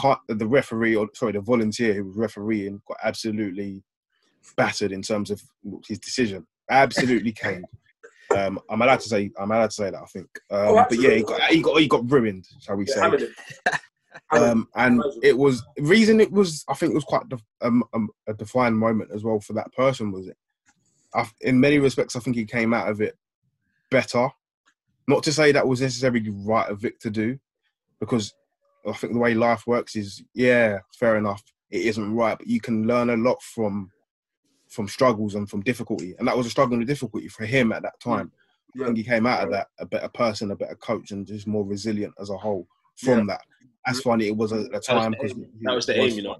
can't. 0.00 0.18
The 0.26 0.46
referee, 0.48 0.96
or 0.96 1.08
sorry, 1.14 1.32
the 1.32 1.40
volunteer 1.42 1.94
who 1.94 2.06
was 2.06 2.16
refereeing, 2.16 2.80
got 2.88 2.96
absolutely 3.04 3.84
battered 4.56 4.92
in 4.92 5.02
terms 5.02 5.30
of 5.30 5.42
his 5.86 5.98
decision. 5.98 6.46
Absolutely 6.70 7.32
caned. 7.32 7.64
Um, 8.36 8.60
I'm 8.70 8.80
allowed 8.80 9.00
to 9.00 9.08
say. 9.08 9.30
I'm 9.38 9.50
allowed 9.50 9.70
to 9.70 9.74
say 9.74 9.90
that. 9.90 10.00
I 10.02 10.06
think. 10.06 10.28
Um, 10.50 10.68
Oh, 10.68 10.86
but 10.88 11.00
yeah, 11.00 11.10
he 11.10 11.22
got 11.22 11.42
he 11.50 11.60
got 11.62 11.80
he 11.80 11.88
got 11.88 12.10
ruined, 12.10 12.46
shall 12.60 12.76
we 12.76 12.86
say? 12.86 13.00
hammered 13.00 13.22
him. 13.22 13.34
Hammered 14.30 14.48
him. 14.50 14.58
um, 14.58 14.68
and 14.76 15.02
it 15.22 15.36
was 15.36 15.64
reason 15.78 16.20
it 16.20 16.30
was 16.32 16.64
I 16.68 16.74
think 16.74 16.92
it 16.92 16.94
was 16.96 17.04
quite 17.04 17.28
def- 17.28 17.44
um, 17.60 17.82
um, 17.94 18.08
a 18.28 18.34
defined 18.34 18.78
moment 18.78 19.10
as 19.14 19.24
well 19.24 19.40
for 19.40 19.52
that 19.54 19.72
person 19.72 20.10
was 20.12 20.26
it 20.28 20.36
I, 21.14 21.28
in 21.40 21.60
many 21.60 21.78
respects 21.78 22.16
I 22.16 22.20
think 22.20 22.34
he 22.36 22.44
came 22.44 22.74
out 22.74 22.88
of 22.88 23.00
it 23.00 23.16
better 23.90 24.28
not 25.06 25.22
to 25.24 25.32
say 25.32 25.52
that 25.52 25.66
was 25.66 25.80
necessarily 25.80 26.28
right 26.28 26.68
of 26.68 26.80
Vic 26.80 26.98
to 27.00 27.10
do 27.10 27.38
because 28.00 28.34
I 28.86 28.92
think 28.92 29.12
the 29.12 29.18
way 29.20 29.34
life 29.34 29.64
works 29.66 29.94
is 29.94 30.22
yeah 30.34 30.78
fair 30.98 31.16
enough 31.16 31.42
it 31.70 31.82
isn't 31.82 32.14
right 32.14 32.36
but 32.36 32.48
you 32.48 32.60
can 32.60 32.86
learn 32.88 33.10
a 33.10 33.16
lot 33.16 33.40
from 33.42 33.90
from 34.70 34.88
struggles 34.88 35.34
and 35.34 35.48
from 35.48 35.60
difficulty 35.62 36.14
and 36.18 36.26
that 36.26 36.36
was 36.36 36.46
a 36.46 36.50
struggle 36.50 36.74
and 36.74 36.82
a 36.82 36.86
difficulty 36.86 37.28
for 37.28 37.44
him 37.44 37.72
at 37.72 37.82
that 37.82 37.98
time 38.00 38.30
I 38.80 38.84
think 38.84 38.96
he 38.96 39.04
came 39.04 39.26
out 39.26 39.42
of 39.42 39.50
that 39.50 39.68
a 39.78 39.86
better 39.86 40.08
person 40.08 40.50
a 40.50 40.56
better 40.56 40.76
coach 40.76 41.10
and 41.10 41.26
just 41.26 41.46
more 41.46 41.64
resilient 41.64 42.14
as 42.20 42.30
a 42.30 42.36
whole 42.36 42.66
from 42.96 43.26
that 43.26 43.40
that's 43.84 44.00
funny 44.00 44.28
it 44.28 44.36
was 44.36 44.52
a, 44.52 44.66
a 44.72 44.80
time 44.80 45.12
because 45.12 45.34
That 45.62 45.74
was 45.74 45.86
the 45.86 45.98
aim, 45.98 46.10
you 46.10 46.22
know. 46.22 46.36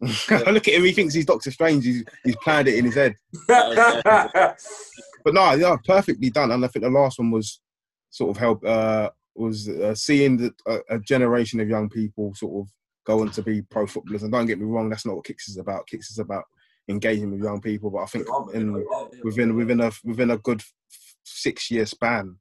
Look 0.00 0.68
at 0.68 0.74
him. 0.74 0.84
He 0.84 0.92
thinks 0.92 1.12
he's 1.12 1.26
Doctor 1.26 1.50
Strange. 1.50 1.84
He's, 1.84 2.04
he's 2.24 2.36
planned 2.36 2.68
it 2.68 2.78
in 2.78 2.84
his 2.84 2.94
head. 2.94 3.16
But 5.24 5.34
no, 5.34 5.52
yeah, 5.52 5.76
perfectly 5.84 6.30
done. 6.30 6.52
And 6.52 6.64
I 6.64 6.68
think 6.68 6.84
the 6.84 6.90
last 6.90 7.18
one 7.18 7.30
was 7.30 7.60
sort 8.08 8.30
of 8.30 8.36
help. 8.38 8.64
Uh, 8.64 9.10
was 9.34 9.68
uh, 9.68 9.94
seeing 9.94 10.36
the, 10.36 10.52
a, 10.66 10.96
a 10.96 10.98
generation 10.98 11.60
of 11.60 11.68
young 11.68 11.88
people 11.88 12.34
sort 12.34 12.64
of 12.64 12.72
go 13.04 13.20
on 13.20 13.30
to 13.32 13.42
be 13.42 13.62
pro 13.62 13.86
footballers. 13.86 14.22
And 14.22 14.32
don't 14.32 14.46
get 14.46 14.58
me 14.58 14.64
wrong, 14.64 14.88
that's 14.88 15.06
not 15.06 15.16
what 15.16 15.26
Kicks 15.26 15.48
is 15.48 15.58
about. 15.58 15.86
Kicks 15.86 16.10
is 16.10 16.18
about 16.18 16.44
engaging 16.88 17.30
with 17.30 17.40
young 17.42 17.60
people. 17.60 17.90
But 17.90 17.98
I 18.02 18.06
think 18.06 18.26
oh, 18.30 18.48
in 18.48 18.84
within 19.22 19.54
within 19.54 19.80
a 19.80 19.90
within 20.04 20.30
a 20.30 20.38
good 20.38 20.62
six 21.24 21.70
year 21.70 21.86
span, 21.86 22.36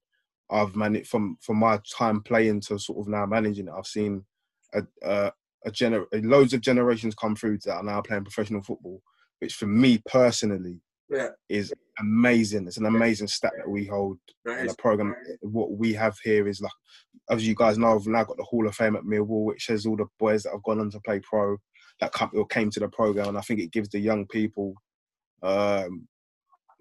I've 0.49 0.75
managed 0.75 1.09
from 1.09 1.37
from 1.41 1.57
my 1.57 1.79
time 1.97 2.21
playing 2.21 2.61
to 2.61 2.79
sort 2.79 2.99
of 2.99 3.07
now 3.07 3.25
managing 3.25 3.67
it. 3.67 3.73
I've 3.77 3.85
seen 3.87 4.25
a 4.73 4.83
a, 5.03 5.31
a 5.65 5.71
gener- 5.71 6.05
loads 6.23 6.53
of 6.53 6.61
generations 6.61 7.15
come 7.15 7.35
through 7.35 7.59
that 7.65 7.75
are 7.75 7.83
now 7.83 8.01
playing 8.01 8.23
professional 8.23 8.63
football, 8.63 9.01
which 9.39 9.55
for 9.55 9.67
me 9.67 10.01
personally 10.09 10.79
Yeah. 11.09 11.29
is 11.49 11.73
amazing. 11.99 12.67
It's 12.67 12.77
an 12.77 12.85
amazing 12.85 13.27
stat 13.27 13.53
that 13.57 13.69
we 13.69 13.85
hold 13.85 14.17
That 14.45 14.59
in 14.59 14.67
the 14.67 14.75
program. 14.75 15.15
What 15.41 15.71
we 15.71 15.93
have 15.93 16.15
here 16.23 16.47
is 16.47 16.61
like, 16.61 16.71
as 17.29 17.45
you 17.45 17.55
guys 17.55 17.77
know, 17.77 17.95
I've 17.95 18.07
now 18.07 18.23
got 18.23 18.37
the 18.37 18.43
Hall 18.43 18.67
of 18.67 18.75
Fame 18.75 18.95
at 18.95 19.03
Millwall, 19.03 19.45
which 19.45 19.67
has 19.67 19.85
all 19.85 19.97
the 19.97 20.05
boys 20.19 20.43
that 20.43 20.51
have 20.51 20.63
gone 20.63 20.79
on 20.79 20.89
to 20.91 20.99
play 21.01 21.19
pro 21.21 21.57
that 21.99 22.13
came 22.49 22.69
to 22.71 22.79
the 22.79 22.87
program, 22.89 23.29
and 23.29 23.37
I 23.37 23.41
think 23.41 23.59
it 23.59 23.71
gives 23.71 23.89
the 23.89 23.99
young 23.99 24.25
people 24.27 24.75
um, 25.43 26.07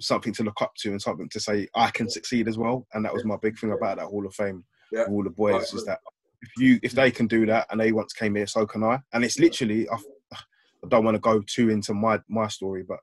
something 0.01 0.33
to 0.35 0.43
look 0.43 0.61
up 0.61 0.75
to 0.79 0.91
and 0.91 1.01
something 1.01 1.29
to 1.31 1.41
say 1.41 1.69
I 1.75 1.91
can 1.91 2.09
succeed 2.09 2.49
as 2.49 2.59
well. 2.59 2.87
And 2.93 3.05
that 3.05 3.15
was 3.15 3.25
my 3.25 3.37
big 3.37 3.59
thing 3.59 3.73
about 3.73 3.99
that 3.99 4.07
Hall 4.07 4.27
of 4.27 4.35
Fame. 4.35 4.65
Yeah. 4.93 5.05
All 5.05 5.25
the 5.25 5.31
boys 5.31 5.73
is 5.73 5.85
that 5.87 6.01
if 6.43 6.51
you 6.59 6.79
if 6.83 6.93
they 6.93 7.11
can 7.11 7.27
do 7.27 7.47
that 7.47 7.67
and 7.71 7.81
they 7.81 7.93
once 7.93 8.13
came 8.13 8.35
here, 8.35 8.47
so 8.47 8.67
can 8.67 8.85
I. 8.85 9.01
And 9.13 9.25
it's 9.25 9.39
literally 9.39 9.89
I, 9.89 9.97
I 10.35 10.89
don't 10.89 11.05
want 11.05 11.17
to 11.17 11.21
go 11.21 11.43
too 11.47 11.71
into 11.71 11.95
my 11.95 12.21
my 12.29 12.49
story, 12.49 12.85
but 12.87 13.01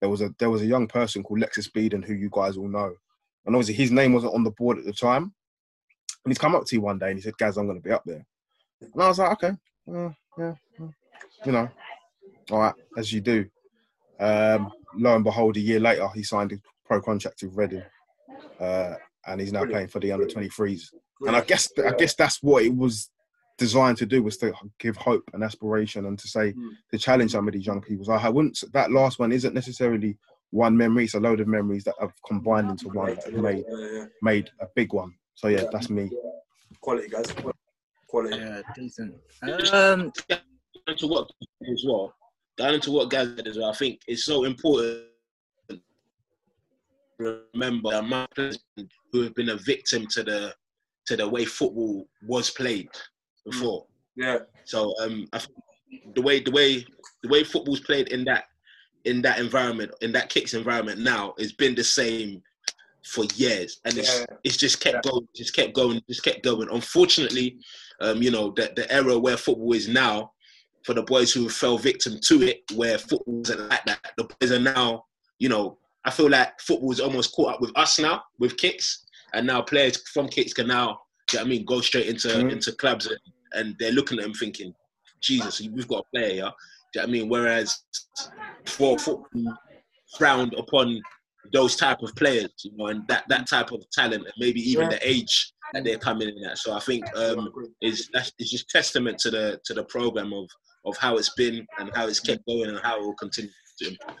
there 0.00 0.10
was 0.10 0.20
a 0.20 0.34
there 0.38 0.50
was 0.50 0.62
a 0.62 0.66
young 0.66 0.86
person 0.86 1.22
called 1.22 1.40
Lexus 1.40 1.70
Beeden 1.70 2.04
who 2.04 2.14
you 2.14 2.28
guys 2.32 2.56
all 2.56 2.68
know, 2.68 2.92
and 3.46 3.54
obviously 3.54 3.74
his 3.74 3.90
name 3.90 4.12
wasn't 4.12 4.34
on 4.34 4.44
the 4.44 4.50
board 4.50 4.78
at 4.78 4.84
the 4.84 4.92
time. 4.92 5.32
And 6.24 6.30
he's 6.30 6.38
come 6.38 6.54
up 6.54 6.64
to 6.66 6.76
you 6.76 6.82
one 6.82 6.98
day 6.98 7.10
and 7.10 7.18
he 7.18 7.22
said, 7.22 7.38
"Guys, 7.38 7.56
I'm 7.56 7.66
going 7.66 7.80
to 7.80 7.88
be 7.88 7.94
up 7.94 8.04
there." 8.04 8.24
And 8.80 9.02
I 9.02 9.08
was 9.08 9.18
like, 9.18 9.32
"Okay, 9.32 9.56
uh, 9.92 10.10
yeah, 10.38 10.54
you 11.44 11.52
know, 11.52 11.68
all 12.50 12.60
right, 12.60 12.74
as 12.96 13.12
you 13.12 13.20
do." 13.20 13.46
Um, 14.20 14.70
lo 14.96 15.14
and 15.14 15.24
behold, 15.24 15.56
a 15.56 15.60
year 15.60 15.80
later, 15.80 16.08
he 16.14 16.22
signed 16.22 16.52
a 16.52 16.60
pro 16.84 17.00
contract 17.00 17.42
with 17.42 17.56
Reading, 17.56 17.82
uh, 18.60 18.94
and 19.26 19.40
he's 19.40 19.52
now 19.52 19.60
Brilliant. 19.60 19.72
playing 19.72 19.88
for 19.88 20.00
the 20.00 20.12
under 20.12 20.26
23s. 20.26 20.92
And 21.26 21.36
I 21.36 21.40
guess 21.42 21.70
I 21.78 21.92
guess 21.92 22.14
that's 22.14 22.42
what 22.42 22.64
it 22.64 22.74
was 22.74 23.10
designed 23.58 23.96
to 23.98 24.06
do 24.06 24.22
was 24.22 24.36
to 24.38 24.52
give 24.80 24.96
hope 24.96 25.22
and 25.34 25.44
aspiration 25.44 26.06
and 26.06 26.18
to 26.18 26.26
say 26.26 26.52
Mm. 26.52 26.70
to 26.90 26.98
challenge 26.98 27.30
some 27.32 27.46
of 27.46 27.54
these 27.54 27.66
young 27.66 27.80
people. 27.80 28.04
So 28.04 28.12
I 28.12 28.28
wouldn't. 28.28 28.62
That 28.72 28.90
last 28.90 29.18
one 29.18 29.30
isn't 29.32 29.54
necessarily 29.54 30.18
one 30.50 30.76
memory; 30.76 31.04
it's 31.04 31.14
a 31.14 31.20
load 31.20 31.40
of 31.40 31.46
memories 31.48 31.84
that 31.84 31.94
have 32.00 32.12
combined 32.26 32.70
into 32.70 32.88
one 32.88 33.14
that 33.14 33.32
made 33.32 33.64
Yeah, 33.68 33.86
yeah. 33.92 34.06
made 34.20 34.50
a 34.60 34.66
big 34.74 34.92
one. 34.92 35.14
So 35.34 35.48
yeah, 35.48 35.64
that's 35.72 35.90
me. 35.90 36.10
Quality, 36.80 37.08
guys. 37.08 37.26
Quality. 38.08 38.36
Yeah, 38.36 38.62
decent. 38.74 39.14
Um, 39.72 40.12
into 40.88 41.06
what 41.06 41.28
as 41.70 41.84
well, 41.86 42.14
going 42.58 42.74
into 42.74 42.90
what 42.90 43.12
said 43.12 43.46
as 43.46 43.58
well, 43.58 43.70
I 43.70 43.74
think 43.74 44.00
it's 44.06 44.24
so 44.24 44.44
important 44.44 45.04
to 47.20 47.40
remember 47.54 47.90
that 47.90 48.04
my 48.04 48.26
players 48.34 48.58
who 49.12 49.22
have 49.22 49.34
been 49.34 49.50
a 49.50 49.56
victim 49.56 50.06
to 50.08 50.22
the 50.22 50.54
to 51.06 51.16
the 51.16 51.28
way 51.28 51.44
football 51.44 52.06
was 52.26 52.50
played 52.50 52.88
before. 53.44 53.86
Yeah. 54.16 54.38
So 54.64 54.94
um, 55.00 55.26
I 55.32 55.38
think 55.38 56.14
the 56.14 56.22
way 56.22 56.40
the 56.40 56.50
way 56.50 56.86
the 57.22 57.28
way 57.28 57.44
football's 57.44 57.80
played 57.80 58.08
in 58.08 58.24
that 58.24 58.44
in 59.04 59.20
that 59.22 59.38
environment 59.38 59.92
in 60.00 60.12
that 60.12 60.28
kicks 60.28 60.54
environment 60.54 61.00
now 61.00 61.34
has 61.38 61.52
been 61.52 61.74
the 61.74 61.84
same 61.84 62.42
for 63.04 63.24
years, 63.34 63.80
and 63.84 63.98
it's 63.98 64.20
Yeah. 64.20 64.26
it's 64.44 64.56
just 64.56 64.80
kept 64.80 65.04
going, 65.04 65.26
just 65.34 65.54
kept 65.54 65.74
going, 65.74 66.00
just 66.08 66.22
kept 66.22 66.44
going. 66.44 66.68
Unfortunately, 66.70 67.58
um, 68.00 68.22
you 68.22 68.30
know 68.30 68.52
the 68.56 68.72
the 68.76 68.90
era 68.92 69.18
where 69.18 69.36
football 69.36 69.72
is 69.72 69.88
now, 69.88 70.32
for 70.84 70.94
the 70.94 71.02
boys 71.02 71.32
who 71.32 71.48
fell 71.48 71.78
victim 71.78 72.18
to 72.26 72.42
it, 72.42 72.62
where 72.74 72.98
football 72.98 73.40
isn't 73.42 73.68
like 73.68 73.84
that, 73.86 74.12
the 74.16 74.24
boys 74.24 74.52
are 74.52 74.58
now, 74.58 75.04
you 75.38 75.48
know, 75.48 75.78
I 76.04 76.10
feel 76.10 76.28
like 76.28 76.60
football 76.60 76.90
is 76.92 77.00
almost 77.00 77.32
caught 77.34 77.54
up 77.54 77.60
with 77.60 77.70
us 77.76 77.98
now 77.98 78.22
with 78.38 78.56
kicks, 78.56 79.06
and 79.34 79.46
now 79.46 79.62
players 79.62 79.96
from 80.10 80.28
kicks 80.28 80.52
can 80.52 80.66
now, 80.66 81.00
you 81.32 81.38
know 81.38 81.42
what 81.42 81.46
I 81.46 81.48
mean, 81.48 81.64
go 81.64 81.80
straight 81.80 82.06
into 82.06 82.28
Mhm. 82.28 82.52
into 82.52 82.72
clubs, 82.72 83.06
and, 83.06 83.18
and 83.52 83.76
they're 83.78 83.92
looking 83.92 84.18
at 84.18 84.24
them 84.24 84.34
thinking, 84.34 84.74
Jesus, 85.20 85.60
we've 85.60 85.88
got 85.88 86.04
a 86.06 86.16
player, 86.16 86.34
yeah. 86.34 86.50
Do 86.92 87.00
you 87.00 87.00
know 87.00 87.02
what 87.02 87.08
I 87.08 87.12
mean? 87.12 87.28
Whereas 87.28 87.78
for 88.66 88.98
football 88.98 89.56
frowned 90.18 90.54
upon 90.54 91.00
those 91.52 91.76
type 91.76 92.02
of 92.02 92.14
players, 92.16 92.50
you 92.64 92.72
know, 92.76 92.86
and 92.88 93.06
that, 93.08 93.24
that 93.28 93.48
type 93.48 93.72
of 93.72 93.88
talent, 93.90 94.24
and 94.24 94.34
maybe 94.38 94.60
even 94.60 94.90
Yeah. 94.90 94.96
the 94.98 95.08
age 95.08 95.52
that 95.72 95.84
they're 95.84 95.98
coming 95.98 96.28
in 96.28 96.44
at. 96.44 96.58
So 96.58 96.74
I 96.74 96.80
think 96.80 97.04
um, 97.16 97.50
is 97.80 98.10
it's 98.38 98.50
just 98.50 98.68
testament 98.68 99.18
to 99.20 99.30
the 99.30 99.60
to 99.64 99.72
the 99.74 99.84
program 99.84 100.32
of 100.32 100.48
of 100.84 100.96
how 100.96 101.16
it's 101.16 101.32
been 101.34 101.66
and 101.78 101.90
how 101.94 102.06
it's 102.06 102.20
kept 102.20 102.44
going 102.46 102.68
and 102.68 102.78
how 102.82 102.98
it 102.98 103.02
will 103.02 103.14
continue 103.14 103.50
to 103.78 103.88
improve. 103.88 104.18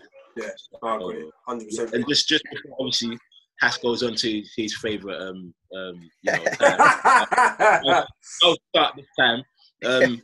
I 0.82 0.96
agree. 0.96 1.30
100%. 1.48 1.92
And 1.92 2.08
just 2.08 2.28
just 2.28 2.44
obviously 2.78 3.18
Hass 3.60 3.78
goes 3.78 4.02
on 4.02 4.14
to 4.16 4.42
his 4.56 4.74
favourite 4.76 5.20
um 5.20 5.54
um 5.76 6.10
you 6.22 6.32
know 6.32 6.44
uh, 6.60 8.04
I'll 8.42 8.56
start 8.74 8.96
this 8.96 9.06
time. 9.18 9.42
Um, 9.84 10.22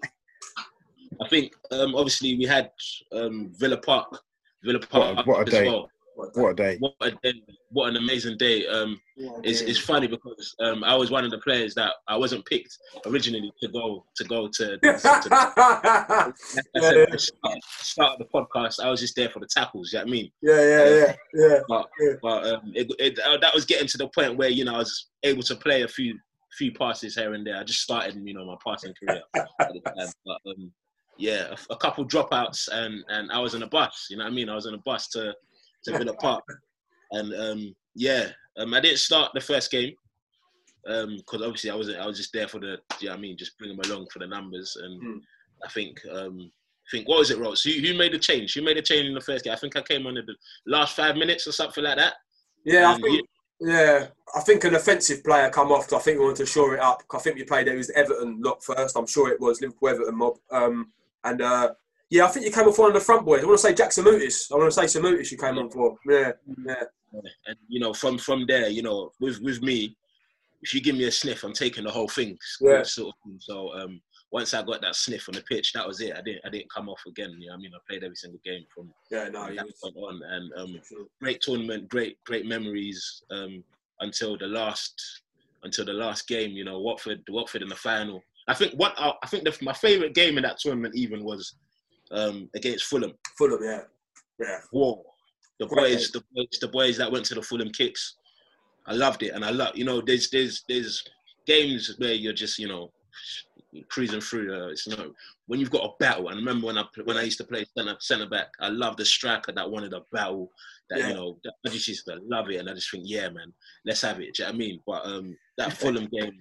I 1.20 1.28
think 1.28 1.52
um, 1.72 1.94
obviously 1.94 2.36
we 2.36 2.44
had 2.44 2.70
um, 3.12 3.50
Villa 3.58 3.76
Park, 3.76 4.20
Villa 4.62 4.78
Park 4.78 5.26
what 5.26 5.40
a 5.40 5.46
as 5.46 5.52
day. 5.52 5.66
well. 5.66 5.90
What 6.18 6.50
a 6.50 6.54
day! 6.54 6.76
What 6.80 6.94
a 7.00 7.12
day! 7.12 7.42
What 7.70 7.90
an 7.90 7.96
amazing 7.96 8.38
day! 8.38 8.66
Um, 8.66 9.00
it's, 9.44 9.60
it's 9.60 9.78
funny 9.78 10.08
because 10.08 10.56
um, 10.60 10.82
I 10.82 10.96
was 10.96 11.12
one 11.12 11.24
of 11.24 11.30
the 11.30 11.38
players 11.38 11.76
that 11.76 11.92
I 12.08 12.16
wasn't 12.16 12.44
picked 12.44 12.76
originally 13.06 13.52
to 13.62 13.68
go 13.68 14.04
to 14.16 14.24
go 14.24 14.48
to. 14.48 14.66
to 14.66 14.78
the, 14.82 15.52
I 16.76 16.80
said 16.80 16.96
yeah. 16.96 17.12
at 17.12 17.20
start, 17.20 17.58
start 17.62 18.18
the 18.18 18.24
podcast. 18.24 18.84
I 18.84 18.90
was 18.90 18.98
just 18.98 19.14
there 19.14 19.28
for 19.28 19.38
the 19.38 19.46
tackles. 19.46 19.92
You 19.92 20.00
know 20.00 20.06
what 20.06 20.08
I 20.08 20.12
mean? 20.12 20.30
yeah, 20.42 20.60
yeah, 20.60 21.14
yeah, 21.34 21.58
yeah. 22.00 22.12
But 22.20 22.46
um, 22.46 22.72
it, 22.74 22.92
it, 22.98 23.18
uh, 23.20 23.38
that 23.38 23.54
was 23.54 23.64
getting 23.64 23.86
to 23.86 23.98
the 23.98 24.08
point 24.08 24.36
where 24.36 24.48
you 24.48 24.64
know 24.64 24.74
I 24.74 24.78
was 24.78 25.10
able 25.22 25.42
to 25.42 25.54
play 25.54 25.82
a 25.82 25.88
few 25.88 26.18
few 26.52 26.72
passes 26.72 27.14
here 27.14 27.34
and 27.34 27.46
there. 27.46 27.58
I 27.58 27.62
just 27.62 27.82
started, 27.82 28.20
you 28.24 28.34
know, 28.34 28.44
my 28.44 28.56
passing 28.66 28.92
career 28.98 29.22
at 29.36 29.72
the 29.72 29.80
time. 29.80 30.08
But 30.26 30.38
um, 30.50 30.72
yeah, 31.16 31.54
a, 31.70 31.74
a 31.74 31.76
couple 31.76 32.04
dropouts 32.04 32.68
and 32.72 33.04
and 33.08 33.30
I 33.30 33.38
was 33.38 33.54
on 33.54 33.62
a 33.62 33.68
bus. 33.68 34.08
You 34.10 34.16
know 34.16 34.24
what 34.24 34.32
I 34.32 34.34
mean? 34.34 34.48
I 34.48 34.56
was 34.56 34.66
on 34.66 34.74
a 34.74 34.78
bus 34.78 35.06
to 35.10 35.32
to 35.84 35.98
Villa 35.98 36.14
Park, 36.14 36.44
and 37.12 37.34
um, 37.34 37.76
yeah, 37.94 38.28
um, 38.58 38.74
I 38.74 38.80
didn't 38.80 38.98
start 38.98 39.32
the 39.34 39.40
first 39.40 39.70
game 39.70 39.94
because 40.84 41.42
obviously 41.42 41.70
I 41.70 41.74
wasn't. 41.74 41.98
I 41.98 42.06
was 42.06 42.16
just 42.16 42.32
there 42.32 42.48
for 42.48 42.60
the. 42.60 42.78
You 43.00 43.08
know 43.08 43.14
I 43.14 43.18
mean? 43.18 43.36
Just 43.36 43.58
bring 43.58 43.76
them 43.76 43.90
along 43.90 44.08
for 44.12 44.18
the 44.18 44.26
numbers, 44.26 44.76
and 44.80 45.02
Hmm. 45.02 45.18
I 45.64 45.68
think 45.70 45.98
um, 46.12 46.50
think 46.90 47.08
what 47.08 47.18
was 47.18 47.30
it, 47.30 47.38
Ross? 47.38 47.62
Who, 47.62 47.70
who 47.72 47.94
made 47.94 48.12
the 48.12 48.18
change? 48.18 48.54
Who 48.54 48.62
made 48.62 48.76
the 48.76 48.82
change 48.82 49.06
in 49.06 49.14
the 49.14 49.20
first 49.20 49.44
game? 49.44 49.52
I 49.52 49.56
think 49.56 49.76
I 49.76 49.82
came 49.82 50.06
on 50.06 50.16
in 50.16 50.26
the 50.26 50.34
last 50.66 50.96
five 50.96 51.16
minutes 51.16 51.46
or 51.46 51.52
something 51.52 51.84
like 51.84 51.98
that. 51.98 52.14
Yeah, 52.64 52.90
I 52.90 52.94
And 52.94 53.02
think, 53.02 53.28
yeah, 53.60 54.06
I 54.34 54.40
think 54.40 54.64
an 54.64 54.74
offensive 54.74 55.24
player 55.24 55.50
come 55.50 55.72
off. 55.72 55.92
I 55.92 55.98
think 55.98 56.18
we 56.18 56.24
wanted 56.24 56.38
to 56.38 56.46
shore 56.46 56.74
it 56.74 56.80
up. 56.80 57.02
I 57.12 57.18
think 57.18 57.36
we 57.36 57.44
played 57.44 57.68
it 57.68 57.76
was 57.76 57.90
Everton 57.90 58.40
lot 58.40 58.62
first. 58.62 58.96
I'm 58.96 59.06
sure 59.06 59.30
it 59.30 59.40
was 59.40 59.60
Liverpool 59.60 59.88
Everton 59.88 60.16
mob. 60.16 60.36
Um, 60.50 60.92
and 61.24 61.42
uh, 61.42 61.72
yeah, 62.10 62.24
I 62.24 62.28
think 62.28 62.46
you 62.46 62.52
came 62.52 62.66
off 62.66 62.78
one 62.78 62.88
of 62.88 62.94
the 62.94 63.00
front 63.00 63.24
boys. 63.26 63.42
I 63.42 63.46
want 63.46 63.58
to 63.58 63.62
say 63.62 63.74
Jack 63.74 63.90
Samutis. 63.90 64.50
I 64.52 64.56
want 64.56 64.72
to 64.72 64.80
say 64.88 64.98
Samutis 65.00 65.30
you 65.30 65.38
came 65.38 65.58
on 65.58 65.70
for. 65.70 65.96
Yeah, 66.08 66.32
yeah, 66.66 66.74
and 67.46 67.56
you 67.68 67.80
know 67.80 67.92
from 67.92 68.18
from 68.18 68.44
there 68.46 68.68
you 68.68 68.82
know 68.82 69.12
with 69.20 69.40
with 69.40 69.62
me 69.62 69.96
if 70.62 70.74
you 70.74 70.80
give 70.80 70.96
me 70.96 71.04
a 71.04 71.12
sniff 71.12 71.44
i'm 71.44 71.52
taking 71.52 71.84
the 71.84 71.90
whole 71.90 72.08
thing 72.08 72.36
Yeah. 72.60 72.82
sort 72.82 73.14
of 73.14 73.14
thing. 73.24 73.38
so 73.40 73.72
um 73.74 74.00
once 74.30 74.52
i 74.54 74.62
got 74.62 74.82
that 74.82 74.94
sniff 74.94 75.28
on 75.28 75.34
the 75.34 75.42
pitch 75.42 75.72
that 75.72 75.86
was 75.86 76.00
it 76.00 76.14
i 76.16 76.20
didn't 76.20 76.42
i 76.44 76.50
didn't 76.50 76.70
come 76.70 76.88
off 76.88 77.00
again 77.06 77.34
you 77.38 77.48
know 77.48 77.54
i 77.54 77.56
mean 77.56 77.70
i 77.74 77.78
played 77.88 78.04
every 78.04 78.16
single 78.16 78.40
game 78.44 78.64
from 78.74 78.92
yeah. 79.10 79.28
No, 79.28 79.46
that 79.54 79.66
point 79.82 79.96
on 79.96 80.20
and 80.28 80.52
um 80.56 80.80
great 81.20 81.40
tournament 81.40 81.88
great 81.88 82.22
great 82.24 82.46
memories 82.46 83.22
um 83.30 83.62
until 84.00 84.36
the 84.36 84.46
last 84.46 85.22
until 85.62 85.84
the 85.84 85.92
last 85.92 86.28
game 86.28 86.50
you 86.50 86.64
know 86.64 86.78
watford 86.78 87.20
watford 87.30 87.62
in 87.62 87.68
the 87.68 87.76
final 87.76 88.22
i 88.48 88.54
think 88.54 88.72
what 88.74 88.92
i 88.98 89.12
I 89.22 89.26
think 89.28 89.44
the, 89.44 89.56
my 89.62 89.72
favorite 89.72 90.14
game 90.14 90.36
in 90.36 90.42
that 90.42 90.58
tournament 90.58 90.94
even 90.94 91.24
was 91.24 91.54
um 92.12 92.48
against 92.54 92.86
fulham 92.86 93.12
Fulham. 93.36 93.62
Yeah, 93.62 93.82
yeah. 94.40 94.58
war. 94.72 95.02
The 95.60 95.66
Great 95.66 95.94
boys, 95.94 96.10
the 96.12 96.22
boys, 96.34 96.58
the 96.60 96.68
boys 96.68 96.96
that 96.98 97.10
went 97.10 97.24
to 97.26 97.34
the 97.34 97.42
Fulham 97.42 97.70
kicks. 97.70 98.14
I 98.86 98.92
loved 98.92 99.22
it, 99.24 99.30
and 99.34 99.44
I 99.44 99.50
love. 99.50 99.76
You 99.76 99.84
know, 99.84 100.00
there's 100.00 100.30
there's 100.30 100.62
there's 100.68 101.02
games 101.46 101.94
where 101.98 102.12
you're 102.12 102.32
just 102.32 102.58
you 102.58 102.68
know 102.68 102.92
cruising 103.88 104.20
through. 104.20 104.54
Uh, 104.54 104.68
it's 104.68 104.86
not 104.86 105.08
when 105.46 105.58
you've 105.58 105.70
got 105.70 105.84
a 105.84 105.90
battle. 105.98 106.28
And 106.28 106.38
remember 106.38 106.68
when 106.68 106.78
I 106.78 106.84
when 107.04 107.16
I 107.16 107.22
used 107.22 107.38
to 107.38 107.44
play 107.44 107.64
centre 107.76 107.96
centre 107.98 108.28
back, 108.28 108.48
I 108.60 108.68
love 108.68 108.96
the 108.96 109.04
striker 109.04 109.50
that 109.52 109.68
wanted 109.68 109.94
a 109.94 110.02
battle. 110.12 110.48
That 110.90 111.00
Yeah. 111.00 111.08
you 111.08 111.14
know, 111.14 111.38
that, 111.42 111.54
I 111.66 111.70
just 111.70 111.88
used 111.88 112.06
to 112.06 112.20
love 112.22 112.48
it, 112.50 112.56
and 112.56 112.70
I 112.70 112.74
just 112.74 112.90
think, 112.90 113.04
yeah, 113.06 113.28
man, 113.28 113.52
let's 113.84 114.02
have 114.02 114.20
it. 114.20 114.34
Do 114.34 114.44
you 114.44 114.48
know 114.48 114.52
what 114.52 114.54
I 114.54 114.58
mean? 114.58 114.80
But 114.86 115.06
um, 115.06 115.36
that 115.58 115.72
Fulham 115.72 116.06
game, 116.06 116.32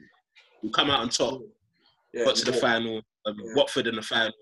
we 0.61 0.69
come 0.69 0.91
out 0.91 0.99
on 0.99 1.09
top 1.09 1.41
yeah. 2.13 2.25
got 2.25 2.35
to 2.35 2.45
the 2.45 2.53
yeah. 2.53 2.59
final. 2.59 3.01
Um. 3.25 3.35
Watford 3.55 3.87
in 3.87 3.95
the 3.95 4.01
final. 4.01 4.33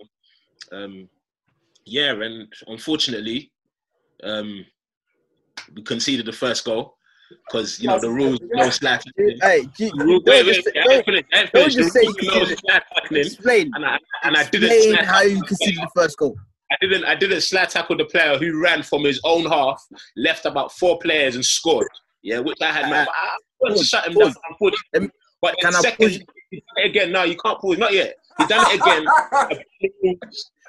Um, 0.72 1.10
yeah, 1.86 2.12
and 2.12 2.52
unfortunately, 2.68 3.52
um, 4.24 4.66
we 5.76 5.84
conceded 5.84 6.26
the 6.26 6.34
first 6.34 6.66
goal 6.66 6.98
because 7.48 7.80
you 7.80 7.88
know 7.88 7.99
the 7.99 8.10
rules 8.10 8.40
no 8.53 8.70
slack. 8.70 9.03
Hey, 9.18 9.66
G- 9.78 9.91
Wait, 9.95 10.26
don't 10.26 10.26
wait, 10.26 10.45
just, 10.45 10.66
wait, 10.66 10.78
I 10.78 10.84
don't, 10.84 10.94
ain't 10.94 11.06
finished, 11.06 11.26
I 11.34 11.40
ain't 11.40 11.52
don't 11.52 11.72
finished. 11.72 11.78
just 11.78 11.94
say 11.94 12.03
you 12.03 12.16
no 12.24 12.45
slack 12.45 12.84
tackling, 12.94 13.22
explain. 13.22 13.72
and 13.76 13.86
I 13.86 13.98
and 14.24 14.36
I 14.36 14.44
didn't 14.49 15.06
how 15.06 15.22
you 15.22 15.44
conceded 15.44 15.84
the 15.84 15.90
first 15.95 16.18
goal. 16.18 16.36
I 16.72 16.76
didn't 16.82 17.06
I 17.06 17.16
didn't 17.16 17.41
slack 17.41 17.70
tackle 17.70 17.98
the 17.98 18.06
player 18.06 18.38
who 18.38 18.60
ran 18.62 18.84
from 18.84 19.03
his 19.03 19.20
own 19.24 19.45
half, 19.45 19.84
left 20.18 20.45
about 20.45 20.72
four 20.72 20.99
players 20.99 21.36
and 21.36 21.45
scored. 21.45 21.88
Yeah, 22.24 22.40
which 22.40 22.57
I 22.62 22.72
had. 22.72 22.90
man, 22.90 23.06
but 23.06 23.14
I 23.16 23.38
Pause, 23.62 23.88
shut 23.88 24.07
him 24.07 24.14
down. 24.16 24.34
unfortunately. 24.49 25.12
But 25.41 25.56
I 25.64 25.70
second, 25.72 25.98
pause? 26.10 26.18
done 26.18 26.26
it 26.52 26.90
again. 26.90 27.12
No, 27.12 27.24
you 27.24 27.38
can't 27.38 27.60
pause. 27.60 27.78
Not 27.78 27.94
yet. 27.94 28.16
He 28.38 28.45
done 28.45 28.66
it 28.68 28.82
again. 28.82 30.20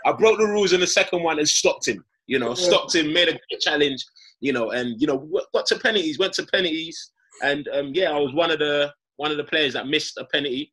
I 0.06 0.12
broke 0.12 0.38
the 0.38 0.46
rules 0.46 0.72
in 0.72 0.80
the 0.80 0.86
second 0.86 1.22
one 1.22 1.38
and 1.38 1.48
stopped 1.48 1.86
him. 1.86 2.04
You 2.26 2.38
know, 2.38 2.54
stopped 2.54 2.94
him, 2.94 3.12
made 3.12 3.28
a 3.28 3.32
good 3.32 3.60
challenge. 3.60 4.04
You 4.40 4.52
know, 4.52 4.70
and 4.70 5.00
you 5.00 5.06
know, 5.06 5.28
got 5.54 5.66
to 5.66 5.78
penalties, 5.78 6.18
went 6.18 6.32
to 6.34 6.46
penalties, 6.46 7.12
and 7.42 7.68
um, 7.68 7.92
yeah, 7.94 8.10
I 8.10 8.18
was 8.18 8.32
one 8.32 8.50
of 8.50 8.58
the 8.58 8.92
one 9.16 9.30
of 9.30 9.36
the 9.36 9.44
players 9.44 9.72
that 9.74 9.88
missed 9.88 10.16
a 10.18 10.24
penalty. 10.26 10.72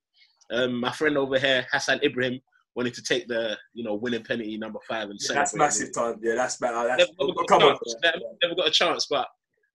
Um, 0.51 0.80
my 0.80 0.91
friend 0.91 1.18
over 1.18 1.39
here, 1.39 1.65
Hassan 1.72 1.99
Ibrahim, 2.03 2.39
wanted 2.76 2.93
to 2.95 3.03
take 3.03 3.27
the 3.27 3.57
you 3.73 3.84
know 3.84 3.95
winning 3.95 4.23
penalty 4.23 4.57
number 4.57 4.80
five 4.88 5.10
and 5.10 5.19
Yeah, 5.22 5.35
that's 5.35 5.53
massive 5.53 5.93
time. 5.93 6.19
Yeah, 6.22 6.35
that's. 6.35 6.60
Never, 6.61 6.88
That's, 6.88 7.10
never 7.19 7.34
got 7.34 7.47
come 7.47 7.64
a 7.64 7.69
chance. 7.69 7.95
Never, 8.03 8.18
never 8.41 8.55
got 8.55 8.68
a 8.68 8.72
chance, 8.72 9.07
but 9.10 9.27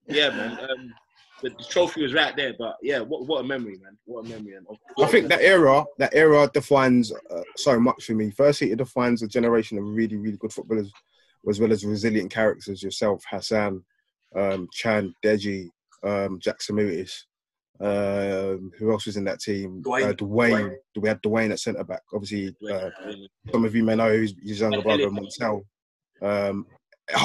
yeah, 0.06 0.30
man. 0.30 0.58
Um, 0.60 0.94
the, 1.42 1.50
the 1.50 1.64
trophy 1.64 2.02
was 2.02 2.14
right 2.14 2.34
there, 2.36 2.54
but 2.58 2.76
yeah, 2.82 3.00
what 3.00 3.26
what 3.26 3.40
a 3.40 3.44
memory, 3.44 3.78
man! 3.82 3.96
What 4.04 4.26
a 4.26 4.28
memory! 4.28 4.54
And 4.54 4.66
I 4.98 5.06
think 5.06 5.28
that 5.28 5.40
era, 5.40 5.84
that 5.98 6.14
era 6.14 6.50
defines 6.52 7.12
uh, 7.12 7.42
so 7.56 7.78
much 7.78 8.04
for 8.04 8.14
me. 8.14 8.30
Firstly, 8.30 8.72
it 8.72 8.78
defines 8.78 9.22
a 9.22 9.28
generation 9.28 9.78
of 9.78 9.84
really, 9.84 10.16
really 10.16 10.36
good 10.36 10.52
footballers, 10.52 10.92
as 11.48 11.60
well 11.60 11.72
as 11.72 11.84
resilient 11.84 12.30
characters. 12.30 12.82
Yourself, 12.82 13.24
Hassan, 13.30 13.84
um, 14.34 14.68
Chan, 14.72 15.14
Deji, 15.24 15.68
um, 16.02 16.38
Jack 16.40 16.58
Samutis. 16.58 17.24
Um, 17.80 18.72
who 18.76 18.90
else 18.90 19.06
was 19.06 19.16
in 19.16 19.24
that 19.24 19.40
team? 19.40 19.82
Dwayne. 19.84 20.10
Uh, 20.10 20.12
Dwayne. 20.14 20.74
We 20.96 21.08
had 21.08 21.22
Dwayne 21.22 21.52
at 21.52 21.60
centre 21.60 21.84
back. 21.84 22.02
Obviously, 22.12 22.56
uh, 22.68 22.90
some 23.52 23.64
of 23.64 23.74
you 23.74 23.84
may 23.84 23.94
know 23.94 24.12
his, 24.12 24.34
his 24.42 24.60
younger 24.60 24.82
brother 24.82 25.08
Montel. 25.08 25.62
Um, 26.20 26.66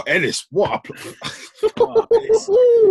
Ellis, 0.08 0.46
what 0.50 0.76
a 0.76 0.94
pl- 0.94 0.98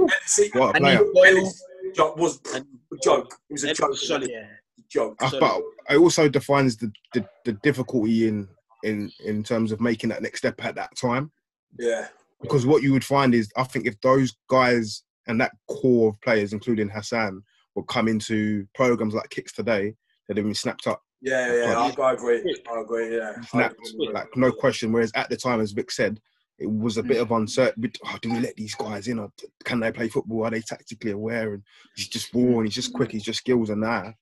See, 0.27 0.51
what 0.53 0.77
a 0.77 0.81
player! 0.81 1.01
you 1.01 1.25
Ellis 1.27 1.65
joke 1.95 2.17
was 2.17 2.41
a 2.55 2.63
joke. 3.03 3.35
It 3.49 3.53
was 3.53 3.65
a 3.65 3.69
Ellis 3.69 3.79
joke. 3.79 3.89
was 3.91 4.09
solid. 4.09 4.31
Yeah. 4.31 4.47
Joke. 4.91 5.17
Uh, 5.21 5.31
but 5.41 5.63
it 5.89 5.97
also 5.97 6.29
defines 6.29 6.77
the, 6.77 6.93
the, 7.15 7.27
the 7.47 7.53
difficulty 7.63 8.29
in 8.29 8.47
in 8.85 9.11
in 9.25 9.43
terms 9.43 9.73
of 9.73 9.81
making 9.81 10.11
that 10.11 10.23
next 10.23 10.39
step 10.41 10.63
at 10.65 10.75
that 10.75 10.95
time. 10.97 11.33
Yeah. 11.79 12.09
Because 12.43 12.67
what 12.67 12.83
you 12.83 12.93
would 12.93 13.05
find 13.05 13.35
is, 13.35 13.51
I 13.57 13.63
think 13.65 13.87
if 13.87 13.99
those 14.01 14.35
guys 14.51 15.03
and 15.29 15.41
that 15.41 15.53
core 15.69 16.11
of 16.11 16.21
players, 16.21 16.53
including 16.53 16.89
Hassan, 16.89 17.43
would 17.75 17.87
come 17.87 18.09
into 18.09 18.67
programs 18.75 19.15
like 19.15 19.31
Kicks 19.31 19.53
today, 19.53 19.95
they'd 20.29 20.37
have 20.37 20.45
been 20.45 20.55
snapped 20.55 20.87
up, 20.89 21.01
Yeah, 21.21 21.55
yeah, 21.55 21.79
I, 21.79 22.03
I 22.03 22.13
agree. 22.15 22.43
I 22.71 22.81
agree. 22.81 23.17
Yeah. 23.17 23.33
I 23.39 23.43
snapped, 23.47 23.77
agree. 23.95 24.13
like 24.13 24.27
no 24.37 24.51
question. 24.51 24.93
Whereas 24.93 25.13
at 25.15 25.31
the 25.31 25.37
time, 25.37 25.61
as 25.61 25.71
Vic 25.73 25.91
said, 25.93 26.21
it 26.63 26.71
was 26.71 26.97
a 26.97 27.03
bit 27.03 27.21
of 27.21 27.33
uncertain. 27.33 27.91
Oh, 28.07 28.19
do 28.23 28.33
we 28.33 28.39
let 28.41 28.55
these 28.57 28.75
guys 28.75 29.09
in? 29.09 29.19
Or 29.19 29.31
can 29.65 29.81
they 29.81 29.91
play 29.91 30.09
football? 30.09 30.45
Are 30.45 30.51
they 30.51 30.61
tactically 30.61 31.11
aware? 31.11 31.55
And 31.55 31.63
he's 31.97 32.09
just 32.09 32.33
raw 32.33 32.59
and 32.59 32.67
he's 32.67 32.75
just 32.75 32.93
quick. 32.93 33.11
He's 33.11 33.25
just 33.25 33.41
skills. 33.41 33.71
And 33.71 33.81
now, 33.81 34.15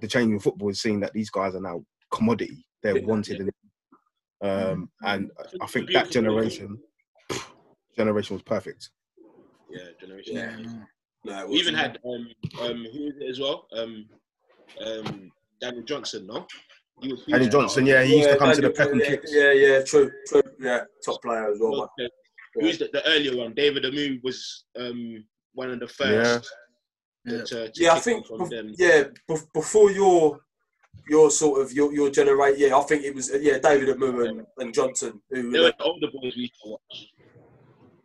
the 0.00 0.08
change 0.08 0.32
in 0.32 0.40
football 0.40 0.70
is 0.70 0.80
seeing 0.80 1.00
that 1.00 1.12
these 1.12 1.30
guys 1.30 1.54
are 1.54 1.60
now 1.60 1.84
commodity. 2.10 2.66
They're 2.82 2.96
Yeah. 2.96 3.06
wanted. 3.06 3.40
And, 3.40 3.50
um, 4.42 4.90
and 5.04 5.30
I 5.60 5.66
think 5.66 5.92
that 5.92 6.10
generation, 6.10 6.78
generation 7.96 8.34
was 8.34 8.42
perfect. 8.42 8.90
Yeah, 9.70 9.88
generation. 10.00 10.34
Yeah. 10.36 10.56
No, 11.24 11.46
We 11.46 11.58
even 11.60 11.74
had 11.74 12.00
um 12.04 12.28
um 12.60 12.84
who 12.92 13.06
is 13.06 13.14
it 13.20 13.28
as 13.30 13.38
well? 13.38 13.68
Um 13.72 14.08
um 14.84 15.30
Daniel 15.60 15.84
Johnson, 15.84 16.26
no? 16.26 16.48
He 17.00 17.10
was 17.12 17.24
Danny 17.24 17.48
Johnson, 17.48 17.86
yeah, 17.86 18.02
he 18.04 18.16
used 18.16 18.28
to 18.28 18.34
Yeah, 18.34 18.38
come 18.38 18.52
to 18.52 18.60
the 18.60 18.68
Daniel, 18.70 18.76
Peckham 18.76 19.00
yeah, 19.00 19.06
kicks. 19.06 19.34
Yeah, 19.34 19.52
yeah, 19.52 19.82
true, 19.82 20.10
true. 20.28 20.42
Yeah, 20.60 20.84
top 21.04 21.20
player 21.22 21.50
as 21.50 21.58
well. 21.60 21.90
man. 21.98 22.08
Who's 22.54 22.78
the, 22.78 22.90
the 22.92 23.04
earlier 23.08 23.36
one? 23.36 23.54
David 23.54 23.84
Amu 23.86 24.20
was 24.22 24.64
um 24.78 25.24
one 25.54 25.70
of 25.70 25.80
the 25.80 25.88
first. 25.88 26.50
Yeah. 27.24 27.42
To, 27.44 27.68
to 27.70 27.72
Yeah, 27.76 27.94
I 27.94 27.98
think. 28.00 28.26
bef- 28.26 28.50
them. 28.50 28.74
yeah, 28.76 29.04
bef- 29.28 29.52
before 29.54 29.90
your 29.90 30.38
your 31.08 31.30
sort 31.30 31.62
of 31.62 31.72
your 31.72 31.92
your 31.92 32.10
generate. 32.10 32.58
Yeah, 32.58 32.76
I 32.76 32.82
think 32.82 33.04
it 33.04 33.14
was. 33.14 33.30
Yeah, 33.40 33.58
David 33.58 33.90
Amu 33.90 34.24
and, 34.26 34.46
and 34.58 34.74
Johnson. 34.74 35.20
Who? 35.30 35.50
They 35.50 35.58
were 35.60 35.72
the 35.78 35.84
older 35.84 36.08
boys 36.12 36.34
we 36.36 36.42
used 36.42 36.54
to 36.64 36.70
watch. 36.70 37.08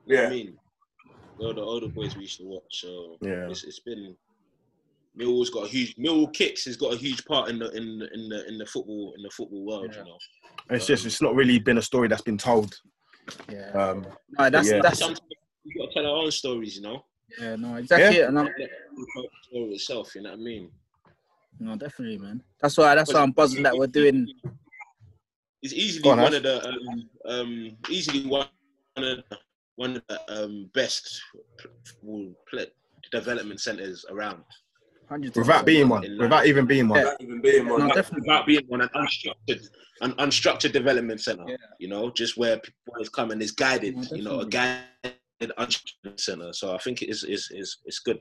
You 0.05 0.15
know 0.15 0.22
what 0.22 0.22
yeah, 0.22 0.27
I 0.27 0.30
mean, 0.30 0.57
they 1.39 1.45
were 1.45 1.53
the 1.53 1.61
older 1.61 1.89
boys 1.89 2.15
we 2.15 2.22
used 2.22 2.39
to 2.39 2.45
watch. 2.45 2.64
So 2.81 3.18
Yeah. 3.22 3.49
it's, 3.49 3.64
it's 3.65 3.80
been 3.81 4.15
Millwall's 5.18 5.49
got 5.49 5.65
a 5.65 5.68
huge 5.68 5.95
Millwall 5.95 6.31
kicks 6.34 6.65
has 6.65 6.77
got 6.77 6.94
a 6.94 6.98
huge 6.98 7.26
part 7.26 7.49
in 7.49 7.60
the 7.60 7.69
in 7.72 7.99
the 7.99 8.14
in 8.14 8.30
the 8.30 8.48
in 8.48 8.57
the 8.57 8.65
football 8.65 9.14
in 9.18 9.23
the 9.23 9.30
football 9.30 9.65
world. 9.65 9.91
Yeah. 9.91 9.99
You 9.99 10.06
know, 10.06 10.18
It's 10.69 10.85
just, 10.85 11.06
it's 11.06 11.22
not 11.22 11.35
really 11.35 11.60
been 11.60 11.77
a 11.77 11.81
story 11.81 12.07
that's 12.07 12.22
been 12.22 12.38
told. 12.38 12.76
Yeah. 13.52 13.69
Um, 13.72 14.06
No, 14.38 14.49
that's 14.49 14.69
yeah. 14.69 14.81
that's 14.81 14.99
sometimes 14.99 15.22
we 15.65 15.73
got 15.73 15.88
to 15.88 15.94
tell 15.94 16.06
our 16.06 16.23
own 16.23 16.31
stories. 16.31 16.76
You 16.77 16.84
know, 16.84 17.06
yeah, 17.39 17.56
no, 17.56 17.76
exactly. 17.76 18.19
it, 18.19 18.27
And 18.27 18.39
I'm, 18.39 18.45
Let 18.45 19.30
story 19.44 19.73
itself. 19.73 20.15
You 20.15 20.22
know 20.22 20.31
what 20.31 20.39
I 20.39 20.44
mean? 20.44 20.72
no, 21.60 21.76
definitely, 21.76 22.19
man. 22.19 22.44
That's 22.61 22.77
why 22.77 22.95
that's 22.95 23.14
why 23.14 23.22
I'm 23.22 23.31
buzzing 23.31 23.64
that 23.64 23.76
we're 23.76 23.88
doing. 23.88 24.27
It's 25.64 25.73
easily 25.73 26.10
on, 26.10 26.19
one 26.19 26.34
Ash. 26.34 26.38
of 26.38 26.44
the 26.44 26.68
um, 26.68 27.10
um, 27.26 27.77
easily 27.89 28.26
one 28.27 28.48
of 28.98 29.03
the, 29.03 29.23
one 29.76 29.95
of 29.98 30.03
the 30.07 30.44
um, 30.44 30.69
best 30.73 31.22
football 31.60 32.34
play, 32.49 32.68
development 33.11 33.60
centers 33.60 34.06
around. 34.10 34.44
Hundred 35.09 35.35
without 35.35 35.65
being 35.65 35.88
one, 35.88 36.03
without 36.19 36.45
even 36.47 36.65
being 36.65 36.88
one. 36.89 36.99
Yeah. 36.99 37.05
without 37.05 37.21
even 37.21 37.41
being 37.41 37.67
one. 37.69 37.79
No, 37.79 37.85
Like, 37.88 37.95
definitely. 37.95 38.27
Without 38.27 38.45
being 38.45 38.67
on 38.73 38.81
an 38.81 38.89
unstructured, 38.95 39.67
an 40.01 40.11
unstructured 40.13 40.71
development 40.73 41.21
center. 41.21 41.45
Yeah. 41.47 41.55
You 41.79 41.88
know, 41.88 42.09
just 42.11 42.38
where 42.38 42.57
people 42.59 42.93
is 43.01 43.07
coming 43.09 43.41
is 43.41 43.51
guided. 43.51 43.95
No, 43.95 44.07
you 44.11 44.23
know, 44.23 44.39
a 44.41 44.45
guided 44.45 44.81
unstructured 45.57 46.19
center. 46.19 46.51
So 46.53 46.75
I 46.75 46.77
think 46.79 47.01
it 47.01 47.09
is 47.09 47.23
is 47.23 47.49
is 47.51 47.77
it's 47.85 47.99
good. 47.99 48.19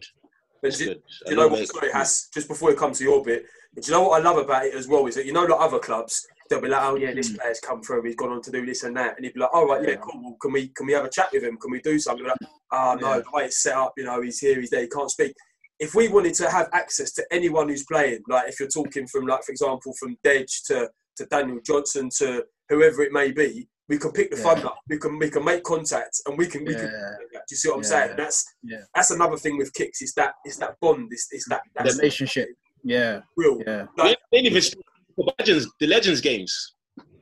but 0.63 0.69
It's 0.69 0.79
do, 0.79 0.87
good. 0.87 1.03
do 1.27 1.31
you 1.33 1.37
know 1.37 1.49
what? 1.49 1.67
Sorry, 1.69 1.91
Has 1.93 2.29
just 2.33 2.47
before 2.49 2.71
we 2.71 2.77
come 2.77 2.93
to 2.93 3.05
your 3.05 3.23
bit. 3.25 3.45
Do 3.75 3.83
you 3.85 3.93
know 3.93 4.09
what 4.09 4.21
I 4.21 4.25
love 4.25 4.39
about 4.39 4.65
it 4.67 4.75
as 4.75 4.89
well 4.89 5.07
is 5.07 5.17
that 5.17 5.27
you 5.27 5.33
know 5.33 5.43
like 5.45 5.61
other 5.61 5.79
clubs 5.81 6.27
they'll 6.49 6.61
be 6.61 6.69
like, 6.69 6.83
oh 6.83 6.95
yeah, 6.95 7.13
this 7.13 7.31
Mm. 7.31 7.39
player's 7.41 7.59
come 7.59 7.83
through, 7.83 8.05
he's 8.05 8.15
gone 8.15 8.31
on 8.31 8.41
to 8.43 8.53
do 8.53 8.65
this 8.65 8.85
and 8.85 8.97
that, 8.97 9.17
and 9.17 9.25
he'd 9.25 9.35
be 9.35 9.41
like, 9.41 9.53
all 9.53 9.67
right, 9.67 9.83
yeah, 9.83 9.91
Yeah. 9.91 9.97
cool. 9.97 10.23
Well, 10.23 10.37
can 10.41 10.53
we 10.53 10.69
can 10.69 10.87
we 10.87 10.93
have 10.93 11.05
a 11.05 11.11
chat 11.11 11.29
with 11.33 11.43
him? 11.43 11.57
Can 11.57 11.73
we 11.73 11.81
do 11.81 11.99
something? 11.99 12.25
Like, 12.25 12.37
oh 12.73 12.97
no, 13.01 13.15
Yeah. 13.15 13.19
the 13.23 13.31
way 13.33 13.45
it's 13.47 13.61
set 13.61 13.75
up, 13.77 13.93
you 13.97 14.05
know, 14.05 14.23
he's 14.23 14.39
here, 14.39 14.61
he's 14.61 14.71
there, 14.71 14.83
he 14.83 14.87
can't 14.89 15.11
speak. 15.11 15.35
If 15.79 15.95
we 15.95 16.09
wanted 16.09 16.35
to 16.35 16.51
have 16.51 16.69
access 16.73 17.13
to 17.15 17.25
anyone 17.31 17.69
who's 17.69 17.85
playing, 17.85 18.23
like 18.29 18.49
if 18.49 18.59
you're 18.59 18.69
talking 18.69 19.07
from 19.07 19.27
like 19.27 19.43
for 19.45 19.53
example 19.53 19.93
from 19.99 20.17
Dej 20.25 20.47
to 20.67 20.91
to 21.17 21.27
Daniel 21.27 21.61
Johnson 21.65 22.09
to 22.19 22.45
whoever 22.69 23.03
it 23.03 23.13
may 23.13 23.31
be, 23.33 23.69
we 23.89 23.99
can 23.99 24.11
pick 24.13 24.31
the 24.31 24.37
Yeah. 24.39 24.43
phone 24.43 24.65
up, 24.67 24.79
we 24.89 24.99
can 24.99 25.19
we 25.19 25.29
can 25.31 25.45
make 25.45 25.63
contact, 25.65 26.21
and 26.27 26.37
we 26.39 26.47
can 26.47 26.65
we 26.65 26.75
can. 26.75 26.85
Yeah. 26.85 27.17
Do 27.33 27.39
you 27.51 27.57
see 27.57 27.69
what 27.69 27.77
I'm 27.77 27.83
Yeah. 27.83 27.89
saying? 27.89 28.17
That's 28.17 28.45
Yeah. 28.63 28.81
that's 28.95 29.11
another 29.11 29.37
thing 29.37 29.59
with 29.59 29.73
kicks. 29.75 30.01
It's 30.03 30.15
that 30.15 30.35
it's 30.45 30.57
that 30.59 30.77
bond. 30.81 31.09
It's, 31.13 31.29
it's 31.31 31.49
that 31.51 31.61
that's 31.75 31.97
Relationship. 31.97 32.49
Yeah, 32.83 33.21
real. 33.37 33.59
yeah. 33.67 33.87
Like, 33.97 34.17
they 34.31 34.39
even 34.39 34.63
speak 34.63 34.85
the 35.17 35.33
legends, 35.39 35.67
the 35.81 35.87
legends 35.89 36.21
games, 36.21 36.75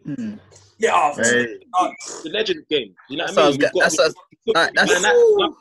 Hmm. 0.04 0.34
yeah, 0.78 0.90
oh, 0.94 1.14
Hey. 1.16 1.58
uh, 1.78 1.88
the 2.22 2.30
legends 2.30 2.66
game. 2.68 2.94
You 3.08 3.16
know 3.16 3.24
That's 3.26 3.36
what 3.36 3.42
I 3.44 3.46
I 3.46 3.50
mean? 3.50 3.56
was 3.56 3.56
get- 3.58 3.74
We've 3.74 3.82
got- 3.82 3.90
that's 3.90 3.98
what- 3.98 4.14
we've 4.46 4.54
got- 4.54 4.60
Alright, 4.60 4.74
that's- 4.74 5.02
man, 5.02 5.02
that- 5.02 5.54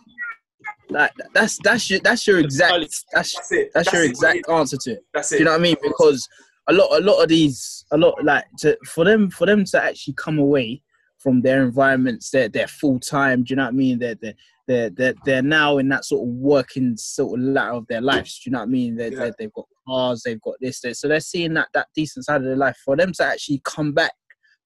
Like 0.89 1.11
that's 1.34 1.57
that's 1.64 1.89
your 1.89 1.99
that's 2.01 2.27
your 2.27 2.39
exact 2.39 2.73
that's 2.73 3.05
that's 3.14 3.51
it. 3.51 3.72
that's 3.73 3.91
your 3.93 4.03
it, 4.03 4.10
exact 4.10 4.49
answer 4.49 4.77
to 4.77 4.91
it. 4.93 5.05
That's 5.14 5.30
Do 5.30 5.35
it. 5.35 5.39
you 5.39 5.45
know 5.45 5.51
what 5.51 5.60
I 5.60 5.64
mean? 5.64 5.76
Because 5.81 6.27
a 6.69 6.73
lot, 6.73 6.88
a 6.97 7.03
lot 7.03 7.22
of 7.22 7.30
these, 7.30 7.85
a 7.91 7.97
lot 7.97 8.15
like 8.23 8.45
to, 8.60 8.77
for 8.85 9.03
them, 9.03 9.30
for 9.30 9.45
them 9.45 9.65
to 9.65 9.84
actually 9.84 10.14
come 10.14 10.39
away 10.39 10.81
from 11.19 11.41
their 11.41 11.64
environments, 11.64 12.30
they're 12.30 12.49
they're 12.49 12.68
full 12.68 12.99
time. 12.99 13.43
Do 13.43 13.51
you 13.51 13.55
know 13.57 13.64
what 13.64 13.69
I 13.69 13.72
mean? 13.72 13.99
They're 13.99 14.15
they're 14.15 14.34
they're 14.68 14.89
they're, 14.89 15.14
they're 15.26 15.41
now 15.41 15.77
in 15.77 15.89
that 15.89 16.05
sort 16.05 16.22
of 16.27 16.34
working 16.35 16.95
sort 16.97 17.38
of 17.39 17.45
ladder 17.45 17.73
of 17.73 17.88
their 17.88 18.01
lives. 18.01 18.39
Do 18.39 18.49
you 18.49 18.53
know 18.53 18.60
what 18.60 18.68
I 18.69 18.72
mean? 18.72 18.95
They're, 18.95 19.11
Yeah. 19.11 19.19
they're, 19.19 19.35
they've 19.39 19.53
got 19.53 19.65
cars, 19.88 20.22
they've 20.23 20.41
got 20.41 20.55
this, 20.61 20.80
they 20.81 20.93
so 20.93 21.07
they're 21.07 21.19
seeing 21.19 21.53
that 21.55 21.68
that 21.73 21.88
decent 21.95 22.26
side 22.26 22.38
of 22.38 22.43
their 22.43 22.55
life. 22.55 22.77
For 22.85 22.95
them 22.95 23.11
to 23.14 23.26
actually 23.26 23.61
come 23.65 23.91
back 23.93 24.11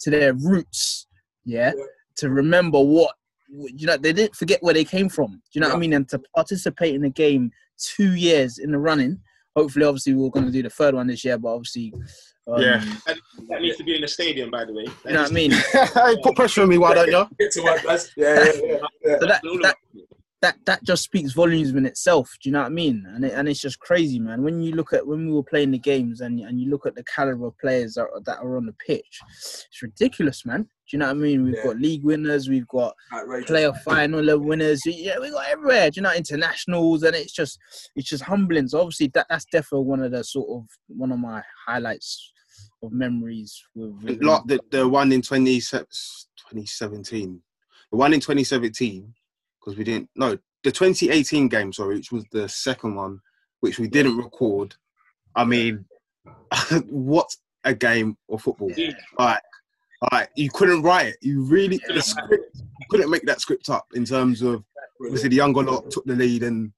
to 0.01 0.09
their 0.11 0.33
roots, 0.33 1.07
yeah, 1.45 1.73
Yeah. 1.75 1.83
to 2.17 2.29
remember 2.29 2.79
what 2.79 3.15
you 3.49 3.87
know, 3.87 3.97
they 3.97 4.13
didn't 4.13 4.35
forget 4.35 4.61
where 4.61 4.73
they 4.73 4.83
came 4.83 5.09
from. 5.09 5.31
Do 5.31 5.39
you 5.53 5.61
know 5.61 5.67
what 5.69 5.77
I 5.77 5.79
mean? 5.79 5.93
And 5.93 6.07
to 6.09 6.19
participate 6.35 6.95
in 6.95 7.01
the 7.01 7.09
game 7.09 7.51
two 7.77 8.15
years 8.15 8.57
in 8.57 8.71
the 8.71 8.77
running 8.77 9.19
hopefully, 9.57 9.85
obviously, 9.85 10.13
we're 10.13 10.29
going 10.29 10.45
to 10.45 10.51
do 10.51 10.61
the 10.61 10.69
third 10.69 10.93
one 10.93 11.07
this 11.07 11.25
year, 11.25 11.37
but 11.37 11.49
obviously, 11.49 11.91
um, 12.47 12.61
Yeah. 12.61 12.83
That 13.49 13.61
needs 13.61 13.77
to 13.77 13.83
be 13.83 13.95
in 13.95 14.01
the 14.01 14.07
stadium, 14.07 14.51
by 14.51 14.65
the 14.65 14.73
way. 14.73 14.85
you 15.05 15.13
know 15.13 15.23
what 15.23 15.31
I 15.31 15.33
mean. 15.33 15.51
hey, 15.73 16.15
put 16.21 16.35
pressure 16.35 16.61
on 16.61 16.69
me, 16.69 16.77
why 16.77 16.93
don't 16.93 17.07
you? 17.07 17.27
Get 17.39 17.51
to 17.53 17.63
work. 17.63 17.81
Yeah, 17.83 17.97
yeah, 18.15 18.51
yeah. 18.53 18.77
yeah. 19.03 19.19
So 19.19 19.25
that, 19.25 19.41
that 19.63 19.75
that 20.41 20.55
that 20.65 20.83
just 20.83 21.03
speaks 21.03 21.31
volumes 21.33 21.69
in 21.71 21.85
itself. 21.87 22.37
Do 22.41 22.49
you 22.49 22.53
know 22.53 22.59
what 22.59 22.67
I 22.67 22.69
mean? 22.69 23.03
And 23.07 23.25
it, 23.25 23.33
and 23.33 23.47
it's 23.49 23.59
just 23.59 23.79
crazy, 23.79 24.19
man. 24.19 24.43
When 24.43 24.61
you 24.61 24.73
look 24.73 24.93
at 24.93 25.05
when 25.07 25.25
we 25.27 25.33
were 25.33 25.41
playing 25.43 25.71
the 25.71 25.79
games 25.79 26.21
and 26.21 26.39
and 26.39 26.59
you 26.61 26.69
look 26.69 26.85
at 26.85 26.93
the 26.95 27.03
caliber 27.05 27.47
of 27.47 27.57
players 27.57 27.95
that 27.95 28.01
are, 28.03 28.21
that 28.25 28.37
are 28.39 28.55
on 28.57 28.67
the 28.67 28.73
pitch, 28.85 29.19
it's 29.31 29.81
ridiculous, 29.81 30.45
man. 30.45 30.63
Do 30.63 30.69
you 30.91 30.99
know 30.99 31.07
what 31.07 31.11
I 31.17 31.19
mean? 31.19 31.43
We've 31.43 31.55
Yeah. 31.55 31.63
got 31.63 31.79
league 31.79 32.03
winners, 32.03 32.47
we've 32.47 32.67
got 32.67 32.93
Outrageous. 33.11 33.47
player 33.47 33.73
final 33.83 34.21
level 34.21 34.45
winners. 34.45 34.81
Yeah, 34.85 35.19
we 35.19 35.31
got 35.31 35.47
everywhere. 35.49 35.89
Do 35.89 35.97
you 35.99 36.03
know 36.03 36.13
internationals? 36.13 37.01
And 37.03 37.15
it's 37.15 37.33
just 37.33 37.57
it's 37.95 38.07
just 38.07 38.23
humbling. 38.23 38.67
So 38.67 38.79
obviously 38.79 39.07
that 39.15 39.25
that's 39.29 39.45
definitely 39.45 39.85
one 39.87 40.01
of 40.03 40.11
the 40.11 40.23
sort 40.23 40.49
of 40.49 40.67
one 40.87 41.11
of 41.11 41.17
my 41.19 41.41
highlights 41.65 42.31
of 42.83 42.91
memories 42.91 43.59
with, 43.73 43.91
with 44.03 44.21
Like 44.23 44.43
the, 44.45 44.59
the 44.69 44.87
one 44.87 45.11
in 45.11 45.23
20, 45.23 45.59
2017. 45.59 47.41
The 47.91 47.97
one 47.97 48.13
in 48.13 48.19
2017, 48.19 49.13
because 49.67 49.77
we 49.77 49.83
didn't, 49.83 50.09
no, 50.15 50.29
the 50.63 50.71
2018 50.71 51.49
game, 51.49 51.73
sorry, 51.73 51.95
which 51.97 52.09
was 52.13 52.23
the 52.31 52.47
second 52.47 52.95
one, 52.95 53.19
which 53.59 53.79
we 53.79 53.87
didn't 53.89 54.15
record. 54.15 54.73
I 55.35 55.43
mean, 55.43 55.83
what 56.89 57.27
a 57.65 57.73
game 57.75 58.17
of 58.29 58.41
football. 58.41 58.71
Yeah. 58.77 58.91
Like, 59.19 59.41
like, 60.13 60.29
you 60.37 60.49
couldn't 60.49 60.83
write 60.83 61.07
it. 61.07 61.17
You 61.21 61.41
really, 61.43 61.81
the 61.89 62.01
script, 62.01 62.55
you 62.55 62.85
couldn't 62.89 63.09
make 63.09 63.25
that 63.25 63.41
script 63.41 63.69
up 63.69 63.87
in 63.93 64.05
terms 64.05 64.41
of, 64.41 64.63
obviously, 65.03 65.27
the 65.29 65.35
younger 65.35 65.63
lot 65.63 65.91
took 65.91 66.05
the 66.05 66.15
lead 66.15 66.43
and, 66.43 66.71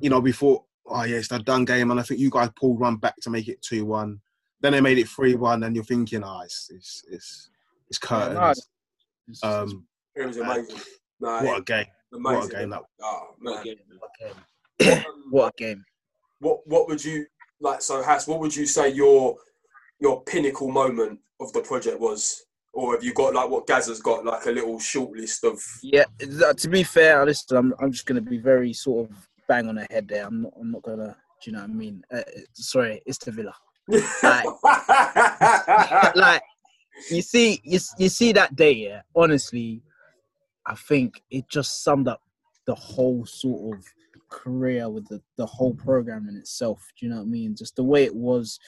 you 0.00 0.08
know, 0.08 0.20
we 0.20 0.30
thought, 0.30 0.62
oh, 0.86 1.02
yeah, 1.02 1.16
it's 1.16 1.32
a 1.32 1.40
done 1.40 1.64
game. 1.64 1.90
And 1.90 1.98
I 1.98 2.04
think 2.04 2.20
you 2.20 2.30
guys 2.30 2.50
pulled 2.54 2.78
one 2.78 2.96
back 2.98 3.16
to 3.22 3.30
make 3.30 3.48
it 3.48 3.60
2 3.62 3.84
1. 3.84 4.20
Then 4.60 4.72
they 4.72 4.80
made 4.80 4.98
it 4.98 5.08
3 5.08 5.34
1, 5.34 5.64
and 5.64 5.74
you're 5.74 5.84
thinking, 5.84 6.22
ah, 6.22 6.42
it's, 6.42 6.70
it's, 6.72 7.04
it's, 7.10 7.50
it's 7.88 7.98
curtains. 7.98 8.70
It's- 9.28 9.42
Um, 9.42 9.86
It 10.14 10.24
was 10.26 10.36
amazing. 10.36 10.80
Nah, 11.20 11.42
what 11.42 11.58
a 11.58 11.62
game. 11.62 11.86
Amazing. 12.12 12.22
Ah, 12.22 12.38
what 12.38 12.52
a 12.52 12.56
game 12.56 12.70
that 12.70 12.82
Oh, 13.02 13.34
man. 13.40 13.58
Okay. 13.58 13.76
what, 14.78 15.06
um, 15.06 15.24
what 15.30 15.54
a 15.54 15.56
game. 15.56 15.84
What 16.40 16.60
what 16.66 16.88
would 16.88 17.04
you 17.04 17.26
like? 17.60 17.82
So, 17.82 18.02
Has, 18.02 18.28
what 18.28 18.40
would 18.40 18.54
you 18.54 18.66
say 18.66 18.90
your 18.90 19.36
your 20.00 20.22
pinnacle 20.22 20.70
moment 20.70 21.18
of 21.40 21.52
the 21.52 21.60
project 21.60 22.00
was? 22.00 22.44
Or 22.74 22.94
have 22.94 23.02
you 23.02 23.12
got 23.12 23.34
like 23.34 23.48
what 23.48 23.66
Gaz 23.66 23.88
has 23.88 24.00
got, 24.00 24.24
like 24.24 24.46
a 24.46 24.50
little 24.50 24.78
short 24.78 25.16
list 25.16 25.42
of? 25.42 25.60
Yeah, 25.82 26.04
to 26.20 26.68
be 26.68 26.84
fair, 26.84 27.24
listen, 27.24 27.56
I'm 27.56 27.74
I'm 27.80 27.90
just 27.90 28.06
gonna 28.06 28.20
be 28.20 28.38
very 28.38 28.72
sort 28.72 29.10
of 29.10 29.28
bang 29.48 29.68
on 29.68 29.76
the 29.76 29.86
head 29.90 30.06
there. 30.06 30.26
I'm 30.26 30.42
not 30.42 30.52
I'm 30.60 30.70
not 30.70 30.82
gonna. 30.82 31.16
Do 31.42 31.50
you 31.50 31.56
know 31.56 31.62
what 31.62 31.70
I 31.70 31.72
mean? 31.72 32.02
Uh, 32.12 32.18
uh 32.18 32.22
sorry, 32.52 33.02
it's 33.06 33.18
the 33.18 33.32
Villa. 33.32 33.54
like 36.14 36.42
you 37.10 37.22
see 37.22 37.60
you, 37.64 37.78
you 37.98 38.08
see 38.08 38.32
that 38.32 38.54
day 38.54 38.72
yeah 38.72 39.00
honestly 39.14 39.82
i 40.68 40.74
think 40.74 41.22
it 41.30 41.48
just 41.48 41.82
summed 41.82 42.08
up 42.08 42.22
the 42.66 42.74
whole 42.74 43.24
sort 43.26 43.76
of 43.76 43.84
career 44.30 44.90
with 44.90 45.08
the, 45.08 45.22
the 45.36 45.46
whole 45.46 45.72
program 45.74 46.28
in 46.28 46.36
itself. 46.36 46.92
Do 46.98 47.06
you 47.06 47.10
know 47.10 47.16
what 47.16 47.22
i 47.22 47.26
mean? 47.26 47.56
Just 47.56 47.76
the 47.76 47.82
way 47.82 48.04
it 48.04 48.14
was 48.14 48.58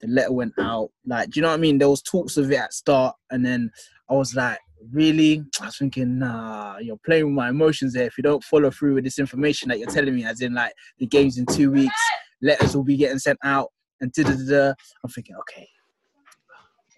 the 0.00 0.06
letter 0.06 0.32
went 0.32 0.52
out. 0.60 0.90
Like 1.04 1.30
do 1.30 1.40
you 1.40 1.42
know 1.42 1.48
what 1.48 1.54
i 1.54 1.60
mean? 1.60 1.78
There 1.78 1.88
was 1.88 2.02
talks 2.02 2.36
of 2.36 2.52
it 2.52 2.56
at 2.56 2.72
start 2.72 3.16
and 3.32 3.44
then 3.44 3.70
i 4.08 4.14
was 4.14 4.36
like 4.36 4.58
really? 4.92 5.44
I 5.60 5.66
was 5.66 5.76
thinking 5.76 6.20
nah 6.20 6.78
you're 6.78 7.00
playing 7.04 7.24
with 7.24 7.34
my 7.34 7.48
emotions 7.48 7.94
there 7.94 8.06
if 8.06 8.16
you 8.16 8.22
don't 8.22 8.44
follow 8.44 8.70
through 8.70 8.94
with 8.94 9.02
this 9.02 9.18
information 9.18 9.70
that 9.70 9.80
you're 9.80 9.90
telling 9.90 10.14
me 10.14 10.24
as 10.24 10.40
in 10.40 10.54
like 10.54 10.72
the 10.98 11.06
game's 11.06 11.36
in 11.36 11.46
two 11.46 11.72
weeks 11.72 12.00
letters 12.40 12.76
will 12.76 12.84
be 12.84 12.96
getting 12.96 13.18
sent 13.18 13.40
out 13.42 13.72
and 14.00 14.12
da 14.12 14.22
da 14.22 14.36
da. 14.48 14.74
I'm 15.02 15.10
thinking 15.10 15.36
okay. 15.40 15.68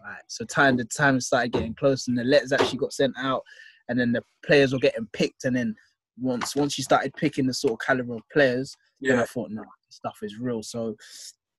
Right. 0.04 0.22
So 0.28 0.44
time 0.44 0.76
the 0.76 0.84
time 0.84 1.20
started 1.20 1.52
getting 1.52 1.74
close, 1.74 2.08
and 2.08 2.16
the 2.16 2.24
letters 2.24 2.52
actually 2.52 2.78
got 2.78 2.92
sent 2.92 3.14
out, 3.18 3.42
and 3.90 3.98
then 3.98 4.12
the 4.12 4.22
players 4.46 4.72
were 4.72 4.78
getting 4.78 5.08
picked, 5.12 5.44
and 5.44 5.54
then 5.54 5.74
once 6.18 6.56
once 6.56 6.78
you 6.78 6.84
started 6.84 7.12
picking 7.16 7.46
the 7.46 7.52
sort 7.52 7.74
of 7.74 7.86
caliber 7.86 8.14
of 8.14 8.22
players, 8.32 8.74
then 9.00 9.18
I 9.18 9.24
thought, 9.24 9.50
no, 9.50 9.62
this 9.62 9.96
stuff 9.96 10.18
is 10.22 10.38
real. 10.38 10.62
So 10.62 10.96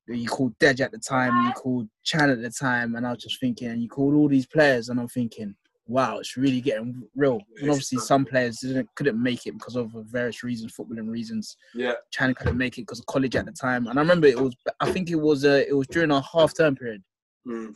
you 0.07 0.27
called 0.27 0.57
Dej 0.59 0.79
at 0.79 0.91
the 0.91 0.97
time, 0.97 1.45
you 1.45 1.51
called 1.53 1.87
Chan 2.03 2.29
at 2.29 2.41
the 2.41 2.49
time, 2.49 2.95
and 2.95 3.05
I 3.05 3.11
was 3.11 3.23
just 3.23 3.39
thinking, 3.39 3.67
and 3.67 3.83
you 3.83 3.89
called 3.89 4.15
all 4.15 4.27
these 4.27 4.47
players, 4.47 4.89
and 4.89 4.99
I'm 4.99 5.09
thinking, 5.09 5.55
wow, 5.87 6.19
it's 6.19 6.37
really 6.37 6.61
getting 6.61 7.03
real. 7.15 7.39
And 7.59 7.69
obviously, 7.69 7.99
some 7.99 8.23
players 8.23 8.59
didn't 8.59 8.89
couldn't 8.95 9.21
make 9.21 9.45
it 9.45 9.53
because 9.53 9.75
of 9.75 9.91
various 10.09 10.41
reasons, 10.41 10.73
footballing 10.73 11.09
reasons. 11.09 11.57
yeah, 11.75 11.93
Chan 12.11 12.33
couldn't 12.35 12.57
make 12.57 12.77
it 12.77 12.83
because 12.83 12.99
of 12.99 13.05
college 13.07 13.35
at 13.35 13.45
the 13.45 13.51
time, 13.51 13.87
and 13.87 13.99
I 13.99 14.01
remember 14.01 14.27
it 14.27 14.39
was, 14.39 14.55
I 14.79 14.89
think 14.91 15.09
it 15.09 15.19
was, 15.19 15.43
uh, 15.43 15.63
it 15.67 15.73
was 15.73 15.87
during 15.87 16.11
our 16.11 16.23
half 16.33 16.55
term 16.55 16.75
period 16.75 17.03
mm. 17.47 17.73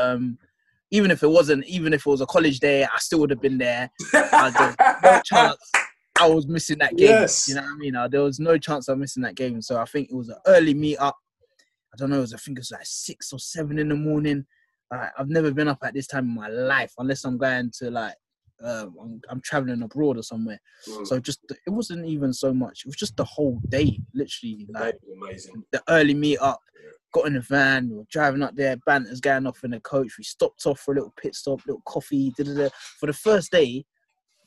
um, 0.00 0.38
even 0.92 1.10
if 1.10 1.22
it 1.22 1.28
wasn't, 1.28 1.66
even 1.66 1.92
if 1.92 2.06
it 2.06 2.10
was 2.10 2.20
a 2.20 2.26
college 2.26 2.60
day, 2.60 2.84
I 2.84 2.98
still 2.98 3.20
would 3.20 3.30
have 3.30 3.40
been 3.40 3.58
there. 3.58 3.90
I 4.14 4.98
no 5.02 5.20
chance 5.24 5.56
I 6.20 6.26
was 6.28 6.46
missing 6.46 6.78
that 6.78 6.96
game. 6.96 7.08
Yes. 7.08 7.48
You 7.48 7.56
know 7.56 7.62
what 7.62 7.72
I 7.72 7.76
mean? 7.76 7.96
Uh, 7.96 8.08
there 8.08 8.22
was 8.22 8.38
no 8.38 8.58
chance 8.58 8.88
of 8.88 8.98
missing 8.98 9.22
that 9.22 9.34
game. 9.34 9.62
So 9.62 9.80
I 9.80 9.86
think 9.86 10.10
it 10.10 10.14
was 10.14 10.28
an 10.28 10.36
early 10.46 10.74
meet 10.74 10.98
up. 10.98 11.16
I 11.92 11.96
don't 11.96 12.10
know. 12.10 12.18
It 12.18 12.20
was, 12.20 12.34
I 12.34 12.36
think 12.36 12.58
it 12.58 12.60
was 12.60 12.70
like 12.70 12.84
six 12.84 13.32
or 13.32 13.38
seven 13.38 13.78
in 13.78 13.88
the 13.88 13.96
morning. 13.96 14.44
Uh, 14.94 15.08
I've 15.18 15.30
never 15.30 15.50
been 15.50 15.68
up 15.68 15.78
at 15.82 15.94
this 15.94 16.06
time 16.06 16.26
in 16.26 16.34
my 16.34 16.48
life 16.48 16.92
unless 16.98 17.24
I'm 17.24 17.38
going 17.38 17.72
to 17.78 17.90
like 17.90 18.14
uh, 18.62 18.86
I'm, 19.00 19.20
I'm 19.30 19.40
traveling 19.40 19.82
abroad 19.82 20.18
or 20.18 20.22
somewhere. 20.22 20.60
Mm. 20.88 21.06
So 21.06 21.18
just 21.18 21.40
it 21.50 21.70
wasn't 21.70 22.06
even 22.06 22.34
so 22.34 22.52
much. 22.52 22.82
It 22.84 22.88
was 22.88 22.96
just 22.96 23.16
the 23.16 23.24
whole 23.24 23.60
day, 23.68 23.98
literally. 24.14 24.66
Like 24.70 24.98
amazing. 25.22 25.64
the 25.72 25.82
early 25.88 26.14
meet 26.14 26.38
up, 26.38 26.60
got 27.12 27.26
in 27.26 27.34
the 27.34 27.40
van, 27.40 27.88
we 27.90 27.96
were 27.96 28.06
driving 28.10 28.42
up 28.42 28.54
there, 28.56 28.76
banter's 28.86 29.20
going 29.20 29.46
off 29.46 29.64
in 29.64 29.70
the 29.72 29.80
coach. 29.80 30.16
We 30.18 30.24
stopped 30.24 30.66
off 30.66 30.80
for 30.80 30.92
a 30.92 30.96
little 30.96 31.14
pit 31.20 31.34
stop, 31.34 31.60
little 31.66 31.82
coffee, 31.86 32.32
da 32.36 32.44
da 32.44 32.54
da. 32.54 32.68
For 32.98 33.06
the 33.06 33.12
first 33.12 33.50
day, 33.52 33.84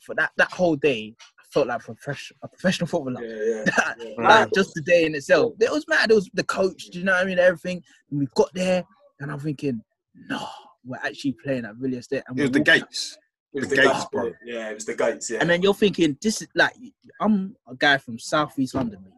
for 0.00 0.14
that, 0.16 0.32
that 0.36 0.52
whole 0.52 0.76
day, 0.76 1.14
I 1.40 1.42
felt 1.50 1.68
like 1.68 1.80
professional, 1.80 2.38
a 2.42 2.48
professional 2.48 2.86
footballer. 2.88 3.24
Yeah, 3.24 3.64
yeah. 3.98 4.12
like 4.18 4.50
just 4.54 4.72
the 4.74 4.82
day 4.82 5.04
in 5.06 5.14
itself. 5.14 5.54
It 5.60 5.70
was 5.70 5.84
mad. 5.88 6.10
It 6.10 6.14
was 6.14 6.28
the 6.34 6.44
coach, 6.44 6.86
do 6.86 6.98
you 6.98 7.04
know 7.04 7.12
what 7.12 7.22
I 7.22 7.26
mean? 7.26 7.38
Everything. 7.38 7.82
And 8.10 8.20
we 8.20 8.26
got 8.34 8.52
there, 8.54 8.84
and 9.20 9.30
I'm 9.32 9.40
thinking, 9.40 9.80
no, 10.28 10.46
we're 10.84 10.98
actually 11.02 11.32
playing 11.42 11.64
at 11.64 11.76
Villiers 11.76 12.00
Estate. 12.04 12.22
And 12.28 12.38
It 12.38 12.42
was 12.42 12.50
the 12.52 12.58
walking- 12.60 12.80
gates. 12.80 13.18
It 13.54 13.60
was 13.60 13.68
The 13.70 13.76
the 13.76 13.82
gates, 13.82 13.94
gates, 13.94 14.06
bro. 14.12 14.32
Yeah, 14.44 14.68
it 14.70 14.74
was 14.74 14.84
the 14.84 14.94
gates. 14.94 15.30
Yeah. 15.30 15.38
And 15.40 15.48
then 15.48 15.62
you're 15.62 15.72
thinking, 15.72 16.18
this 16.20 16.42
is 16.42 16.48
like, 16.54 16.74
I'm 17.22 17.56
a 17.66 17.74
guy 17.74 17.96
from 17.96 18.18
Southeast 18.18 18.74
London. 18.74 19.00
mate. 19.02 19.12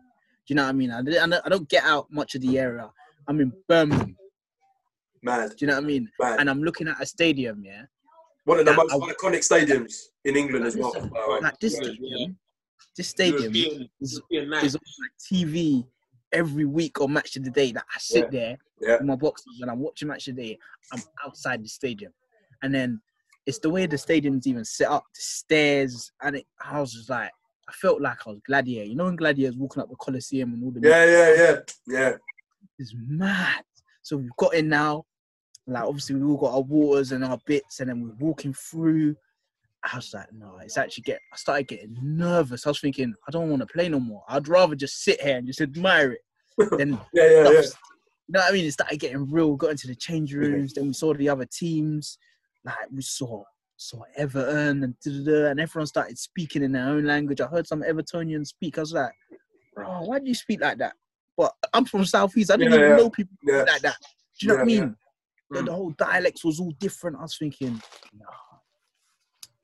Do 0.47 0.53
you 0.53 0.55
know 0.55 0.63
what 0.63 0.69
I 0.69 0.73
mean? 0.73 0.91
I, 0.93 0.99
I 1.01 1.41
I 1.45 1.49
don't 1.49 1.69
get 1.69 1.83
out 1.83 2.07
much 2.13 2.37
of 2.37 2.43
the 2.43 2.57
area. 2.59 2.89
I'm 3.29 3.41
in 3.41 3.53
Birmingham. 3.69 4.17
Mad, 5.23 5.51
Do 5.51 5.57
you 5.61 5.67
know 5.67 5.75
what 5.75 5.85
I 5.85 5.87
mean? 5.87 6.11
mad. 6.21 6.41
And 6.41 6.49
I'm 6.51 6.63
looking 6.63 6.89
at 6.89 7.01
a 7.01 7.07
stadium, 7.07 7.63
yeah. 7.65 7.83
One 8.45 8.59
of 8.61 8.67
the 8.67 8.73
most 8.73 8.93
I- 8.93 8.97
iconic 9.13 9.41
stadiums 9.47 9.95
in 10.25 10.37
England 10.37 10.65
as 10.65 10.77
well. 10.77 10.93
Listen, 10.95 11.11
by. 11.11 11.39
Like 11.43 11.61
this 11.61 11.75
Yeah, 11.75 11.83
stadium, 11.83 12.39
this 12.97 13.09
stadium 13.09 13.55
European, 13.55 13.91
is, 14.01 14.23
European 14.31 14.65
is 14.65 14.75
on 14.77 14.81
like 15.01 15.11
TV 15.21 15.87
every 16.33 16.65
week 16.65 17.01
on 17.01 17.13
Match 17.13 17.37
of 17.37 17.45
the 17.45 17.51
Day. 17.51 17.73
That 17.73 17.85
I 17.95 17.99
sit 17.99 18.25
Yeah. 18.25 18.31
there 18.31 18.59
Yeah. 18.81 19.01
in 19.01 19.07
my 19.07 19.17
boxes 19.17 19.59
and 19.61 19.71
I'm 19.71 19.81
watching 19.81 20.09
Match 20.09 20.29
of 20.29 20.37
the 20.37 20.43
Day. 20.55 20.59
I'm 20.93 21.03
outside 21.25 21.63
the 21.63 21.69
stadium, 21.69 22.13
and 22.63 22.75
then 22.75 23.03
it's 23.45 23.59
the 23.59 23.69
way 23.71 23.85
the 23.87 23.99
stadium's 23.99 24.47
even 24.47 24.65
set 24.65 24.89
up, 24.89 25.05
the 25.15 25.21
stairs, 25.21 26.13
and 26.23 26.37
it, 26.37 26.47
I 26.61 26.81
was 26.81 26.93
just 26.95 27.11
like, 27.11 27.31
I 27.69 27.73
felt 27.73 28.01
like 28.01 28.27
I 28.27 28.31
was 28.31 28.41
Gladiator. 28.47 28.87
You 28.87 28.95
know, 28.95 29.05
when 29.05 29.17
Gladiator's 29.17 29.57
walking 29.59 29.83
up 29.83 29.91
the 29.91 29.97
Coliseum 29.97 30.55
and 30.55 30.65
all 30.65 30.71
the 30.71 30.81
Yeah, 30.89 31.05
yeah, 31.05 31.35
yeah, 31.35 31.61
yeah. 31.87 32.17
Is 32.79 32.95
mad. 32.97 33.63
So 34.03 34.17
we've 34.17 34.37
got 34.37 34.55
in 34.55 34.69
now. 34.69 35.05
Like 35.67 35.85
obviously 35.85 36.17
we 36.17 36.27
all 36.27 36.39
got 36.39 36.55
our 36.55 36.63
waters 36.63 37.13
and 37.13 37.25
our 37.25 37.39
bits, 37.47 37.81
and 37.81 37.91
then 37.91 38.03
we're 38.03 38.27
walking 38.27 38.55
through. 38.55 39.17
I 39.85 39.97
was 39.97 40.13
like, 40.13 40.33
no, 40.33 40.59
it's 40.63 40.79
actually 40.79 41.03
get. 41.03 41.21
I 41.33 41.37
started 41.37 41.69
getting 41.69 41.97
nervous. 42.03 42.67
I 42.67 42.71
was 42.71 42.81
thinking, 42.81 43.15
I 43.27 43.31
don't 43.31 43.51
want 43.51 43.61
to 43.61 43.67
play 43.67 43.89
no 43.89 44.01
more. 44.01 44.23
I'd 44.29 44.49
rather 44.49 44.75
just 44.75 45.05
sit 45.05 45.21
here 45.21 45.37
and 45.37 45.47
just 45.47 45.61
admire 45.61 46.13
it. 46.13 46.21
Then 46.79 46.99
Yeah, 47.13 47.31
yeah, 47.31 47.43
yeah. 47.43 47.51
you 47.51 47.63
know 48.31 48.41
what 48.41 48.51
I 48.51 48.53
mean? 48.53 48.65
It 48.65 48.73
started 48.73 48.99
getting 48.99 49.31
real. 49.31 49.55
Got 49.57 49.73
into 49.73 49.87
the 49.87 49.95
change 49.95 50.35
rooms. 50.35 50.73
Then 50.75 50.89
we 50.89 50.93
saw 50.93 51.15
the 51.15 51.29
other 51.29 51.47
teams. 51.47 52.19
Like 52.65 52.75
we 52.91 53.03
saw 53.03 53.45
saw 53.79 54.03
Everton 54.17 54.83
and 54.83 54.95
da-da-da, 55.01 55.51
and 55.51 55.61
everyone 55.61 55.87
started 55.87 56.19
speaking 56.19 56.63
in 56.63 56.73
their 56.73 56.89
own 56.89 57.05
language. 57.05 57.41
I 57.41 57.47
heard 57.47 57.67
some 57.67 57.83
Evertonians 57.83 58.49
speak. 58.49 58.77
I 58.77 58.83
was 58.83 58.93
like, 58.93 59.13
bro, 59.75 60.03
why 60.03 60.19
do 60.19 60.27
you 60.27 60.35
speak 60.35 60.61
like 60.61 60.79
that? 60.79 60.95
But 61.39 61.55
I'm 61.73 61.85
from 61.87 62.05
Southeast. 62.05 62.51
I 62.51 62.57
didn't 62.57 62.73
Yeah, 62.73 62.79
even 62.81 62.91
yeah. 62.91 62.97
know 62.97 63.11
people 63.11 63.37
Yeah. 63.45 63.63
like 63.63 63.81
that. 63.83 63.97
Do 64.01 64.47
you 64.47 64.49
know 64.49 64.55
what 64.57 64.63
I 64.63 64.67
mean? 64.67 64.97
The, 65.51 65.61
Mm. 65.61 65.65
the 65.67 65.73
whole 65.73 65.91
dialects 65.93 66.45
was 66.45 66.61
all 66.61 66.73
different. 66.73 67.17
I 67.17 67.23
was 67.23 67.39
thinking, 67.39 67.81
no, 68.13 68.27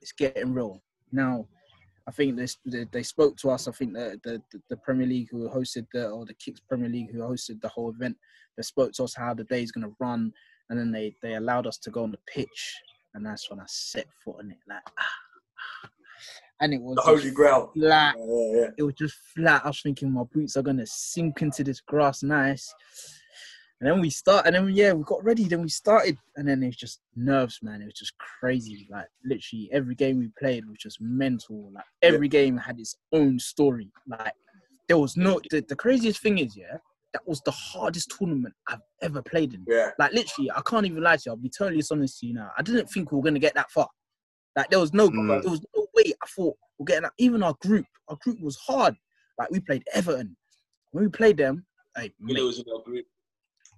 it's 0.00 0.12
getting 0.12 0.54
real. 0.54 0.82
Now, 1.12 1.46
I 2.06 2.10
think 2.12 2.36
this, 2.36 2.56
they, 2.64 2.84
they 2.90 3.02
spoke 3.02 3.36
to 3.38 3.50
us. 3.50 3.66
I 3.68 3.72
think 3.72 3.92
the, 3.92 4.18
the, 4.24 4.40
the- 4.70 4.76
Premier 4.78 5.06
League 5.06 5.28
who 5.30 5.48
hosted 5.50 5.86
the, 5.92 6.08
or 6.08 6.24
the 6.24 6.34
Kicks 6.34 6.60
Premier 6.60 6.88
League 6.88 7.10
who 7.12 7.18
hosted 7.18 7.60
the 7.60 7.68
whole 7.68 7.90
event, 7.90 8.16
they 8.56 8.62
spoke 8.62 8.92
to 8.92 9.04
us 9.04 9.14
how 9.14 9.34
the 9.34 9.44
day 9.44 9.62
is 9.62 9.72
going 9.72 9.86
to 9.86 9.94
run. 9.98 10.32
And 10.70 10.78
then 10.78 10.90
they, 10.92 11.14
they 11.22 11.34
allowed 11.34 11.66
us 11.66 11.76
to 11.78 11.90
go 11.90 12.04
on 12.04 12.12
the 12.12 12.18
pitch. 12.26 12.74
And 13.14 13.26
that's 13.26 13.50
when 13.50 13.60
I 13.60 13.64
set 13.66 14.06
foot 14.24 14.36
on 14.38 14.50
it. 14.52 14.58
Like, 14.68 14.82
ah, 14.86 14.92
ah. 15.84 15.88
And 16.60 16.72
it 16.74 16.80
was 16.80 16.96
The 16.96 17.02
Holy 17.02 17.30
Grail. 17.30 17.70
flat 17.74 18.14
Yeah, 18.18 18.24
yeah, 18.26 18.60
yeah. 18.60 18.70
it 18.78 18.82
was 18.82 18.94
just 18.94 19.14
flat. 19.34 19.62
I 19.64 19.68
was 19.68 19.80
thinking 19.82 20.12
my 20.12 20.24
boots 20.32 20.56
are 20.56 20.62
gonna 20.62 20.86
sink 20.86 21.42
into 21.42 21.64
this 21.64 21.80
grass 21.80 22.22
nice. 22.22 22.72
And 23.80 23.90
then 23.90 24.00
we 24.00 24.08
start, 24.08 24.46
and 24.46 24.54
then 24.54 24.68
yeah, 24.68 24.92
we 24.92 25.02
got 25.04 25.22
ready. 25.24 25.44
Then 25.44 25.60
we 25.60 25.68
started, 25.68 26.16
and 26.36 26.48
then 26.48 26.62
it 26.62 26.66
was 26.66 26.76
just 26.76 27.00
nerves, 27.16 27.58
man. 27.60 27.82
It 27.82 27.86
was 27.86 27.94
just 27.94 28.14
crazy. 28.40 28.86
Like 28.90 29.06
literally 29.24 29.68
every 29.72 29.94
game 29.94 30.20
we 30.20 30.30
played 30.38 30.64
was 30.66 30.78
just 30.78 31.00
mental. 31.00 31.70
Like 31.74 31.84
every 32.00 32.28
game 32.28 32.56
had 32.56 32.78
its 32.78 32.96
own 33.12 33.38
story. 33.38 33.90
Like 34.06 34.32
there 34.88 34.96
was 34.96 35.16
no. 35.16 35.40
The, 35.50 35.60
the 35.68 35.76
craziest 35.76 36.20
thing 36.22 36.38
is, 36.38 36.56
yeah, 36.56 36.76
that 37.12 37.26
was 37.26 37.42
the 37.44 37.50
hardest 37.50 38.14
tournament 38.16 38.54
I've 38.68 38.80
ever 39.02 39.20
played 39.22 39.52
in. 39.54 39.64
Yeah. 39.68 39.90
Like 39.98 40.12
literally, 40.12 40.50
I 40.52 40.62
can't 40.64 40.86
even 40.86 41.02
lie 41.02 41.16
to 41.16 41.22
you. 41.26 41.32
I'll 41.32 41.36
be 41.36 41.50
totally 41.50 41.82
honest 41.90 42.20
to 42.20 42.26
you 42.26 42.34
now. 42.34 42.50
I 42.56 42.62
didn't 42.62 42.88
think 42.88 43.10
we 43.12 43.16
were 43.16 43.24
gonna 43.24 43.38
get 43.40 43.54
that 43.54 43.70
far. 43.72 43.88
Like 44.56 44.70
there 44.70 44.78
was 44.80 44.94
no, 44.94 45.10
Mm. 45.10 45.42
there 45.42 45.50
was 45.50 45.66
no. 45.96 46.02
I 46.22 46.26
thought 46.34 46.56
we're 46.78 46.84
getting 46.86 47.02
that. 47.04 47.12
Even 47.18 47.42
our 47.42 47.54
group, 47.60 47.86
our 48.08 48.16
group 48.22 48.40
was 48.40 48.56
hard. 48.56 48.94
Like 49.38 49.50
we 49.50 49.60
played 49.60 49.84
Everton. 49.92 50.36
When 50.92 51.04
we 51.04 51.10
played 51.10 51.36
them, 51.38 51.66
like 51.96 52.14
You 52.24 52.34
know, 52.34 52.42
it 52.42 52.46
was 52.46 52.58
in 52.60 52.64
our 52.72 52.82
group. 52.82 53.06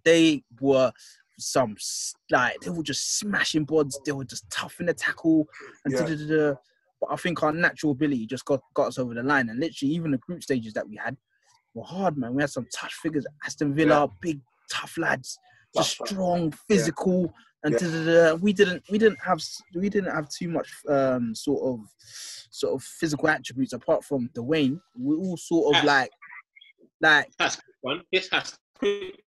they 0.04 0.42
were 0.60 0.92
some 1.38 1.72
s- 1.78 2.14
like 2.30 2.58
they 2.60 2.70
were 2.70 2.82
just 2.82 3.18
smashing 3.18 3.64
boards. 3.64 3.98
They 4.04 4.12
were 4.12 4.24
just 4.24 4.48
tough 4.50 4.80
in 4.80 4.86
the 4.86 4.94
tackle 4.94 5.46
and 5.84 5.92
Yeah. 5.92 6.00
da-da-da-da. 6.00 6.54
But 7.00 7.12
I 7.12 7.16
think 7.16 7.42
our 7.42 7.52
natural 7.52 7.92
ability 7.92 8.26
just 8.26 8.44
got, 8.46 8.60
got 8.74 8.88
us 8.88 8.98
over 8.98 9.12
the 9.14 9.22
line. 9.22 9.50
And 9.50 9.60
literally, 9.60 9.92
even 9.94 10.12
the 10.12 10.18
group 10.18 10.42
stages 10.42 10.72
that 10.74 10.88
we 10.88 10.96
had 10.96 11.16
were 11.74 11.84
hard, 11.84 12.16
man. 12.16 12.34
We 12.34 12.42
had 12.42 12.50
some 12.50 12.66
tough 12.74 12.92
figures. 12.92 13.26
Aston 13.44 13.74
Villa, 13.74 14.08
big 14.22 14.40
tough 14.72 14.96
lads, 14.96 15.38
just 15.76 15.98
Tough, 15.98 16.08
tough. 16.08 16.08
strong, 16.08 16.52
physical, 16.68 17.34
and 17.66 17.74
Yeah. 17.74 17.80
da-da-da. 17.80 18.34
we 18.36 18.52
didn't 18.52 18.82
we 18.90 18.96
didn't 18.98 19.20
have 19.22 19.40
we 19.74 19.88
didn't 19.90 20.12
have 20.14 20.28
too 20.28 20.48
much 20.48 20.68
um 20.88 21.34
sort 21.34 21.62
of 21.70 21.80
sort 22.50 22.74
of 22.74 22.82
physical 22.82 23.28
attributes 23.28 23.72
apart 23.72 24.02
from 24.04 24.28
Dwayne. 24.34 24.80
We 24.98 25.16
all 25.16 25.36
sort 25.36 25.64
of 25.76 25.82
Yeah. 25.82 25.86
like 25.94 26.10
like 27.00 27.28
Has 27.40 27.56
quick 27.56 27.76
one. 27.82 28.02
This 28.12 28.28
has 28.32 28.56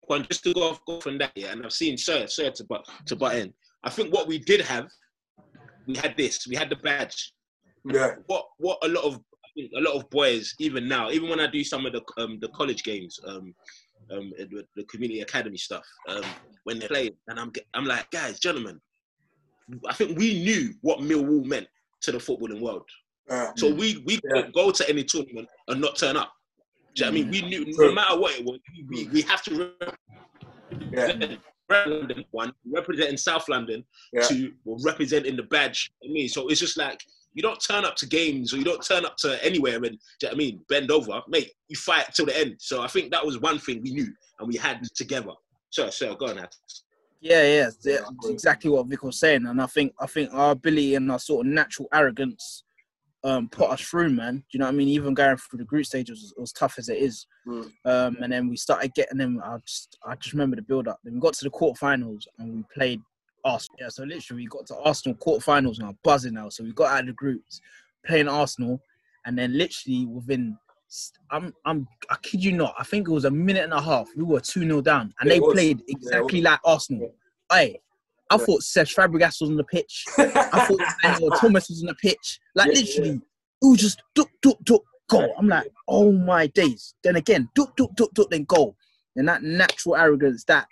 one. 0.06 0.26
Just 0.30 0.44
to 0.44 0.54
go 0.54 0.70
off 0.70 0.80
go 0.86 1.00
from 1.00 1.18
that, 1.18 1.32
yeah. 1.34 1.52
And 1.52 1.64
I've 1.64 1.72
seen 1.72 1.98
Sir 1.98 2.26
Sir 2.26 2.50
to 2.50 2.64
butt 2.64 2.88
to 3.06 3.16
butt 3.16 3.34
in. 3.36 3.52
I 3.82 3.90
think 3.90 4.12
what 4.14 4.26
we 4.28 4.38
did 4.38 4.60
have, 4.62 4.88
we 5.86 5.94
had 5.96 6.16
this. 6.16 6.46
We 6.46 6.56
had 6.56 6.70
the 6.70 6.76
badge. 6.76 7.32
Yeah. 7.84 8.14
What 8.26 8.46
what 8.58 8.78
a 8.82 8.88
lot 8.88 9.04
of 9.04 9.20
a 9.76 9.80
lot 9.80 9.94
of 9.96 10.08
boys 10.10 10.54
even 10.60 10.86
now, 10.88 11.10
even 11.10 11.28
when 11.28 11.40
I 11.40 11.48
do 11.48 11.62
some 11.64 11.84
of 11.86 11.92
the 11.92 12.02
um 12.16 12.38
the 12.40 12.48
college 12.48 12.82
games, 12.84 13.18
um. 13.26 13.54
Um, 14.12 14.32
the, 14.36 14.66
the 14.76 14.84
community 14.84 15.20
academy 15.20 15.56
stuff. 15.56 15.84
Um, 16.08 16.24
when 16.64 16.78
they 16.78 16.88
play, 16.88 17.10
and 17.28 17.38
I'm 17.38 17.52
I'm 17.74 17.84
like, 17.84 18.10
guys, 18.10 18.38
gentlemen, 18.40 18.80
I 19.88 19.94
think 19.94 20.18
we 20.18 20.42
knew 20.42 20.74
what 20.82 20.98
Millwall 20.98 21.44
meant 21.44 21.68
to 22.02 22.12
the 22.12 22.18
footballing 22.18 22.60
world. 22.60 22.88
Yeah. 23.28 23.52
So 23.56 23.72
we 23.72 24.02
we 24.06 24.14
Yeah. 24.14 24.20
couldn't 24.32 24.54
go 24.54 24.70
to 24.70 24.88
any 24.88 25.04
tournament 25.04 25.48
and 25.68 25.80
not 25.80 25.96
turn 25.96 26.16
up. 26.16 26.32
Do 26.96 27.04
you 27.04 27.10
know 27.10 27.18
what 27.18 27.20
I 27.20 27.30
mean? 27.30 27.30
We 27.30 27.48
knew 27.48 27.64
no 27.78 27.92
matter 27.92 28.18
what 28.18 28.38
it 28.38 28.44
was, 28.44 28.58
we, 28.88 29.08
we 29.12 29.22
have 29.22 29.42
to 29.44 29.74
Yeah. 30.92 31.06
represent 31.06 31.40
London 31.70 32.24
one, 32.32 32.52
representing 32.68 33.16
South 33.16 33.48
London, 33.48 33.84
Yeah. 34.12 34.28
we're 34.64 34.82
representing 34.84 35.36
the 35.36 35.44
badge. 35.44 35.92
I 36.04 36.08
mean, 36.08 36.28
so 36.28 36.48
it's 36.48 36.58
just 36.60 36.76
like 36.76 37.00
you 37.34 37.42
don't 37.42 37.60
turn 37.60 37.84
up 37.84 37.96
to 37.96 38.06
games 38.06 38.52
or 38.52 38.56
you 38.58 38.64
don't 38.64 38.84
turn 38.84 39.04
up 39.04 39.16
to 39.18 39.42
anywhere 39.44 39.76
and 39.76 39.84
do 39.84 39.88
you 39.90 39.98
know 40.24 40.28
what 40.28 40.34
I 40.34 40.36
mean 40.36 40.60
bend 40.68 40.90
over, 40.90 41.20
mate. 41.28 41.52
You 41.68 41.76
fight 41.76 42.12
till 42.14 42.26
the 42.26 42.36
end. 42.36 42.56
So 42.58 42.82
I 42.82 42.88
think 42.88 43.10
that 43.12 43.24
was 43.24 43.38
one 43.40 43.58
thing 43.58 43.80
we 43.82 43.92
knew 43.92 44.12
and 44.38 44.48
we 44.48 44.56
had 44.56 44.82
together. 44.94 45.32
So 45.70 45.90
so 45.90 46.14
go 46.16 46.26
on, 46.28 46.38
Hat. 46.38 46.54
Yeah, 47.20 47.42
yeah, 47.42 47.70
Yeah, 47.84 47.98
that's 47.98 48.28
exactly 48.30 48.70
what 48.70 48.86
Vic 48.86 49.02
was 49.02 49.20
saying, 49.20 49.46
and 49.46 49.60
I 49.60 49.66
think 49.66 49.92
I 50.00 50.06
think 50.06 50.30
our 50.32 50.52
ability 50.52 50.94
and 50.94 51.12
our 51.12 51.18
sort 51.18 51.46
of 51.46 51.52
natural 51.52 51.86
arrogance 51.92 52.64
um, 53.22 53.48
put 53.50 53.68
us 53.70 53.82
through, 53.82 54.08
man. 54.08 54.36
Do 54.36 54.44
you 54.52 54.60
know 54.60 54.64
what 54.66 54.72
I 54.72 54.76
mean? 54.76 54.88
Even 54.88 55.12
going 55.12 55.36
through 55.36 55.58
the 55.58 55.64
group 55.64 55.84
stages 55.84 56.22
was, 56.22 56.34
was 56.38 56.52
tough 56.52 56.76
as 56.78 56.88
it 56.88 56.96
is, 56.98 57.26
Mm. 57.46 57.70
um, 57.84 58.16
and 58.22 58.32
then 58.32 58.48
we 58.48 58.56
started 58.56 58.94
getting 58.94 59.18
them. 59.18 59.40
I 59.44 59.58
just 59.66 59.98
I 60.04 60.14
just 60.14 60.32
remember 60.32 60.56
the 60.56 60.62
build 60.62 60.88
up. 60.88 60.98
Then 61.04 61.14
we 61.14 61.20
got 61.20 61.34
to 61.34 61.44
the 61.44 61.50
quarterfinals 61.50 62.22
and 62.38 62.54
we 62.54 62.64
played 62.74 63.00
Arsenal. 63.44 63.76
Yeah, 63.80 63.88
so 63.88 64.04
literally 64.04 64.42
we 64.42 64.48
got 64.48 64.66
to 64.66 64.76
Arsenal 64.76 65.16
quarterfinals 65.16 65.78
and 65.78 65.88
I'm 65.88 65.98
buzzing 66.02 66.34
now. 66.34 66.48
So 66.48 66.64
we 66.64 66.72
got 66.72 66.92
out 66.92 67.00
of 67.00 67.06
the 67.06 67.12
groups 67.12 67.60
playing 68.06 68.28
Arsenal, 68.28 68.80
and 69.26 69.38
then 69.38 69.56
literally 69.56 70.06
within. 70.06 70.56
I'm, 71.30 71.54
I'm, 71.64 71.86
I 72.10 72.16
kid 72.20 72.42
you 72.42 72.50
not. 72.52 72.74
I 72.76 72.82
think 72.82 73.06
it 73.06 73.12
was 73.12 73.24
a 73.24 73.30
minute 73.30 73.62
and 73.62 73.72
a 73.72 73.80
half. 73.80 74.08
We 74.16 74.24
were 74.24 74.40
2 74.40 74.64
0 74.64 74.80
down, 74.80 75.14
and 75.20 75.28
Yeah, 75.28 75.34
they 75.34 75.40
was. 75.40 75.54
played 75.54 75.82
exactly 75.86 76.40
like 76.40 76.58
Arsenal. 76.64 77.14
Hey, 77.52 77.80
I 78.28 78.34
Yeah. 78.36 78.44
thought 78.44 78.62
Cesc 78.62 78.94
Fabregas 78.96 79.40
was 79.40 79.50
on 79.50 79.56
the 79.56 79.62
pitch. 79.64 80.04
I 80.18 80.66
thought 80.66 80.80
Daniel 81.02 81.30
Thomas 81.30 81.68
was 81.68 81.82
on 81.82 81.86
the 81.86 81.94
pitch. 81.94 82.40
Like 82.56 82.68
Yeah, 82.74 82.80
literally, 82.80 83.10
it 83.10 83.66
was 83.66 83.78
just 83.80 84.02
duck, 84.16 84.30
duck, 84.42 84.56
duck, 84.64 84.82
goal. 85.08 85.32
I'm 85.38 85.46
like, 85.46 85.68
oh 85.86 86.10
my 86.10 86.48
days. 86.48 86.94
Then 87.04 87.14
again, 87.14 87.48
duck, 87.54 87.76
duck, 87.76 87.94
duck, 87.94 88.10
duck, 88.12 88.28
then 88.30 88.44
goal. 88.44 88.74
And 89.14 89.28
that 89.28 89.42
natural 89.44 89.94
arrogance, 89.96 90.44
that 90.44 90.66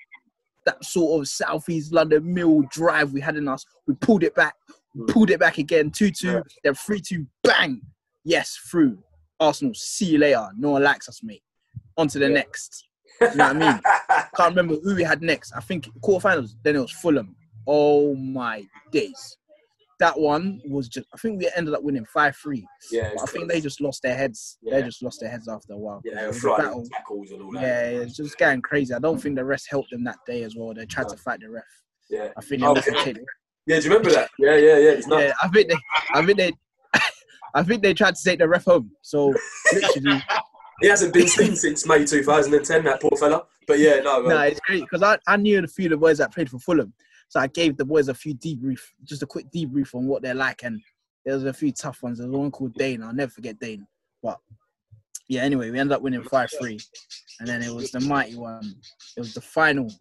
that 0.69 0.85
sort 0.85 1.21
of 1.21 1.29
southeast 1.29 1.93
London 1.93 2.33
mill 2.35 2.63
drive 2.71 3.13
we 3.13 3.21
had 3.21 3.37
in 3.37 3.49
us, 3.49 3.65
we 3.87 3.95
pulled 3.95 4.23
it 4.23 4.35
back, 4.35 4.55
Mm. 4.97 5.09
pulled 5.09 5.31
it 5.31 5.39
back 5.41 5.59
again, 5.59 5.91
two 5.91 6.11
two, 6.11 6.33
Yeah. 6.33 6.41
then 6.65 6.75
three 6.75 7.01
two, 7.01 7.27
bang, 7.43 7.83
yes, 8.25 8.57
through. 8.71 8.99
Arsenal, 9.41 9.75
see 9.75 10.07
you 10.07 10.19
later. 10.19 10.49
No 10.57 10.71
one 10.73 10.83
likes 10.83 11.09
us, 11.09 11.23
mate. 11.23 11.43
On 11.97 12.09
to 12.09 12.19
the 12.19 12.27
Yeah. 12.29 12.35
next. 12.41 12.85
You 13.21 13.35
know 13.35 13.53
what 13.53 13.57
I 13.63 13.73
mean? 13.73 13.81
Can't 14.37 14.51
remember 14.57 14.77
who 14.83 14.95
we 14.97 15.03
had 15.03 15.21
next. 15.23 15.53
I 15.53 15.61
think 15.61 15.89
quarterfinals. 16.05 16.51
Then 16.63 16.77
it 16.77 16.81
was 16.81 16.91
Fulham. 16.93 17.37
Oh 17.67 18.15
my 18.15 18.65
days. 18.93 19.37
That 20.01 20.19
one 20.19 20.61
was 20.69 20.89
just. 20.89 21.07
I 21.13 21.17
think 21.19 21.41
we 21.41 21.51
ended 21.57 21.75
up 21.75 21.83
winning 21.83 22.05
five 22.05 22.37
three. 22.37 22.65
yeah. 22.93 23.11
But 23.17 23.23
I 23.25 23.27
think 23.27 23.51
they 23.51 23.61
just 23.61 23.81
lost 23.81 24.03
their 24.03 24.17
heads. 24.17 24.57
Yeah. 24.63 24.77
They 24.77 24.83
just 24.87 25.03
lost 25.03 25.21
their 25.21 25.29
heads 25.31 25.49
after 25.49 25.73
a 25.73 25.77
while. 25.79 26.01
Yeah, 26.05 26.13
It 26.13 26.15
they 26.17 26.23
were 26.23 26.29
was 26.29 26.45
a 26.45 26.49
battle. 26.57 26.87
tackles 26.93 27.31
and 27.33 27.43
all 27.43 27.53
that. 27.53 27.63
Yeah, 27.63 27.81
it's 28.03 28.17
just 28.17 28.39
getting 28.39 28.63
crazy. 28.63 28.95
I 28.95 29.01
don't 29.01 29.19
think 29.19 29.35
the 29.37 29.45
rest 29.45 29.67
helped 29.69 29.91
them 29.91 30.05
that 30.05 30.19
day 30.27 30.45
as 30.45 30.55
well. 30.57 30.73
They 30.73 30.87
tried 30.87 31.09
to 31.09 31.17
fight 31.17 31.41
the 31.41 31.51
ref. 31.51 31.65
Yeah. 32.09 32.29
I 32.37 32.41
think 32.41 32.61
they 32.63 32.67
Oh, 32.69 32.75
yeah. 32.75 33.13
Yeah, 33.67 33.81
do 33.81 33.85
you 33.85 33.91
remember 33.91 34.11
that? 34.13 34.31
Yeah, 34.39 34.57
yeah, 34.57 34.79
yeah. 34.79 35.01
Yeah, 35.19 35.33
I 35.43 35.49
think 35.49 35.69
they. 35.69 35.77
I 36.15 36.25
think 36.25 36.39
they. 36.39 36.53
I 37.55 37.63
think 37.63 37.83
they 37.83 37.93
tried 37.95 38.15
to 38.15 38.23
take 38.25 38.39
the 38.39 38.49
ref 38.49 38.65
home. 38.65 38.91
So 39.03 39.35
literally, 39.75 40.23
He 40.81 40.87
hasn't 40.89 41.13
been 41.13 41.27
seen 41.29 41.57
since 41.57 41.87
May 41.87 42.05
2010, 42.05 42.85
that 42.85 43.01
poor 43.03 43.11
fella. 43.19 43.43
But 43.67 43.79
yeah, 43.81 43.97
no. 44.01 44.23
no, 44.23 44.39
uh, 44.39 44.43
it's 44.43 44.61
great 44.61 44.83
because 44.85 45.03
I, 45.03 45.19
I 45.27 45.37
knew 45.37 45.63
a 45.63 45.67
few 45.67 45.87
of 45.87 45.91
the 45.91 45.97
boys 45.99 46.19
that 46.19 46.33
played 46.33 46.49
for 46.49 46.59
Fulham. 46.59 46.95
So 47.29 47.41
I 47.41 47.47
gave 47.47 47.77
the 47.77 47.85
boys 47.85 48.09
a 48.09 48.15
few 48.15 48.35
debrief, 48.35 48.81
just 49.05 49.23
a 49.23 49.27
quick 49.27 49.47
debrief 49.55 49.95
on 49.95 50.07
what 50.07 50.23
they're 50.23 50.35
like. 50.35 50.63
And 50.65 50.81
there 51.25 51.35
was 51.35 51.45
a 51.45 51.53
few 51.53 51.73
tough 51.73 52.03
ones. 52.03 52.19
There's 52.19 52.31
one 52.31 52.51
called 52.51 52.75
Dane. 52.75 53.03
I'll 53.03 53.13
never 53.13 53.31
forget 53.31 53.59
Dane. 53.59 53.87
But 54.23 54.39
yeah, 55.29 55.43
anyway, 55.43 55.71
we 55.71 55.79
ended 55.79 55.95
up 55.95 56.03
winning 56.03 56.23
5 56.23 56.51
3. 56.59 56.79
And 57.41 57.49
then 57.49 57.63
it 57.63 57.73
was 57.73 57.91
the 57.91 58.01
mighty 58.01 58.37
one. 58.37 58.75
It 59.17 59.21
was 59.21 59.35
the 59.35 59.43
final, 59.43 59.93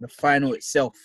the 0.00 0.08
final 0.08 0.54
itself. 0.54 0.96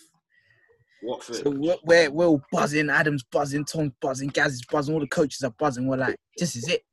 Watford. 1.02 1.36
So 1.38 1.50
we're, 1.50 1.76
we're, 1.84 2.12
we're 2.12 2.26
all 2.26 2.42
buzzing. 2.52 2.90
Adam's 2.90 3.24
buzzing. 3.24 3.66
Tom's 3.66 3.94
buzzing. 4.02 4.30
Gaz 4.30 4.54
is 4.54 4.66
buzzing. 4.66 4.94
All 4.94 5.02
the 5.02 5.08
coaches 5.08 5.42
are 5.44 5.54
buzzing. 5.58 5.88
We're 5.88 5.98
like, 5.98 6.16
this 6.38 6.56
is 6.56 6.68
it. 6.68 6.84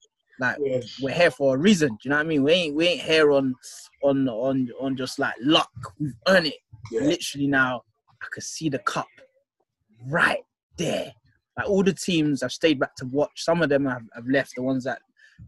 Like, 0.40 0.56
yeah. 0.60 0.80
we're 1.00 1.14
here 1.14 1.30
for 1.30 1.54
a 1.54 1.58
reason. 1.58 1.90
Do 1.90 1.96
you 2.04 2.10
know 2.10 2.16
what 2.16 2.26
I 2.26 2.28
mean? 2.28 2.42
We 2.42 2.52
ain't 2.52 2.74
we 2.74 2.88
ain't 2.88 3.02
here 3.02 3.32
on 3.32 3.54
on 4.02 4.28
on 4.28 4.68
on 4.80 4.96
just 4.96 5.18
like 5.18 5.34
luck. 5.40 5.70
We've 6.00 6.14
earned 6.26 6.46
it. 6.48 6.56
Yeah. 6.90 7.02
Literally 7.02 7.46
now, 7.46 7.82
I 8.22 8.26
could 8.32 8.42
see 8.44 8.68
the 8.68 8.78
cup 8.78 9.08
right 10.06 10.44
there. 10.78 11.12
Like 11.56 11.68
all 11.68 11.82
the 11.82 11.92
teams 11.92 12.42
I've 12.42 12.52
stayed 12.52 12.78
back 12.78 12.94
to 12.96 13.06
watch. 13.06 13.44
Some 13.44 13.62
of 13.62 13.68
them 13.68 13.84
have, 13.86 14.04
have 14.14 14.26
left. 14.26 14.54
The 14.56 14.62
ones 14.62 14.84
that 14.84 15.00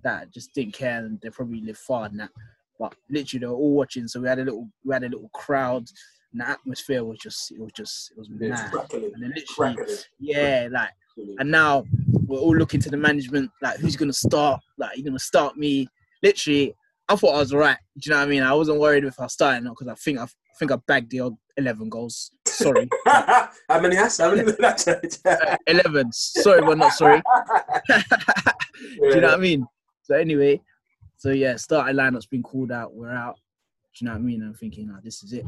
that 0.03 0.33
just 0.33 0.53
didn't 0.55 0.75
care 0.75 0.99
and 0.99 1.21
they 1.23 1.31
probably 1.31 1.61
live 1.61 1.79
far 1.79 2.07
and 2.07 2.21
that. 2.21 2.31
But 2.79 2.95
literally, 3.09 3.41
they 3.41 3.47
were 3.47 3.55
all 3.55 3.75
watching. 3.75 4.09
So 4.09 4.21
we 4.21 4.29
had 4.29 4.39
a 4.39 4.45
little 4.45 4.69
we 4.85 4.93
had 4.93 5.05
a 5.05 5.09
little 5.09 5.31
crowd. 5.33 5.89
and 6.33 6.41
the 6.41 6.49
atmosphere 6.49 7.05
was 7.05 7.19
just 7.19 7.53
it 7.53 7.61
was 7.61 7.73
just 7.73 8.11
it 8.11 8.19
was 8.19 8.29
mad. 8.29 8.73
And 8.93 9.23
then 9.23 9.33
literally, 9.35 9.77
yeah, 10.19 10.69
like 10.71 10.91
and 11.39 11.51
now 11.51 11.85
we're 12.27 12.39
all 12.39 12.57
looking 12.57 12.81
to 12.81 12.91
the 12.91 12.97
management, 12.97 13.51
like 13.63 13.79
who's 13.79 13.97
gonna 13.97 14.13
start? 14.13 14.61
Like 14.77 14.97
you're 14.97 15.05
gonna 15.05 15.19
start 15.19 15.57
me? 15.57 15.89
Literally, 16.23 16.75
I 17.09 17.17
thought 17.17 17.37
I 17.37 17.39
was 17.39 17.55
right. 17.55 17.79
Do 17.99 18.09
you 18.09 18.13
know 18.13 18.19
what 18.19 18.27
I 18.27 18.31
mean? 18.31 18.43
I 18.43 18.53
wasn't 18.55 18.81
worried 18.81 19.05
if 19.05 19.19
I 19.21 19.25
was 19.25 19.33
starting 19.33 19.65
because 19.69 19.89
I 19.89 19.95
think 19.95 20.19
I, 20.19 20.25
I 20.25 20.29
think 20.59 20.73
I 20.73 20.77
bagged 20.87 21.11
the 21.11 21.21
odd 21.21 21.37
eleven 21.57 21.89
goals. 21.89 22.33
Sorry, 22.55 22.89
How 23.07 23.81
many 23.81 23.97
has? 23.97 24.19
How 24.19 24.35
many? 24.35 24.51
Uh, 24.63 25.57
eleven. 25.67 26.13
Sorry, 26.13 26.61
but 26.63 26.79
not 26.79 26.93
sorry. 26.93 27.21
Do 27.89 29.09
you 29.09 29.21
know 29.21 29.29
what 29.29 29.35
I 29.35 29.37
mean? 29.39 29.67
So 30.03 30.15
anyway, 30.15 30.61
so 31.17 31.31
yeah, 31.31 31.57
starting 31.57 31.97
lineup's 31.97 32.27
been 32.27 32.43
called 32.43 32.71
out. 32.71 32.95
We're 32.95 33.11
out. 33.11 33.37
Do 33.37 34.05
you 34.05 34.07
know 34.07 34.13
what 34.15 34.19
I 34.21 34.23
mean? 34.23 34.43
I'm 34.43 34.55
thinking, 34.55 34.93
oh, 34.95 35.01
this 35.03 35.23
is 35.23 35.33
it. 35.33 35.45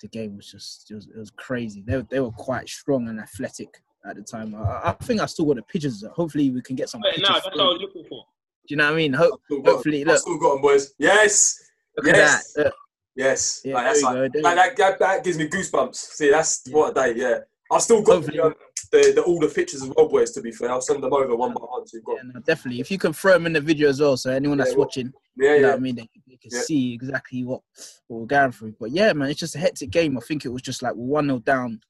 The 0.00 0.08
game 0.08 0.36
was 0.36 0.50
just 0.50 0.90
it 0.90 0.94
was, 0.94 1.06
it 1.06 1.18
was 1.18 1.30
crazy. 1.30 1.82
They 1.86 1.96
were, 1.96 2.06
they 2.10 2.20
were 2.20 2.30
quite 2.32 2.68
strong 2.68 3.08
and 3.08 3.18
athletic 3.20 3.80
at 4.08 4.16
the 4.16 4.22
time. 4.22 4.54
I, 4.54 4.90
I 4.90 4.92
think 5.02 5.20
I 5.20 5.26
still 5.26 5.46
got 5.46 5.56
the 5.56 5.62
pictures. 5.62 6.04
Hopefully, 6.14 6.50
we 6.50 6.60
can 6.62 6.76
get 6.76 6.88
some. 6.88 7.00
Wait, 7.02 7.18
no, 7.18 7.28
that's 7.32 7.46
what 7.46 7.60
I 7.60 7.64
was 7.64 7.80
looking 7.80 8.04
for. 8.08 8.24
Do 8.66 8.72
you 8.72 8.76
know 8.76 8.84
what 8.86 8.92
I 8.94 8.96
mean? 8.96 9.12
Ho- 9.14 9.38
Still 9.46 9.60
got 9.62 9.68
'em. 9.68 9.74
hopefully, 9.74 10.00
I've 10.02 10.06
look, 10.08 10.18
still 10.18 10.38
got 10.38 10.54
'em, 10.56 10.62
boys. 10.62 10.94
Yes, 10.98 11.58
look 11.96 12.06
yes. 12.06 12.54
at 12.56 12.64
that. 12.64 12.64
Look, 12.64 12.74
yes. 13.16 13.60
Yeah, 13.64 13.74
like, 13.74 13.84
that's 13.86 14.02
there 14.02 14.12
you 14.14 14.20
like, 14.20 14.32
go, 14.32 14.40
like, 14.40 14.54
that, 14.56 14.76
that, 14.76 14.98
that 14.98 15.24
gives 15.24 15.38
me 15.38 15.48
goosebumps. 15.48 15.96
See, 15.96 16.30
that's 16.30 16.62
Yeah. 16.66 16.74
what 16.76 16.90
a 16.90 16.94
day. 17.14 17.20
Yeah, 17.20 17.38
I've 17.70 17.82
still 17.82 18.02
got 18.02 18.24
the, 18.24 18.40
um, 18.44 18.54
the, 18.92 19.12
the 19.14 19.22
all 19.22 19.38
the 19.40 19.48
pictures 19.48 19.82
as 19.82 19.90
well, 19.96 20.08
boys. 20.08 20.30
To 20.32 20.40
be 20.40 20.52
fair, 20.52 20.70
I'll 20.70 20.80
send 20.80 21.02
them 21.02 21.12
over 21.12 21.34
one 21.34 21.52
by 21.54 21.60
one. 21.62 21.86
So 21.86 21.96
you've 21.96 22.04
got. 22.04 22.16
yeah, 22.16 22.30
no, 22.34 22.40
definitely. 22.40 22.80
If 22.80 22.90
you 22.90 22.98
can 22.98 23.12
throw 23.12 23.32
them 23.32 23.46
in 23.46 23.52
the 23.52 23.60
video 23.60 23.88
as 23.88 24.00
well, 24.00 24.16
so 24.16 24.30
anyone 24.30 24.58
that's 24.58 24.72
Yeah, 24.72 24.76
watching, 24.78 25.12
Yeah, 25.36 25.54
you 25.54 25.60
know 25.62 25.66
yeah. 25.68 25.72
what 25.72 25.76
I 25.76 25.80
mean, 25.80 25.96
they, 25.96 26.08
they 26.28 26.36
can 26.36 26.50
Yeah. 26.52 26.60
see 26.60 26.92
exactly 26.94 27.44
what, 27.44 27.60
what 28.06 28.20
we're 28.20 28.26
going 28.26 28.52
through. 28.52 28.74
But 28.78 28.90
yeah, 28.90 29.12
man, 29.12 29.30
it's 29.30 29.40
just 29.40 29.56
a 29.56 29.58
hectic 29.58 29.90
game. 29.90 30.16
I 30.16 30.20
think 30.20 30.44
it 30.44 30.50
was 30.50 30.62
just 30.62 30.82
like 30.82 30.94
one 30.94 31.26
0 31.26 31.40
down 31.40 31.80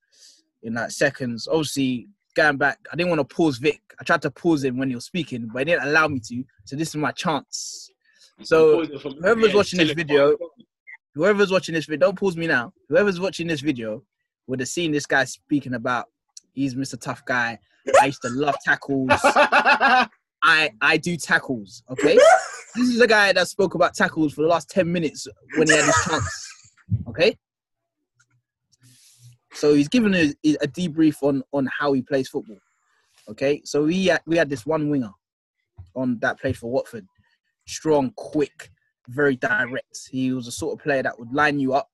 in 0.63 0.75
like 0.75 0.91
seconds. 0.93 1.47
Obviously, 1.49 2.09
going 2.35 2.57
back, 2.57 2.79
I 2.93 2.97
didn't 2.97 3.11
want 3.11 3.29
to 3.29 3.35
pause 3.37 3.59
Vic. 3.59 3.81
I 4.01 4.05
tried 4.05 4.23
to 4.23 4.31
pause 4.31 4.65
him 4.65 4.77
when 4.79 4.89
he 4.89 4.95
was 4.95 5.05
speaking, 5.05 5.49
but 5.53 5.61
he 5.61 5.65
didn't 5.67 5.89
allow 5.89 6.09
me 6.09 6.21
to. 6.21 6.45
So 6.65 6.75
this 6.77 6.89
is 6.89 6.97
my 6.97 7.13
chance. 7.13 7.91
So 8.43 8.85
whoever's 8.87 9.55
watching 9.55 9.79
this 9.79 9.89
telephone. 9.89 9.95
video- 9.97 10.37
whoever's 11.15 11.51
watching 11.51 11.75
this 11.75 11.87
video, 11.87 12.07
don't 12.07 12.19
pause 12.19 12.37
me 12.37 12.47
now. 12.47 12.73
Whoever's 12.89 13.21
watching 13.21 13.47
this 13.47 13.61
video 13.61 14.03
would 14.47 14.61
have 14.61 14.69
seen 14.69 14.93
this 14.93 15.07
guy 15.07 15.25
speaking 15.25 15.75
about 15.75 16.07
he's 16.53 16.75
Mr. 16.75 17.01
Tough 17.01 17.25
Guy. 17.25 17.59
I 18.01 18.07
used 18.07 18.23
to 18.23 18.31
love 18.31 18.55
tackles. 18.65 19.11
I 20.45 20.71
I 20.81 20.97
do 20.97 21.17
tackles. 21.17 21.83
Okay, 21.91 22.15
this 22.75 22.89
is 22.89 23.01
a 23.01 23.07
guy 23.07 23.33
that 23.33 23.49
spoke 23.49 23.75
about 23.75 23.95
tackles 23.95 24.35
for 24.35 24.43
the 24.43 24.49
last 24.49 24.71
ten 24.71 24.91
minutes 24.91 25.27
when 25.57 25.69
he 25.69 25.75
had 25.75 25.85
his 25.85 26.05
chance. 26.09 26.49
Okay, 27.09 27.37
so 29.53 29.75
he's 29.75 29.89
given 29.89 30.15
a, 30.15 30.35
a 30.45 30.69
debrief 30.69 31.23
on 31.23 31.43
on 31.53 31.69
how 31.79 31.93
he 31.93 32.03
plays 32.03 32.29
football. 32.29 32.59
Okay, 33.29 33.63
so 33.65 33.85
we 33.85 34.07
had, 34.07 34.21
we 34.27 34.37
had 34.37 34.51
this 34.51 34.67
one 34.67 34.91
winger 34.91 35.13
on 35.95 36.19
that 36.21 36.39
played 36.39 36.57
for 36.57 36.71
Watford, 36.71 37.07
strong, 37.67 38.13
quick, 38.17 38.71
very 39.09 39.37
direct. 39.37 40.09
He 40.11 40.33
was 40.33 40.47
a 40.47 40.53
sort 40.53 40.79
of 40.79 40.83
player 40.83 41.03
that 41.03 41.19
would 41.19 41.33
line 41.33 41.59
you 41.59 41.75
up, 41.75 41.89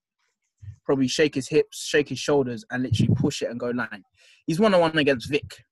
probably 0.84 1.08
shake 1.08 1.34
his 1.34 1.48
hips, 1.48 1.84
shake 1.84 2.08
his 2.08 2.18
shoulders, 2.18 2.64
and 2.70 2.82
literally 2.82 3.14
push 3.14 3.42
it 3.42 3.50
and 3.50 3.60
go 3.60 3.70
line. 3.70 4.04
He's 4.46 4.60
one 4.60 4.74
on 4.74 4.80
one 4.80 4.98
against 4.98 5.28
Vic. 5.28 5.64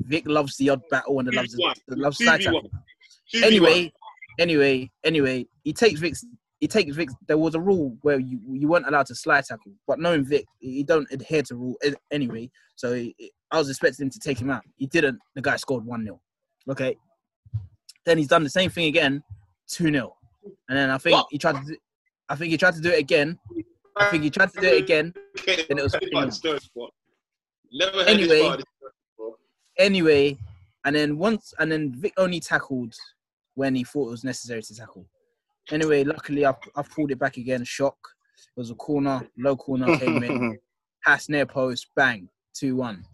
Vic 0.00 0.24
loves 0.26 0.56
the 0.56 0.70
odd 0.70 0.82
battle 0.90 1.18
and 1.20 1.32
loves 1.34 1.52
the, 1.52 1.74
v 1.88 1.96
loves 1.96 2.24
side 2.24 2.40
Two 2.40 2.44
tackle 2.44 2.62
one. 2.62 2.70
Two 3.32 3.40
v 3.40 3.46
anyway, 3.46 3.92
anyway, 4.38 4.90
anyway, 5.04 5.46
he 5.64 5.72
takes 5.72 6.00
Vic's. 6.00 6.24
He 6.60 6.68
takes 6.68 6.94
Vic. 6.94 7.08
There 7.26 7.38
was 7.38 7.54
a 7.54 7.60
rule 7.60 7.96
where 8.02 8.18
you 8.18 8.38
you 8.52 8.68
weren't 8.68 8.86
allowed 8.86 9.06
to 9.06 9.14
slide 9.14 9.44
tackle, 9.44 9.72
but 9.86 9.98
knowing 9.98 10.24
Vic, 10.24 10.44
he 10.58 10.82
don't 10.82 11.10
adhere 11.10 11.42
to 11.44 11.56
rule 11.56 11.76
eh, 11.82 11.92
anyway. 12.10 12.50
So 12.76 12.94
he, 12.94 13.14
I 13.50 13.58
was 13.58 13.68
expecting 13.68 14.06
him 14.06 14.10
to 14.10 14.18
take 14.18 14.40
him 14.40 14.50
out. 14.50 14.62
He 14.76 14.86
didn't. 14.86 15.18
The 15.34 15.42
guy 15.42 15.56
scored 15.56 15.84
one 15.84 16.04
0 16.04 16.20
Okay. 16.68 16.96
Then 18.06 18.18
he's 18.18 18.28
done 18.28 18.44
the 18.44 18.50
same 18.50 18.70
thing 18.70 18.86
again, 18.86 19.22
two 19.66 19.90
0 19.90 20.14
and 20.44 20.78
then 20.78 20.90
I 20.90 20.98
think 20.98 21.16
What? 21.16 21.26
he 21.30 21.38
tried 21.38 21.60
to. 21.60 21.64
Do, 21.66 21.76
I 22.28 22.36
think 22.36 22.50
he 22.50 22.56
tried 22.58 22.74
to 22.74 22.80
do 22.80 22.90
it 22.90 22.98
again. 22.98 23.38
I 23.96 24.06
think 24.10 24.22
he 24.22 24.30
tried 24.30 24.52
to 24.52 24.60
do 24.60 24.66
it 24.68 24.82
again. 24.82 25.12
Okay, 25.40 25.64
Then 25.68 25.78
it 25.78 25.82
was 25.82 25.92
heard 25.92 26.02
three 26.02 26.10
about 26.10 26.20
nil. 26.20 26.26
this 26.28 26.36
story 26.36 26.58
before. 26.58 26.88
Never 27.72 27.98
heard 27.98 28.08
Anyway. 28.08 28.28
this 28.28 28.42
part 28.42 28.54
of 28.60 28.64
this 28.64 28.74
story 28.78 28.92
before. 29.16 29.34
Anyway, 29.78 30.38
and 30.84 30.96
then 30.96 31.18
once, 31.18 31.52
and 31.58 31.70
then 31.70 31.92
Vic 31.94 32.12
only 32.16 32.40
tackled 32.40 32.94
when 33.54 33.74
he 33.74 33.84
thought 33.84 34.08
it 34.08 34.10
was 34.12 34.24
necessary 34.24 34.62
to 34.62 34.74
tackle. 34.74 35.06
Anyway, 35.70 36.04
luckily 36.04 36.46
I 36.46 36.54
I 36.76 36.82
pulled 36.82 37.10
it 37.10 37.18
back 37.18 37.36
again. 37.36 37.64
Shock. 37.64 37.98
It 38.56 38.60
was 38.60 38.70
a 38.70 38.74
corner, 38.74 39.28
low 39.38 39.56
corner 39.56 39.96
came 39.98 40.22
in, 40.22 40.58
pass 41.04 41.28
near 41.28 41.46
post, 41.46 41.88
bang, 41.94 42.28
two 42.54 42.76
one, 42.76 43.04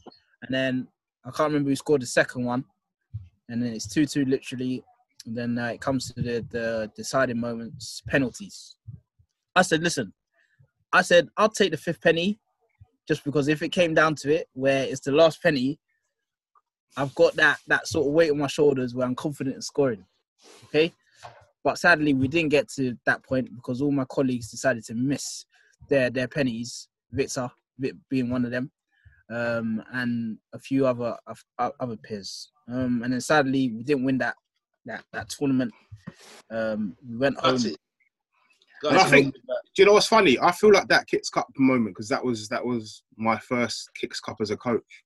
and 0.42 0.54
then 0.54 0.88
I 1.24 1.30
can't 1.30 1.48
remember 1.48 1.70
who 1.70 1.76
scored 1.76 2.02
the 2.02 2.06
second 2.06 2.44
one, 2.44 2.64
and 3.48 3.62
then 3.62 3.72
it's 3.72 3.86
two 3.92 4.06
two 4.06 4.24
literally. 4.24 4.84
And 5.26 5.36
then 5.36 5.58
uh, 5.58 5.66
it 5.66 5.80
comes 5.80 6.12
to 6.12 6.22
the 6.22 6.46
the 6.50 6.90
deciding 6.96 7.40
moments, 7.40 8.02
penalties. 8.06 8.76
I 9.54 9.62
said, 9.62 9.82
listen, 9.82 10.12
I 10.92 11.02
said 11.02 11.28
I'll 11.36 11.48
take 11.48 11.72
the 11.72 11.76
fifth 11.76 12.00
penny, 12.00 12.38
just 13.08 13.24
because 13.24 13.48
if 13.48 13.62
it 13.62 13.70
came 13.70 13.94
down 13.94 14.14
to 14.16 14.32
it, 14.32 14.48
where 14.52 14.84
it's 14.84 15.00
the 15.00 15.12
last 15.12 15.42
penny, 15.42 15.78
I've 16.96 17.14
got 17.14 17.34
that 17.36 17.58
that 17.66 17.88
sort 17.88 18.06
of 18.06 18.12
weight 18.12 18.30
on 18.30 18.38
my 18.38 18.46
shoulders 18.46 18.94
where 18.94 19.06
I'm 19.06 19.14
confident 19.14 19.56
in 19.56 19.62
scoring. 19.62 20.04
Okay, 20.66 20.92
but 21.64 21.78
sadly 21.78 22.14
we 22.14 22.28
didn't 22.28 22.50
get 22.50 22.68
to 22.76 22.96
that 23.06 23.22
point 23.24 23.54
because 23.54 23.82
all 23.82 23.90
my 23.90 24.04
colleagues 24.04 24.50
decided 24.50 24.84
to 24.84 24.94
miss 24.94 25.44
their 25.88 26.10
their 26.10 26.28
pennies. 26.28 26.88
Victor, 27.12 27.48
being 28.10 28.30
one 28.30 28.44
of 28.44 28.50
them, 28.50 28.70
um, 29.30 29.82
and 29.92 30.38
a 30.52 30.58
few 30.58 30.86
other 30.86 31.16
other 31.58 31.96
peers. 31.96 32.50
Um, 32.68 33.02
and 33.02 33.12
then 33.12 33.20
sadly 33.20 33.70
we 33.70 33.82
didn't 33.84 34.04
win 34.04 34.18
that 34.18 34.34
that 34.86 35.04
that 35.12 35.28
tournament. 35.28 35.72
Um, 36.50 36.96
we 37.08 37.16
went 37.16 37.38
home. 37.38 37.56
It. 37.56 37.76
And 38.82 38.98
I 38.98 39.04
think- 39.04 39.34
Do 39.34 39.82
you 39.82 39.84
know 39.86 39.94
what's 39.94 40.06
funny? 40.06 40.38
I 40.38 40.52
feel 40.52 40.72
like 40.72 40.88
that 40.88 41.06
Kicks 41.06 41.28
Cup 41.30 41.46
moment 41.58 41.94
because 41.94 42.08
that 42.08 42.24
was 42.24 42.48
that 42.48 42.64
was 42.64 43.02
my 43.16 43.38
first 43.38 43.90
Kicks 43.94 44.20
Cup 44.20 44.36
as 44.40 44.50
a 44.50 44.56
coach. 44.56 45.02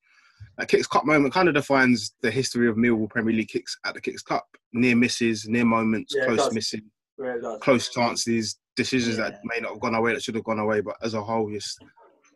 That 0.58 0.68
Kicks 0.68 0.86
Cup 0.86 1.04
moment 1.04 1.32
kind 1.32 1.48
of 1.48 1.54
defines 1.54 2.14
the 2.22 2.30
history 2.30 2.68
of 2.68 2.76
Millwall 2.76 3.08
Premier 3.08 3.34
League 3.34 3.48
kicks 3.48 3.76
at 3.84 3.94
the 3.94 4.00
Kicks 4.00 4.22
Cup. 4.22 4.46
Near 4.72 4.96
misses, 4.96 5.48
near 5.48 5.64
moments, 5.64 6.14
Yeah, 6.16 6.26
close 6.26 6.38
does. 6.38 6.54
missing, 6.54 6.82
Yeah, 7.18 7.36
close 7.60 7.88
chances, 7.90 8.58
decisions 8.76 9.16
that 9.16 9.40
may 9.44 9.60
not 9.60 9.72
have 9.72 9.80
gone 9.80 9.94
away 9.94 10.14
that 10.14 10.22
should 10.22 10.34
have 10.34 10.44
gone 10.44 10.58
away. 10.58 10.80
But 10.80 10.96
as 11.02 11.14
a 11.14 11.22
whole, 11.22 11.50
just 11.50 11.78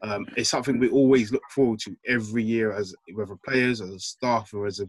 um, 0.03 0.27
it's 0.37 0.51
something 0.51 0.79
we 0.79 0.89
always 0.91 1.33
look 1.33 1.43
forward 1.51 1.79
to 1.81 1.97
every 2.07 2.43
year 2.43 2.73
as 2.73 2.95
whether 3.15 3.37
players, 3.47 3.81
as 3.81 3.91
a 3.91 3.99
staff, 4.01 4.53
or 4.55 4.67
as 4.67 4.81
a 4.81 4.87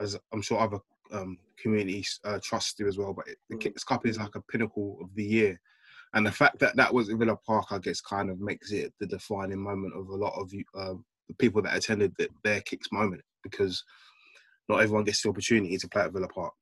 as 0.00 0.18
I'm 0.32 0.42
sure 0.42 0.58
other 0.58 0.78
um, 1.12 1.38
communities 1.58 2.20
uh, 2.24 2.38
trust 2.42 2.78
do 2.78 2.86
as 2.88 2.98
well. 2.98 3.12
But 3.12 3.28
it, 3.28 3.38
the 3.48 3.56
Mm. 3.56 3.60
Kicks 3.60 3.84
Cup 3.84 4.06
is 4.06 4.18
like 4.18 4.34
a 4.34 4.42
pinnacle 4.42 4.98
of 5.02 5.14
the 5.14 5.24
year. 5.24 5.60
And 6.14 6.26
the 6.26 6.32
fact 6.32 6.58
that 6.58 6.74
that 6.76 6.92
was 6.92 7.08
at 7.08 7.16
Villa 7.16 7.36
Park, 7.46 7.66
I 7.70 7.78
guess, 7.78 8.00
kind 8.00 8.30
of 8.30 8.40
makes 8.40 8.72
it 8.72 8.92
the 8.98 9.06
defining 9.06 9.62
moment 9.62 9.94
of 9.94 10.08
a 10.08 10.14
lot 10.14 10.34
of 10.34 10.52
um, 10.74 11.04
the 11.28 11.34
people 11.34 11.62
that 11.62 11.76
attended 11.76 12.12
the, 12.18 12.28
their 12.42 12.60
kicks 12.62 12.88
moment 12.90 13.22
because 13.44 13.84
not 14.68 14.80
everyone 14.82 15.04
gets 15.04 15.22
the 15.22 15.28
opportunity 15.28 15.76
to 15.76 15.88
play 15.88 16.02
at 16.02 16.12
Villa 16.12 16.28
Park. 16.28 16.52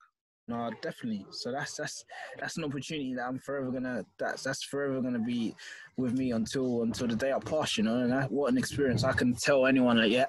No, 0.48 0.70
definitely. 0.80 1.26
So 1.30 1.52
that's 1.52 1.76
that's 1.76 2.04
that's 2.38 2.56
an 2.56 2.64
opportunity 2.64 3.14
that 3.14 3.26
I'm 3.26 3.38
forever 3.38 3.70
gonna 3.70 4.04
that's 4.18 4.42
that's 4.42 4.64
forever 4.64 5.02
gonna 5.02 5.18
be 5.18 5.54
with 5.98 6.14
me 6.14 6.32
until 6.32 6.82
until 6.82 7.06
the 7.06 7.16
day 7.16 7.32
I 7.32 7.38
pass. 7.38 7.76
You 7.76 7.84
know, 7.84 7.98
and 7.98 8.12
that, 8.12 8.32
what 8.32 8.50
an 8.50 8.56
experience! 8.56 9.04
I 9.04 9.12
can 9.12 9.34
tell 9.34 9.66
anyone 9.66 9.98
that 9.98 10.08
yeah, 10.08 10.24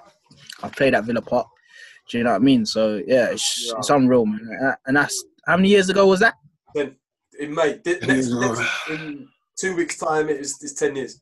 I 0.62 0.68
played 0.68 0.94
at 0.94 1.04
Villa 1.04 1.22
Park. 1.22 1.46
Do 2.10 2.18
you 2.18 2.24
know 2.24 2.30
what 2.30 2.36
I 2.36 2.44
mean? 2.44 2.66
So 2.66 3.00
yeah, 3.06 3.26
it's, 3.30 3.66
Yeah. 3.66 3.74
it's 3.78 3.90
unreal, 3.90 4.26
man. 4.26 4.74
And 4.86 4.96
that's 4.96 5.24
how 5.46 5.56
many 5.56 5.68
years 5.68 5.88
ago 5.88 6.06
was 6.06 6.20
that? 6.20 6.34
Then 6.74 6.96
in 7.38 7.54
May, 7.54 7.78
di- 7.84 7.98
Ten 7.98 8.08
next, 8.08 8.28
next, 8.30 8.60
in 8.90 9.28
two 9.58 9.76
weeks' 9.76 9.96
time, 9.98 10.28
it 10.28 10.40
is 10.40 10.58
it's 10.62 10.72
ten 10.74 10.96
years. 10.96 11.20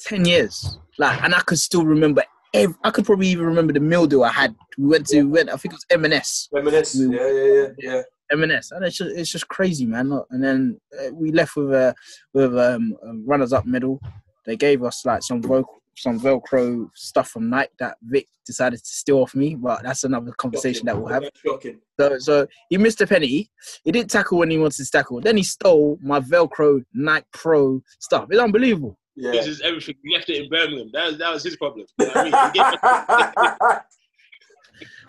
Ten 0.00 0.24
years. 0.24 0.78
Like, 0.98 1.22
and 1.22 1.34
I 1.34 1.40
could 1.40 1.58
still 1.58 1.84
remember. 1.84 2.24
Ev- 2.52 2.74
I 2.82 2.90
could 2.90 3.04
probably 3.06 3.28
even 3.28 3.46
remember 3.46 3.72
the 3.72 3.78
meal 3.80 4.06
deal 4.08 4.24
I 4.24 4.32
had. 4.32 4.54
We 4.76 4.86
went 4.88 5.06
to 5.08 5.22
we 5.22 5.30
went. 5.30 5.48
I 5.50 5.56
think 5.56 5.72
it 5.74 5.76
was 5.76 5.86
M&S. 5.90 6.48
Reminisce. 6.52 6.96
We- 6.96 7.16
Yeah, 7.16 7.28
yeah, 7.30 7.52
yeah, 7.54 7.66
yeah. 7.78 8.02
M&S, 8.32 8.70
and 8.72 8.84
it's 8.84 8.96
just 8.96 9.16
it's 9.16 9.30
just 9.30 9.48
crazy, 9.48 9.86
man. 9.86 10.12
And 10.30 10.42
then 10.42 10.80
uh, 11.00 11.12
we 11.12 11.30
left 11.32 11.56
with 11.56 11.72
a 11.72 11.94
with 12.34 12.56
um, 12.58 12.96
a 13.04 13.12
runners 13.26 13.52
up 13.52 13.66
medal. 13.66 14.00
They 14.46 14.56
gave 14.56 14.82
us 14.82 15.04
like 15.04 15.22
some 15.22 15.42
vocal, 15.42 15.79
some 15.96 16.18
Velcro 16.20 16.88
stuff 16.94 17.30
from 17.30 17.50
Nike 17.50 17.72
that 17.78 17.96
Vic 18.02 18.26
decided 18.46 18.78
to 18.78 18.86
steal 18.90 19.18
off 19.18 19.34
me, 19.34 19.54
but 19.54 19.82
that's 19.82 20.04
another 20.04 20.32
conversation 20.32 20.86
that 20.86 20.96
we'll 20.96 21.12
have. 21.12 21.24
Shocking. 21.44 21.80
So, 21.98 22.18
so 22.18 22.46
he 22.68 22.78
missed 22.78 23.00
a 23.00 23.06
penny. 23.06 23.50
He 23.84 23.92
didn't 23.92 24.10
tackle 24.10 24.38
when 24.38 24.50
he 24.50 24.58
wanted 24.58 24.84
to 24.84 24.90
tackle. 24.90 25.20
Then 25.20 25.36
he 25.36 25.42
stole 25.42 25.98
my 26.02 26.20
Velcro 26.20 26.82
Nike 26.94 27.26
Pro 27.32 27.82
stuff. 27.98 28.28
It's 28.30 28.40
unbelievable. 28.40 28.98
Yeah. 29.16 29.32
This 29.32 29.46
is 29.46 29.60
everything. 29.60 29.96
He 30.02 30.14
left 30.14 30.30
it 30.30 30.44
in 30.44 30.48
Birmingham. 30.50 30.90
That 30.92 31.06
was, 31.06 31.18
that 31.18 31.32
was 31.32 31.44
his 31.44 31.56
problem. 31.56 31.86
You 31.98 32.06
know 32.06 32.12
what 32.12 32.16
I 32.16 32.24
mean? 32.24 32.52
He 32.54 32.60
gave- 32.60 33.78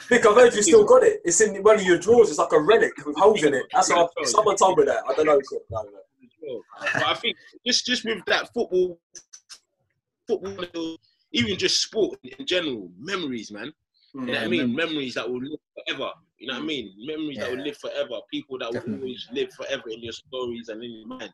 Vic, 0.10 0.26
I've 0.26 0.36
heard 0.36 0.54
you 0.54 0.62
still 0.64 0.84
got 0.84 1.04
it. 1.04 1.22
It's 1.24 1.40
in 1.40 1.64
one 1.64 1.76
of 1.76 1.84
your 1.84 1.98
drawers. 1.98 2.30
It's 2.30 2.40
like 2.40 2.52
a 2.52 2.60
relic 2.60 2.92
with 3.06 3.16
holes 3.16 3.44
in 3.44 3.54
it. 3.54 3.66
That's 3.72 3.90
what 3.90 4.12
I, 4.20 4.26
someone 4.26 4.58
told 4.58 4.78
me 4.78 4.86
that. 4.86 5.04
I 5.08 5.14
don't 5.14 5.26
know. 5.26 5.40
No, 5.70 5.84
no. 6.44 6.62
but 6.94 7.06
I 7.06 7.14
think 7.14 7.38
just 7.66 7.86
just 7.86 8.04
with 8.04 8.26
that 8.26 8.52
football 8.54 9.00
football, 10.40 10.98
even 11.32 11.58
just 11.58 11.82
sport 11.82 12.20
in 12.24 12.46
general, 12.46 12.90
memories, 12.98 13.52
man. 13.52 13.72
You 14.14 14.22
know 14.22 14.34
what 14.34 14.44
I 14.44 14.48
mean? 14.48 14.76
Memories 14.76 15.14
that 15.16 15.30
will 15.30 15.42
live 15.42 15.60
forever. 15.88 16.12
You 16.38 16.48
know 16.48 16.56
what 16.56 16.64
I 16.64 16.66
mean? 16.66 16.94
Memories 17.00 17.38
that 17.38 17.52
will 17.52 17.64
live 17.64 17.78
forever. 17.78 18.20
People 18.30 18.58
that 18.60 18.74
will 18.74 18.96
always 18.96 19.28
live 19.32 19.50
forever 19.54 19.90
in 19.90 20.02
your 20.04 20.12
stories 20.14 20.68
and 20.70 20.84
in 20.84 20.92
your 20.92 21.08
mind. 21.08 21.34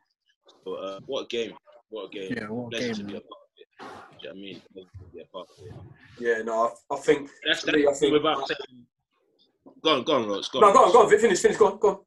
So, 0.64 0.76
uh, 0.76 1.00
what 1.08 1.24
a 1.24 1.28
game! 1.28 1.54
What 1.90 2.06
a 2.06 2.10
game! 2.10 2.34
Yeah, 2.38 2.48
what 2.50 2.74
a 2.76 2.80
game, 2.80 2.94
to 2.96 3.04
be 3.04 3.16
a 3.16 3.22
part 3.22 3.42
of 3.44 3.58
it. 3.58 3.68
You 3.80 3.86
know 3.86 3.94
what 4.22 4.30
I 4.30 4.34
mean? 4.34 4.62
To 4.62 4.86
be 5.14 5.22
a 5.22 5.26
part 5.26 5.48
of 5.58 5.66
it. 5.66 5.74
Yeah, 6.20 6.42
no, 6.44 6.72
I, 6.92 6.94
I 6.96 6.98
think. 7.00 7.30
That's, 7.46 7.64
To 7.64 7.72
me, 7.72 7.88
I 7.88 7.94
think- 7.94 8.14
without 8.14 8.48
saying. 8.48 8.86
Go 9.84 9.96
on, 9.96 10.04
go 10.04 10.16
on, 10.16 10.28
Ross. 10.28 10.50
Go 10.50 10.60
No, 10.60 10.74
go 10.74 10.86
on, 10.86 10.92
go 10.92 11.04
on, 11.04 11.10
finish, 11.20 11.40
finish, 11.40 11.58
go 11.58 11.68
on, 11.68 11.80
go 11.80 12.06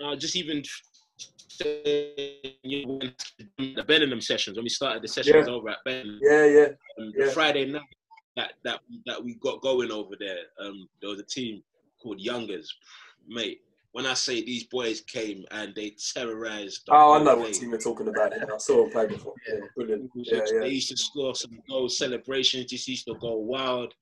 on. 0.00 0.12
Uh, 0.12 0.16
just 0.16 0.36
even 0.36 0.62
saying, 0.62 0.95
you 1.64 2.86
when 2.86 3.14
the 3.58 3.84
Bellingham 3.86 4.20
sessions 4.20 4.56
when 4.56 4.64
we 4.64 4.68
started 4.68 5.02
the 5.02 5.08
sessions 5.08 5.46
Yeah. 5.46 5.52
over 5.54 5.70
at 5.70 5.78
Bellingham, 5.84 6.18
Yeah, 6.22 6.44
yeah, 6.46 6.68
um, 6.98 7.12
Yeah. 7.16 7.26
the 7.26 7.32
Friday 7.32 7.66
night 7.66 7.82
that 8.36 8.52
that 8.64 8.80
that 9.06 9.22
we 9.22 9.34
got 9.34 9.62
going 9.62 9.90
over 9.90 10.14
there. 10.18 10.44
Um, 10.58 10.88
there 11.00 11.10
was 11.10 11.20
a 11.20 11.24
team 11.24 11.62
called 12.02 12.20
Youngers, 12.20 12.72
mate. 13.26 13.60
When 13.92 14.04
I 14.04 14.12
say 14.12 14.42
these 14.42 14.64
boys 14.64 15.00
came 15.00 15.46
and 15.52 15.74
they 15.74 15.96
terrorized. 16.14 16.82
Oh, 16.90 17.14
I 17.14 17.22
know 17.22 17.36
what 17.36 17.54
team 17.54 17.70
you're 17.70 17.78
talking 17.78 18.08
about. 18.08 18.32
Yeah, 18.36 18.44
I 18.54 18.58
saw 18.58 18.82
them 18.82 18.90
play 18.90 19.06
before. 19.06 19.32
Yeah, 19.48 19.60
brilliant. 19.74 20.10
Yeah, 20.16 20.42
They 20.60 20.68
used 20.68 20.90
to 20.90 20.98
score 20.98 21.34
some 21.34 21.58
goals, 21.66 21.96
celebrations 21.96 22.66
just 22.66 22.86
used 22.88 23.06
to 23.06 23.14
go 23.14 23.36
wild. 23.36 23.94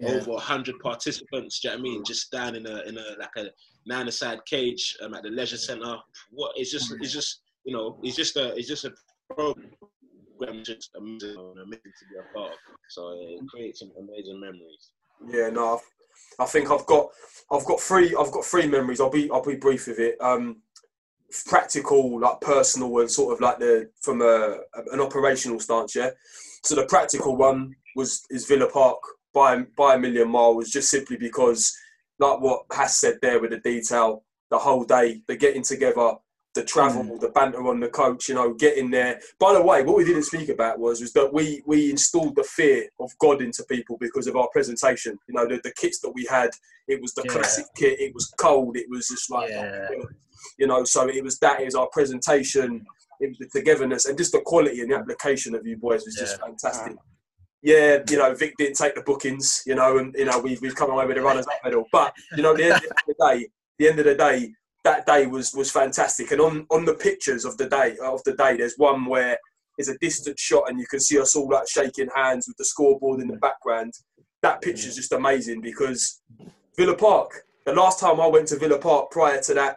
Yeah. 0.00 0.10
Over 0.10 0.38
hundred 0.38 0.78
participants, 0.78 1.58
do 1.58 1.68
you 1.68 1.74
know 1.74 1.80
what 1.82 1.88
I 1.88 1.90
mean? 1.90 2.04
Just 2.04 2.30
down 2.30 2.54
in 2.54 2.66
a 2.66 2.82
in 2.82 2.96
a 2.96 3.16
like 3.18 3.36
a 3.36 3.50
nine-a-side 3.86 4.44
cage 4.46 4.96
um, 5.02 5.14
at 5.14 5.24
the 5.24 5.30
leisure 5.30 5.56
centre. 5.56 5.96
What 6.30 6.52
it's 6.56 6.70
just 6.70 6.94
it's 7.00 7.12
just 7.12 7.40
you 7.64 7.74
know 7.74 7.98
it's 8.04 8.16
just 8.16 8.36
a 8.36 8.54
it's 8.54 8.68
just 8.68 8.84
a 8.84 8.92
program 9.34 9.56
just 10.62 10.90
amazing, 10.96 11.36
amazing 11.36 11.92
to 11.98 12.06
be 12.10 12.16
a 12.18 12.34
part 12.34 12.52
of. 12.52 12.58
So 12.88 13.16
it 13.18 13.40
creates 13.48 13.80
some 13.80 13.90
amazing 13.98 14.40
memories. 14.40 14.90
Yeah, 15.26 15.50
no, 15.50 15.74
I've, 15.74 15.80
I 16.38 16.46
think 16.46 16.70
I've 16.70 16.86
got, 16.86 17.08
I've 17.50 17.64
got 17.64 17.80
three, 17.80 18.14
I've 18.18 18.30
got 18.30 18.44
three 18.44 18.66
memories. 18.66 19.00
I'll 19.00 19.10
be, 19.10 19.30
I'll 19.30 19.44
be 19.44 19.56
brief 19.56 19.88
with 19.88 19.98
it. 19.98 20.16
Um, 20.20 20.62
practical, 21.46 22.20
like 22.20 22.40
personal, 22.40 22.98
and 22.98 23.10
sort 23.10 23.34
of 23.34 23.40
like 23.40 23.58
the 23.58 23.90
from 24.00 24.22
a 24.22 24.58
an 24.92 25.00
operational 25.00 25.60
stance. 25.60 25.94
Yeah. 25.94 26.10
So 26.62 26.74
the 26.74 26.86
practical 26.86 27.36
one 27.36 27.74
was 27.96 28.22
is 28.30 28.46
Villa 28.46 28.70
Park 28.70 28.98
by 29.34 29.64
by 29.76 29.94
a 29.94 29.98
million 29.98 30.30
miles, 30.30 30.70
just 30.70 30.90
simply 30.90 31.16
because, 31.16 31.72
like 32.18 32.40
what 32.40 32.62
Hass 32.72 32.98
said 32.98 33.18
there 33.22 33.40
with 33.40 33.50
the 33.50 33.58
detail, 33.58 34.24
the 34.50 34.58
whole 34.58 34.84
day, 34.84 35.22
the 35.26 35.36
getting 35.36 35.62
together. 35.62 36.14
The 36.54 36.64
travel, 36.64 37.04
mm. 37.04 37.20
the 37.20 37.28
banter 37.28 37.64
on 37.68 37.78
the 37.78 37.88
coach, 37.88 38.28
you 38.28 38.34
know, 38.34 38.52
getting 38.54 38.90
there. 38.90 39.20
By 39.38 39.52
the 39.52 39.62
way, 39.62 39.82
what 39.82 39.96
we 39.96 40.04
didn't 40.04 40.24
speak 40.24 40.48
about 40.48 40.80
was 40.80 41.00
was 41.00 41.12
that 41.12 41.32
we 41.32 41.62
we 41.66 41.90
installed 41.90 42.34
the 42.34 42.42
fear 42.42 42.88
of 42.98 43.12
God 43.20 43.42
into 43.42 43.62
people 43.64 43.96
because 44.00 44.26
of 44.26 44.34
our 44.34 44.48
presentation. 44.48 45.16
You 45.28 45.34
know, 45.34 45.46
the, 45.46 45.60
the 45.62 45.72
kits 45.78 46.00
that 46.00 46.10
we 46.10 46.26
had, 46.28 46.50
it 46.88 47.00
was 47.00 47.12
the 47.12 47.22
Yeah. 47.26 47.32
classic 47.32 47.66
kit. 47.76 48.00
It 48.00 48.12
was 48.12 48.32
cold. 48.40 48.76
It 48.76 48.86
was 48.88 49.06
just 49.06 49.30
like, 49.30 49.50
Yeah. 49.50 49.88
you 50.58 50.66
know, 50.66 50.82
so 50.84 51.06
it 51.08 51.22
was 51.22 51.38
that 51.40 51.60
is 51.60 51.76
our 51.76 51.88
presentation. 51.92 52.84
It 53.20 53.28
was 53.28 53.38
the 53.38 53.46
togetherness 53.46 54.06
and 54.06 54.18
just 54.18 54.32
the 54.32 54.40
quality 54.40 54.80
and 54.80 54.90
the 54.90 54.96
application 54.96 55.54
of 55.54 55.64
you 55.66 55.76
boys 55.76 56.04
was 56.06 56.16
just 56.16 56.40
fantastic. 56.40 56.96
Yeah, 57.62 57.98
you 58.08 58.18
know, 58.18 58.34
Vic 58.34 58.54
didn't 58.56 58.76
take 58.76 58.94
the 58.94 59.02
bookings, 59.02 59.62
you 59.66 59.74
know, 59.74 59.98
and 59.98 60.14
you 60.16 60.26
know 60.26 60.38
we've 60.38 60.60
we've 60.60 60.76
come 60.76 60.90
away 60.90 61.06
with 61.06 61.18
a 61.18 61.22
runners 61.22 61.46
up 61.46 61.58
medal. 61.64 61.84
But 61.90 62.14
you 62.36 62.42
know, 62.42 62.56
the 62.56 62.64
end 62.64 62.74
of 62.74 62.82
the 63.06 63.14
day, 63.28 63.48
the 63.78 63.88
end 63.88 63.98
of 63.98 64.04
the 64.04 64.14
day, 64.14 64.52
that 64.84 65.06
day 65.06 65.26
was 65.26 65.52
was 65.54 65.70
fantastic. 65.70 66.30
And 66.30 66.40
on 66.40 66.66
on 66.70 66.84
the 66.84 66.94
pictures 66.94 67.44
of 67.44 67.56
the 67.56 67.68
day 67.68 67.96
of 68.02 68.22
the 68.24 68.34
day, 68.34 68.56
there's 68.56 68.74
one 68.76 69.06
where 69.06 69.38
it's 69.76 69.88
a 69.88 69.98
distant 69.98 70.38
shot 70.38 70.64
and 70.68 70.78
you 70.78 70.86
can 70.86 71.00
see 71.00 71.18
us 71.20 71.36
all 71.36 71.48
like 71.48 71.68
shaking 71.68 72.08
hands 72.14 72.46
with 72.48 72.56
the 72.56 72.64
scoreboard 72.64 73.20
in 73.20 73.28
the 73.28 73.36
background. 73.36 73.92
That 74.42 74.60
picture's 74.60 74.96
just 74.96 75.12
amazing 75.12 75.60
because 75.60 76.20
Villa 76.76 76.96
Park. 76.96 77.42
The 77.64 77.74
last 77.74 78.00
time 78.00 78.20
I 78.20 78.26
went 78.26 78.48
to 78.48 78.56
Villa 78.56 78.78
Park 78.78 79.10
prior 79.10 79.40
to 79.42 79.54
that 79.54 79.76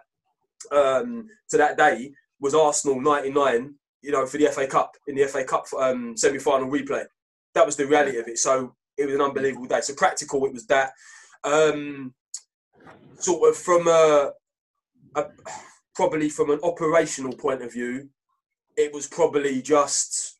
um, 0.72 1.28
to 1.50 1.58
that 1.58 1.78
day 1.78 2.12
was 2.40 2.54
Arsenal 2.54 3.02
'99. 3.02 3.76
You 4.04 4.12
know, 4.12 4.26
for 4.26 4.38
the 4.38 4.48
FA 4.48 4.66
Cup 4.66 4.96
in 5.08 5.16
the 5.16 5.26
FA 5.26 5.44
Cup 5.44 5.66
um, 5.80 6.18
semi-final 6.18 6.68
replay. 6.68 7.06
That 7.54 7.66
was 7.66 7.76
the 7.76 7.88
reality 7.88 8.18
of 8.18 8.28
it. 8.28 8.38
So 8.38 8.76
it 8.98 9.06
was 9.06 9.16
an 9.16 9.22
unbelievable 9.22 9.68
day. 9.68 9.82
So 9.82 9.94
practical, 9.94 10.46
it 10.46 10.54
was 10.54 10.66
that. 10.68 10.92
Um, 11.44 12.14
sort 13.18 13.50
of 13.50 13.58
from 13.58 13.88
a, 13.88 14.32
a 15.16 15.26
probably 15.96 16.30
from 16.30 16.52
an 16.52 16.60
operational 16.64 17.34
point 17.34 17.62
of 17.62 17.74
view, 17.74 18.10
it 18.78 18.94
was 18.94 19.08
probably 19.08 19.62
just 19.62 20.40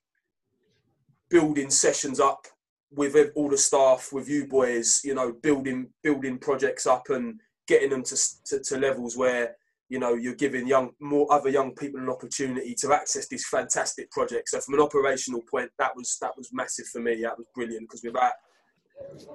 building 1.30 1.70
sessions 1.70 2.20
up 2.20 2.48
with 2.94 3.16
all 3.36 3.50
the 3.50 3.58
staff, 3.58 4.12
with 4.12 4.28
you 4.28 4.48
boys, 4.48 5.02
you 5.04 5.16
know, 5.16 5.32
building 5.32 5.90
building 6.04 6.38
projects 6.38 6.86
up 6.86 7.10
and 7.10 7.40
getting 7.68 7.90
them 7.90 8.04
to, 8.04 8.18
to, 8.46 8.60
to 8.60 8.78
levels 8.78 9.16
where 9.16 9.56
you 9.92 10.00
know 10.00 10.14
you're 10.14 10.36
giving 10.36 10.66
young 10.66 10.92
more 11.02 11.28
other 11.34 11.50
young 11.50 11.76
people 11.76 12.00
an 12.00 12.08
opportunity 12.10 12.74
to 12.76 12.94
access 12.94 13.28
this 13.28 13.46
fantastic 13.50 14.10
project. 14.10 14.48
So 14.48 14.62
from 14.62 14.76
an 14.76 14.80
operational 14.80 15.42
point, 15.42 15.70
that 15.80 15.94
was 15.98 16.18
that 16.22 16.32
was 16.38 16.50
massive 16.54 16.86
for 16.88 17.02
me. 17.02 17.22
That 17.24 17.38
was 17.38 17.46
brilliant 17.54 17.90
because 17.90 18.02
without 18.02 18.32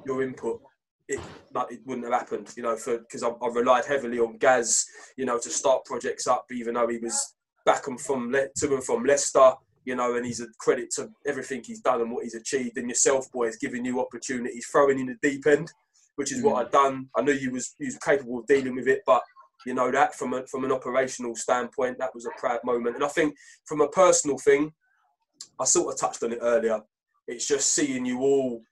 your 0.06 0.22
input, 0.22 0.62
it 1.08 1.20
like 1.52 1.72
it 1.72 1.80
wouldn't 1.84 2.10
have 2.10 2.20
happened. 2.20 2.54
You 2.56 2.62
know, 2.62 2.76
for 2.76 3.00
because 3.00 3.22
I, 3.22 3.28
I 3.28 3.48
relied 3.48 3.84
heavily 3.84 4.18
on 4.18 4.38
Gaz, 4.38 4.86
you 5.18 5.26
know, 5.26 5.38
to 5.38 5.50
start 5.50 5.84
projects 5.84 6.26
up, 6.26 6.46
even 6.50 6.72
though 6.72 6.88
he 6.88 6.96
was 6.96 7.34
back 7.66 7.86
and 7.86 8.00
from 8.00 8.32
Le- 8.32 8.48
to 8.56 8.74
and 8.74 8.82
from 8.82 9.04
Leicester. 9.04 9.52
You 9.84 9.94
know, 9.94 10.16
and 10.16 10.24
he's 10.24 10.40
a 10.40 10.46
credit 10.58 10.90
to 10.96 11.10
everything 11.26 11.62
he's 11.64 11.80
done 11.80 12.00
and 12.00 12.10
what 12.10 12.24
he's 12.24 12.34
achieved. 12.34 12.78
And 12.78 12.88
yourself, 12.88 13.30
boys, 13.30 13.56
giving 13.58 13.84
you 13.84 14.00
opportunities, 14.00 14.66
throwing 14.66 14.98
in 14.98 15.06
the 15.06 15.16
deep 15.22 15.46
end, 15.46 15.70
which 16.16 16.32
is 16.32 16.42
what 16.42 16.56
mm. 16.56 16.64
I'd 16.64 16.72
done. 16.72 17.08
I 17.14 17.20
knew 17.20 17.32
you 17.32 17.52
was 17.52 17.74
you 17.78 17.88
was 17.88 17.98
capable 17.98 18.38
of 18.38 18.46
dealing 18.46 18.74
with 18.74 18.88
it, 18.88 19.02
but 19.06 19.20
you 19.66 19.74
know 19.74 19.90
that 19.90 20.14
from 20.14 20.32
a, 20.32 20.46
from 20.46 20.64
an 20.64 20.72
operational 20.72 21.34
standpoint, 21.34 21.98
that 21.98 22.14
was 22.14 22.24
a 22.24 22.40
proud 22.40 22.60
moment. 22.64 22.94
And 22.94 23.04
I 23.04 23.08
think 23.08 23.34
from 23.64 23.80
a 23.80 23.88
personal 23.88 24.38
thing, 24.38 24.72
I 25.60 25.64
sort 25.64 25.92
of 25.92 26.00
touched 26.00 26.22
on 26.22 26.32
it 26.32 26.38
earlier. 26.40 26.80
It's 27.26 27.48
just 27.48 27.74
seeing 27.74 28.06
you 28.06 28.20
all 28.20 28.62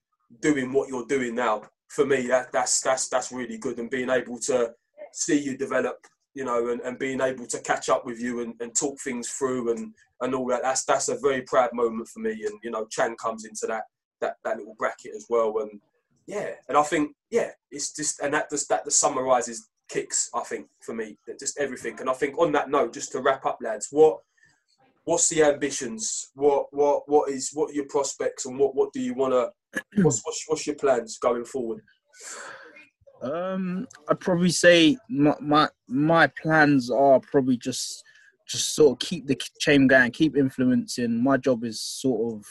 doing 0.41 0.73
what 0.73 0.89
you're 0.89 1.07
doing 1.07 1.35
now. 1.35 1.63
For 1.89 2.07
me, 2.07 2.29
that 2.29 2.53
that's 2.53 2.81
that's 2.81 3.09
that's 3.09 3.33
really 3.33 3.59
good, 3.59 3.79
and 3.79 3.91
being 3.91 4.11
able 4.11 4.39
to 4.41 4.73
see 5.13 5.39
you 5.39 5.57
develop, 5.57 5.97
you 6.35 6.45
know, 6.45 6.69
and, 6.69 6.81
and 6.81 6.99
being 6.99 7.21
able 7.21 7.47
to 7.47 7.61
catch 7.61 7.89
up 7.89 8.07
with 8.07 8.21
you 8.21 8.41
and, 8.41 8.55
and 8.61 8.75
talk 8.77 8.99
things 9.01 9.29
through 9.29 9.73
and, 9.73 9.95
and 10.21 10.35
all 10.35 10.47
that. 10.49 10.63
That's 10.63 10.85
that's 10.85 11.09
a 11.09 11.19
very 11.19 11.43
proud 11.43 11.71
moment 11.73 12.09
for 12.09 12.21
me. 12.21 12.31
And 12.47 12.59
you 12.63 12.71
know, 12.71 12.87
Chan 12.87 13.17
comes 13.17 13.45
into 13.45 13.67
that 13.67 13.85
that 14.21 14.37
that 14.45 14.59
little 14.59 14.77
bracket 14.79 15.13
as 15.17 15.27
well. 15.29 15.59
And 15.59 15.81
yeah, 16.27 16.51
and 16.69 16.77
I 16.77 16.83
think 16.83 17.15
yeah, 17.31 17.51
it's 17.71 17.93
just 17.93 18.21
and 18.21 18.35
that 18.35 18.51
just 18.51 18.69
that 18.69 18.85
just 18.85 19.01
summarises 19.01 19.69
kicks. 19.89 20.31
I 20.35 20.41
think 20.41 20.67
for 20.81 20.95
me, 20.95 21.19
that 21.27 21.39
just 21.39 21.59
everything. 21.59 21.99
And 22.01 22.09
I 22.09 22.15
think 22.15 22.39
on 22.39 22.53
that 22.53 22.71
note, 22.71 22.95
just 22.95 23.13
to 23.13 23.21
wrap 23.21 23.47
up, 23.47 23.59
lads, 23.63 23.89
what 23.91 24.19
what's 25.05 25.29
the 25.29 25.43
ambitions? 25.43 26.31
What 26.35 26.67
what 26.71 27.09
what 27.09 27.31
is 27.31 27.51
what 27.53 27.71
are 27.71 27.75
your 27.75 27.87
prospects 27.87 28.47
and 28.47 28.59
what 28.59 28.75
what 28.75 28.93
do 28.93 29.01
you 29.01 29.15
want 29.15 29.33
to? 29.75 30.03
What's, 30.03 30.21
what's 30.25 30.45
what's 30.47 30.67
your 30.67 30.77
plans 30.77 31.19
going 31.19 31.45
forward? 31.45 31.81
Um, 33.23 33.87
I'd 34.09 34.21
probably 34.21 34.51
say 34.51 34.97
my, 35.09 35.35
my 35.41 35.69
my 35.89 36.27
plans 36.27 36.91
are 36.91 37.21
probably 37.21 37.57
just 37.57 38.03
just 38.47 38.75
sort 38.75 38.93
of 38.93 39.07
keep 39.07 39.27
the 39.27 39.41
chain 39.59 39.87
going, 39.87 40.11
keep 40.11 40.37
influencing. 40.37 41.23
My 41.23 41.37
job 41.37 41.65
is 41.65 41.81
sort 41.81 42.35
of 42.35 42.45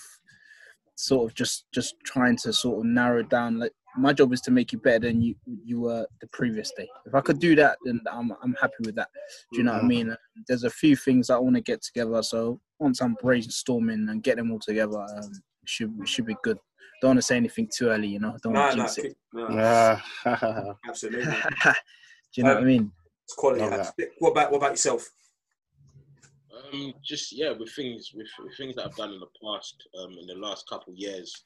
sort 0.95 1.29
of 1.29 1.35
just 1.35 1.65
just 1.73 1.95
trying 2.05 2.37
to 2.37 2.53
sort 2.53 2.79
of 2.79 2.85
narrow 2.85 3.23
down. 3.23 3.59
Like 3.59 3.73
my 3.97 4.11
job 4.13 4.33
is 4.33 4.41
to 4.41 4.51
make 4.51 4.71
you 4.71 4.79
better 4.79 4.99
than 5.07 5.21
you 5.21 5.35
you 5.45 5.79
were 5.81 6.05
the 6.21 6.27
previous 6.27 6.71
day. 6.77 6.87
If 7.05 7.13
I 7.15 7.21
could 7.21 7.39
do 7.39 7.55
that, 7.55 7.77
then 7.85 8.01
I'm 8.11 8.31
I'm 8.41 8.53
happy 8.59 8.73
with 8.85 8.95
that. 8.95 9.09
Do 9.51 9.59
you 9.59 9.63
know 9.65 9.73
what 9.73 9.83
I 9.83 9.87
mean? 9.87 10.15
There's 10.47 10.63
a 10.63 10.69
few 10.69 10.95
things 10.95 11.29
I 11.29 11.37
want 11.37 11.55
to 11.55 11.61
get 11.61 11.81
together. 11.81 12.21
So 12.23 12.59
once 12.79 13.01
I'm 13.01 13.15
brainstorming 13.17 14.09
and 14.09 14.23
get 14.23 14.37
them 14.37 14.51
all 14.51 14.59
together, 14.59 14.99
um, 14.99 15.31
should 15.65 15.93
should 16.05 16.25
be 16.25 16.35
good. 16.43 16.57
Don't 17.01 17.09
want 17.09 17.17
to 17.19 17.21
say 17.23 17.35
anything 17.37 17.69
too 17.75 17.89
early, 17.89 18.07
you 18.07 18.19
know. 18.19 18.35
Don't 18.41 18.53
No, 18.53 18.59
want 18.61 18.71
to 18.71 18.77
no, 18.77 18.85
it. 18.85 18.95
kick- 18.95 19.17
no, 19.33 19.47
Ah, 19.51 20.75
absolutely. 20.87 21.25
Do 21.63 21.71
you 22.35 22.43
know 22.43 22.51
Um, 22.51 22.55
what 22.55 22.63
I 22.63 22.65
mean? 22.65 22.91
It's 23.25 23.33
quality. 23.35 23.63
What 24.19 24.31
about 24.31 24.51
what 24.51 24.57
about 24.57 24.71
yourself? 24.71 25.07
Um, 26.73 26.93
just 27.03 27.31
yeah, 27.31 27.51
with 27.51 27.71
things 27.75 28.11
with, 28.15 28.27
with 28.43 28.55
things 28.57 28.75
that 28.75 28.85
I've 28.85 28.95
done 28.95 29.13
in 29.13 29.19
the 29.19 29.27
past, 29.43 29.75
um, 30.01 30.11
in 30.19 30.27
the 30.27 30.35
last 30.35 30.67
couple 30.69 30.93
of 30.93 30.97
years, 30.99 31.45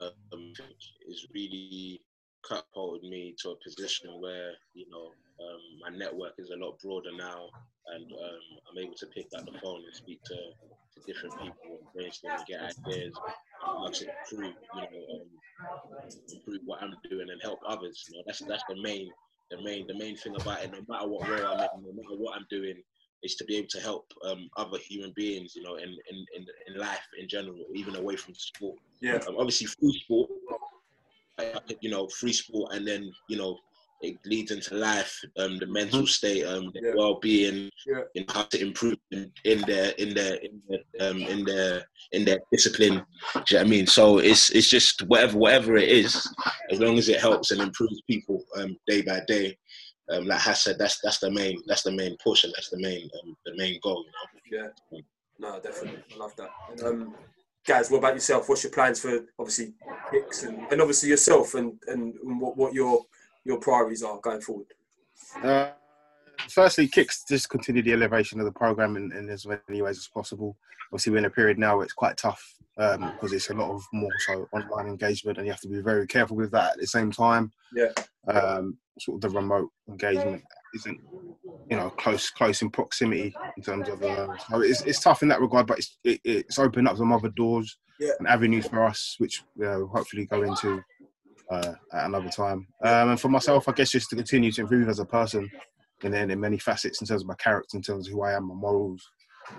um, 0.00 0.52
is 1.08 1.26
really 1.34 2.00
catapulted 2.48 3.08
me 3.08 3.34
to 3.38 3.50
a 3.50 3.56
position 3.62 4.10
where 4.20 4.52
you 4.74 4.86
know 4.90 5.10
um, 5.40 5.60
my 5.80 5.96
network 5.96 6.34
is 6.38 6.50
a 6.50 6.56
lot 6.56 6.78
broader 6.80 7.10
now, 7.16 7.48
and 7.94 8.12
um, 8.12 8.44
I'm 8.70 8.78
able 8.78 8.94
to 8.94 9.06
pick 9.06 9.26
up 9.36 9.44
the 9.44 9.58
phone 9.60 9.82
and 9.84 9.94
speak 9.94 10.22
to, 10.24 10.34
to 10.34 11.06
different 11.06 11.34
people, 11.38 11.78
and 11.80 11.92
brainstorm 11.94 12.38
get 12.48 12.60
ideas, 12.60 13.14
and 13.66 13.94
to 13.94 14.04
improve, 14.04 14.54
you 14.74 14.80
know, 14.80 15.14
um, 15.14 15.28
improve 16.32 16.60
what 16.64 16.82
I'm 16.82 16.94
doing 17.08 17.28
and 17.30 17.40
help 17.42 17.60
others. 17.66 18.04
You 18.08 18.18
know, 18.18 18.22
that's 18.26 18.40
that's 18.40 18.64
the 18.68 18.80
main 18.82 19.10
the 19.50 19.62
main 19.62 19.86
the 19.86 19.98
main 19.98 20.16
thing 20.16 20.34
about 20.36 20.64
it. 20.64 20.72
No 20.72 20.84
matter 20.88 21.08
what 21.08 21.28
role 21.28 21.46
I'm 21.46 21.60
in, 21.78 21.84
no 21.84 21.92
matter 21.92 22.16
what 22.16 22.36
I'm 22.36 22.46
doing, 22.50 22.82
is 23.22 23.34
to 23.36 23.44
be 23.44 23.56
able 23.56 23.68
to 23.68 23.80
help 23.80 24.06
um, 24.24 24.48
other 24.56 24.78
human 24.78 25.12
beings, 25.14 25.54
you 25.54 25.62
know, 25.62 25.76
in, 25.76 25.90
in, 26.10 26.26
in, 26.36 26.46
in 26.68 26.80
life 26.80 27.06
in 27.18 27.28
general, 27.28 27.56
even 27.74 27.96
away 27.96 28.16
from 28.16 28.34
sport. 28.34 28.78
Yeah. 29.00 29.20
Um, 29.28 29.36
obviously, 29.38 29.66
through 29.68 29.92
sport, 29.92 30.30
you 31.80 31.90
know, 31.90 32.08
free 32.08 32.32
sport, 32.32 32.74
and 32.74 32.86
then 32.86 33.12
you 33.28 33.36
know, 33.36 33.58
it 34.00 34.16
leads 34.26 34.50
into 34.50 34.74
life, 34.74 35.16
um, 35.38 35.58
the 35.58 35.66
mental 35.66 36.06
state, 36.06 36.44
um, 36.44 36.72
Yeah. 36.74 36.92
well-being, 36.96 37.70
Yeah. 37.86 38.02
how 38.28 38.42
to 38.42 38.60
improve 38.60 38.98
in, 39.12 39.32
in 39.44 39.60
their 39.62 39.90
in 39.92 40.14
their 40.14 40.34
in 40.36 40.62
their 40.68 41.08
um, 41.08 41.18
in 41.22 41.44
their 41.44 41.84
in 42.12 42.24
their 42.24 42.40
discipline. 42.52 42.94
Do 42.94 42.98
you 42.98 43.56
know 43.56 43.60
what 43.60 43.66
I 43.66 43.70
mean? 43.70 43.86
So 43.86 44.18
it's 44.18 44.50
it's 44.50 44.68
just 44.68 45.02
whatever 45.02 45.38
whatever 45.38 45.76
it 45.76 45.88
is, 45.88 46.14
as 46.70 46.80
long 46.80 46.98
as 46.98 47.08
it 47.08 47.20
helps 47.20 47.50
and 47.50 47.60
improves 47.60 48.02
people 48.10 48.44
um, 48.56 48.76
day 48.86 49.02
by 49.02 49.20
day. 49.26 49.56
Um, 50.10 50.26
like 50.26 50.40
Hass 50.40 50.62
said, 50.62 50.78
that's 50.78 50.98
that's 51.02 51.18
the 51.18 51.30
main 51.30 51.62
that's 51.66 51.82
the 51.82 51.92
main 51.92 52.16
push 52.22 52.44
and 52.44 52.52
that's 52.56 52.70
the 52.70 52.78
main 52.78 53.08
um, 53.22 53.36
the 53.46 53.56
main 53.56 53.78
goal. 53.82 54.04
You 54.50 54.58
know? 54.58 54.68
Yeah. 54.92 55.00
No, 55.38 55.60
definitely. 55.60 56.02
I 56.14 56.18
love 56.18 56.34
that. 56.36 56.50
Um, 56.84 57.14
Gaz, 57.64 57.90
what 57.90 57.98
about 57.98 58.14
yourself? 58.14 58.48
What's 58.48 58.64
your 58.64 58.72
plans 58.72 59.00
for 59.00 59.24
obviously 59.38 59.74
kicks 60.10 60.42
and, 60.42 60.58
and 60.70 60.80
obviously 60.80 61.08
yourself 61.08 61.54
and, 61.54 61.78
and 61.86 62.14
what, 62.40 62.56
what 62.56 62.74
your 62.74 63.04
your 63.44 63.58
priorities 63.58 64.02
are 64.02 64.18
going 64.20 64.40
forward? 64.40 64.66
Uh, 65.42 65.70
firstly, 66.48 66.88
kicks 66.88 67.24
just 67.28 67.48
continue 67.48 67.82
the 67.82 67.92
elevation 67.92 68.40
of 68.40 68.46
the 68.46 68.52
program 68.52 68.96
in, 68.96 69.12
in 69.12 69.28
as 69.28 69.46
many 69.46 69.82
ways 69.82 69.98
as 69.98 70.08
possible. 70.08 70.56
Obviously, 70.92 71.12
we're 71.12 71.18
in 71.18 71.24
a 71.24 71.30
period 71.30 71.58
now 71.58 71.76
where 71.76 71.84
it's 71.84 71.94
quite 71.94 72.16
tough 72.16 72.42
um, 72.78 73.12
because 73.12 73.32
it's 73.32 73.50
a 73.50 73.54
lot 73.54 73.70
of 73.70 73.82
more 73.92 74.10
so 74.26 74.46
online 74.52 74.86
engagement, 74.86 75.38
and 75.38 75.46
you 75.46 75.52
have 75.52 75.60
to 75.60 75.68
be 75.68 75.80
very 75.80 76.06
careful 76.06 76.36
with 76.36 76.50
that. 76.50 76.72
At 76.72 76.80
the 76.80 76.86
same 76.86 77.10
time, 77.10 77.52
Yeah. 77.74 77.92
um, 78.28 78.76
sort 78.98 79.16
of 79.16 79.20
the 79.32 79.38
remote 79.40 79.70
engagement 79.88 80.42
isn't, 80.74 80.98
you 81.70 81.76
know, 81.76 81.90
close 81.90 82.30
close 82.30 82.62
in 82.62 82.70
proximity 82.70 83.34
in 83.56 83.62
terms 83.62 83.88
of. 83.88 84.02
Uh, 84.02 84.36
so 84.50 84.60
it's, 84.60 84.82
it's 84.82 85.00
tough 85.00 85.22
in 85.22 85.28
that 85.28 85.40
regard, 85.40 85.66
but 85.66 85.78
it's 85.78 85.98
it, 86.04 86.20
it's 86.24 86.58
opened 86.58 86.88
up 86.88 86.96
some 86.96 87.12
other 87.12 87.30
doors 87.30 87.78
Yeah. 87.98 88.12
and 88.18 88.28
avenues 88.28 88.66
for 88.66 88.84
us, 88.84 89.16
which 89.18 89.40
uh, 89.40 89.76
we'll 89.78 89.88
hopefully 89.88 90.26
go 90.26 90.42
into 90.42 90.82
uh, 91.50 91.74
at 91.92 92.06
another 92.06 92.30
time. 92.30 92.66
Um, 92.84 93.10
and 93.10 93.20
for 93.20 93.28
myself, 93.28 93.68
I 93.68 93.72
guess 93.72 93.90
just 93.90 94.10
to 94.10 94.16
continue 94.16 94.52
to 94.52 94.62
improve 94.62 94.88
as 94.88 94.98
a 94.98 95.04
person, 95.04 95.50
and 96.02 96.12
then 96.12 96.30
in 96.30 96.40
many 96.40 96.58
facets 96.58 97.00
in 97.00 97.06
terms 97.06 97.22
of 97.22 97.28
my 97.28 97.34
character, 97.36 97.76
in 97.76 97.82
terms 97.82 98.08
of 98.08 98.12
who 98.12 98.22
I 98.22 98.32
am, 98.32 98.48
my 98.48 98.54
morals, 98.54 99.02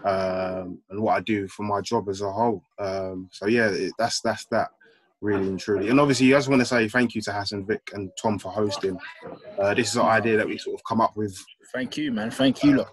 um, 0.05 0.79
and 0.89 1.01
what 1.01 1.17
I 1.17 1.21
do 1.21 1.47
for 1.47 1.63
my 1.63 1.81
job 1.81 2.09
as 2.09 2.21
a 2.21 2.31
whole. 2.31 2.63
Um, 2.79 3.29
so 3.31 3.47
yeah, 3.47 3.69
it, 3.69 3.93
that's 3.97 4.21
that's 4.21 4.45
that 4.51 4.69
really 5.23 5.47
and 5.47 5.59
truly. 5.59 5.89
And 5.89 5.99
obviously, 5.99 6.33
I 6.33 6.37
just 6.37 6.49
want 6.49 6.61
to 6.61 6.65
say 6.65 6.87
thank 6.87 7.15
you 7.15 7.21
to 7.21 7.31
Hassan, 7.31 7.65
Vic, 7.65 7.81
and 7.93 8.11
Tom 8.21 8.37
for 8.37 8.51
hosting. 8.51 8.99
Uh, 9.57 9.73
this 9.73 9.89
is 9.89 9.95
an 9.95 10.05
idea 10.05 10.37
that 10.37 10.47
we 10.47 10.57
sort 10.57 10.75
of 10.75 10.83
come 10.87 11.01
up 11.01 11.15
with 11.15 11.35
Thank 11.73 11.97
you, 11.97 12.11
man. 12.11 12.29
Thank 12.29 12.63
you, 12.63 12.77
lot. 12.77 12.89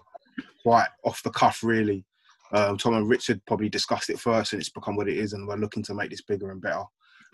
quite 0.63 0.87
off 1.05 1.21
the 1.21 1.29
cuff, 1.29 1.63
really. 1.63 2.03
Um, 2.51 2.77
Tom 2.77 2.95
and 2.95 3.07
Richard 3.07 3.41
probably 3.45 3.69
discussed 3.69 4.09
it 4.09 4.19
first, 4.19 4.53
and 4.53 4.61
it's 4.61 4.69
become 4.69 4.95
what 4.95 5.07
it 5.07 5.17
is, 5.17 5.33
and 5.33 5.47
we're 5.47 5.55
looking 5.55 5.83
to 5.83 5.93
make 5.93 6.09
this 6.09 6.23
bigger 6.23 6.51
and 6.51 6.61
better. 6.61 6.83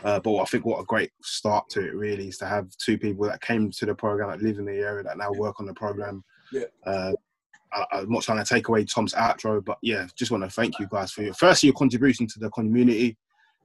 Uh, 0.04 0.20
but 0.20 0.38
I 0.38 0.46
think 0.46 0.66
what 0.66 0.82
a 0.82 0.86
great 0.86 1.12
start 1.24 1.70
to 1.70 1.80
it 1.80 1.96
really 1.96 2.28
is 2.28 2.38
to 2.38 2.46
have 2.46 2.68
two 2.78 2.98
people 2.98 3.26
that 3.26 3.42
came 3.42 3.72
to 3.72 3.86
the 3.86 3.96
program 3.96 4.30
that 4.30 4.42
live 4.42 4.60
in 4.60 4.66
the 4.66 4.74
area 4.74 5.04
that 5.04 5.18
now 5.18 5.32
work 5.32 5.60
on 5.60 5.66
the 5.66 5.74
program. 5.74 6.24
Yeah. 6.52 6.66
Uh, 6.86 7.14
I, 7.74 7.86
I'm 7.94 8.12
not 8.12 8.24
trying 8.24 8.44
to 8.44 8.54
take 8.54 8.68
away 8.68 8.86
Tom's 8.86 9.14
outro, 9.14 9.64
but 9.64 9.78
yeah, 9.82 10.08
just 10.16 10.32
want 10.32 10.44
to 10.44 10.50
thank 10.50 10.80
you 10.80 10.88
guys 10.92 11.12
for 11.12 11.24
your 11.24 11.34
firstly 11.34 11.68
your 11.68 11.76
contribution 11.76 12.28
to 12.28 12.40
the 12.40 12.50
community, 12.52 13.18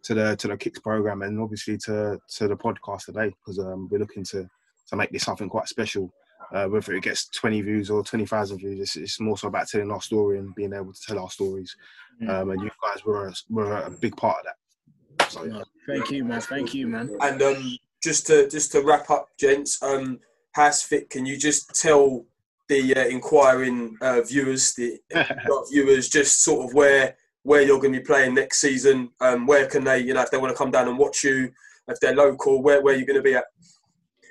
to 0.05 0.15
the 0.15 0.37
to 0.37 0.49
the 0.49 0.57
Kicks 0.57 0.81
program, 0.81 1.23
and 1.23 1.41
obviously 1.41 1.79
to 1.79 2.19
to 2.37 2.49
the 2.49 2.57
podcast 2.57 3.07
today 3.07 3.33
because 3.41 3.59
um, 3.59 3.89
we're 3.91 3.99
looking 3.99 4.25
to 4.25 4.49
to 4.89 4.97
make 4.97 5.11
this 5.11 5.25
something 5.25 5.49
quite 5.49 5.69
special. 5.69 6.13
Uh, 6.53 6.67
whether 6.67 6.93
it 6.93 7.03
gets 7.03 7.29
20 7.31 7.63
views 7.63 7.89
or 7.89 8.05
20,000 8.05 8.59
views, 8.59 8.79
it's, 8.79 8.97
it's 8.97 9.21
more 9.21 9.39
so 9.39 9.49
about 9.49 9.67
telling 9.67 9.91
our 9.91 10.03
story 10.03 10.39
and 10.39 10.55
being 10.55 10.75
able 10.75 10.93
to 10.93 11.01
tell 11.07 11.19
our 11.19 11.31
stories. 11.31 11.75
Mm. 12.21 12.29
Um, 12.29 12.51
and 12.51 12.61
you 12.61 12.71
guys 12.83 13.03
were 13.07 13.29
a, 13.29 13.33
were 13.49 13.75
a 13.79 13.91
big 13.91 14.15
part 14.17 14.37
of 14.41 14.45
that. 14.45 15.31
So 15.31 15.45
yeah. 15.45 15.63
Thank 15.87 16.11
you, 16.11 16.25
man. 16.25 16.41
Thank 16.43 16.75
you, 16.75 16.89
man. 16.89 17.17
And 17.21 17.41
um, 17.41 17.79
just 18.03 18.27
to 18.27 18.49
just 18.49 18.73
to 18.73 18.83
wrap 18.83 19.09
up, 19.09 19.29
gents, 19.39 19.83
um, 19.83 20.21
Hasfit, 20.57 21.09
can 21.09 21.25
you 21.25 21.39
just 21.39 21.81
tell 21.81 22.27
the 22.69 22.95
uh, 22.95 23.07
inquiring 23.07 23.97
uh, 24.01 24.21
viewers, 24.21 24.75
the 24.75 24.99
viewers, 25.71 26.09
just 26.09 26.45
sort 26.45 26.67
of 26.67 26.75
where 26.75 27.17
where 27.45 27.63
you're 27.63 27.81
going 27.81 27.93
to 27.93 27.99
be 28.01 28.05
playing 28.05 28.35
next 28.35 28.61
season? 28.61 29.11
Um, 29.21 29.47
where 29.47 29.67
can 29.67 29.85
they, 29.85 29.99
you 29.99 30.15
know, 30.15 30.23
if 30.23 30.31
they 30.31 30.39
want 30.39 30.53
to 30.53 30.57
come 30.59 30.71
down 30.71 30.89
and 30.89 30.99
watch 30.99 31.25
you, 31.25 31.51
if 31.89 31.99
they're 32.01 32.15
local, 32.15 32.63
where 32.63 32.83
where 32.83 32.95
are 32.95 32.99
you 32.99 33.07
going 33.07 33.17
to 33.17 33.23
be 33.23 33.35
at? 33.35 33.45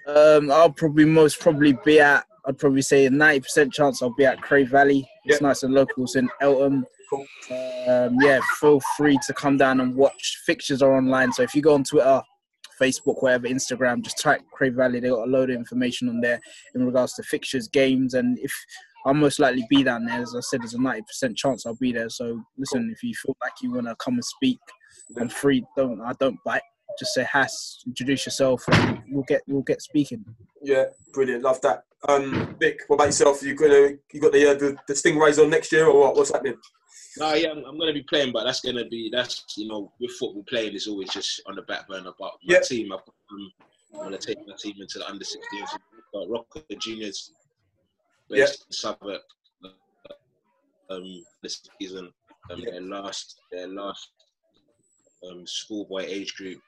Um, 0.07 0.51
I'll 0.51 0.71
probably 0.71 1.05
most 1.05 1.39
probably 1.39 1.77
be 1.85 1.99
at. 1.99 2.25
I'd 2.45 2.57
probably 2.57 2.81
say 2.81 3.05
a 3.05 3.09
ninety 3.09 3.41
percent 3.41 3.71
chance 3.73 4.01
I'll 4.01 4.15
be 4.15 4.25
at 4.25 4.41
Cray 4.41 4.63
Valley. 4.63 5.07
It's 5.25 5.35
Yep. 5.35 5.41
nice 5.41 5.63
and 5.63 5.73
local. 5.73 6.03
It's 6.05 6.15
in 6.15 6.29
Eltham. 6.41 6.85
Cool. 7.09 7.25
Um, 7.87 8.17
yeah, 8.21 8.39
feel 8.59 8.81
free 8.97 9.19
to 9.27 9.33
come 9.33 9.57
down 9.57 9.81
and 9.81 9.93
watch. 9.95 10.39
Fixtures 10.45 10.81
are 10.81 10.95
online, 10.95 11.31
so 11.33 11.43
if 11.43 11.53
you 11.53 11.61
go 11.61 11.73
on 11.73 11.83
Twitter, 11.83 12.21
Facebook, 12.81 13.21
whatever, 13.21 13.47
Instagram, 13.47 14.01
just 14.01 14.17
type 14.17 14.41
Cray 14.51 14.69
Valley. 14.69 14.99
They 14.99 15.09
got 15.09 15.27
a 15.27 15.31
load 15.31 15.49
of 15.51 15.55
information 15.57 16.09
on 16.09 16.19
there 16.21 16.39
in 16.73 16.85
regards 16.85 17.13
to 17.15 17.23
fixtures, 17.23 17.67
games, 17.67 18.13
and 18.15 18.39
if 18.39 18.51
I'll 19.05 19.13
most 19.13 19.39
likely 19.39 19.65
be 19.69 19.83
down 19.83 20.05
there. 20.05 20.21
As 20.21 20.35
I 20.35 20.41
said, 20.41 20.61
there's 20.61 20.73
a 20.73 20.81
ninety 20.81 21.01
percent 21.03 21.37
chance 21.37 21.65
I'll 21.65 21.75
be 21.75 21.91
there. 21.91 22.09
So 22.09 22.41
listen, 22.57 22.91
if 22.93 23.03
you 23.03 23.13
feel 23.15 23.35
like 23.41 23.53
you 23.61 23.73
want 23.73 23.87
to 23.87 23.95
come 23.95 24.15
and 24.15 24.25
speak, 24.25 24.59
I'm 25.19 25.29
free. 25.29 25.63
Don't 25.77 26.01
I 26.01 26.13
don't 26.19 26.37
bite. 26.45 26.61
Just 26.99 27.13
say 27.13 27.23
Hass, 27.23 27.79
introduce 27.87 28.25
yourself, 28.25 28.63
and 28.71 28.99
we'll 29.09 29.23
get 29.27 29.41
we'll 29.47 29.61
get 29.63 29.81
speaking. 29.81 30.23
Yeah, 30.61 30.85
brilliant, 31.13 31.43
love 31.43 31.61
that. 31.61 31.83
Um, 32.07 32.55
Vic, 32.59 32.81
what 32.87 32.95
about 32.95 33.05
yourself? 33.05 33.41
You 33.43 33.55
gonna 33.55 33.91
you 34.11 34.19
got 34.19 34.33
the 34.33 34.51
uh, 34.51 34.53
the, 34.55 34.77
the 34.87 34.93
Stingrays 34.93 35.41
on 35.41 35.49
next 35.49 35.71
year 35.71 35.87
or 35.87 35.99
what? 35.99 36.15
What's 36.15 36.31
happening? 36.31 36.57
No, 37.17 37.33
yeah, 37.33 37.49
I'm, 37.51 37.57
I'm 37.65 37.77
going 37.77 37.93
to 37.93 37.99
be 37.99 38.03
playing, 38.03 38.31
but 38.31 38.45
that's 38.45 38.61
going 38.61 38.77
to 38.77 38.85
be 38.85 39.09
that's 39.11 39.43
you 39.57 39.67
know 39.67 39.91
with 39.99 40.11
football 40.11 40.43
playing 40.47 40.73
is 40.73 40.87
always 40.87 41.09
just 41.09 41.41
on 41.45 41.55
the 41.55 41.61
back 41.63 41.87
burner. 41.87 42.11
But 42.17 42.31
my 42.43 42.55
Yeah. 42.55 42.59
team, 42.61 42.91
I've, 42.93 42.99
um, 42.99 43.51
I'm 43.95 44.07
going 44.07 44.17
to 44.19 44.25
take 44.25 44.37
my 44.47 44.53
team 44.61 44.75
into 44.79 44.99
the 44.99 45.07
under 45.09 45.23
16s. 45.25 45.69
Got 46.13 46.29
Rocker 46.29 46.61
Juniors, 46.79 47.33
Based 48.31 48.65
in 48.67 48.73
Southwark, 48.73 49.21
um, 50.89 51.23
this 51.43 51.61
season. 51.79 52.11
Um. 52.51 52.61
Their 52.61 52.81
last, 52.81 53.39
their 53.51 53.67
last 53.67 54.09
um, 55.29 55.45
schoolboy 55.45 56.05
age 56.07 56.33
group. 56.35 56.59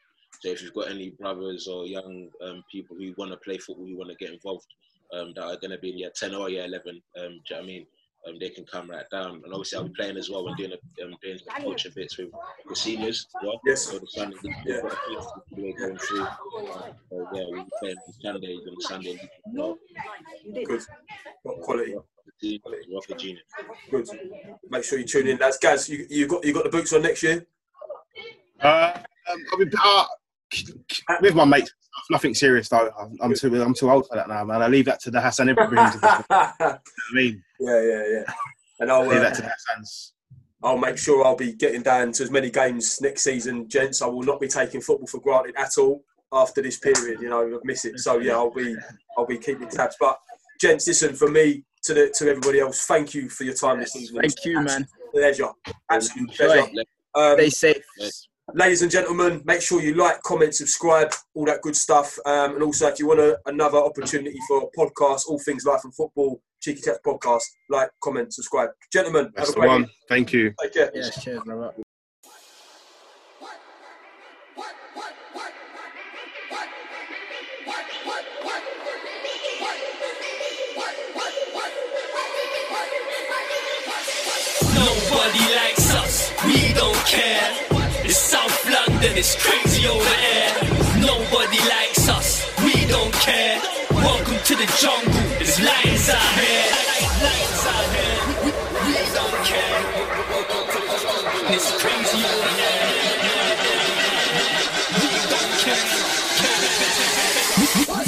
So 0.41 0.49
if 0.49 0.61
you've 0.61 0.73
got 0.73 0.91
any 0.91 1.11
brothers 1.11 1.68
or 1.68 1.85
young 1.85 2.30
um, 2.45 2.64
people 2.72 2.95
who 2.98 3.14
want 3.18 3.31
to 3.31 3.38
play 3.38 3.57
football, 3.57 3.85
who 3.85 3.98
want 3.98 4.10
to 4.11 4.15
get 4.18 4.34
involved, 4.34 4.65
um, 5.14 5.34
that 5.35 5.44
are 5.44 5.57
going 5.57 5.72
to 5.72 5.77
be 5.77 5.91
in 5.91 5.99
year 5.99 6.11
10 6.15 6.35
or 6.35 6.49
year 6.49 6.65
11, 6.65 6.90
um, 6.90 7.02
do 7.15 7.22
you 7.23 7.27
know 7.27 7.40
what 7.49 7.64
I 7.64 7.65
mean? 7.65 7.85
Um, 8.28 8.38
they 8.40 8.50
can 8.50 8.66
come 8.66 8.90
right 8.90 9.10
down. 9.12 9.41
And 9.44 9.54
obviously, 9.54 9.78
I'll 9.78 9.84
be 9.88 9.94
playing 9.95 10.18
as 10.18 10.30
well 10.30 10.48
and 10.48 10.56
doing, 10.56 10.72
a, 10.72 11.04
um, 11.06 11.16
doing 11.22 11.38
some 11.40 11.64
coaching 11.64 11.91
bits 11.95 12.18
with 12.18 12.30
the 12.70 12.76
seniors 12.76 13.28
well. 13.44 13.60
Yes. 13.66 13.82
So 13.84 14.00
the 14.00 14.08
Sunday 14.08 14.38
Yeah. 14.66 14.76
we've 14.76 14.84
got 14.84 14.94
a 14.94 14.98
few 15.08 15.64
we're 15.64 15.78
going 15.78 15.98
through. 15.98 16.22
Uh, 16.24 16.32
so 17.10 17.28
yeah, 17.34 17.44
we'll 17.50 17.64
be 17.64 17.70
playing 17.82 17.98
on 17.98 18.14
Sundays 18.22 18.60
and 18.66 18.82
Sunday 18.84 19.10
league. 19.10 19.22
as 19.22 19.54
well. 19.54 19.78
Good, 20.66 20.82
What 21.44 21.62
quality. 21.62 21.95
The 22.26 22.32
team, 22.50 22.62
Rocker 22.94 23.16
Junior. 23.16 23.41
Good. 23.91 24.08
Make 24.70 24.84
sure 24.86 25.00
you 25.00 25.06
tune 25.06 25.28
in. 25.28 25.38
That's 25.38 25.58
Gaz. 25.58 25.90
You, 25.90 26.06
you 26.10 26.26
got 26.28 26.45
you 26.45 26.54
got 26.54 26.64
the 26.64 26.70
boots 26.70 26.94
on 26.94 27.02
next 27.02 27.22
year. 27.24 27.45
Uh, 28.62 28.94
um, 29.30 29.45
I'll 29.52 29.58
be, 29.58 29.66
uh, 29.84 30.06
with 31.22 31.36
my 31.36 31.44
mates, 31.44 31.74
nothing 32.10 32.34
serious 32.34 32.70
though. 32.70 32.92
I'm, 33.00 33.18
I'm 33.22 33.34
too 33.34 33.62
I'm 33.62 33.74
too 33.74 33.90
old 33.90 34.08
for 34.08 34.16
that 34.16 34.28
now, 34.28 34.44
man. 34.44 34.62
I 34.62 34.68
leave 34.68 34.86
that 34.86 35.00
to 35.02 35.12
the 35.12 35.22
Hassan 35.22 35.50
Ibrahim. 35.50 35.78
I 36.30 36.78
mean, 37.14 37.44
yeah, 37.60 37.82
yeah, 37.82 38.04
yeah. 38.08 38.34
And 38.80 38.92
I'll 38.92 39.04
I 39.04 39.08
leave 39.08 39.20
uh, 39.20 39.24
that 39.24 39.36
to 39.36 39.42
the 39.42 39.48
Hassans. 39.48 40.12
I'll 40.64 40.78
make 40.78 40.98
sure 40.98 41.26
I'll 41.26 41.36
be 41.36 41.54
getting 41.54 41.82
down 41.82 42.14
to 42.14 42.24
as 42.24 42.32
many 42.32 42.50
games 42.50 43.02
next 43.02 43.24
season, 43.24 43.68
gents. 43.68 44.02
I 44.02 44.08
will 44.08 44.24
not 44.24 44.40
be 44.40 44.48
taking 44.48 44.80
football 44.80 45.08
for 45.08 45.20
granted 45.20 45.56
at 45.58 45.78
all 45.78 46.04
after 46.32 46.62
this 46.62 46.80
period. 46.80 47.22
You 47.22 47.30
know, 47.30 47.56
I've 47.56 47.66
missed 47.66 47.86
it. 47.86 48.00
So 48.00 48.20
yeah, 48.20 48.34
I'll 48.34 48.54
be 48.54 48.76
I'll 49.18 49.26
be 49.26 49.38
keeping 49.38 49.68
tabs. 49.68 49.98
But 50.00 50.18
gents, 50.62 50.88
listen 50.88 51.16
for 51.16 51.30
me 51.30 51.66
to 51.84 51.94
the 51.94 52.14
to 52.18 52.30
everybody 52.30 52.60
else. 52.60 52.86
Thank 52.86 53.14
you 53.14 53.30
for 53.30 53.44
your 53.44 53.56
time 53.56 53.80
this 53.80 53.96
evening. 53.96 54.22
Thank 54.22 54.46
you, 54.46 54.62
man. 54.62 54.88
Pleasure, 55.14 55.50
absolute 55.92 56.30
Enjoy. 56.32 56.46
pleasure. 56.46 56.84
Um, 57.16 57.36
Stay 57.36 57.50
safe. 57.50 58.28
Ladies 58.53 58.82
and 58.82 58.91
gentlemen, 58.91 59.41
make 59.45 59.61
sure 59.61 59.82
you 59.82 59.94
like, 59.95 60.22
comment, 60.24 60.53
subscribe, 60.56 61.14
all 61.34 61.45
that 61.45 61.61
good 61.61 61.76
stuff. 61.76 62.18
Um, 62.26 62.56
and 62.56 62.64
also, 62.64 62.88
if 62.88 62.99
you 62.99 63.07
want 63.07 63.20
a, 63.20 63.40
another 63.45 63.78
opportunity 63.78 64.38
for 64.48 64.64
a 64.64 64.78
podcast, 64.80 65.22
all 65.28 65.40
things 65.40 65.65
life 65.65 65.82
and 65.84 65.95
football, 65.95 66.41
Cheeky 66.61 66.82
Chaps 66.82 66.99
podcast, 67.06 67.41
like, 67.70 67.90
comment, 68.02 68.34
subscribe. 68.34 68.70
Gentlemen, 68.91 69.32
That's 69.36 69.49
have 69.49 69.49
a 69.49 69.52
the 69.53 69.60
great 69.60 69.70
one. 69.70 69.82
week. 69.84 69.91
Thank 70.10 70.34
you. 70.34 70.53
Take 70.61 70.74
care. 70.74 70.91
Yes, 70.94 71.24
cheers, 71.24 71.41
brother. 71.44 71.74
Nobody 84.76 85.56
likes 85.56 85.94
us, 85.94 86.32
we 86.45 86.74
don't 86.74 86.95
care. 87.06 87.82
It's 88.06 88.18
South 88.18 88.70
London, 88.70 89.16
it's 89.16 89.34
crazy 89.42 89.88
over 89.88 90.04
there. 90.04 90.52
Nobody 91.00 91.58
likes 91.70 92.10
us, 92.10 92.44
we 92.66 92.86
don't 92.86 93.14
care. 93.14 93.62
Welcome 93.92 94.38
to 94.44 94.56
the 94.56 94.68
jungle, 94.76 95.14
there's 95.40 95.58
lions 95.64 96.10
out 96.10 96.20
here. 96.36 96.68
Lions 97.24 97.64
out 97.64 97.88
here, 97.96 98.20
we 98.44 99.00
don't 99.16 99.40
care. 99.48 99.80
It's 101.56 101.72
crazy 101.82 102.20
over 102.28 102.52
there. 102.60 102.92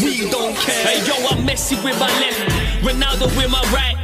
We 0.03 0.29
don't 0.29 0.55
care. 0.57 0.83
Hey 0.83 0.99
yo, 1.07 1.15
I'm 1.29 1.47
Messi 1.47 1.81
with 1.81 1.97
my 1.97 2.11
left, 2.19 2.39
Ronaldo 2.83 3.27
with 3.37 3.49
my 3.49 3.61
right. 3.71 3.95